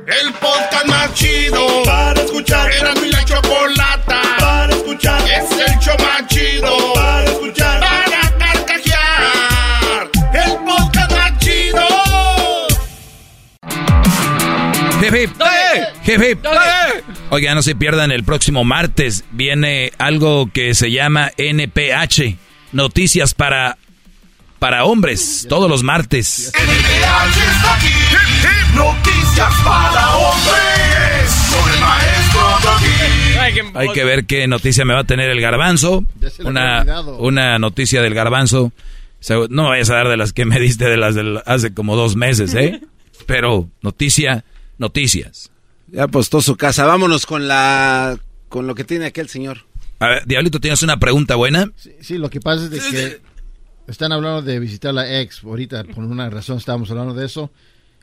El 0.06 0.34
podcast 0.34 0.88
más 0.88 1.14
chido 1.14 1.84
para 1.85 2.22
escuchar. 2.22 2.69
Era 2.72 2.94
mi 2.95 3.10
la 3.10 3.24
chocolata 3.24 4.22
para 4.40 4.74
escuchar. 4.74 5.22
Es 5.22 5.52
el 5.52 5.80
show 5.80 5.95
más 6.00 6.27
chido 6.27 6.94
para 6.94 7.24
escuchar. 7.24 7.65
Hip. 15.14 16.45
Oiga, 17.30 17.56
no 17.56 17.61
se 17.61 17.75
pierdan 17.75 18.11
el 18.11 18.24
próximo 18.24 18.64
martes. 18.64 19.24
Viene 19.32 19.92
algo 19.98 20.50
que 20.51 20.74
se 20.74 20.92
llama 20.92 21.32
NPH. 21.38 22.38
Noticias 22.72 23.34
para, 23.34 23.77
para 24.59 24.85
hombres. 24.85 25.45
Todos 25.50 25.69
los 25.69 25.84
martes. 25.84 26.51
NPH 26.53 27.38
está 27.56 27.75
aquí. 27.75 27.88
Hip, 27.88 28.43
hip. 28.43 28.75
Noticias 28.75 29.53
para 29.64 30.16
hombres. 30.16 31.32
Con 31.51 31.74
el 31.74 31.80
maestro 31.80 32.42
Doggy. 32.64 33.77
Hay 33.77 33.90
que 33.93 34.03
ver 34.03 34.25
qué 34.25 34.48
noticia 34.48 34.85
me 34.85 34.93
va 34.93 35.01
a 35.01 35.06
tener 35.06 35.30
el 35.30 35.40
garbanzo. 35.42 36.03
Una, 36.43 36.84
una 37.19 37.59
noticia 37.59 38.01
del 38.01 38.14
garbanzo. 38.14 38.72
No 39.50 39.69
vayas 39.69 39.90
a 39.90 39.95
dar 39.95 40.09
de 40.09 40.17
las 40.17 40.34
que 40.34 40.45
me 40.45 40.59
diste 40.59 40.85
de 40.85 40.98
las 40.98 41.16
de 41.16 41.42
hace 41.45 41.74
como 41.74 41.95
dos 41.95 42.16
meses, 42.16 42.53
¿eh? 42.53 42.82
Pero 43.25 43.69
noticia, 43.82 44.43
noticias. 44.78 45.52
Ya 45.88 46.04
apostó 46.04 46.42
su 46.42 46.56
casa. 46.56 46.86
Vámonos 46.86 47.26
con 47.26 47.48
la 47.48 48.20
con 48.50 48.68
lo 48.68 48.76
que 48.76 48.84
tiene 48.84 49.06
aquel 49.06 49.30
señor. 49.30 49.66
A 50.00 50.08
ver, 50.08 50.26
Diablito, 50.26 50.60
¿tienes 50.60 50.84
una 50.84 51.00
pregunta 51.00 51.36
buena? 51.36 51.72
Sí, 51.76 51.92
sí, 52.02 52.18
lo 52.18 52.30
que 52.30 52.40
pasa 52.40 52.66
es 52.66 52.70
de 52.70 52.80
que 52.80 53.22
están 53.88 54.12
hablando 54.12 54.42
de 54.42 54.60
visitar 54.60 54.90
a 54.90 54.94
la 54.94 55.22
ex. 55.22 55.44
Ahorita, 55.44 55.84
por 55.84 56.04
una 56.04 56.30
razón, 56.30 56.58
estábamos 56.58 56.90
hablando 56.92 57.14
de 57.14 57.26
eso. 57.26 57.52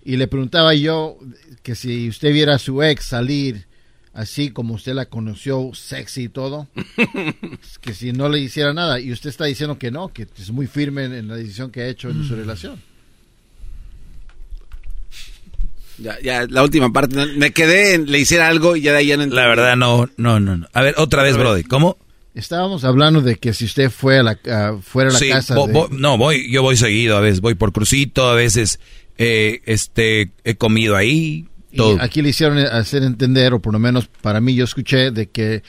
Y 0.04 0.16
le 0.16 0.26
preguntaba 0.26 0.74
yo 0.74 1.18
que 1.62 1.74
si 1.74 2.08
usted 2.08 2.32
viera 2.32 2.54
a 2.54 2.58
su 2.58 2.82
ex 2.82 3.04
salir 3.04 3.66
así 4.14 4.50
como 4.50 4.74
usted 4.74 4.94
la 4.94 5.06
conoció, 5.06 5.70
sexy 5.74 6.24
y 6.24 6.28
todo, 6.28 6.68
que 7.80 7.94
si 7.94 8.12
no 8.12 8.28
le 8.28 8.40
hiciera 8.40 8.72
nada. 8.72 9.00
Y 9.00 9.12
usted 9.12 9.30
está 9.30 9.44
diciendo 9.44 9.78
que 9.78 9.90
no, 9.90 10.12
que 10.12 10.26
es 10.36 10.50
muy 10.50 10.66
firme 10.66 11.04
en, 11.04 11.14
en 11.14 11.28
la 11.28 11.36
decisión 11.36 11.70
que 11.70 11.82
ha 11.82 11.88
hecho 11.88 12.10
en 12.10 12.24
su 12.24 12.36
relación. 12.36 12.80
Ya, 16.02 16.18
ya, 16.22 16.46
la 16.48 16.62
última 16.62 16.92
parte. 16.92 17.14
Me 17.36 17.52
quedé 17.52 17.94
en 17.94 18.10
le 18.10 18.18
hiciera 18.18 18.48
algo 18.48 18.74
y 18.76 18.82
ya 18.82 18.92
de 18.92 18.98
ahí 18.98 19.06
ya 19.06 19.16
no 19.16 19.26
La 19.26 19.46
verdad, 19.46 19.76
no, 19.76 20.08
no, 20.16 20.40
no. 20.40 20.56
no. 20.56 20.66
A 20.72 20.82
ver, 20.82 20.94
otra 20.98 21.22
vez, 21.22 21.36
Brody. 21.36 21.62
¿Cómo? 21.64 21.96
Estábamos 22.34 22.84
hablando 22.84 23.20
de 23.20 23.36
que 23.36 23.52
si 23.52 23.66
usted 23.66 23.90
fue 23.90 24.18
a 24.18 24.22
la, 24.22 24.38
a- 24.50 24.78
fuera 24.82 25.10
a 25.10 25.12
la 25.12 25.18
Sí, 25.18 25.28
casa 25.28 25.54
de- 25.54 25.60
vo- 25.60 25.90
no, 25.90 26.16
voy, 26.16 26.50
yo 26.50 26.62
voy 26.62 26.76
seguido, 26.76 27.16
a 27.16 27.20
veces 27.20 27.40
voy 27.42 27.54
por 27.54 27.72
crucito, 27.72 28.28
a 28.28 28.34
veces 28.34 28.80
eh, 29.18 29.60
este, 29.66 30.30
he 30.42 30.54
comido 30.54 30.96
ahí, 30.96 31.46
Y 31.70 31.76
todo. 31.76 31.98
aquí 32.00 32.22
le 32.22 32.30
hicieron 32.30 32.56
hacer 32.58 33.02
entender, 33.02 33.52
o 33.52 33.60
por 33.60 33.74
lo 33.74 33.78
menos 33.78 34.08
para 34.22 34.40
mí 34.40 34.54
yo 34.54 34.64
escuché, 34.64 35.10
de 35.10 35.26
que 35.28 35.62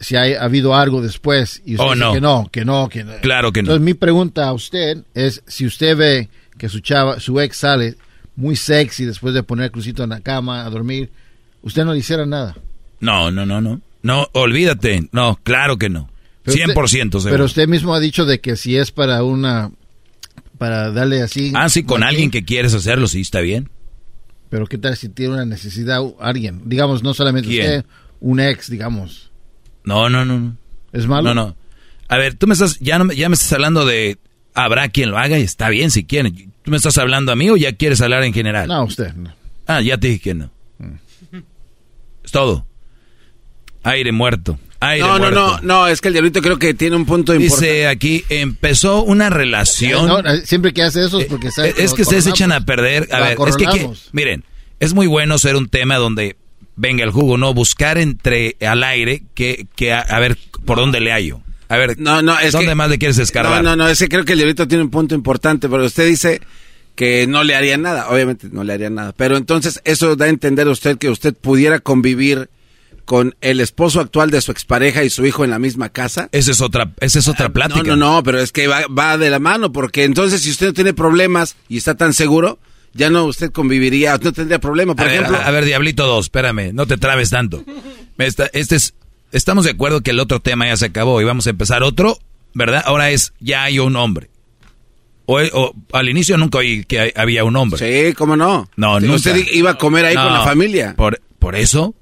si 0.00 0.16
ha 0.16 0.22
habido 0.42 0.74
algo 0.74 1.00
después 1.00 1.62
y 1.64 1.74
usted 1.76 1.84
Oh, 1.86 1.94
dice 1.94 2.04
no. 2.04 2.12
que 2.12 2.20
no, 2.20 2.48
que 2.50 2.64
no, 2.64 2.88
que 2.88 3.04
no. 3.04 3.12
Claro 3.22 3.52
que 3.52 3.62
no. 3.62 3.66
Entonces 3.68 3.84
mi 3.84 3.94
pregunta 3.94 4.48
a 4.48 4.52
usted 4.52 5.04
es, 5.14 5.42
si 5.46 5.64
usted 5.64 5.96
ve 5.96 6.28
que 6.58 6.68
su 6.68 6.80
chava, 6.80 7.20
su 7.20 7.38
ex 7.40 7.56
sale 7.56 7.94
muy 8.40 8.56
sexy 8.56 9.04
después 9.04 9.34
de 9.34 9.42
poner 9.42 9.66
el 9.66 9.70
crucito 9.70 10.02
en 10.02 10.10
la 10.10 10.20
cama 10.20 10.64
a 10.64 10.70
dormir, 10.70 11.10
usted 11.62 11.84
no 11.84 11.92
le 11.92 11.98
hiciera 12.00 12.26
nada. 12.26 12.56
No, 13.00 13.30
no, 13.30 13.46
no, 13.46 13.60
no. 13.60 13.80
No, 14.02 14.28
olvídate. 14.32 15.08
No, 15.12 15.38
claro 15.42 15.76
que 15.78 15.88
no. 15.90 16.10
Pero 16.42 16.56
100% 16.56 16.74
usted- 16.74 17.18
seguro. 17.20 17.30
Pero 17.32 17.44
usted 17.44 17.68
mismo 17.68 17.94
ha 17.94 18.00
dicho 18.00 18.24
de 18.24 18.40
que 18.40 18.56
si 18.56 18.76
es 18.76 18.90
para 18.92 19.22
una, 19.22 19.70
para 20.58 20.90
darle 20.90 21.22
así. 21.22 21.52
ah, 21.54 21.68
sí, 21.68 21.82
con 21.84 22.02
alguien 22.02 22.30
que 22.30 22.44
quieres 22.44 22.74
hacerlo, 22.74 23.06
sí, 23.08 23.20
está 23.20 23.40
bien. 23.40 23.68
Pero 24.48 24.66
qué 24.66 24.78
tal 24.78 24.96
si 24.96 25.08
tiene 25.10 25.34
una 25.34 25.44
necesidad 25.44 26.00
alguien, 26.18 26.62
digamos, 26.64 27.02
no 27.02 27.14
solamente 27.14 27.48
¿Quién? 27.50 27.60
usted, 27.66 27.84
un 28.20 28.40
ex, 28.40 28.68
digamos. 28.70 29.30
No, 29.84 30.08
no, 30.10 30.24
no, 30.24 30.38
no. 30.40 30.56
¿Es 30.92 31.06
malo? 31.06 31.32
No, 31.32 31.34
no. 31.34 31.56
A 32.08 32.16
ver, 32.16 32.34
tú 32.34 32.46
me 32.46 32.54
estás, 32.54 32.78
ya, 32.80 32.98
no, 32.98 33.12
ya 33.12 33.28
me 33.28 33.34
estás 33.34 33.52
hablando 33.52 33.84
de, 33.86 34.18
habrá 34.54 34.88
quien 34.88 35.10
lo 35.10 35.18
haga 35.18 35.38
y 35.38 35.42
está 35.42 35.68
bien 35.68 35.90
si 35.90 36.04
quieren. 36.04 36.52
¿Tú 36.62 36.70
me 36.70 36.76
estás 36.76 36.98
hablando 36.98 37.32
a 37.32 37.36
mí 37.36 37.48
o 37.50 37.56
ya 37.56 37.72
quieres 37.72 38.00
hablar 38.00 38.22
en 38.24 38.32
general? 38.34 38.68
No, 38.68 38.84
usted. 38.84 39.12
no. 39.14 39.34
Ah, 39.66 39.80
ya 39.80 39.96
te 39.98 40.08
dije 40.08 40.20
que 40.20 40.34
no. 40.34 40.50
Es 42.24 42.32
todo. 42.32 42.66
Aire 43.82 44.12
muerto. 44.12 44.58
Aire 44.80 45.02
No, 45.06 45.12
no, 45.14 45.18
muerto. 45.18 45.40
no, 45.40 45.60
no, 45.62 45.86
es 45.88 46.00
que 46.00 46.08
el 46.08 46.14
diablito 46.14 46.40
creo 46.42 46.58
que 46.58 46.74
tiene 46.74 46.96
un 46.96 47.06
punto 47.06 47.34
importante. 47.34 47.66
Dice 47.66 47.86
aquí, 47.86 48.24
empezó 48.28 49.02
una 49.02 49.30
relación. 49.30 50.06
No, 50.06 50.22
siempre 50.44 50.72
que 50.72 50.82
hace 50.82 51.04
eso 51.04 51.20
es 51.20 51.26
porque 51.26 51.50
sabe 51.50 51.70
Eh, 51.70 51.74
es 51.78 51.94
que 51.94 52.02
ustedes 52.02 52.24
se 52.24 52.30
echan 52.30 52.52
a 52.52 52.64
perder. 52.64 53.08
A 53.12 53.20
ver, 53.20 53.36
es 53.46 53.56
que, 53.56 53.90
miren, 54.12 54.44
es 54.80 54.92
muy 54.94 55.06
bueno 55.06 55.38
ser 55.38 55.56
un 55.56 55.68
tema 55.68 55.96
donde 55.96 56.36
venga 56.76 57.04
el 57.04 57.10
jugo, 57.10 57.36
¿no? 57.36 57.52
Buscar 57.54 57.98
entre 57.98 58.56
al 58.60 58.82
aire 58.82 59.22
que, 59.34 59.66
que 59.76 59.92
a, 59.92 60.00
a 60.00 60.18
ver 60.18 60.38
por 60.64 60.78
dónde 60.78 61.00
le 61.00 61.12
hallo. 61.12 61.40
A 61.70 61.76
ver, 61.78 61.98
No, 61.98 62.20
no, 62.20 62.38
es 62.38 62.52
¿dónde 62.52 62.68
que- 62.68 62.74
más 62.74 62.90
le 62.90 62.98
quieres 62.98 63.16
escarbar? 63.18 63.62
No, 63.62 63.70
no, 63.70 63.84
no, 63.84 63.88
ese 63.88 64.08
creo 64.08 64.24
que 64.26 64.32
el 64.32 64.38
diablito 64.38 64.68
tiene 64.68 64.84
un 64.84 64.90
punto 64.90 65.14
importante, 65.14 65.68
pero 65.68 65.84
usted 65.86 66.06
dice 66.06 66.40
que 66.96 67.26
no 67.26 67.44
le 67.44 67.54
haría 67.54 67.78
nada, 67.78 68.08
obviamente 68.10 68.48
no 68.52 68.62
le 68.64 68.72
haría 68.74 68.90
nada, 68.90 69.12
pero 69.16 69.36
entonces 69.38 69.80
eso 69.84 70.16
da 70.16 70.26
a 70.26 70.28
entender 70.28 70.66
a 70.66 70.70
usted 70.72 70.98
que 70.98 71.08
usted 71.08 71.34
pudiera 71.34 71.78
convivir 71.78 72.50
con 73.04 73.34
el 73.40 73.60
esposo 73.60 74.00
actual 74.00 74.30
de 74.30 74.40
su 74.40 74.52
expareja 74.52 75.02
y 75.02 75.10
su 75.10 75.24
hijo 75.26 75.44
en 75.44 75.50
la 75.50 75.58
misma 75.58 75.88
casa. 75.88 76.28
Esa 76.32 76.50
es 76.50 76.60
otra, 76.60 76.92
esa 77.00 77.18
es 77.18 77.26
otra 77.28 77.48
plática. 77.48 77.82
No, 77.82 77.96
no, 77.96 78.14
no, 78.16 78.22
pero 78.22 78.38
es 78.40 78.52
que 78.52 78.66
va, 78.68 78.82
va 78.86 79.16
de 79.18 79.30
la 79.30 79.38
mano, 79.38 79.72
porque 79.72 80.04
entonces 80.04 80.42
si 80.42 80.50
usted 80.50 80.66
no 80.68 80.72
tiene 80.74 80.92
problemas 80.92 81.56
y 81.68 81.78
está 81.78 81.94
tan 81.96 82.12
seguro, 82.12 82.58
ya 82.92 83.10
no 83.10 83.24
usted 83.24 83.50
conviviría, 83.52 84.18
no 84.22 84.32
tendría 84.32 84.58
problema. 84.60 84.94
Por 84.94 85.04
a, 85.06 85.08
ver, 85.08 85.20
ejemplo, 85.20 85.38
a, 85.38 85.46
a 85.46 85.50
ver, 85.50 85.64
Diablito 85.64 86.06
2, 86.06 86.26
espérame, 86.26 86.72
no 86.72 86.86
te 86.86 86.98
trabes 86.98 87.30
tanto. 87.30 87.64
Esta- 88.18 88.50
este 88.52 88.76
es, 88.76 88.94
estamos 89.32 89.64
de 89.64 89.70
acuerdo 89.72 90.00
que 90.02 90.10
el 90.10 90.20
otro 90.20 90.40
tema 90.40 90.66
ya 90.66 90.76
se 90.76 90.86
acabó 90.86 91.20
y 91.20 91.24
vamos 91.24 91.46
a 91.46 91.50
empezar 91.50 91.82
otro, 91.82 92.18
¿verdad? 92.54 92.82
Ahora 92.86 93.10
es, 93.10 93.32
ya 93.40 93.64
hay 93.64 93.78
un 93.78 93.96
hombre. 93.96 94.30
O, 95.26 95.38
o- 95.40 95.74
al 95.92 96.08
inicio 96.08 96.36
nunca 96.36 96.58
oí 96.58 96.84
que 96.84 96.98
hay- 97.00 97.12
había 97.14 97.44
un 97.44 97.54
hombre. 97.56 97.78
Sí, 98.08 98.14
¿cómo 98.14 98.36
no? 98.36 98.68
No, 98.76 98.98
Sí, 99.00 99.06
nunca. 99.06 99.16
usted 99.16 99.36
iba 99.52 99.70
a 99.70 99.78
comer 99.78 100.04
ahí 100.06 100.14
con 100.16 100.32
la 100.32 100.42
familia. 100.44 100.94
Por, 100.96 101.20
por 101.38 101.54
eso, 101.56 101.94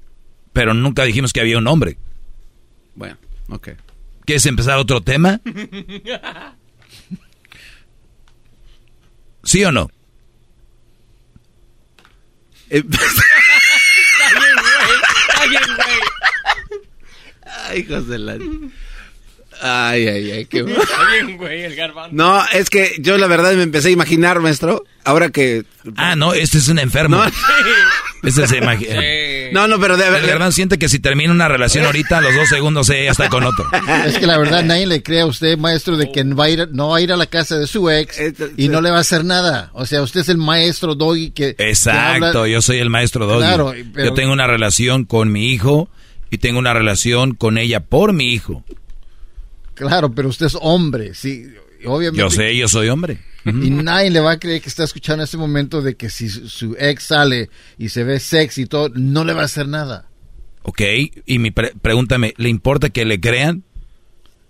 pero 0.53 0.73
nunca 0.73 1.03
dijimos 1.03 1.31
que 1.33 1.39
había 1.41 1.57
un 1.59 1.67
hombre. 1.67 1.97
Bueno, 2.95 3.17
ok. 3.49 3.69
¿Quieres 4.25 4.45
empezar 4.47 4.77
otro 4.79 5.01
tema? 5.01 5.39
¿Sí 9.43 9.63
o 9.63 9.71
no? 9.71 9.89
Eh, 12.69 12.83
Está 12.91 14.39
bien, 14.39 14.55
güey. 14.55 14.99
Está 15.29 15.45
bien, 15.47 15.61
güey. 15.75 15.99
Ay, 17.69 17.79
hijos 17.87 18.07
de 18.07 18.19
la... 18.19 18.37
Ay, 19.61 20.07
ay, 20.07 20.31
ay, 20.31 20.45
qué... 20.45 20.59
Está 20.59 21.11
bien, 21.11 21.35
güey, 21.37 21.63
el 21.65 21.75
garbanzo. 21.75 22.15
No, 22.15 22.41
es 22.53 22.69
que 22.69 22.95
yo 22.99 23.17
la 23.17 23.27
verdad 23.27 23.53
me 23.55 23.63
empecé 23.63 23.89
a 23.89 23.91
imaginar, 23.91 24.39
maestro, 24.39 24.85
ahora 25.03 25.31
que... 25.31 25.65
Ah, 25.97 26.15
no, 26.15 26.33
este 26.33 26.59
es 26.59 26.69
un 26.69 26.79
enfermo. 26.79 27.17
No. 27.17 27.23
Este 28.21 28.45
se 28.47 28.57
imagina. 28.57 29.01
No, 29.53 29.69
no, 29.69 29.79
pero 29.79 29.95
de 29.95 30.05
El 30.05 30.25
Germán 30.25 30.51
siente 30.51 30.77
que 30.77 30.89
si 30.89 30.99
termina 30.99 31.31
una 31.31 31.47
relación 31.47 31.85
ahorita, 31.85 32.17
a 32.17 32.21
los 32.21 32.35
dos 32.35 32.49
segundos 32.49 32.89
ella 32.89 33.11
está 33.11 33.29
con 33.29 33.45
otro. 33.45 33.65
Es 34.05 34.17
que 34.17 34.27
la 34.27 34.37
verdad 34.37 34.61
nadie 34.65 34.87
le 34.87 35.01
cree 35.01 35.21
a 35.21 35.25
usted, 35.25 35.57
maestro, 35.57 35.95
de 35.95 36.11
que 36.11 36.23
va 36.25 36.43
a 36.45 36.49
ir, 36.49 36.67
no 36.73 36.89
va 36.89 36.97
a 36.97 37.01
ir 37.01 37.13
a 37.13 37.17
la 37.17 37.27
casa 37.27 37.57
de 37.57 37.65
su 37.65 37.89
ex 37.89 38.19
y 38.57 38.67
no 38.67 38.81
le 38.81 38.91
va 38.91 38.97
a 38.97 39.01
hacer 39.01 39.23
nada. 39.23 39.69
O 39.73 39.85
sea, 39.85 40.01
usted 40.01 40.19
es 40.19 40.27
el 40.27 40.37
maestro 40.37 40.95
Doggy 40.95 41.31
que... 41.31 41.55
que 41.55 41.69
Exacto, 41.69 42.39
habla- 42.39 42.47
yo 42.49 42.61
soy 42.61 42.79
el 42.79 42.89
maestro 42.89 43.25
Doggy. 43.25 43.39
Claro, 43.39 43.73
pero- 43.93 44.09
Yo 44.09 44.13
tengo 44.13 44.33
una 44.33 44.47
relación 44.47 45.05
con 45.05 45.31
mi 45.31 45.53
hijo 45.53 45.89
y 46.29 46.37
tengo 46.37 46.59
una 46.59 46.73
relación 46.73 47.33
con 47.35 47.57
ella 47.57 47.79
por 47.81 48.13
mi 48.13 48.33
hijo. 48.33 48.63
Claro, 49.73 50.11
pero 50.13 50.29
usted 50.29 50.47
es 50.47 50.57
hombre, 50.59 51.13
sí. 51.13 51.45
Obviamente. 51.85 52.19
Yo 52.19 52.29
sé, 52.29 52.55
yo 52.57 52.67
soy 52.67 52.89
hombre. 52.89 53.19
Y 53.45 53.69
nadie 53.69 54.09
le 54.09 54.19
va 54.19 54.31
a 54.31 54.39
creer 54.39 54.61
que 54.61 54.67
está 54.67 54.83
escuchando 54.83 55.21
en 55.23 55.25
este 55.25 55.37
momento 55.37 55.81
de 55.81 55.95
que 55.95 56.09
si 56.09 56.27
su, 56.29 56.75
ex 56.77 57.03
sale 57.03 57.49
y 57.77 57.87
se 57.89 58.03
ve 58.03 58.19
sexy 58.19 58.63
y 58.63 58.65
todo, 58.65 58.89
no 58.89 59.23
le 59.23 59.33
va 59.33 59.43
a 59.43 59.45
hacer 59.45 59.67
nada. 59.67 60.07
Ok, 60.63 60.81
y 61.25 61.39
mi 61.39 61.51
pre- 61.51 61.73
pregúntame, 61.81 62.33
¿le 62.37 62.49
importa 62.49 62.89
que 62.89 63.05
le 63.05 63.19
crean? 63.21 63.63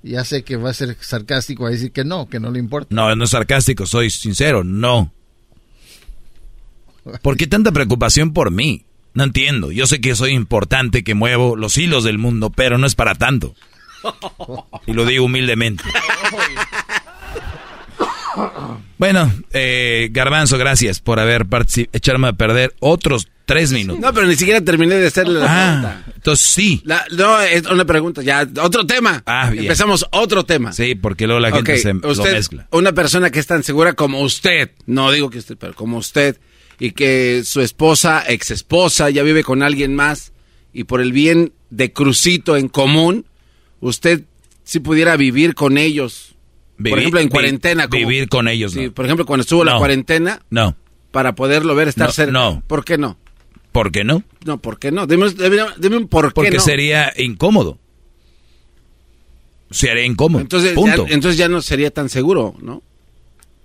Ya 0.02 0.26
sé 0.26 0.44
que 0.44 0.56
va 0.58 0.72
a 0.72 0.74
ser 0.74 0.98
sarcástico, 1.00 1.68
a 1.68 1.70
decir 1.70 1.92
que 1.92 2.04
no, 2.04 2.28
que 2.28 2.40
no 2.40 2.50
le 2.52 2.58
importa. 2.60 2.94
No, 2.94 3.16
no 3.16 3.24
es 3.26 3.30
sarcástico, 3.30 3.86
soy 3.86 4.10
sincero, 4.10 4.64
no. 4.64 5.14
¿Por 7.22 7.38
qué 7.38 7.48
tanta 7.48 7.72
preocupación 7.72 8.34
por 8.34 8.50
mí? 8.52 8.86
No 9.14 9.24
entiendo. 9.24 9.72
Yo 9.72 9.88
sé 9.88 10.00
que 10.02 10.16
soy 10.16 10.32
importante, 10.32 11.04
que 11.04 11.16
muevo 11.16 11.56
los 11.56 11.78
hilos 11.78 12.04
del 12.04 12.18
mundo, 12.18 12.50
pero 12.50 12.78
no 12.78 12.86
es 12.88 12.96
para 12.96 13.16
tanto. 13.16 13.56
Y 14.86 14.94
lo 14.94 15.06
digo 15.06 15.26
humildemente. 15.26 15.84
Bueno, 18.98 19.32
eh, 19.54 20.10
Garbanzo, 20.12 20.58
gracias 20.58 21.00
por 21.00 21.20
haber 21.20 21.46
echarme 21.94 22.28
a 22.30 22.34
perder 22.34 22.74
otros 22.80 23.28
tres 23.46 23.72
minutos. 23.72 24.02
No, 24.02 24.14
pero 24.14 24.28
ni 24.28 24.36
siquiera 24.36 24.62
terminé 24.62 24.96
de 24.96 25.08
hacerle 25.08 25.40
la 25.40 25.46
Ah, 25.50 25.80
pregunta. 25.82 26.14
entonces 26.16 26.46
sí. 26.48 26.82
La- 26.86 27.06
no, 27.12 27.42
es 27.42 27.66
una 27.66 27.86
pregunta, 27.86 28.22
ya, 28.22 28.48
otro 28.62 28.86
tema. 28.86 29.24
Ah, 29.26 29.50
bien. 29.50 29.64
Empezamos 29.66 30.06
otro 30.12 30.44
tema. 30.46 30.72
Sí, 30.74 30.96
porque 30.96 31.26
luego 31.28 31.40
la 31.40 31.52
gente 31.52 31.78
se 31.80 31.94
lo 31.94 32.24
mezcla. 32.24 32.68
Una 32.72 32.92
persona 32.94 33.32
que 33.32 33.40
es 33.40 33.48
tan 33.48 33.64
segura 33.64 33.94
como 33.94 34.22
usted, 34.22 34.72
no 34.86 35.12
digo 35.12 35.30
que 35.30 35.40
usted, 35.40 35.58
pero 35.58 35.74
como 35.74 35.98
usted, 35.98 36.38
y 36.80 36.92
que 36.92 37.42
su 37.44 37.62
esposa, 37.62 38.24
ex 38.28 38.52
esposa, 38.52 39.10
ya 39.10 39.24
vive 39.24 39.44
con 39.44 39.62
alguien 39.64 39.94
más, 39.96 40.32
y 40.74 40.86
por 40.86 41.02
el 41.02 41.12
bien 41.12 41.52
de 41.70 41.92
Crucito 41.94 42.56
en 42.58 42.70
común, 42.70 43.26
usted 43.82 44.24
si 44.64 44.80
pudiera 44.80 45.16
vivir 45.18 45.56
con 45.56 45.78
ellos. 45.78 46.36
por 46.78 46.86
Vivir- 46.86 47.00
ejemplo, 47.00 47.20
en 47.20 47.26
vi- 47.28 47.32
cuarentena. 47.32 47.88
como- 47.90 48.08
vivir 48.08 48.30
con 48.30 48.48
ellos, 48.48 48.72
Sí, 48.72 48.86
no. 48.86 48.92
por 48.94 49.04
ejemplo, 49.04 49.26
cuando 49.26 49.42
estuvo 49.42 49.66
la 49.66 49.74
No. 49.74 49.78
cuarentena, 49.80 50.42
No. 50.50 50.78
para 51.12 51.36
poderlo 51.36 51.76
ver, 51.76 51.90
estar 51.90 52.08
No, 52.08 52.14
cerca. 52.14 52.32
no. 52.32 52.64
¿Por 52.68 52.86
qué 52.86 52.98
no? 52.98 53.18
¿Por 53.74 53.92
qué 53.92 54.06
no? 54.06 54.24
No, 54.46 54.60
¿por 54.62 54.80
qué 54.80 54.90
no? 54.92 55.06
Dime, 55.06 55.30
dime- 55.30 55.66
dime 55.78 55.98
un 55.98 56.08
por 56.08 56.30
qué 56.30 56.34
Porque 56.36 56.52
no. 56.52 56.60
sería 56.62 57.12
incómodo. 57.18 57.78
Sería 59.72 60.06
incómodo. 60.06 60.42
Entonces 60.42 60.74
Punto. 60.74 61.06
ya, 61.08 61.14
entonces 61.14 61.38
ya 61.38 61.48
no 61.48 61.62
sería 61.62 61.92
tan 61.92 62.10
seguro, 62.10 62.56
¿no? 62.62 62.82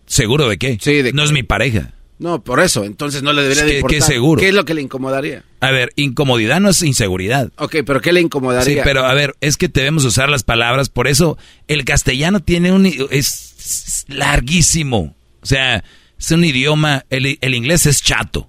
¿Seguro 0.07 0.49
de 0.49 0.59
qué? 0.59 0.79
Sí, 0.81 1.01
de 1.01 1.13
no 1.13 1.23
es 1.25 1.33
mi 1.33 1.43
pareja. 1.43 1.94
No, 2.19 2.43
por 2.43 2.61
eso. 2.61 2.85
Entonces 2.85 3.23
no 3.23 3.33
le 3.33 3.43
debería 3.43 3.65
de 3.65 3.77
importar. 3.79 3.99
que 3.99 4.05
seguro. 4.05 4.41
¿Qué 4.41 4.49
es 4.49 4.55
lo 4.55 4.65
que 4.65 4.75
le 4.75 4.83
incomodaría? 4.83 5.43
A 5.61 5.71
ver, 5.73 5.93
incomodidad 5.97 6.61
no 6.61 6.71
es 6.71 6.81
inseguridad. 6.83 7.51
Ok, 7.59 7.77
pero 7.85 8.01
¿qué 8.01 8.13
le 8.13 8.21
Sí, 8.21 8.27
incomodaría? 8.27 8.85
pero 8.85 9.05
a 9.05 9.15
ver, 9.15 9.35
es 9.41 9.57
que 9.57 9.69
debemos 9.69 10.05
usar 10.05 10.29
las 10.29 10.45
palabras, 10.45 10.89
por 10.91 11.09
eso 11.09 11.37
el 11.67 11.85
castellano 11.85 12.41
tiene 12.41 12.71
un 12.73 12.87
es, 12.87 13.05
es 13.11 14.05
larguísimo. 14.09 15.15
O 15.43 15.47
sea, 15.47 15.83
es 16.19 16.31
un 16.31 16.45
idioma, 16.45 17.05
el, 17.11 17.39
el 17.41 17.55
inglés 17.55 17.87
es 17.87 18.03
chato. 18.03 18.49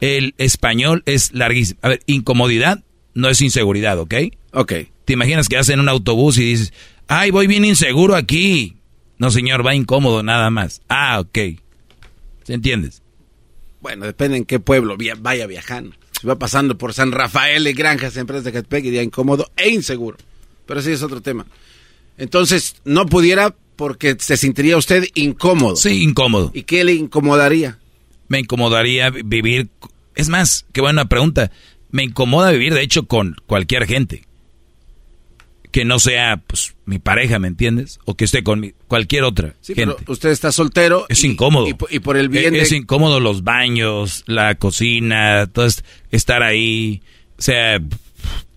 El 0.00 0.34
español 0.38 1.02
es 1.06 1.32
larguísimo. 1.32 1.78
A 1.82 1.88
ver, 1.90 2.00
incomodidad 2.06 2.82
no 3.14 3.28
es 3.28 3.40
inseguridad, 3.42 3.98
¿ok? 3.98 4.14
Ok. 4.52 4.72
Te 5.04 5.12
imaginas 5.12 5.48
que 5.48 5.56
vas 5.56 5.68
en 5.68 5.78
un 5.80 5.88
autobús 5.88 6.38
y 6.38 6.44
dices, 6.44 6.72
ay, 7.06 7.30
voy 7.30 7.46
bien 7.46 7.64
inseguro 7.64 8.16
aquí. 8.16 8.76
No, 9.18 9.30
señor, 9.30 9.64
va 9.64 9.74
incómodo 9.74 10.22
nada 10.22 10.50
más. 10.50 10.80
Ah, 10.88 11.20
ok. 11.20 11.38
¿Se 12.44 12.54
entiendes? 12.54 13.02
Bueno, 13.80 14.06
depende 14.06 14.36
en 14.36 14.44
qué 14.44 14.60
pueblo 14.60 14.96
vaya 15.20 15.46
viajando. 15.46 15.96
Si 16.20 16.26
va 16.26 16.38
pasando 16.38 16.78
por 16.78 16.94
San 16.94 17.10
Rafael 17.12 17.66
y 17.66 17.72
Granjas, 17.72 18.16
empresas 18.16 18.44
de 18.44 18.52
Catepec, 18.52 18.84
iría 18.84 19.02
incómodo 19.02 19.50
e 19.56 19.70
inseguro. 19.70 20.16
Pero 20.66 20.80
sí 20.82 20.92
es 20.92 21.02
otro 21.02 21.20
tema. 21.20 21.46
Entonces, 22.18 22.76
no 22.84 23.06
pudiera 23.06 23.54
porque 23.76 24.16
se 24.18 24.36
sentiría 24.36 24.76
usted 24.76 25.04
incómodo. 25.14 25.76
Sí, 25.76 26.02
incómodo. 26.02 26.50
¿Y 26.54 26.62
qué 26.62 26.84
le 26.84 26.92
incomodaría? 26.92 27.78
Me 28.28 28.38
incomodaría 28.38 29.10
vi- 29.10 29.22
vivir. 29.24 29.68
Es 30.14 30.28
más, 30.28 30.64
qué 30.72 30.80
buena 30.80 31.06
pregunta. 31.08 31.50
Me 31.90 32.04
incomoda 32.04 32.52
vivir, 32.52 32.74
de 32.74 32.82
hecho, 32.82 33.06
con 33.06 33.34
cualquier 33.46 33.86
gente. 33.86 34.24
Que 35.72 35.84
no 35.86 35.98
sea, 35.98 36.36
pues, 36.46 36.74
mi 36.84 36.98
pareja, 37.00 37.38
¿me 37.40 37.48
entiendes? 37.48 37.98
O 38.04 38.14
que 38.14 38.24
esté 38.26 38.42
con 38.44 38.60
mi- 38.60 38.72
cualquier 38.88 39.24
otra 39.24 39.54
Sí, 39.62 39.74
gente. 39.74 39.94
pero 39.98 40.12
usted 40.12 40.28
está 40.28 40.52
soltero. 40.52 41.06
Es 41.08 41.24
y- 41.24 41.28
incómodo. 41.28 41.66
Y, 41.66 41.74
po- 41.74 41.88
y 41.90 41.98
por 41.98 42.16
el 42.18 42.28
bien 42.28 42.54
es, 42.54 42.70
incómodo 42.72 43.18
los 43.20 43.42
baños, 43.42 44.22
la 44.26 44.54
cocina, 44.56 45.46
todo 45.50 45.64
est- 45.66 45.84
estar 46.10 46.42
ahí. 46.42 47.02
O 47.38 47.42
sea, 47.42 47.80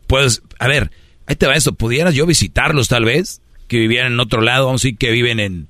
puedes, 0.07 0.43
a 0.59 0.67
ver, 0.67 0.91
ahí 1.25 1.35
te 1.37 1.47
va 1.47 1.55
esto. 1.55 1.73
¿Pudieras 1.73 2.13
yo 2.13 2.25
visitarlos 2.25 2.89
tal 2.89 3.05
vez? 3.05 3.41
Que 3.67 3.79
vivieran 3.79 4.11
en 4.13 4.19
otro 4.19 4.41
lado, 4.41 4.65
vamos 4.65 4.81
a 4.81 4.85
decir 4.85 4.97
que 4.99 5.11
viven 5.11 5.39
en 5.39 5.69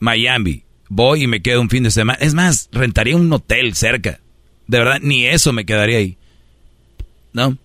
Miami. 0.00 0.64
Voy 0.88 1.22
y 1.22 1.26
me 1.28 1.40
quedo 1.42 1.60
un 1.60 1.70
fin 1.70 1.84
de 1.84 1.90
semana. 1.92 2.18
Es 2.20 2.34
más, 2.34 2.68
rentaría 2.72 3.16
un 3.16 3.32
hotel 3.32 3.74
cerca. 3.76 4.20
De 4.66 4.78
verdad, 4.78 4.98
ni 5.00 5.26
eso 5.26 5.52
me 5.52 5.64
quedaría 5.64 5.98
ahí. 5.98 6.18
¿No? 7.32 7.56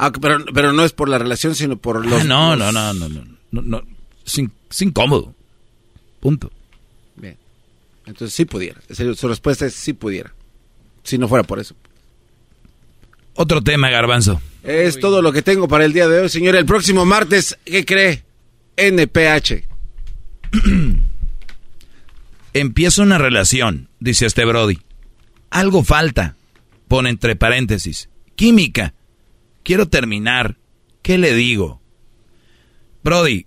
Ah, 0.00 0.12
pero, 0.12 0.44
pero 0.54 0.72
no 0.72 0.84
es 0.84 0.92
por 0.92 1.08
la 1.08 1.18
relación, 1.18 1.54
sino 1.56 1.76
por 1.76 2.06
los... 2.06 2.20
Ah, 2.22 2.24
no, 2.24 2.54
los- 2.56 2.72
no, 2.72 2.94
no, 2.94 3.08
no, 3.08 3.08
no, 3.08 3.24
no, 3.50 3.62
no. 3.62 3.82
Es, 4.24 4.38
in- 4.38 4.52
es 4.70 4.82
incómodo. 4.82 5.34
Punto. 6.20 6.50
Bien. 7.16 7.36
Entonces 8.06 8.34
sí 8.34 8.44
pudiera. 8.44 8.80
Su 8.90 9.14
su 9.14 9.26
respuesta 9.28 9.66
es 9.66 9.74
sí 9.74 9.92
pudiera. 9.92 10.32
Si 11.02 11.18
no 11.18 11.26
fuera 11.28 11.42
por 11.44 11.58
eso. 11.58 11.74
Otro 13.34 13.60
tema, 13.62 13.90
garbanzo. 13.90 14.40
Es 14.62 14.98
todo 15.00 15.20
lo 15.22 15.32
que 15.32 15.42
tengo 15.42 15.66
para 15.68 15.84
el 15.84 15.92
día 15.92 16.06
de 16.08 16.20
hoy, 16.20 16.28
señor. 16.28 16.54
El 16.56 16.66
próximo 16.66 17.04
martes, 17.04 17.56
¿qué 17.64 17.84
cree? 17.84 18.24
NPH. 18.76 19.64
Empiezo 22.54 23.02
una 23.02 23.18
relación, 23.18 23.88
dice 24.00 24.26
este 24.26 24.44
Brody. 24.44 24.78
Algo 25.50 25.82
falta. 25.84 26.36
Pone 26.88 27.10
entre 27.10 27.36
paréntesis. 27.36 28.08
Química. 28.34 28.94
Quiero 29.62 29.88
terminar. 29.88 30.56
¿Qué 31.02 31.18
le 31.18 31.34
digo? 31.34 31.80
Brody. 33.02 33.46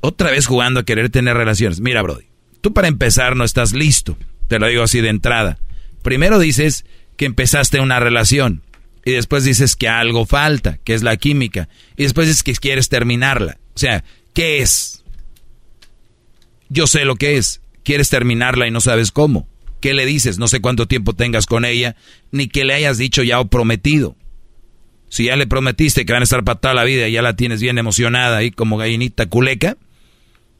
Otra 0.00 0.30
vez 0.30 0.46
jugando 0.46 0.80
a 0.80 0.84
querer 0.84 1.10
tener 1.10 1.36
relaciones. 1.36 1.80
Mira, 1.80 2.02
Brody. 2.02 2.26
Tú 2.60 2.72
para 2.72 2.88
empezar 2.88 3.36
no 3.36 3.44
estás 3.44 3.72
listo. 3.72 4.16
Te 4.48 4.58
lo 4.58 4.66
digo 4.66 4.82
así 4.82 5.00
de 5.00 5.08
entrada. 5.08 5.58
Primero 6.02 6.38
dices 6.38 6.84
que 7.16 7.26
empezaste 7.26 7.80
una 7.80 8.00
relación. 8.00 8.62
Y 9.04 9.12
después 9.12 9.44
dices 9.44 9.76
que 9.76 9.88
algo 9.88 10.26
falta, 10.26 10.78
que 10.84 10.94
es 10.94 11.02
la 11.02 11.16
química. 11.16 11.68
Y 11.96 12.02
después 12.02 12.28
dices 12.28 12.42
que 12.42 12.54
quieres 12.54 12.88
terminarla. 12.88 13.58
O 13.74 13.78
sea, 13.78 14.04
¿qué 14.34 14.60
es? 14.60 15.02
Yo 16.68 16.86
sé 16.86 17.04
lo 17.04 17.16
que 17.16 17.36
es. 17.38 17.60
Quieres 17.84 18.10
terminarla 18.10 18.66
y 18.66 18.70
no 18.70 18.80
sabes 18.80 19.12
cómo. 19.12 19.48
¿Qué 19.80 19.94
le 19.94 20.04
dices? 20.04 20.38
No 20.38 20.48
sé 20.48 20.60
cuánto 20.60 20.86
tiempo 20.86 21.14
tengas 21.14 21.46
con 21.46 21.64
ella, 21.64 21.96
ni 22.32 22.48
que 22.48 22.64
le 22.64 22.74
hayas 22.74 22.98
dicho 22.98 23.22
ya 23.22 23.40
o 23.40 23.48
prometido. 23.48 24.16
Si 25.08 25.24
ya 25.24 25.36
le 25.36 25.46
prometiste 25.46 26.04
que 26.04 26.12
van 26.12 26.22
a 26.22 26.24
estar 26.24 26.44
para 26.44 26.60
toda 26.60 26.74
la 26.74 26.84
vida 26.84 27.08
y 27.08 27.12
ya 27.12 27.22
la 27.22 27.36
tienes 27.36 27.60
bien 27.60 27.78
emocionada 27.78 28.38
ahí 28.38 28.50
como 28.50 28.76
gallinita 28.76 29.26
culeca, 29.26 29.76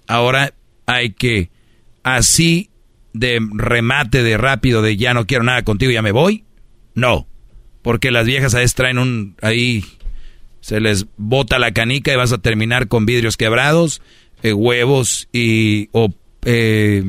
ahora 0.07 0.55
hay 0.87 1.11
que 1.11 1.51
así 2.03 2.71
de 3.13 3.41
remate 3.55 4.23
de 4.23 4.37
rápido 4.37 4.81
de 4.81 4.97
ya 4.97 5.15
no 5.15 5.27
quiero 5.27 5.45
nada 5.45 5.63
contigo, 5.63 5.93
ya 5.93 6.03
me 6.03 6.13
voy. 6.13 6.45
No, 6.95 7.27
porque 7.83 8.11
las 8.11 8.27
viejas 8.27 8.55
a 8.55 8.59
veces 8.59 8.75
traen 8.75 8.99
un 8.99 9.37
ahí 9.43 9.85
se 10.61 10.81
les 10.81 11.07
bota 11.17 11.59
la 11.59 11.73
canica 11.73 12.13
y 12.13 12.17
vas 12.17 12.33
a 12.33 12.39
terminar 12.39 12.89
con 12.89 13.07
vidrios 13.07 13.37
quebrados, 13.37 14.03
eh, 14.43 14.53
huevos 14.53 15.29
y 15.33 15.89
o 15.93 16.13
eh, 16.45 17.05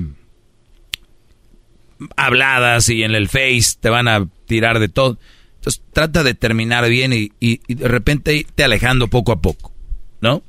habladas 2.15 2.89
y 2.89 3.03
en 3.03 3.15
el 3.15 3.27
face 3.27 3.77
te 3.79 3.89
van 3.89 4.07
a 4.07 4.27
tirar 4.45 4.79
de 4.79 4.89
todo. 4.89 5.17
Entonces 5.59 5.81
trata 5.91 6.23
de 6.23 6.33
terminar 6.33 6.87
bien 6.87 7.11
y, 7.11 7.31
de 7.67 7.87
repente 7.87 8.47
te 8.55 8.63
alejando 8.63 9.09
poco 9.09 9.33
a 9.33 9.41
poco, 9.41 9.73
¿no? 10.21 10.41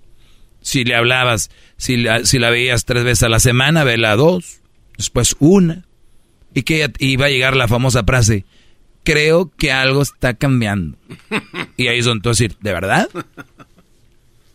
Si 0.63 0.85
le 0.85 0.95
hablabas, 0.95 1.51
si 1.77 1.97
la, 1.97 2.51
veías 2.51 2.85
tres 2.85 3.03
veces 3.03 3.25
a 3.25 3.29
la 3.29 3.41
semana, 3.41 3.83
vela 3.83 4.15
dos, 4.15 4.61
después 4.97 5.35
una. 5.41 5.85
Y 6.55 6.63
que 6.63 6.87
va 7.17 7.27
a 7.27 7.31
llegar 7.31 7.57
la 7.57 7.67
famosa 7.67 8.05
frase, 8.05 8.45
creo 9.03 9.51
que 9.57 9.73
algo 9.73 10.03
está 10.03 10.35
cambiando. 10.35 10.97
Y 11.77 11.89
ahí 11.89 12.01
vas 12.01 12.09
a 12.09 12.29
decir, 12.29 12.57
¿de 12.61 12.73
verdad? 12.73 13.09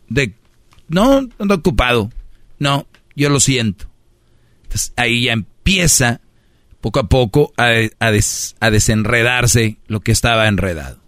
De, 0.08 0.34
no, 0.88 1.27
ando 1.38 1.56
ocupado. 1.56 2.11
No, 2.59 2.88
yo 3.16 3.30
lo 3.30 3.40
siento. 3.40 3.88
Entonces 4.64 4.93
ahí 4.95 5.24
ya 5.24 5.34
empieza 5.34 6.22
poco 6.85 6.99
a 6.99 7.09
poco 7.09 7.51
a, 7.57 7.72
a 7.97 8.11
des- 8.11 8.55
a 8.59 8.69
desenredarse 8.69 9.77
lo 9.88 10.01
que 10.01 10.11
estaba 10.11 10.47
enredado. 10.47 10.99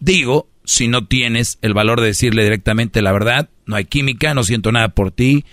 Digo, 0.00 0.50
si 0.64 0.86
no 0.86 1.06
tienes 1.06 1.56
el 1.62 1.72
valor 1.72 2.02
de 2.02 2.08
decirle 2.08 2.42
directamente 2.44 3.00
la 3.00 3.12
verdad, 3.12 3.48
no 3.64 3.74
hay 3.76 3.86
química, 3.86 4.34
no 4.34 4.42
siento 4.44 4.70
nada 4.70 4.90
por 4.90 5.12
ti 5.12 5.46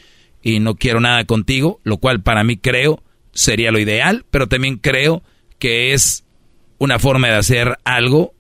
y 0.44 0.60
no 0.60 0.76
quiero 0.76 1.00
nada 1.00 1.24
contigo, 1.24 1.80
lo 1.86 2.00
cual 2.00 2.22
para 2.22 2.44
mí 2.44 2.58
creo 2.58 3.02
sería 3.32 3.72
lo 3.72 3.80
ideal, 3.80 4.26
pero 4.30 4.50
también 4.50 4.76
creo 4.76 5.24
que 5.58 5.94
es 5.94 6.26
una 6.78 7.00
forma 7.00 7.30
de 7.30 7.36
hacer 7.36 7.78
algo 7.86 8.34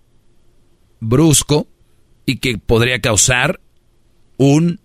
brusco 0.99 1.65
y 2.25 2.39
que 2.39 2.57
podría 2.57 2.99
causar 2.99 3.61
un, 4.35 4.81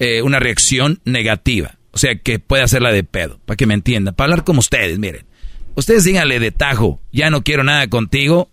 eh, 0.00 0.22
una 0.22 0.40
reacción 0.40 1.00
negativa. 1.04 1.77
O 1.98 2.00
sea, 2.00 2.14
que 2.14 2.38
puede 2.38 2.62
hacerla 2.62 2.92
de 2.92 3.02
pedo, 3.02 3.40
para 3.44 3.56
que 3.56 3.66
me 3.66 3.74
entiendan, 3.74 4.14
para 4.14 4.26
hablar 4.26 4.44
como 4.44 4.60
ustedes, 4.60 5.00
miren. 5.00 5.26
Ustedes 5.74 6.04
díganle 6.04 6.38
de 6.38 6.52
tajo, 6.52 7.00
ya 7.10 7.28
no 7.28 7.42
quiero 7.42 7.64
nada 7.64 7.88
contigo 7.88 8.48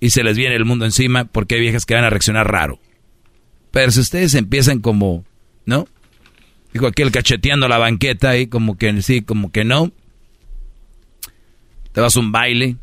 y 0.00 0.08
se 0.08 0.24
les 0.24 0.38
viene 0.38 0.56
el 0.56 0.64
mundo 0.64 0.86
encima 0.86 1.26
porque 1.26 1.56
hay 1.56 1.60
viejas 1.60 1.84
que 1.84 1.92
van 1.92 2.04
a 2.04 2.08
reaccionar 2.08 2.50
raro. 2.50 2.80
Pero 3.72 3.90
si 3.90 4.00
ustedes 4.00 4.32
empiezan 4.32 4.80
como, 4.80 5.26
¿no? 5.66 5.86
Dijo 6.72 6.86
aquel 6.86 7.12
cacheteando 7.12 7.68
la 7.68 7.76
banqueta 7.76 8.30
ahí, 8.30 8.46
como 8.46 8.78
que 8.78 9.02
sí, 9.02 9.20
como 9.20 9.52
que 9.52 9.66
no. 9.66 9.92
Te 11.92 12.00
vas 12.00 12.16
a 12.16 12.20
un 12.20 12.32
baile. 12.32 12.76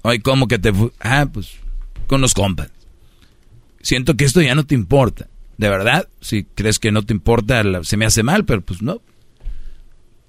Hoy, 0.00 0.20
como 0.20 0.48
que 0.48 0.58
te... 0.58 0.72
Ah, 1.00 1.28
pues, 1.30 1.52
con 2.06 2.22
los 2.22 2.32
compas. 2.32 2.70
Siento 3.82 4.16
que 4.16 4.24
esto 4.24 4.40
ya 4.40 4.54
no 4.54 4.64
te 4.64 4.74
importa. 4.74 5.28
De 5.58 5.68
verdad, 5.68 6.08
si 6.22 6.44
crees 6.44 6.78
que 6.78 6.92
no 6.92 7.02
te 7.02 7.12
importa, 7.12 7.62
se 7.84 7.98
me 7.98 8.06
hace 8.06 8.22
mal, 8.22 8.46
pero 8.46 8.62
pues 8.62 8.80
no. 8.80 9.02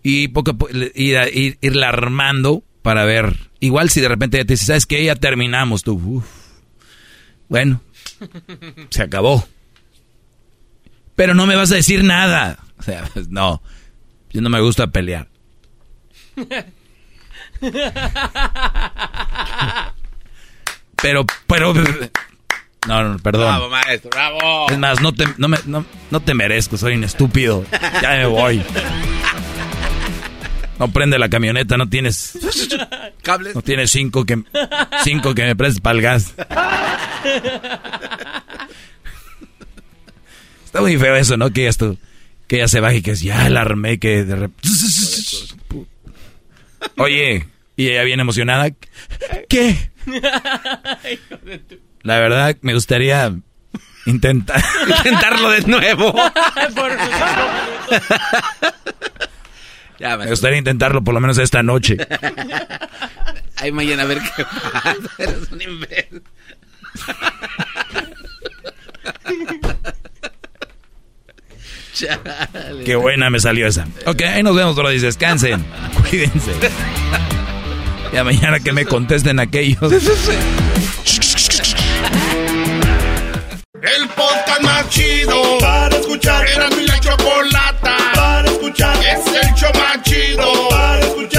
Y 0.02 0.30
poco 0.30 0.58
poco 0.58 0.72
ir, 0.96 1.58
irla 1.62 1.90
armando 1.90 2.64
para 2.82 3.06
ver. 3.06 3.50
Igual 3.60 3.90
si 3.90 4.02
de 4.02 4.08
repente 4.08 4.38
ya 4.38 4.46
te 4.46 4.54
dice, 4.54 4.66
¿sabes 4.66 4.86
qué? 4.86 5.04
Ya 5.04 5.16
terminamos. 5.16 5.84
Tú, 5.84 6.24
bueno, 7.50 7.82
se 8.90 9.04
acabó. 9.04 9.48
Pero 11.16 11.34
no 11.34 11.46
me 11.46 11.56
vas 11.56 11.72
a 11.72 11.76
decir 11.76 12.04
nada. 12.04 12.60
O 12.78 12.84
sea, 12.84 13.10
pues, 13.14 13.28
no. 13.28 13.62
Yo 14.32 14.42
no 14.42 14.50
me 14.50 14.62
gusta 14.62 14.88
pelear. 14.88 15.28
Pero, 21.02 21.26
pero. 21.48 21.74
No, 22.88 23.04
no, 23.04 23.20
perdón. 23.20 23.44
Bravo, 23.44 23.70
maestro, 23.70 24.10
bravo. 24.10 24.70
Es 24.70 24.78
más, 24.78 25.02
no 25.02 25.14
te, 25.14 25.26
no, 25.38 25.48
me, 25.48 25.58
no, 25.66 25.86
no 26.12 26.20
te 26.20 26.34
merezco, 26.34 26.78
soy 26.78 26.96
un 26.96 27.04
estúpido. 27.04 27.66
Ya 28.02 28.12
me 28.12 28.26
voy. 28.26 28.62
No 30.80 30.92
prende 30.92 31.20
la 31.20 31.30
camioneta, 31.30 31.78
no 31.78 31.90
tienes. 31.90 32.40
¿Cables? 33.22 33.54
No 33.54 33.62
tienes 33.62 33.92
cinco 33.92 34.26
que, 34.26 34.42
cinco 35.04 35.36
que 35.36 35.44
me 35.44 35.56
prestes 35.56 35.82
para 35.82 35.98
el 35.98 36.02
gas. 36.02 36.34
Está 40.66 40.82
muy 40.82 40.98
feo 40.98 41.16
eso, 41.16 41.36
¿no? 41.36 41.52
Que 41.52 41.68
esto, 41.68 41.98
que 42.48 42.58
ya 42.58 42.68
se 42.68 42.80
baje 42.80 42.98
y 42.98 43.02
que 43.02 43.12
es 43.12 43.22
ya 43.22 43.46
alarmé, 43.46 44.00
que 44.00 44.24
de 44.24 44.36
repente. 44.36 44.70
Oye, 46.98 47.48
y 47.76 47.90
ella 47.90 48.04
bien 48.04 48.20
emocionada. 48.20 48.70
¿Qué? 49.50 49.92
La 52.04 52.20
verdad, 52.20 52.56
me 52.62 52.74
gustaría 52.74 53.36
intentar 54.06 54.64
intentarlo 54.88 55.50
de 55.50 55.62
nuevo. 55.62 56.14
me 60.00 60.30
gustaría 60.30 60.58
intentarlo 60.58 61.04
por 61.04 61.14
lo 61.14 61.20
menos 61.20 61.38
esta 61.38 61.62
noche. 61.64 61.98
Ay, 63.58 63.72
mañana 63.72 64.04
a 64.04 64.06
ver 64.06 64.20
qué 64.36 64.46
pasa. 64.46 64.96
Eres 65.18 65.52
un 65.52 65.62
imbécil. 65.62 66.24
Chale. 71.94 72.84
Qué 72.86 72.96
buena 72.96 73.30
me 73.30 73.42
salió 73.42 73.68
esa. 73.68 73.86
Ok, 74.06 74.22
ahí 74.22 74.42
nos 74.42 74.56
vemos, 74.56 74.76
bro. 74.76 74.90
Descansen. 74.90 75.66
Cuídense. 76.10 76.54
Ya 78.14 78.24
mañana 78.24 78.60
que 78.62 78.72
me 78.72 78.86
contesten 78.86 79.40
aquellos. 79.40 79.92
El 83.82 84.08
podcast 84.10 84.62
más 84.62 84.90
chido 84.90 85.58
para 85.60 85.96
escuchar. 85.98 86.48
Era 86.48 86.70
mi 86.70 86.86
la 86.86 87.00
chocolata 87.00 87.79
para 87.79 87.79
escuchar. 88.70 88.98
Es 89.06 89.26
el 89.28 89.54
show 89.56 89.72
más 89.74 90.02
chido 90.04 90.70
para 90.70 91.00
escuchar. 91.00 91.39